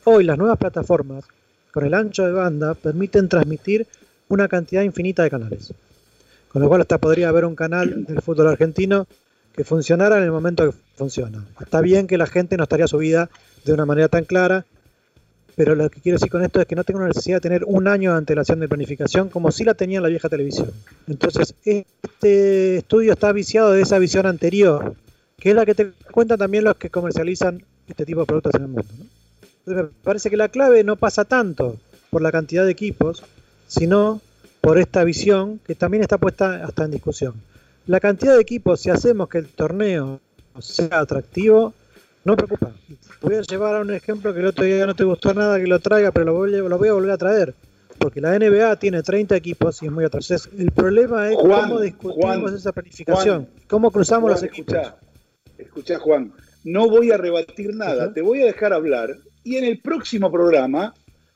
Hoy 0.04 0.24
las 0.24 0.38
nuevas 0.38 0.58
plataformas, 0.58 1.26
con 1.72 1.86
el 1.86 1.94
ancho 1.94 2.26
de 2.26 2.32
banda, 2.32 2.74
permiten 2.76 3.30
transmitir 3.30 3.88
una 4.30 4.48
cantidad 4.48 4.84
infinita 4.84 5.24
de 5.24 5.30
canales. 5.30 5.74
Con 6.52 6.62
lo 6.62 6.70
cual 6.70 6.82
hasta 6.82 6.98
podría 6.98 7.30
haber 7.30 7.46
un 7.46 7.56
canal 7.56 8.06
del 8.06 8.22
fútbol 8.22 8.48
argentino 8.48 9.08
que 9.54 9.64
funcionara 9.64 10.18
en 10.18 10.24
el 10.24 10.32
momento 10.32 10.70
que 10.70 10.78
funciona. 10.96 11.44
Está 11.60 11.82
bien 11.82 12.08
que 12.08 12.18
la 12.18 12.28
gente 12.28 12.58
no 12.58 12.64
estaría 12.64 12.88
subida 12.88 13.30
de 13.66 13.74
una 13.74 13.86
manera 13.86 14.08
tan 14.08 14.24
clara, 14.24 14.66
pero 15.58 15.74
lo 15.74 15.90
que 15.90 16.02
quiero 16.02 16.18
decir 16.18 16.30
con 16.30 16.44
esto 16.44 16.62
es 16.62 16.68
que 16.68 16.76
no 16.76 16.84
tengo 16.84 17.00
necesidad 17.00 17.38
de 17.38 17.42
tener 17.42 17.64
un 17.66 17.88
año 17.88 18.12
de 18.12 18.20
antelación 18.20 18.60
de 18.60 18.68
planificación 18.68 19.30
como 19.30 19.52
sí 19.52 19.64
la 19.64 19.74
tenía 19.74 19.98
en 19.98 20.04
la 20.04 20.10
vieja 20.10 20.30
televisión. 20.30 20.72
Entonces, 21.08 21.56
este 21.66 22.78
estudio 22.78 23.14
está 23.14 23.32
viciado 23.32 23.72
de 23.72 23.82
esa 23.82 23.98
visión 23.98 24.28
anterior, 24.28 24.94
que 25.40 25.50
es 25.50 25.56
la 25.56 25.66
que 25.66 25.74
te 25.74 25.94
cuentan 26.12 26.38
también 26.38 26.64
los 26.64 26.78
que 26.78 26.92
comercializan 26.92 27.64
este 27.88 28.06
tipo 28.06 28.20
de 28.20 28.28
productos 28.28 28.54
en 28.54 28.62
el 28.62 28.68
mundo. 28.68 28.94
Entonces, 29.66 29.86
me 29.86 30.04
parece 30.04 30.30
que 30.30 30.38
la 30.38 30.50
clave 30.50 30.84
no 30.84 30.96
pasa 30.96 31.26
tanto 31.26 31.78
por 32.12 32.22
la 32.22 32.32
cantidad 32.32 32.64
de 32.64 32.72
equipos, 32.72 33.24
sino 33.68 34.22
por 34.62 34.78
esta 34.78 35.04
visión 35.04 35.60
que 35.66 35.74
también 35.74 36.04
está 36.04 36.20
puesta 36.20 36.64
hasta 36.66 36.86
en 36.86 36.92
discusión. 36.92 37.34
La 37.88 38.00
cantidad 38.00 38.36
de 38.36 38.42
equipos, 38.42 38.82
si 38.82 38.92
hacemos 38.92 39.28
que 39.28 39.40
el 39.40 39.48
torneo 39.48 40.20
sea 40.60 41.00
atractivo, 41.00 41.74
no 42.28 42.34
me 42.34 42.38
preocupa. 42.38 42.72
Voy 43.22 43.36
a 43.36 43.42
llevar 43.42 43.76
a 43.76 43.80
un 43.80 43.92
ejemplo 43.94 44.34
que 44.34 44.40
el 44.42 44.46
otro 44.48 44.64
día 44.66 44.86
no 44.86 44.94
te 44.96 45.04
gustó 45.04 45.34
nada 45.34 45.58
que 45.60 45.66
lo 45.66 45.80
traiga, 45.80 46.12
pero 46.12 46.26
lo 46.26 46.34
voy, 46.34 46.52
lo 46.52 46.78
voy 46.78 46.90
a 46.90 46.94
volver 46.94 47.12
a 47.12 47.18
traer. 47.18 47.54
porque 47.98 48.22
la 48.22 48.38
NBA 48.38 48.76
tiene 48.78 49.02
30 49.02 49.36
equipos 49.36 49.82
y 49.82 49.88
es 49.88 49.92
muy 49.92 50.06
atrás. 50.06 50.48
El 50.56 50.72
problema 50.72 51.30
es 51.30 51.36
Juan, 51.36 51.62
cómo 51.70 51.80
discutimos 51.82 52.42
Juan, 52.42 52.56
esa 52.56 52.72
planificación, 52.72 53.48
cómo 53.68 53.90
cruzamos 53.90 54.30
los 54.30 54.44
equipos. 54.44 54.76
Escuchá, 54.76 54.96
escuchá, 55.58 56.00
Juan, 56.00 56.32
no 56.64 56.88
voy 56.90 57.12
a 57.12 57.18
rebatir 57.18 57.74
nada, 57.74 58.14
te 58.14 58.22
voy 58.22 58.42
a 58.44 58.46
dejar 58.46 58.72
hablar 58.74 59.16
y 59.44 59.56
en 59.56 59.64
el 59.66 59.80
próximo 59.82 60.32
programa 60.32 60.94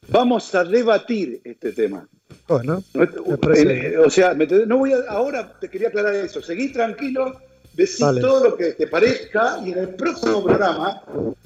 vamos 0.10 0.54
a 0.54 0.64
debatir 0.64 1.42
este 1.44 1.72
tema. 1.72 2.08
Bueno, 2.48 2.84
No, 2.94 3.04
en- 3.04 3.68
bien. 3.68 3.94
o 4.06 4.10
sea, 4.12 4.36
no 4.36 4.78
voy 4.78 4.94
a, 4.94 4.98
ahora 5.10 5.58
te 5.60 5.68
quería 5.68 5.88
aclarar 5.88 6.14
eso. 6.14 6.42
Seguí 6.44 6.72
tranquilo, 6.72 7.40
decí 7.74 8.04
Vale. 8.04 8.22
todo 8.22 8.44
lo 8.50 8.58
que 8.58 8.72
te 8.74 8.88
parezca 8.88 9.60
y 9.66 9.72
en 9.72 9.78
el 9.80 9.90
próximo 9.90 10.44
programa, 10.44 11.02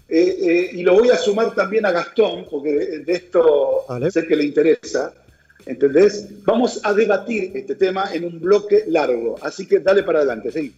eh, 0.08 0.38
eh, 0.40 0.70
y 0.74 0.84
lo 0.84 0.94
voy 0.96 1.10
a 1.10 1.18
sumar 1.18 1.54
también 1.56 1.86
a 1.86 1.92
Gastón, 1.92 2.46
porque 2.50 2.72
de, 2.72 3.00
de 3.00 3.14
esto 3.14 3.86
sé 4.12 4.26
que 4.28 4.36
le 4.36 4.44
interesa, 4.46 5.14
¿entendés? 5.66 6.28
Vamos 6.44 6.80
a 6.84 6.94
debatir 6.94 7.52
este 7.56 7.76
tema 7.76 8.14
en 8.14 8.26
un 8.26 8.40
bloque 8.40 8.84
largo. 8.88 9.36
Así 9.42 9.68
que 9.68 9.80
dale 9.80 10.04
para 10.04 10.20
adelante, 10.20 10.52
sí. 10.52 10.74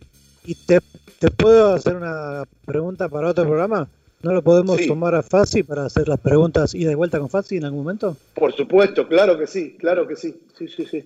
¿Y 0.45 0.56
te, 0.56 0.80
te 1.19 1.30
puedo 1.30 1.74
hacer 1.74 1.95
una 1.95 2.44
pregunta 2.65 3.10
para 3.10 3.30
otro 3.30 3.45
programa? 3.45 3.88
¿No 4.24 4.34
lo 4.34 4.41
podemos 4.41 4.78
Sí. 4.78 4.88
tomar 4.88 5.14
a 5.14 5.22
Fácil 5.22 5.64
para 5.65 5.86
hacer 5.86 6.07
las 6.07 6.19
preguntas 6.19 6.74
ida 6.74 6.91
y 6.91 6.95
vuelta 6.95 7.19
con 7.19 7.30
Fácil 7.30 7.60
en 7.60 7.65
algún 7.65 7.84
momento? 7.84 8.18
Por 8.34 8.53
supuesto, 8.56 9.07
claro 9.07 9.38
que 9.38 9.45
sí, 9.45 9.76
claro 9.78 10.07
que 10.07 10.15
sí. 10.15 10.36
Sí, 10.57 10.68
sí, 10.68 10.86
sí. 10.90 11.06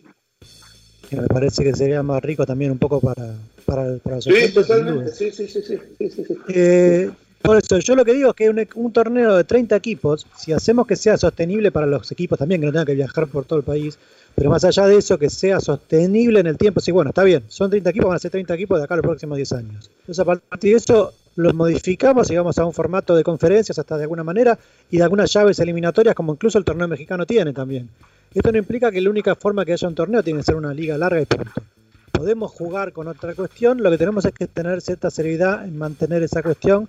Que 1.12 1.20
me 1.20 1.28
parece 1.28 1.66
que 1.66 1.76
sería 1.76 2.02
más 2.04 2.24
rico 2.24 2.46
también 2.46 2.72
un 2.72 2.78
poco 2.78 3.02
para, 3.02 3.36
para, 3.66 3.98
para 3.98 4.16
los 4.16 4.24
Sí, 4.24 4.32
oyentes, 4.32 4.54
totalmente. 4.66 5.12
Sí, 5.12 5.30
sí, 5.30 5.46
sí, 5.46 5.62
sí, 5.62 5.78
sí, 6.00 6.10
sí, 6.10 6.24
sí. 6.26 6.38
Eh, 6.48 7.12
por 7.42 7.58
eso, 7.58 7.80
yo 7.80 7.96
lo 7.98 8.06
que 8.06 8.14
digo 8.14 8.30
es 8.30 8.36
que 8.36 8.50
un, 8.50 8.66
un 8.76 8.94
torneo 8.94 9.36
de 9.36 9.44
30 9.44 9.76
equipos, 9.76 10.26
si 10.38 10.54
hacemos 10.54 10.88
que 10.88 10.96
sea 10.96 11.18
sostenible 11.18 11.70
para 11.70 11.86
los 11.86 12.10
equipos 12.14 12.40
también, 12.40 12.62
que 12.62 12.68
no 12.68 12.72
tengan 12.72 12.86
que 12.86 12.96
viajar 12.96 13.28
por 13.28 13.44
todo 13.44 13.60
el 13.60 13.66
país, 13.66 14.00
pero 14.36 14.50
más 14.50 14.64
allá 14.64 14.88
de 14.88 14.96
eso, 14.96 15.18
que 15.18 15.30
sea 15.30 15.60
sostenible 15.60 16.40
en 16.40 16.48
el 16.48 16.58
tiempo, 16.58 16.80
sí, 16.80 16.92
bueno, 16.94 17.10
está 17.10 17.26
bien, 17.26 17.44
son 17.50 17.70
30 17.70 17.90
equipos, 17.90 18.08
van 18.08 18.16
a 18.16 18.20
ser 18.20 18.32
30 18.32 18.54
equipos 18.54 18.78
de 18.80 18.86
acá 18.86 18.94
a 18.94 18.98
los 18.98 19.06
próximos 19.06 19.36
10 19.36 19.52
años. 19.52 19.92
Entonces, 20.00 20.20
a 20.20 20.24
partir 20.24 20.72
de 20.72 20.78
eso, 20.78 21.14
los 21.36 21.54
modificamos 21.54 22.32
y 22.32 22.38
vamos 22.38 22.58
a 22.58 22.64
un 22.64 22.72
formato 22.72 23.18
de 23.18 23.24
conferencias 23.26 23.78
hasta 23.78 23.98
de 23.98 24.04
alguna 24.04 24.24
manera 24.24 24.58
y 24.90 24.98
de 24.98 25.04
algunas 25.04 25.34
llaves 25.34 25.60
eliminatorias, 25.60 26.16
como 26.16 26.32
incluso 26.32 26.58
el 26.58 26.64
torneo 26.64 26.88
mexicano 26.88 27.26
tiene 27.26 27.52
también. 27.52 27.90
Esto 28.34 28.52
no 28.52 28.58
implica 28.58 28.92
que 28.92 29.02
la 29.02 29.10
única 29.10 29.36
forma 29.36 29.66
que 29.66 29.74
haya 29.74 29.88
un 29.88 29.96
torneo 29.96 30.24
tiene 30.24 30.40
que 30.40 30.46
ser 30.46 30.56
una 30.56 30.74
liga 30.74 30.98
larga 30.98 31.22
y 31.22 31.26
punto 31.26 31.52
podemos 32.12 32.52
jugar 32.52 32.94
con 32.94 33.08
otra 33.08 33.34
cuestión, 33.34 33.82
lo 33.82 33.90
que 33.90 33.98
tenemos 33.98 34.24
es 34.26 34.34
que 34.34 34.46
tener 34.46 34.80
cierta 34.82 35.10
seriedad 35.10 35.66
en 35.66 35.76
mantener 35.76 36.22
esa 36.22 36.44
cuestión 36.44 36.88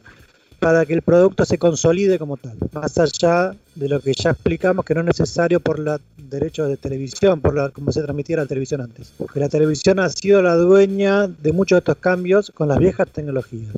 para 0.58 0.84
que 0.84 0.92
el 0.92 1.00
producto 1.00 1.46
se 1.46 1.56
consolide 1.56 2.18
como 2.18 2.36
tal, 2.36 2.52
más 2.72 2.98
allá 2.98 3.56
de 3.74 3.88
lo 3.88 3.98
que 4.00 4.12
ya 4.12 4.30
explicamos 4.30 4.84
que 4.84 4.94
no 4.94 5.00
es 5.00 5.06
necesario 5.06 5.58
por 5.58 5.78
los 5.78 6.00
derechos 6.18 6.68
de 6.68 6.76
televisión, 6.76 7.40
por 7.40 7.54
la, 7.54 7.70
como 7.70 7.92
se 7.92 8.02
transmitiera 8.02 8.42
la 8.42 8.48
televisión 8.48 8.82
antes, 8.82 9.12
porque 9.16 9.40
la 9.40 9.48
televisión 9.48 10.00
ha 10.00 10.10
sido 10.10 10.42
la 10.42 10.54
dueña 10.54 11.26
de 11.28 11.52
muchos 11.52 11.76
de 11.76 11.78
estos 11.78 11.96
cambios 11.96 12.52
con 12.54 12.68
las 12.68 12.78
viejas 12.78 13.08
tecnologías. 13.08 13.72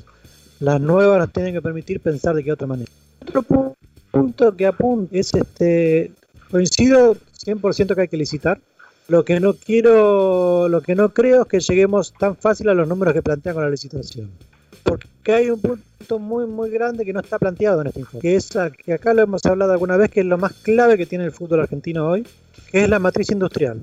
Las 0.59 0.81
nuevas 0.81 1.19
nos 1.21 1.33
tienen 1.33 1.55
que 1.55 1.63
permitir 1.63 2.01
pensar 2.01 2.35
de 2.35 2.43
qué 2.43 2.51
otra 2.51 2.67
manera. 2.67 2.91
Otro 3.23 3.43
pu- 3.43 3.75
punto 4.11 4.57
que 4.57 4.67
apunta 4.67 5.17
es 5.17 5.33
este, 5.35 6.11
coincido 6.51 7.17
100% 7.45 7.95
que 7.95 8.01
hay 8.01 8.09
que 8.09 8.17
licitar, 8.17 8.61
lo 9.09 9.25
que 9.25 9.39
no 9.39 9.55
quiero, 9.55 10.69
lo 10.69 10.81
que 10.81 10.95
no 10.95 11.13
creo 11.13 11.43
es 11.43 11.49
que 11.49 11.61
lleguemos 11.61 12.15
tan 12.15 12.37
fácil 12.37 12.69
a 12.71 12.75
los 12.75 12.89
números 12.89 13.13
que 13.13 13.23
plantean 13.23 13.55
con 13.55 13.65
la 13.65 13.71
licitación. 13.71 14.31
Porque 14.83 15.33
hay 15.33 15.51
un 15.51 15.61
punto 15.61 16.19
muy, 16.19 16.47
muy 16.47 16.71
grande 16.71 17.05
que 17.05 17.13
no 17.13 17.21
está 17.21 17.39
planteado 17.39 17.81
en 17.81 17.89
este 17.89 18.01
informe, 18.01 18.23
que 18.23 18.37
es 18.37 18.51
que 18.85 18.93
acá 18.93 19.15
lo 19.15 19.23
hemos 19.23 19.45
hablado 19.47 19.73
alguna 19.73 19.97
vez, 19.97 20.11
que 20.11 20.21
es 20.21 20.27
lo 20.27 20.39
más 20.39 20.53
clave 20.55 20.97
que 20.97 21.07
tiene 21.07 21.25
el 21.25 21.33
fútbol 21.33 21.61
argentino 21.61 22.09
hoy, 22.09 22.27
que 22.71 22.85
es 22.85 22.89
la 22.89 22.99
matriz 22.99 23.31
industrial. 23.31 23.81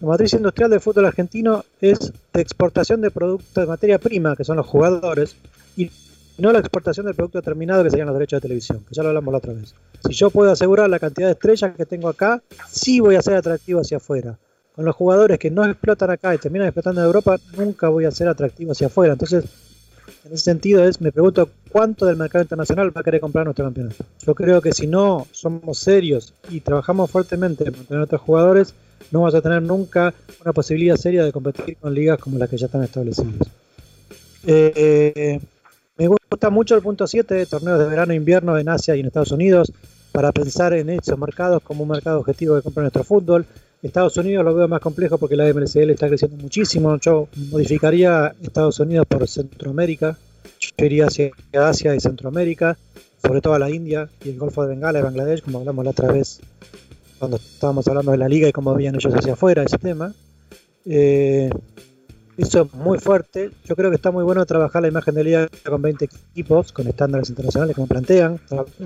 La 0.00 0.08
matriz 0.08 0.32
industrial 0.34 0.70
del 0.70 0.80
fútbol 0.80 1.06
argentino 1.06 1.64
es 1.80 2.12
de 2.32 2.40
exportación 2.40 3.00
de 3.00 3.10
productos 3.10 3.54
de 3.54 3.66
materia 3.66 3.98
prima, 3.98 4.36
que 4.36 4.44
son 4.44 4.56
los 4.56 4.66
jugadores, 4.66 5.36
y 5.76 5.90
no 6.38 6.52
la 6.52 6.58
exportación 6.58 7.06
del 7.06 7.14
producto 7.14 7.42
terminado, 7.42 7.84
que 7.84 7.90
serían 7.90 8.06
los 8.06 8.16
derechos 8.16 8.38
de 8.38 8.42
televisión, 8.42 8.84
que 8.88 8.94
ya 8.94 9.02
lo 9.02 9.10
hablamos 9.10 9.32
la 9.32 9.38
otra 9.38 9.52
vez. 9.52 9.74
Si 10.06 10.12
yo 10.12 10.30
puedo 10.30 10.50
asegurar 10.50 10.88
la 10.88 10.98
cantidad 10.98 11.28
de 11.28 11.32
estrellas 11.32 11.74
que 11.76 11.86
tengo 11.86 12.08
acá, 12.08 12.42
sí 12.68 13.00
voy 13.00 13.16
a 13.16 13.22
ser 13.22 13.34
atractivo 13.34 13.80
hacia 13.80 13.98
afuera. 13.98 14.38
Con 14.74 14.84
los 14.84 14.96
jugadores 14.96 15.38
que 15.38 15.50
no 15.50 15.64
explotan 15.64 16.10
acá 16.10 16.34
y 16.34 16.38
terminan 16.38 16.68
explotando 16.68 17.02
en 17.02 17.06
Europa, 17.06 17.36
nunca 17.56 17.88
voy 17.88 18.06
a 18.06 18.10
ser 18.10 18.28
atractivo 18.28 18.72
hacia 18.72 18.86
afuera. 18.86 19.12
Entonces, 19.12 19.44
en 20.24 20.32
ese 20.32 20.44
sentido 20.44 20.82
es, 20.84 21.00
me 21.00 21.12
pregunto 21.12 21.50
cuánto 21.70 22.06
del 22.06 22.16
mercado 22.16 22.42
internacional 22.42 22.96
va 22.96 23.02
a 23.02 23.04
querer 23.04 23.20
comprar 23.20 23.44
nuestro 23.44 23.64
campeonato. 23.64 24.04
Yo 24.24 24.34
creo 24.34 24.62
que 24.62 24.72
si 24.72 24.86
no 24.86 25.26
somos 25.30 25.78
serios 25.78 26.32
y 26.48 26.60
trabajamos 26.60 27.10
fuertemente 27.10 27.64
en 27.64 27.72
mantener 27.72 28.08
a 28.10 28.18
jugadores, 28.18 28.74
no 29.10 29.20
vamos 29.20 29.34
a 29.34 29.42
tener 29.42 29.62
nunca 29.62 30.14
una 30.40 30.52
posibilidad 30.52 30.96
seria 30.96 31.24
de 31.24 31.32
competir 31.32 31.76
con 31.76 31.92
ligas 31.94 32.18
como 32.18 32.38
las 32.38 32.48
que 32.48 32.56
ya 32.56 32.66
están 32.66 32.82
establecidas. 32.82 33.48
Eh, 34.46 35.40
me 36.08 36.16
gusta 36.30 36.50
mucho 36.50 36.74
el 36.74 36.82
punto 36.82 37.06
7 37.06 37.34
de 37.34 37.46
torneos 37.46 37.78
de 37.78 37.86
verano 37.86 38.12
e 38.12 38.16
invierno 38.16 38.58
en 38.58 38.68
Asia 38.68 38.96
y 38.96 39.00
en 39.00 39.06
Estados 39.06 39.30
Unidos 39.30 39.72
para 40.10 40.32
pensar 40.32 40.72
en 40.72 40.90
esos 40.90 41.18
mercados 41.18 41.62
como 41.62 41.84
un 41.84 41.90
mercado 41.90 42.18
objetivo 42.20 42.56
que 42.56 42.62
compra 42.62 42.82
nuestro 42.82 43.04
fútbol. 43.04 43.46
Estados 43.82 44.16
Unidos 44.16 44.44
lo 44.44 44.54
veo 44.54 44.68
más 44.68 44.80
complejo 44.80 45.18
porque 45.18 45.36
la 45.36 45.52
MLCL 45.52 45.90
está 45.90 46.08
creciendo 46.08 46.36
muchísimo. 46.36 46.96
Yo 46.98 47.28
modificaría 47.50 48.34
Estados 48.42 48.80
Unidos 48.80 49.06
por 49.06 49.26
Centroamérica. 49.28 50.16
Yo 50.58 50.84
iría 50.84 51.06
hacia 51.06 51.30
Asia 51.52 51.94
y 51.94 52.00
Centroamérica, 52.00 52.76
sobre 53.24 53.40
todo 53.40 53.54
a 53.54 53.58
la 53.58 53.70
India 53.70 54.08
y 54.24 54.30
el 54.30 54.38
Golfo 54.38 54.62
de 54.62 54.70
Bengala 54.70 54.98
y 54.98 55.02
Bangladesh, 55.02 55.42
como 55.42 55.58
hablamos 55.58 55.84
la 55.84 55.90
otra 55.92 56.12
vez 56.12 56.40
cuando 57.18 57.36
estábamos 57.36 57.86
hablando 57.86 58.10
de 58.10 58.18
la 58.18 58.28
liga 58.28 58.48
y 58.48 58.52
cómo 58.52 58.74
veían 58.74 58.96
ellos 58.96 59.14
hacia 59.14 59.34
afuera 59.34 59.62
ese 59.62 59.78
tema. 59.78 60.12
Eh, 60.84 61.50
es 62.36 62.74
muy 62.74 62.98
fuerte. 62.98 63.50
Yo 63.64 63.76
creo 63.76 63.90
que 63.90 63.96
está 63.96 64.10
muy 64.10 64.24
bueno 64.24 64.44
trabajar 64.46 64.82
la 64.82 64.88
imagen 64.88 65.14
de 65.14 65.24
liga 65.24 65.48
con 65.68 65.82
20 65.82 66.04
equipos, 66.04 66.72
con 66.72 66.86
estándares 66.88 67.28
internacionales 67.28 67.74
como 67.74 67.86
plantean, 67.86 68.40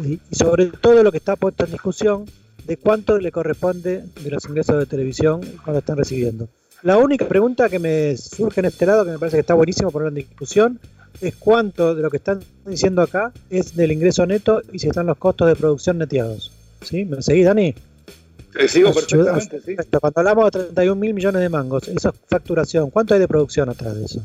y, 0.04 0.20
sobre 0.34 0.66
todo 0.66 1.02
lo 1.02 1.12
que 1.12 1.18
está 1.18 1.36
puesto 1.36 1.64
en 1.64 1.72
discusión 1.72 2.24
de 2.66 2.76
cuánto 2.76 3.18
le 3.18 3.30
corresponde 3.30 4.04
de 4.22 4.30
los 4.30 4.44
ingresos 4.46 4.78
de 4.78 4.86
televisión 4.86 5.40
cuando 5.62 5.78
están 5.78 5.96
recibiendo. 5.96 6.48
La 6.82 6.98
única 6.98 7.26
pregunta 7.26 7.68
que 7.68 7.78
me 7.78 8.16
surge 8.16 8.60
en 8.60 8.66
este 8.66 8.86
lado, 8.86 9.04
que 9.04 9.12
me 9.12 9.18
parece 9.18 9.36
que 9.36 9.40
está 9.40 9.54
buenísimo 9.54 9.90
poner 9.90 10.08
en 10.08 10.14
discusión, 10.14 10.80
es 11.20 11.34
cuánto 11.36 11.94
de 11.94 12.02
lo 12.02 12.10
que 12.10 12.18
están 12.18 12.40
diciendo 12.66 13.02
acá 13.02 13.32
es 13.48 13.74
del 13.74 13.92
ingreso 13.92 14.26
neto 14.26 14.62
y 14.72 14.78
si 14.78 14.88
están 14.88 15.06
los 15.06 15.16
costos 15.16 15.48
de 15.48 15.56
producción 15.56 15.98
neteados. 15.98 16.52
¿Sí? 16.82 17.04
¿Me 17.04 17.22
seguís, 17.22 17.46
Dani? 17.46 17.74
Te 18.56 18.68
sigo 18.68 18.88
Ayuda- 18.88 19.34
perfectamente, 19.34 19.60
sí. 19.60 19.76
Cuando 20.00 20.20
hablamos 20.20 20.44
de 20.46 20.50
31 20.50 20.96
mil 21.00 21.14
millones 21.14 21.42
de 21.42 21.48
mangos, 21.48 21.88
eso 21.88 22.08
es 22.08 22.14
facturación. 22.28 22.90
¿Cuánto 22.90 23.14
hay 23.14 23.20
de 23.20 23.28
producción 23.28 23.68
atrás 23.68 23.94
de 23.96 24.04
eso? 24.04 24.24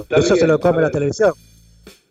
Está 0.00 0.18
eso 0.18 0.36
se 0.36 0.46
lo 0.46 0.60
come 0.60 0.82
la 0.82 0.90
televisión. 0.90 1.32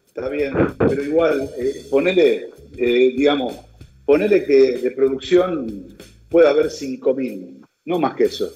Está 0.08 0.30
bien, 0.30 0.54
pero 0.80 1.04
igual, 1.04 1.50
eh, 1.58 1.86
ponele, 1.90 2.50
eh, 2.76 3.14
digamos, 3.16 3.56
ponele 4.06 4.46
que 4.46 4.78
de 4.80 4.92
producción 4.92 5.96
puede 6.30 6.48
haber 6.50 6.70
5.000, 6.72 7.62
no 7.86 8.00
más 8.00 8.16
que 8.16 8.26
eso, 8.26 8.52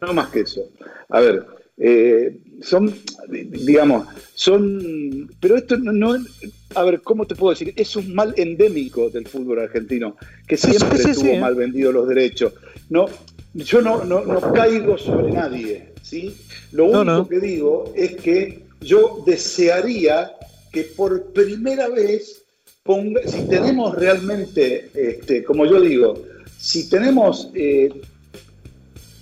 no 0.00 0.12
más 0.12 0.28
que 0.30 0.40
eso. 0.40 0.68
A 1.08 1.20
ver, 1.20 1.46
eh, 1.78 2.36
son, 2.62 2.94
digamos, 3.28 4.06
son, 4.34 5.30
pero 5.40 5.56
esto 5.56 5.76
no, 5.78 5.92
no- 5.92 6.24
a 6.74 6.82
ver, 6.84 7.00
¿cómo 7.02 7.26
te 7.26 7.34
puedo 7.34 7.50
decir? 7.52 7.72
Es 7.76 7.96
un 7.96 8.14
mal 8.14 8.34
endémico 8.36 9.08
del 9.10 9.26
fútbol 9.26 9.60
argentino, 9.60 10.16
que 10.46 10.56
sí, 10.56 10.72
siempre 10.72 10.98
sí, 10.98 11.12
tuvo 11.12 11.32
sí, 11.32 11.38
mal 11.38 11.54
vendidos 11.54 11.94
los 11.94 12.08
derechos. 12.08 12.52
No, 12.90 13.06
yo 13.54 13.80
no, 13.80 14.04
no, 14.04 14.24
no 14.24 14.40
caigo 14.52 14.98
sobre 14.98 15.32
nadie, 15.32 15.92
¿sí? 16.02 16.34
Lo 16.72 16.86
único 16.86 17.28
que 17.28 17.40
digo 17.40 17.92
es 17.96 18.16
que 18.16 18.64
yo 18.80 19.22
desearía 19.26 20.32
que 20.72 20.82
por 20.84 21.32
primera 21.32 21.88
vez 21.88 22.42
ponga, 22.82 23.20
si 23.26 23.48
tenemos 23.48 23.94
realmente, 23.96 24.90
este, 24.94 25.42
como 25.42 25.64
yo 25.66 25.80
digo, 25.80 26.22
si 26.58 26.88
tenemos 26.90 27.50
eh, 27.54 27.88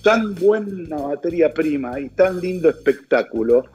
tan 0.05 0.35
buena 0.35 0.99
materia 0.99 1.51
prima 1.51 1.99
y 1.99 2.09
tan 2.09 2.39
lindo 2.39 2.69
espectáculo, 2.69 3.65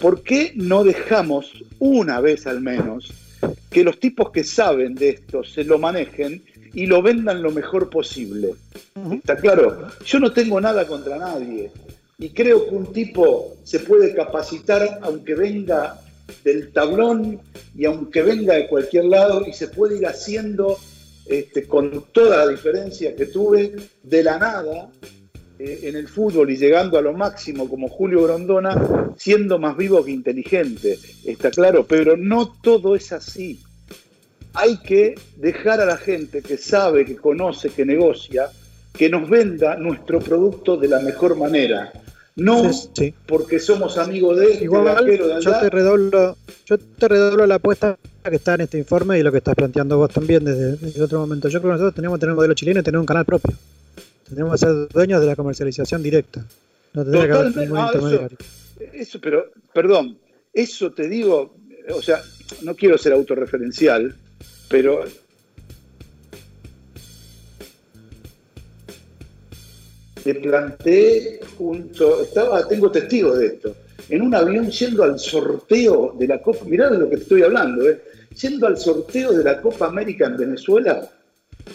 ¿por 0.00 0.22
qué 0.22 0.52
no 0.54 0.84
dejamos 0.84 1.64
una 1.80 2.20
vez 2.20 2.46
al 2.46 2.60
menos 2.60 3.12
que 3.70 3.82
los 3.82 3.98
tipos 3.98 4.30
que 4.30 4.44
saben 4.44 4.94
de 4.94 5.08
esto 5.08 5.42
se 5.42 5.64
lo 5.64 5.80
manejen 5.80 6.44
y 6.74 6.86
lo 6.86 7.02
vendan 7.02 7.42
lo 7.42 7.50
mejor 7.50 7.90
posible? 7.90 8.54
¿Está 9.12 9.34
claro? 9.34 9.88
Yo 10.06 10.20
no 10.20 10.32
tengo 10.32 10.60
nada 10.60 10.86
contra 10.86 11.18
nadie 11.18 11.72
y 12.20 12.28
creo 12.28 12.68
que 12.68 12.74
un 12.76 12.92
tipo 12.92 13.56
se 13.64 13.80
puede 13.80 14.14
capacitar 14.14 15.00
aunque 15.02 15.34
venga 15.34 16.00
del 16.44 16.70
tablón 16.70 17.40
y 17.76 17.84
aunque 17.84 18.22
venga 18.22 18.54
de 18.54 18.68
cualquier 18.68 19.06
lado 19.06 19.44
y 19.44 19.52
se 19.52 19.66
puede 19.66 19.96
ir 19.96 20.06
haciendo 20.06 20.78
este, 21.26 21.66
con 21.66 22.04
toda 22.12 22.44
la 22.44 22.46
diferencia 22.46 23.16
que 23.16 23.26
tuve 23.26 23.74
de 24.04 24.22
la 24.22 24.38
nada 24.38 24.88
eh, 25.62 25.80
en 25.82 25.96
el 25.96 26.08
fútbol 26.08 26.50
y 26.50 26.56
llegando 26.56 26.96
a 26.96 27.02
lo 27.02 27.12
máximo 27.12 27.68
como 27.68 27.86
Julio 27.86 28.22
Grondona, 28.22 29.12
siendo 29.18 29.58
más 29.58 29.76
vivo 29.76 30.02
que 30.02 30.10
inteligente, 30.10 30.98
está 31.26 31.50
claro, 31.50 31.84
pero 31.86 32.16
no 32.16 32.56
todo 32.62 32.96
es 32.96 33.12
así. 33.12 33.60
Hay 34.54 34.78
que 34.78 35.16
dejar 35.36 35.82
a 35.82 35.84
la 35.84 35.98
gente 35.98 36.40
que 36.40 36.56
sabe, 36.56 37.04
que 37.04 37.16
conoce, 37.16 37.68
que 37.68 37.84
negocia, 37.84 38.48
que 38.94 39.10
nos 39.10 39.28
venda 39.28 39.76
nuestro 39.76 40.20
producto 40.20 40.78
de 40.78 40.88
la 40.88 41.00
mejor 41.00 41.36
manera. 41.36 41.92
No 42.36 42.72
Sí, 42.72 43.12
porque 43.26 43.58
somos 43.58 43.98
amigos 43.98 44.38
de 44.38 44.52
este, 44.52 44.64
Igual, 44.64 44.88
arquero 44.88 45.28
de 45.28 45.42
yo 45.42 45.60
te 45.60 45.68
redoblo, 45.68 46.38
yo 46.64 46.78
te 46.78 47.06
redoblo 47.06 47.46
la 47.46 47.56
apuesta 47.56 47.98
que 48.26 48.36
está 48.36 48.54
en 48.54 48.62
este 48.62 48.78
informe 48.78 49.18
y 49.18 49.22
lo 49.22 49.30
que 49.30 49.38
estás 49.38 49.54
planteando 49.54 49.98
vos 49.98 50.10
también 50.10 50.42
desde, 50.42 50.76
desde 50.76 51.02
otro 51.02 51.18
momento. 51.18 51.48
Yo 51.48 51.60
creo 51.60 51.72
que 51.72 51.74
nosotros 51.74 51.94
tenemos 51.96 52.16
que 52.16 52.20
tener 52.20 52.32
un 52.32 52.36
modelo 52.36 52.54
chileno 52.54 52.80
y 52.80 52.82
tener 52.82 52.98
un 52.98 53.04
canal 53.04 53.26
propio. 53.26 53.54
Tenemos 54.30 54.52
que 54.52 54.58
ser 54.66 54.88
dueños 54.88 55.20
de 55.20 55.26
la 55.26 55.36
comercialización 55.36 56.02
directa. 56.02 56.44
No 56.94 57.04
que 57.04 57.10
Totalmente. 57.10 57.60
ningún 57.60 57.78
Ah, 57.78 57.90
eso, 57.94 58.28
eso, 58.92 59.20
pero, 59.20 59.50
perdón, 59.74 60.18
eso 60.52 60.92
te 60.92 61.08
digo, 61.08 61.54
o 61.94 62.02
sea, 62.02 62.22
no 62.62 62.74
quiero 62.74 62.96
ser 62.96 63.12
autorreferencial, 63.12 64.14
pero 64.68 65.04
te 70.22 70.34
planteé 70.34 71.40
junto, 71.56 72.22
estaba, 72.22 72.66
tengo 72.66 72.90
testigos 72.90 73.38
de 73.38 73.46
esto, 73.46 73.76
en 74.08 74.22
un 74.22 74.34
avión 74.34 74.70
yendo 74.70 75.04
al 75.04 75.18
sorteo 75.18 76.14
de 76.18 76.26
la 76.26 76.40
Copa, 76.42 76.64
mirá 76.64 76.90
de 76.90 76.98
lo 76.98 77.08
que 77.08 77.16
estoy 77.16 77.42
hablando, 77.42 77.88
eh, 77.88 78.00
yendo 78.40 78.66
al 78.66 78.76
sorteo 78.76 79.32
de 79.32 79.44
la 79.44 79.60
Copa 79.60 79.86
América 79.86 80.26
en 80.26 80.36
Venezuela, 80.36 81.08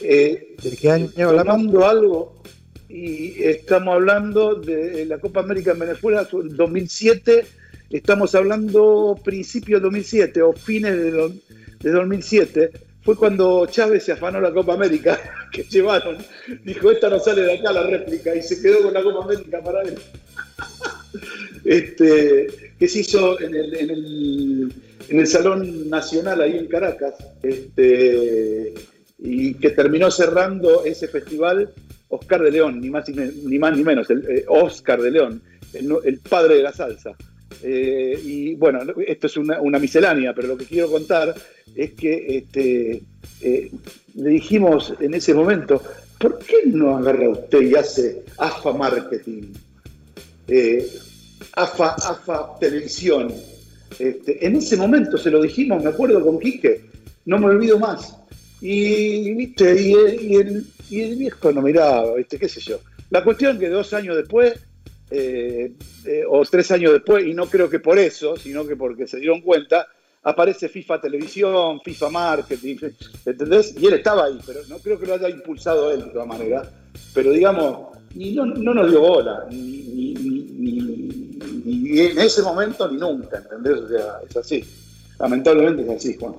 eh, 0.01 0.55
¿De 0.61 0.77
qué 0.77 0.91
año 0.91 1.09
tomando 1.15 1.85
algo 1.87 2.41
y 2.87 3.41
estamos 3.43 3.95
hablando 3.95 4.55
de 4.55 5.05
la 5.05 5.17
Copa 5.19 5.39
América 5.41 5.71
en 5.71 5.79
Venezuela 5.79 6.27
2007, 6.31 7.45
estamos 7.89 8.35
hablando 8.35 9.19
principio 9.23 9.77
del 9.77 9.83
2007 9.83 10.41
o 10.41 10.53
fines 10.53 10.95
de, 10.95 11.11
do- 11.11 11.33
de 11.79 11.91
2007, 11.91 12.71
fue 13.03 13.15
cuando 13.15 13.65
Chávez 13.67 14.03
se 14.03 14.11
afanó 14.13 14.39
la 14.39 14.53
Copa 14.53 14.73
América 14.73 15.19
que 15.51 15.63
llevaron, 15.63 16.17
dijo 16.63 16.91
esta 16.91 17.09
no 17.09 17.19
sale 17.19 17.41
de 17.41 17.53
acá 17.59 17.71
la 17.73 17.83
réplica 17.83 18.35
y 18.35 18.41
se 18.43 18.61
quedó 18.61 18.83
con 18.83 18.93
la 18.93 19.03
Copa 19.03 19.25
América 19.25 19.61
para 19.63 19.81
él. 19.83 19.95
este, 21.65 22.47
que 22.79 22.87
se 22.87 22.99
hizo 22.99 23.39
en 23.41 23.55
el, 23.55 23.75
en 23.75 23.89
el, 23.89 24.73
en 25.09 25.19
el 25.19 25.27
Salón 25.27 25.89
Nacional 25.89 26.41
ahí 26.41 26.57
en 26.57 26.67
Caracas, 26.67 27.15
este, 27.43 28.73
y 29.17 29.53
que 29.55 29.69
terminó 29.69 30.11
cerrando 30.11 30.83
ese 30.83 31.07
festival 31.07 31.73
Oscar 32.09 32.41
de 32.41 32.51
León, 32.51 32.79
ni 32.79 32.89
más 32.89 33.07
ni, 33.09 33.59
más 33.59 33.75
ni 33.75 33.83
menos, 33.83 34.09
el, 34.09 34.25
eh, 34.29 34.45
Oscar 34.47 35.01
de 35.01 35.11
León, 35.11 35.41
el, 35.73 36.19
padre 36.19 36.55
de 36.55 36.63
la 36.63 36.73
salsa. 36.73 37.15
Eh, 37.63 38.19
y 38.23 38.55
bueno, 38.55 38.79
esto 39.07 39.27
es 39.27 39.37
una, 39.37 39.79
miscelánea, 39.79 40.33
pero 40.33 40.49
lo 40.49 40.57
que 40.57 40.65
quiero 40.65 40.89
contar 40.89 41.33
es 41.75 41.93
que 41.93 42.37
este, 42.37 43.03
eh, 43.41 43.71
le 44.15 44.29
dijimos 44.29 44.93
en 44.99 45.13
ese 45.13 45.33
momento, 45.33 45.81
¿por 46.19 46.39
qué 46.39 46.63
no 46.65 46.97
agarra 46.97 47.29
usted 47.29 47.61
y 47.61 47.75
hace 47.75 48.23
AFA 48.37 48.73
Marketing? 48.73 49.53
AFA, 51.53 51.95
AFA 51.95 52.59
Televisión. 52.59 53.33
Este, 53.97 54.45
en 54.45 54.57
ese 54.57 54.75
momento 54.77 55.17
se 55.17 55.31
lo 55.31 55.41
dijimos, 55.41 55.83
me 55.83 55.89
acuerdo 55.89 56.21
con 56.21 56.39
Quique, 56.39 56.85
no 57.25 57.39
me 57.39 57.47
olvido 57.47 57.79
más. 57.79 58.15
Y, 58.67 59.31
viste, 59.35 59.79
y, 59.79 59.93
el, 60.35 60.65
y 60.89 61.01
el 61.01 61.15
viejo 61.17 61.51
no 61.51 61.61
miraba, 61.61 62.15
viste, 62.15 62.39
qué 62.39 62.49
sé 62.49 62.59
yo. 62.61 62.79
La 63.11 63.23
cuestión 63.23 63.59
que 63.59 63.69
dos 63.69 63.93
años 63.93 64.15
después, 64.15 64.55
eh, 65.11 65.71
eh, 66.05 66.23
o 66.27 66.43
tres 66.45 66.71
años 66.71 66.93
después, 66.93 67.27
y 67.27 67.35
no 67.35 67.45
creo 67.45 67.69
que 67.69 67.79
por 67.79 67.99
eso, 67.99 68.35
sino 68.37 68.65
que 68.65 68.75
porque 68.75 69.05
se 69.07 69.19
dieron 69.19 69.41
cuenta, 69.41 69.87
aparece 70.23 70.67
FIFA 70.67 70.99
Televisión, 70.99 71.79
FIFA 71.81 72.09
Marketing, 72.09 72.77
¿entendés? 73.27 73.75
Y 73.79 73.85
él 73.85 73.93
estaba 73.93 74.25
ahí, 74.25 74.39
pero 74.43 74.61
no 74.67 74.79
creo 74.79 74.99
que 74.99 75.05
lo 75.05 75.13
haya 75.13 75.29
impulsado 75.29 75.91
él 75.91 75.99
de 76.05 76.09
todas 76.09 76.27
maneras. 76.27 76.67
Pero 77.13 77.31
digamos, 77.31 77.95
no, 78.15 78.45
no 78.47 78.73
nos 78.73 78.89
dio 78.89 78.99
bola, 79.01 79.45
ni, 79.51 79.57
ni- 79.57 80.13
ni- 81.65 81.99
en 81.99 82.17
ese 82.19 82.41
momento 82.41 82.89
ni 82.89 82.97
nunca, 82.97 83.37
¿entendés? 83.37 83.73
O 83.77 83.87
sea, 83.87 84.05
es 84.27 84.35
así. 84.37 84.65
Lamentablemente 85.19 85.83
es 85.83 85.89
así, 85.89 86.17
Juan. 86.19 86.33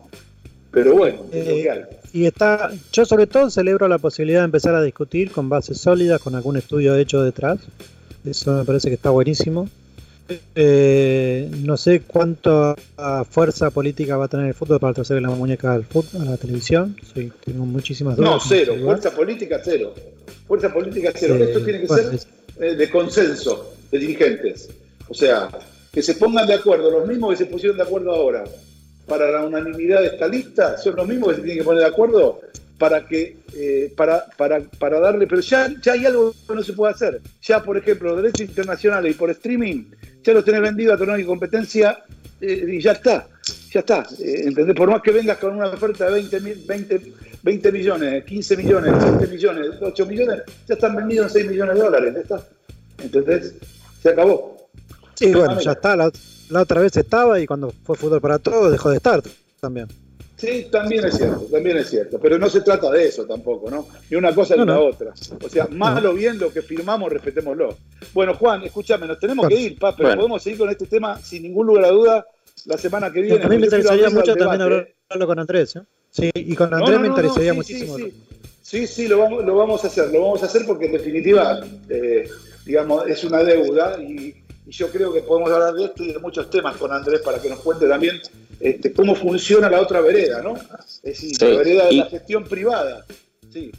Pero 0.76 0.94
bueno, 0.94 1.22
es 1.32 1.44
que 1.46 1.70
hay. 1.70 1.80
Y 2.12 2.26
está, 2.26 2.70
yo 2.92 3.06
sobre 3.06 3.26
todo 3.26 3.48
celebro 3.48 3.88
la 3.88 3.96
posibilidad 3.96 4.40
de 4.40 4.44
empezar 4.44 4.74
a 4.74 4.82
discutir 4.82 5.30
con 5.30 5.48
bases 5.48 5.78
sólidas, 5.80 6.20
con 6.20 6.34
algún 6.34 6.58
estudio 6.58 6.94
hecho 6.96 7.22
detrás. 7.22 7.60
Eso 8.26 8.52
me 8.52 8.62
parece 8.66 8.90
que 8.90 8.96
está 8.96 9.08
buenísimo. 9.08 9.70
Eh, 10.54 11.48
no 11.64 11.78
sé 11.78 12.02
cuánto 12.06 12.76
ah, 12.98 13.24
fuerza 13.24 13.70
política 13.70 14.18
va 14.18 14.26
a 14.26 14.28
tener 14.28 14.48
el 14.48 14.52
fútbol 14.52 14.78
para 14.78 14.92
traerle 14.92 15.26
la 15.26 15.34
muñeca 15.34 15.72
al 15.72 15.84
fútbol, 15.84 16.28
a 16.28 16.32
la 16.32 16.36
televisión. 16.36 16.94
Sí, 17.14 17.32
tengo 17.42 17.64
muchísimas 17.64 18.18
dudas. 18.18 18.30
No, 18.32 18.38
cero. 18.46 18.74
Fuerza 18.84 19.12
política, 19.12 19.58
cero. 19.64 19.94
Fuerza 20.46 20.70
política, 20.74 21.10
cero. 21.14 21.36
Eh, 21.36 21.44
Esto 21.44 21.64
tiene 21.64 21.80
que 21.80 21.86
bueno, 21.86 22.02
ser 22.10 22.14
es- 22.16 22.28
eh, 22.60 22.76
de 22.76 22.90
consenso 22.90 23.72
de 23.90 23.98
dirigentes. 23.98 24.68
O 25.08 25.14
sea, 25.14 25.48
que 25.90 26.02
se 26.02 26.16
pongan 26.16 26.46
de 26.46 26.52
acuerdo, 26.52 26.90
los 26.90 27.08
mismos 27.08 27.30
que 27.30 27.36
se 27.38 27.46
pusieron 27.46 27.78
de 27.78 27.84
acuerdo 27.84 28.12
ahora 28.14 28.44
para 29.06 29.30
la 29.30 29.44
unanimidad 29.44 30.00
de 30.00 30.08
esta 30.08 30.28
lista, 30.28 30.76
son 30.78 30.96
los 30.96 31.06
mismos 31.06 31.30
que 31.30 31.34
se 31.36 31.42
tienen 31.42 31.58
que 31.58 31.64
poner 31.64 31.80
de 31.82 31.88
acuerdo 31.88 32.40
para 32.78 33.06
que 33.06 33.38
eh, 33.54 33.92
para, 33.96 34.26
para, 34.36 34.60
para 34.60 35.00
darle, 35.00 35.26
pero 35.26 35.40
ya, 35.40 35.72
ya 35.82 35.92
hay 35.92 36.04
algo 36.04 36.34
que 36.46 36.54
no 36.54 36.62
se 36.62 36.74
puede 36.74 36.92
hacer. 36.92 37.20
Ya, 37.42 37.62
por 37.62 37.76
ejemplo, 37.78 38.14
derechos 38.16 38.42
internacionales 38.42 39.14
y 39.14 39.18
por 39.18 39.30
streaming, 39.30 39.84
ya 40.22 40.34
los 40.34 40.44
tenés 40.44 40.60
vendido 40.60 40.92
a 40.92 40.98
torneo 40.98 41.18
y 41.18 41.24
competencia 41.24 41.98
eh, 42.40 42.66
y 42.68 42.80
ya 42.82 42.92
está, 42.92 43.26
ya 43.70 43.80
está. 43.80 44.06
Eh, 44.18 44.42
¿entendés? 44.44 44.76
Por 44.76 44.90
más 44.90 45.00
que 45.00 45.10
vengas 45.10 45.38
con 45.38 45.56
una 45.56 45.68
oferta 45.68 46.04
de 46.06 46.12
20, 46.12 46.40
mil- 46.40 46.64
20, 46.66 47.12
20 47.42 47.72
millones, 47.72 48.24
15 48.24 48.56
millones, 48.58 48.92
7 49.18 49.26
millones, 49.32 49.70
8 49.80 50.06
millones, 50.06 50.42
ya 50.68 50.74
están 50.74 50.96
vendidos 50.96 51.28
en 51.28 51.32
6 51.42 51.50
millones 51.52 51.76
de 51.76 51.80
dólares, 51.80 52.14
ya 52.14 52.20
está. 52.20 52.46
¿Entendés? 53.02 53.54
Se 54.02 54.10
acabó. 54.10 54.68
Sí, 55.14 55.32
bueno, 55.32 55.58
ya 55.60 55.72
está. 55.72 55.96
La, 55.96 56.10
la 56.50 56.62
otra 56.62 56.80
vez 56.80 56.96
estaba 56.96 57.40
y 57.40 57.46
cuando 57.46 57.72
fue 57.84 57.96
fútbol 57.96 58.20
para 58.20 58.38
todos 58.38 58.70
dejó 58.72 58.90
de 58.90 58.96
estar 58.96 59.22
también. 59.60 59.88
Sí, 60.36 60.66
también 60.70 61.02
es 61.06 61.16
cierto, 61.16 61.46
también 61.50 61.78
es 61.78 61.88
cierto. 61.88 62.18
Pero 62.20 62.38
no 62.38 62.50
se 62.50 62.60
trata 62.60 62.90
de 62.90 63.06
eso 63.08 63.24
tampoco, 63.24 63.70
¿no? 63.70 63.88
Ni 64.10 64.16
una 64.18 64.34
cosa 64.34 64.54
ni 64.54 64.60
No, 64.60 64.66
la 64.66 64.74
no. 64.74 64.84
otra. 64.84 65.14
O 65.42 65.48
sea, 65.48 65.66
malo 65.70 66.10
o 66.10 66.14
bien 66.14 66.38
lo 66.38 66.52
que 66.52 66.60
firmamos, 66.60 67.10
respetémoslo. 67.10 67.74
Bueno, 68.12 68.34
Juan, 68.34 68.62
escúchame, 68.62 69.06
nos 69.06 69.18
tenemos 69.18 69.48
que 69.48 69.54
ir, 69.54 69.78
pa, 69.78 69.96
pero 69.96 70.08
Bueno. 70.10 70.20
podemos 70.22 70.42
seguir 70.42 70.58
con 70.58 70.68
este 70.68 70.86
tema 70.86 71.18
sin 71.20 71.42
ningún 71.42 71.66
lugar 71.66 71.86
a 71.86 71.90
duda 71.90 72.26
la 72.66 72.76
semana 72.76 73.10
que 73.10 73.22
viene. 73.22 73.42
a 73.42 73.48
mí 73.48 73.56
me 73.56 73.64
interesaría 73.64 74.10
mucho 74.10 74.34
también 74.36 74.60
hablarlo 74.60 75.26
con 75.26 75.38
Andrés. 75.38 75.76
¿eh? 75.76 75.80
Sí, 76.10 76.30
y 76.34 76.54
con 76.54 76.72
Andrés 76.74 76.96
no, 76.96 77.00
me 77.00 77.08
no, 77.08 77.14
no, 77.14 77.20
interesaría 77.20 77.52
sí, 77.52 77.56
muchísimo. 77.56 77.96
Sí, 77.96 78.02
sí, 78.04 78.22
Sí, 78.66 78.86
sí, 78.88 79.06
lo 79.06 79.18
vamos, 79.18 79.44
lo 79.44 79.54
vamos 79.54 79.84
a 79.84 79.86
hacer, 79.86 80.10
lo 80.12 80.22
vamos 80.22 80.42
a 80.42 80.46
hacer 80.46 80.66
porque 80.66 80.86
en 80.86 80.92
definitiva, 80.92 81.60
eh, 81.88 82.28
digamos, 82.64 83.06
es 83.08 83.22
una 83.22 83.44
deuda 83.44 83.96
y, 84.02 84.34
y 84.66 84.70
yo 84.72 84.88
creo 84.90 85.12
que 85.12 85.22
podemos 85.22 85.50
hablar 85.52 85.74
de 85.74 85.84
esto 85.84 86.02
y 86.02 86.12
de 86.12 86.18
muchos 86.18 86.50
temas 86.50 86.76
con 86.76 86.92
Andrés 86.92 87.20
para 87.20 87.40
que 87.40 87.48
nos 87.48 87.60
cuente 87.60 87.86
también 87.88 88.20
este, 88.60 88.92
cómo 88.92 89.14
funciona 89.14 89.70
la 89.70 89.80
otra 89.80 90.00
vereda, 90.00 90.42
¿no? 90.42 90.54
Es 90.56 91.02
decir, 91.02 91.36
Sí, 91.36 91.44
la 91.44 91.56
vereda 91.58 91.86
de 91.86 91.94
y- 91.94 91.98
la 91.98 92.06
gestión 92.06 92.44
privada. 92.44 93.04
Sí. 93.52 93.70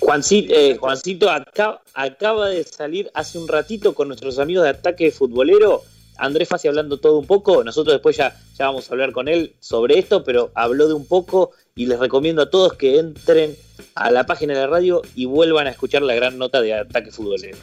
Juancito, 0.00 0.54
eh, 0.54 0.76
Juancito 0.76 1.28
acá- 1.30 1.80
acaba 1.92 2.48
de 2.48 2.64
salir 2.64 3.10
hace 3.14 3.38
un 3.38 3.46
ratito 3.48 3.94
con 3.94 4.08
nuestros 4.08 4.38
amigos 4.38 4.64
de 4.64 4.70
Ataque 4.70 5.10
Futbolero. 5.10 5.82
Andrés 6.18 6.48
Fassi 6.48 6.68
hablando 6.68 6.98
todo 6.98 7.18
un 7.18 7.26
poco. 7.26 7.62
Nosotros 7.64 7.94
después 7.94 8.16
ya, 8.16 8.38
ya 8.56 8.66
vamos 8.66 8.88
a 8.88 8.92
hablar 8.92 9.12
con 9.12 9.28
él 9.28 9.54
sobre 9.60 9.98
esto, 9.98 10.24
pero 10.24 10.50
habló 10.54 10.86
de 10.88 10.94
un 10.94 11.06
poco 11.06 11.50
y 11.74 11.86
les 11.86 11.98
recomiendo 11.98 12.42
a 12.42 12.50
todos 12.50 12.74
que 12.74 12.98
entren 12.98 13.56
a 13.94 14.10
la 14.10 14.24
página 14.24 14.54
de 14.54 14.60
la 14.60 14.66
radio 14.66 15.02
y 15.14 15.24
vuelvan 15.26 15.66
a 15.66 15.70
escuchar 15.70 16.02
la 16.02 16.14
gran 16.14 16.38
nota 16.38 16.60
de 16.62 16.74
Ataque 16.74 17.10
Futbolero. 17.10 17.58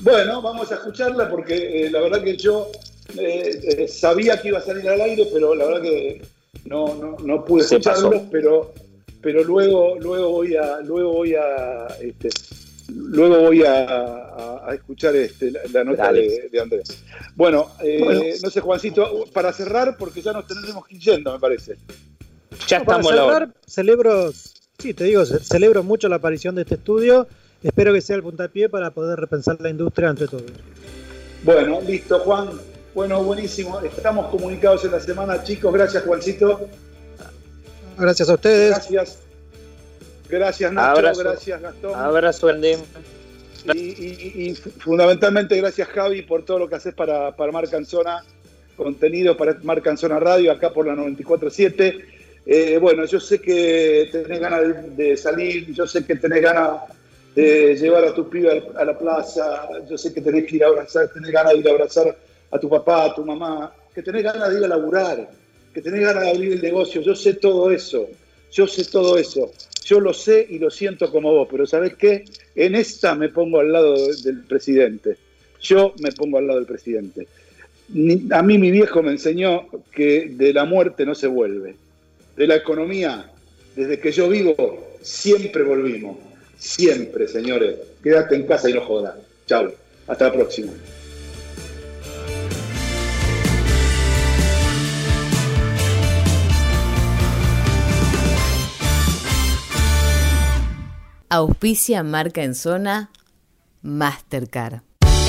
Bueno, 0.00 0.40
vamos 0.42 0.70
a 0.72 0.76
escucharla 0.76 1.28
porque 1.28 1.86
eh, 1.86 1.90
la 1.90 2.00
verdad 2.00 2.22
que 2.22 2.36
yo 2.36 2.70
eh, 3.18 3.60
eh, 3.78 3.88
sabía 3.88 4.40
que 4.40 4.48
iba 4.48 4.58
a 4.58 4.62
salir 4.62 4.88
al 4.88 5.00
aire, 5.00 5.28
pero 5.32 5.54
la 5.54 5.66
verdad 5.66 5.82
que 5.82 6.22
no, 6.64 6.94
no, 6.94 7.16
no 7.22 7.44
pude 7.44 7.64
Se 7.64 7.76
escucharlo, 7.76 8.10
pasó. 8.10 8.26
pero 8.30 8.74
pero 9.22 9.44
luego 9.44 9.96
luego 9.98 10.30
voy 10.30 10.56
a 10.56 10.80
luego 10.80 11.12
voy 11.12 11.34
a 11.34 11.86
este, 12.00 12.30
luego 12.88 13.40
voy 13.40 13.62
a, 13.64 13.84
a- 13.84 14.70
a 14.70 14.74
escuchar 14.74 15.14
este, 15.16 15.50
la, 15.50 15.60
la 15.72 15.84
nota 15.84 16.12
de, 16.12 16.48
de 16.50 16.60
Andrés. 16.60 17.02
Bueno, 17.34 17.70
eh, 17.82 18.00
Bueno. 18.02 18.22
no 18.42 18.50
sé 18.50 18.60
Juancito, 18.60 19.24
para 19.32 19.52
cerrar 19.52 19.96
porque 19.98 20.22
ya 20.22 20.32
nos 20.32 20.46
tenemos 20.46 20.86
que 20.86 20.94
ir 20.94 21.00
yendo, 21.02 21.32
me 21.32 21.38
parece. 21.38 21.76
Ya 22.68 22.82
Para 22.84 23.00
estamos 23.00 23.12
a 23.12 23.16
la 23.16 23.24
hora. 23.24 23.34
cerrar, 23.38 23.54
celebro, 23.66 24.32
sí, 24.78 24.94
te 24.94 25.04
digo, 25.04 25.24
ce- 25.26 25.40
celebro 25.40 25.82
mucho 25.82 26.08
la 26.08 26.16
aparición 26.16 26.54
de 26.54 26.62
este 26.62 26.76
estudio. 26.76 27.26
Espero 27.62 27.92
que 27.92 28.00
sea 28.00 28.16
el 28.16 28.22
puntapié 28.22 28.68
para 28.68 28.90
poder 28.90 29.18
repensar 29.20 29.60
la 29.60 29.68
industria 29.70 30.08
entre 30.10 30.26
todos. 30.28 30.44
Bueno, 31.42 31.80
listo, 31.86 32.18
Juan. 32.20 32.48
Bueno, 32.94 33.22
buenísimo. 33.22 33.80
Estamos 33.80 34.28
comunicados 34.28 34.84
en 34.84 34.92
la 34.92 35.00
semana, 35.00 35.42
chicos. 35.42 35.72
Gracias, 35.72 36.02
Juancito. 36.04 36.68
Gracias 37.98 38.28
a 38.28 38.34
ustedes. 38.34 38.70
Gracias. 38.70 39.18
Gracias, 40.28 40.72
Nacho. 40.72 40.90
Abrazo. 40.98 41.20
Gracias, 41.22 41.60
Gastón. 41.60 41.94
Abrazo 41.98 42.46
grande. 42.46 42.78
Y, 43.74 43.78
y- 43.78 44.48
y 44.48 44.54
fundamentalmente 44.54 45.54
gracias, 45.58 45.88
Javi, 45.88 46.22
por 46.22 46.44
todo 46.44 46.60
lo 46.60 46.68
que 46.68 46.76
haces 46.76 46.94
para, 46.94 47.36
para 47.36 47.52
Marca 47.52 47.76
en 47.76 47.84
Zona, 47.84 48.24
contenido 48.76 49.36
para 49.36 49.58
Marca 49.62 49.90
en 49.90 49.98
Zona 49.98 50.18
Radio, 50.18 50.50
acá 50.50 50.72
por 50.72 50.86
la 50.86 50.94
94.7. 50.94 52.04
Eh, 52.46 52.78
bueno, 52.80 53.04
yo 53.04 53.20
sé 53.20 53.38
que 53.38 54.08
tenés 54.10 54.40
ganas 54.40 54.62
de, 54.96 55.04
de 55.10 55.16
salir, 55.18 55.74
yo 55.74 55.86
sé 55.86 56.06
que 56.06 56.16
tenés 56.16 56.40
ganas 56.42 56.80
eh, 57.36 57.76
llevar 57.80 58.04
a 58.04 58.14
tu 58.14 58.28
pibe 58.28 58.50
al- 58.50 58.72
a 58.76 58.84
la 58.84 58.98
plaza, 58.98 59.68
yo 59.88 59.96
sé 59.96 60.12
que 60.12 60.20
tenés 60.20 60.46
que 60.46 60.56
ir 60.56 60.64
a 60.64 60.68
abrazar, 60.68 61.08
tenés 61.12 61.30
ganas 61.30 61.52
de 61.52 61.58
ir 61.60 61.68
a 61.68 61.72
abrazar 61.72 62.16
a 62.50 62.58
tu 62.58 62.68
papá, 62.68 63.04
a 63.04 63.14
tu 63.14 63.24
mamá, 63.24 63.72
que 63.94 64.02
tenés 64.02 64.22
ganas 64.24 64.50
de 64.50 64.58
ir 64.58 64.64
a 64.64 64.68
laburar, 64.68 65.30
que 65.72 65.80
tenés 65.80 66.00
ganas 66.00 66.24
de 66.24 66.30
abrir 66.30 66.52
el 66.54 66.62
negocio, 66.62 67.00
yo 67.00 67.14
sé 67.14 67.34
todo 67.34 67.70
eso, 67.70 68.08
yo 68.50 68.66
sé 68.66 68.84
todo 68.90 69.16
eso, 69.16 69.52
yo 69.84 70.00
lo 70.00 70.12
sé 70.12 70.46
y 70.50 70.58
lo 70.58 70.70
siento 70.70 71.10
como 71.10 71.32
vos, 71.32 71.48
pero 71.50 71.66
¿sabés 71.66 71.94
qué? 71.96 72.24
En 72.54 72.74
esta 72.74 73.14
me 73.14 73.28
pongo 73.28 73.60
al 73.60 73.72
lado 73.72 73.94
de- 73.94 74.16
del 74.22 74.44
presidente, 74.46 75.16
yo 75.60 75.94
me 76.02 76.10
pongo 76.12 76.38
al 76.38 76.46
lado 76.48 76.58
del 76.58 76.66
presidente. 76.66 77.28
A 78.32 78.42
mí 78.42 78.58
mi 78.58 78.70
viejo 78.70 79.02
me 79.02 79.10
enseñó 79.12 79.68
que 79.92 80.28
de 80.36 80.52
la 80.52 80.64
muerte 80.64 81.04
no 81.06 81.14
se 81.14 81.26
vuelve, 81.26 81.76
de 82.36 82.46
la 82.46 82.56
economía, 82.56 83.30
desde 83.74 83.98
que 83.98 84.12
yo 84.12 84.28
vivo, 84.28 84.96
siempre 85.02 85.62
volvimos, 85.64 86.16
siempre, 86.60 87.26
señores. 87.26 87.76
Quédate 88.02 88.36
en 88.36 88.46
casa 88.46 88.70
y 88.70 88.74
no 88.74 88.82
jodas. 88.82 89.14
Chau, 89.46 89.72
hasta 90.06 90.26
la 90.26 90.32
próxima. 90.32 90.72
Auspicia 101.32 102.02
marca 102.02 102.42
en 102.42 102.56
zona 102.56 103.10
Mastercard. 103.82 104.80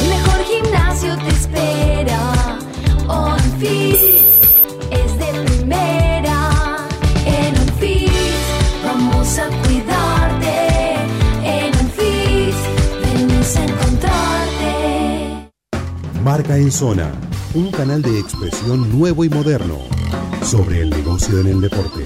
El 0.01 0.09
mejor 0.09 0.43
gimnasio 0.45 1.15
te 1.15 1.27
espera. 1.27 2.59
OnFit 3.07 4.00
Marca 16.23 16.55
en 16.55 16.71
Zona, 16.71 17.11
un 17.55 17.71
canal 17.71 18.03
de 18.03 18.19
expresión 18.19 18.95
nuevo 18.95 19.25
y 19.25 19.29
moderno 19.29 19.79
sobre 20.43 20.81
el 20.81 20.91
negocio 20.91 21.39
en 21.39 21.47
el 21.47 21.61
deporte. 21.61 22.05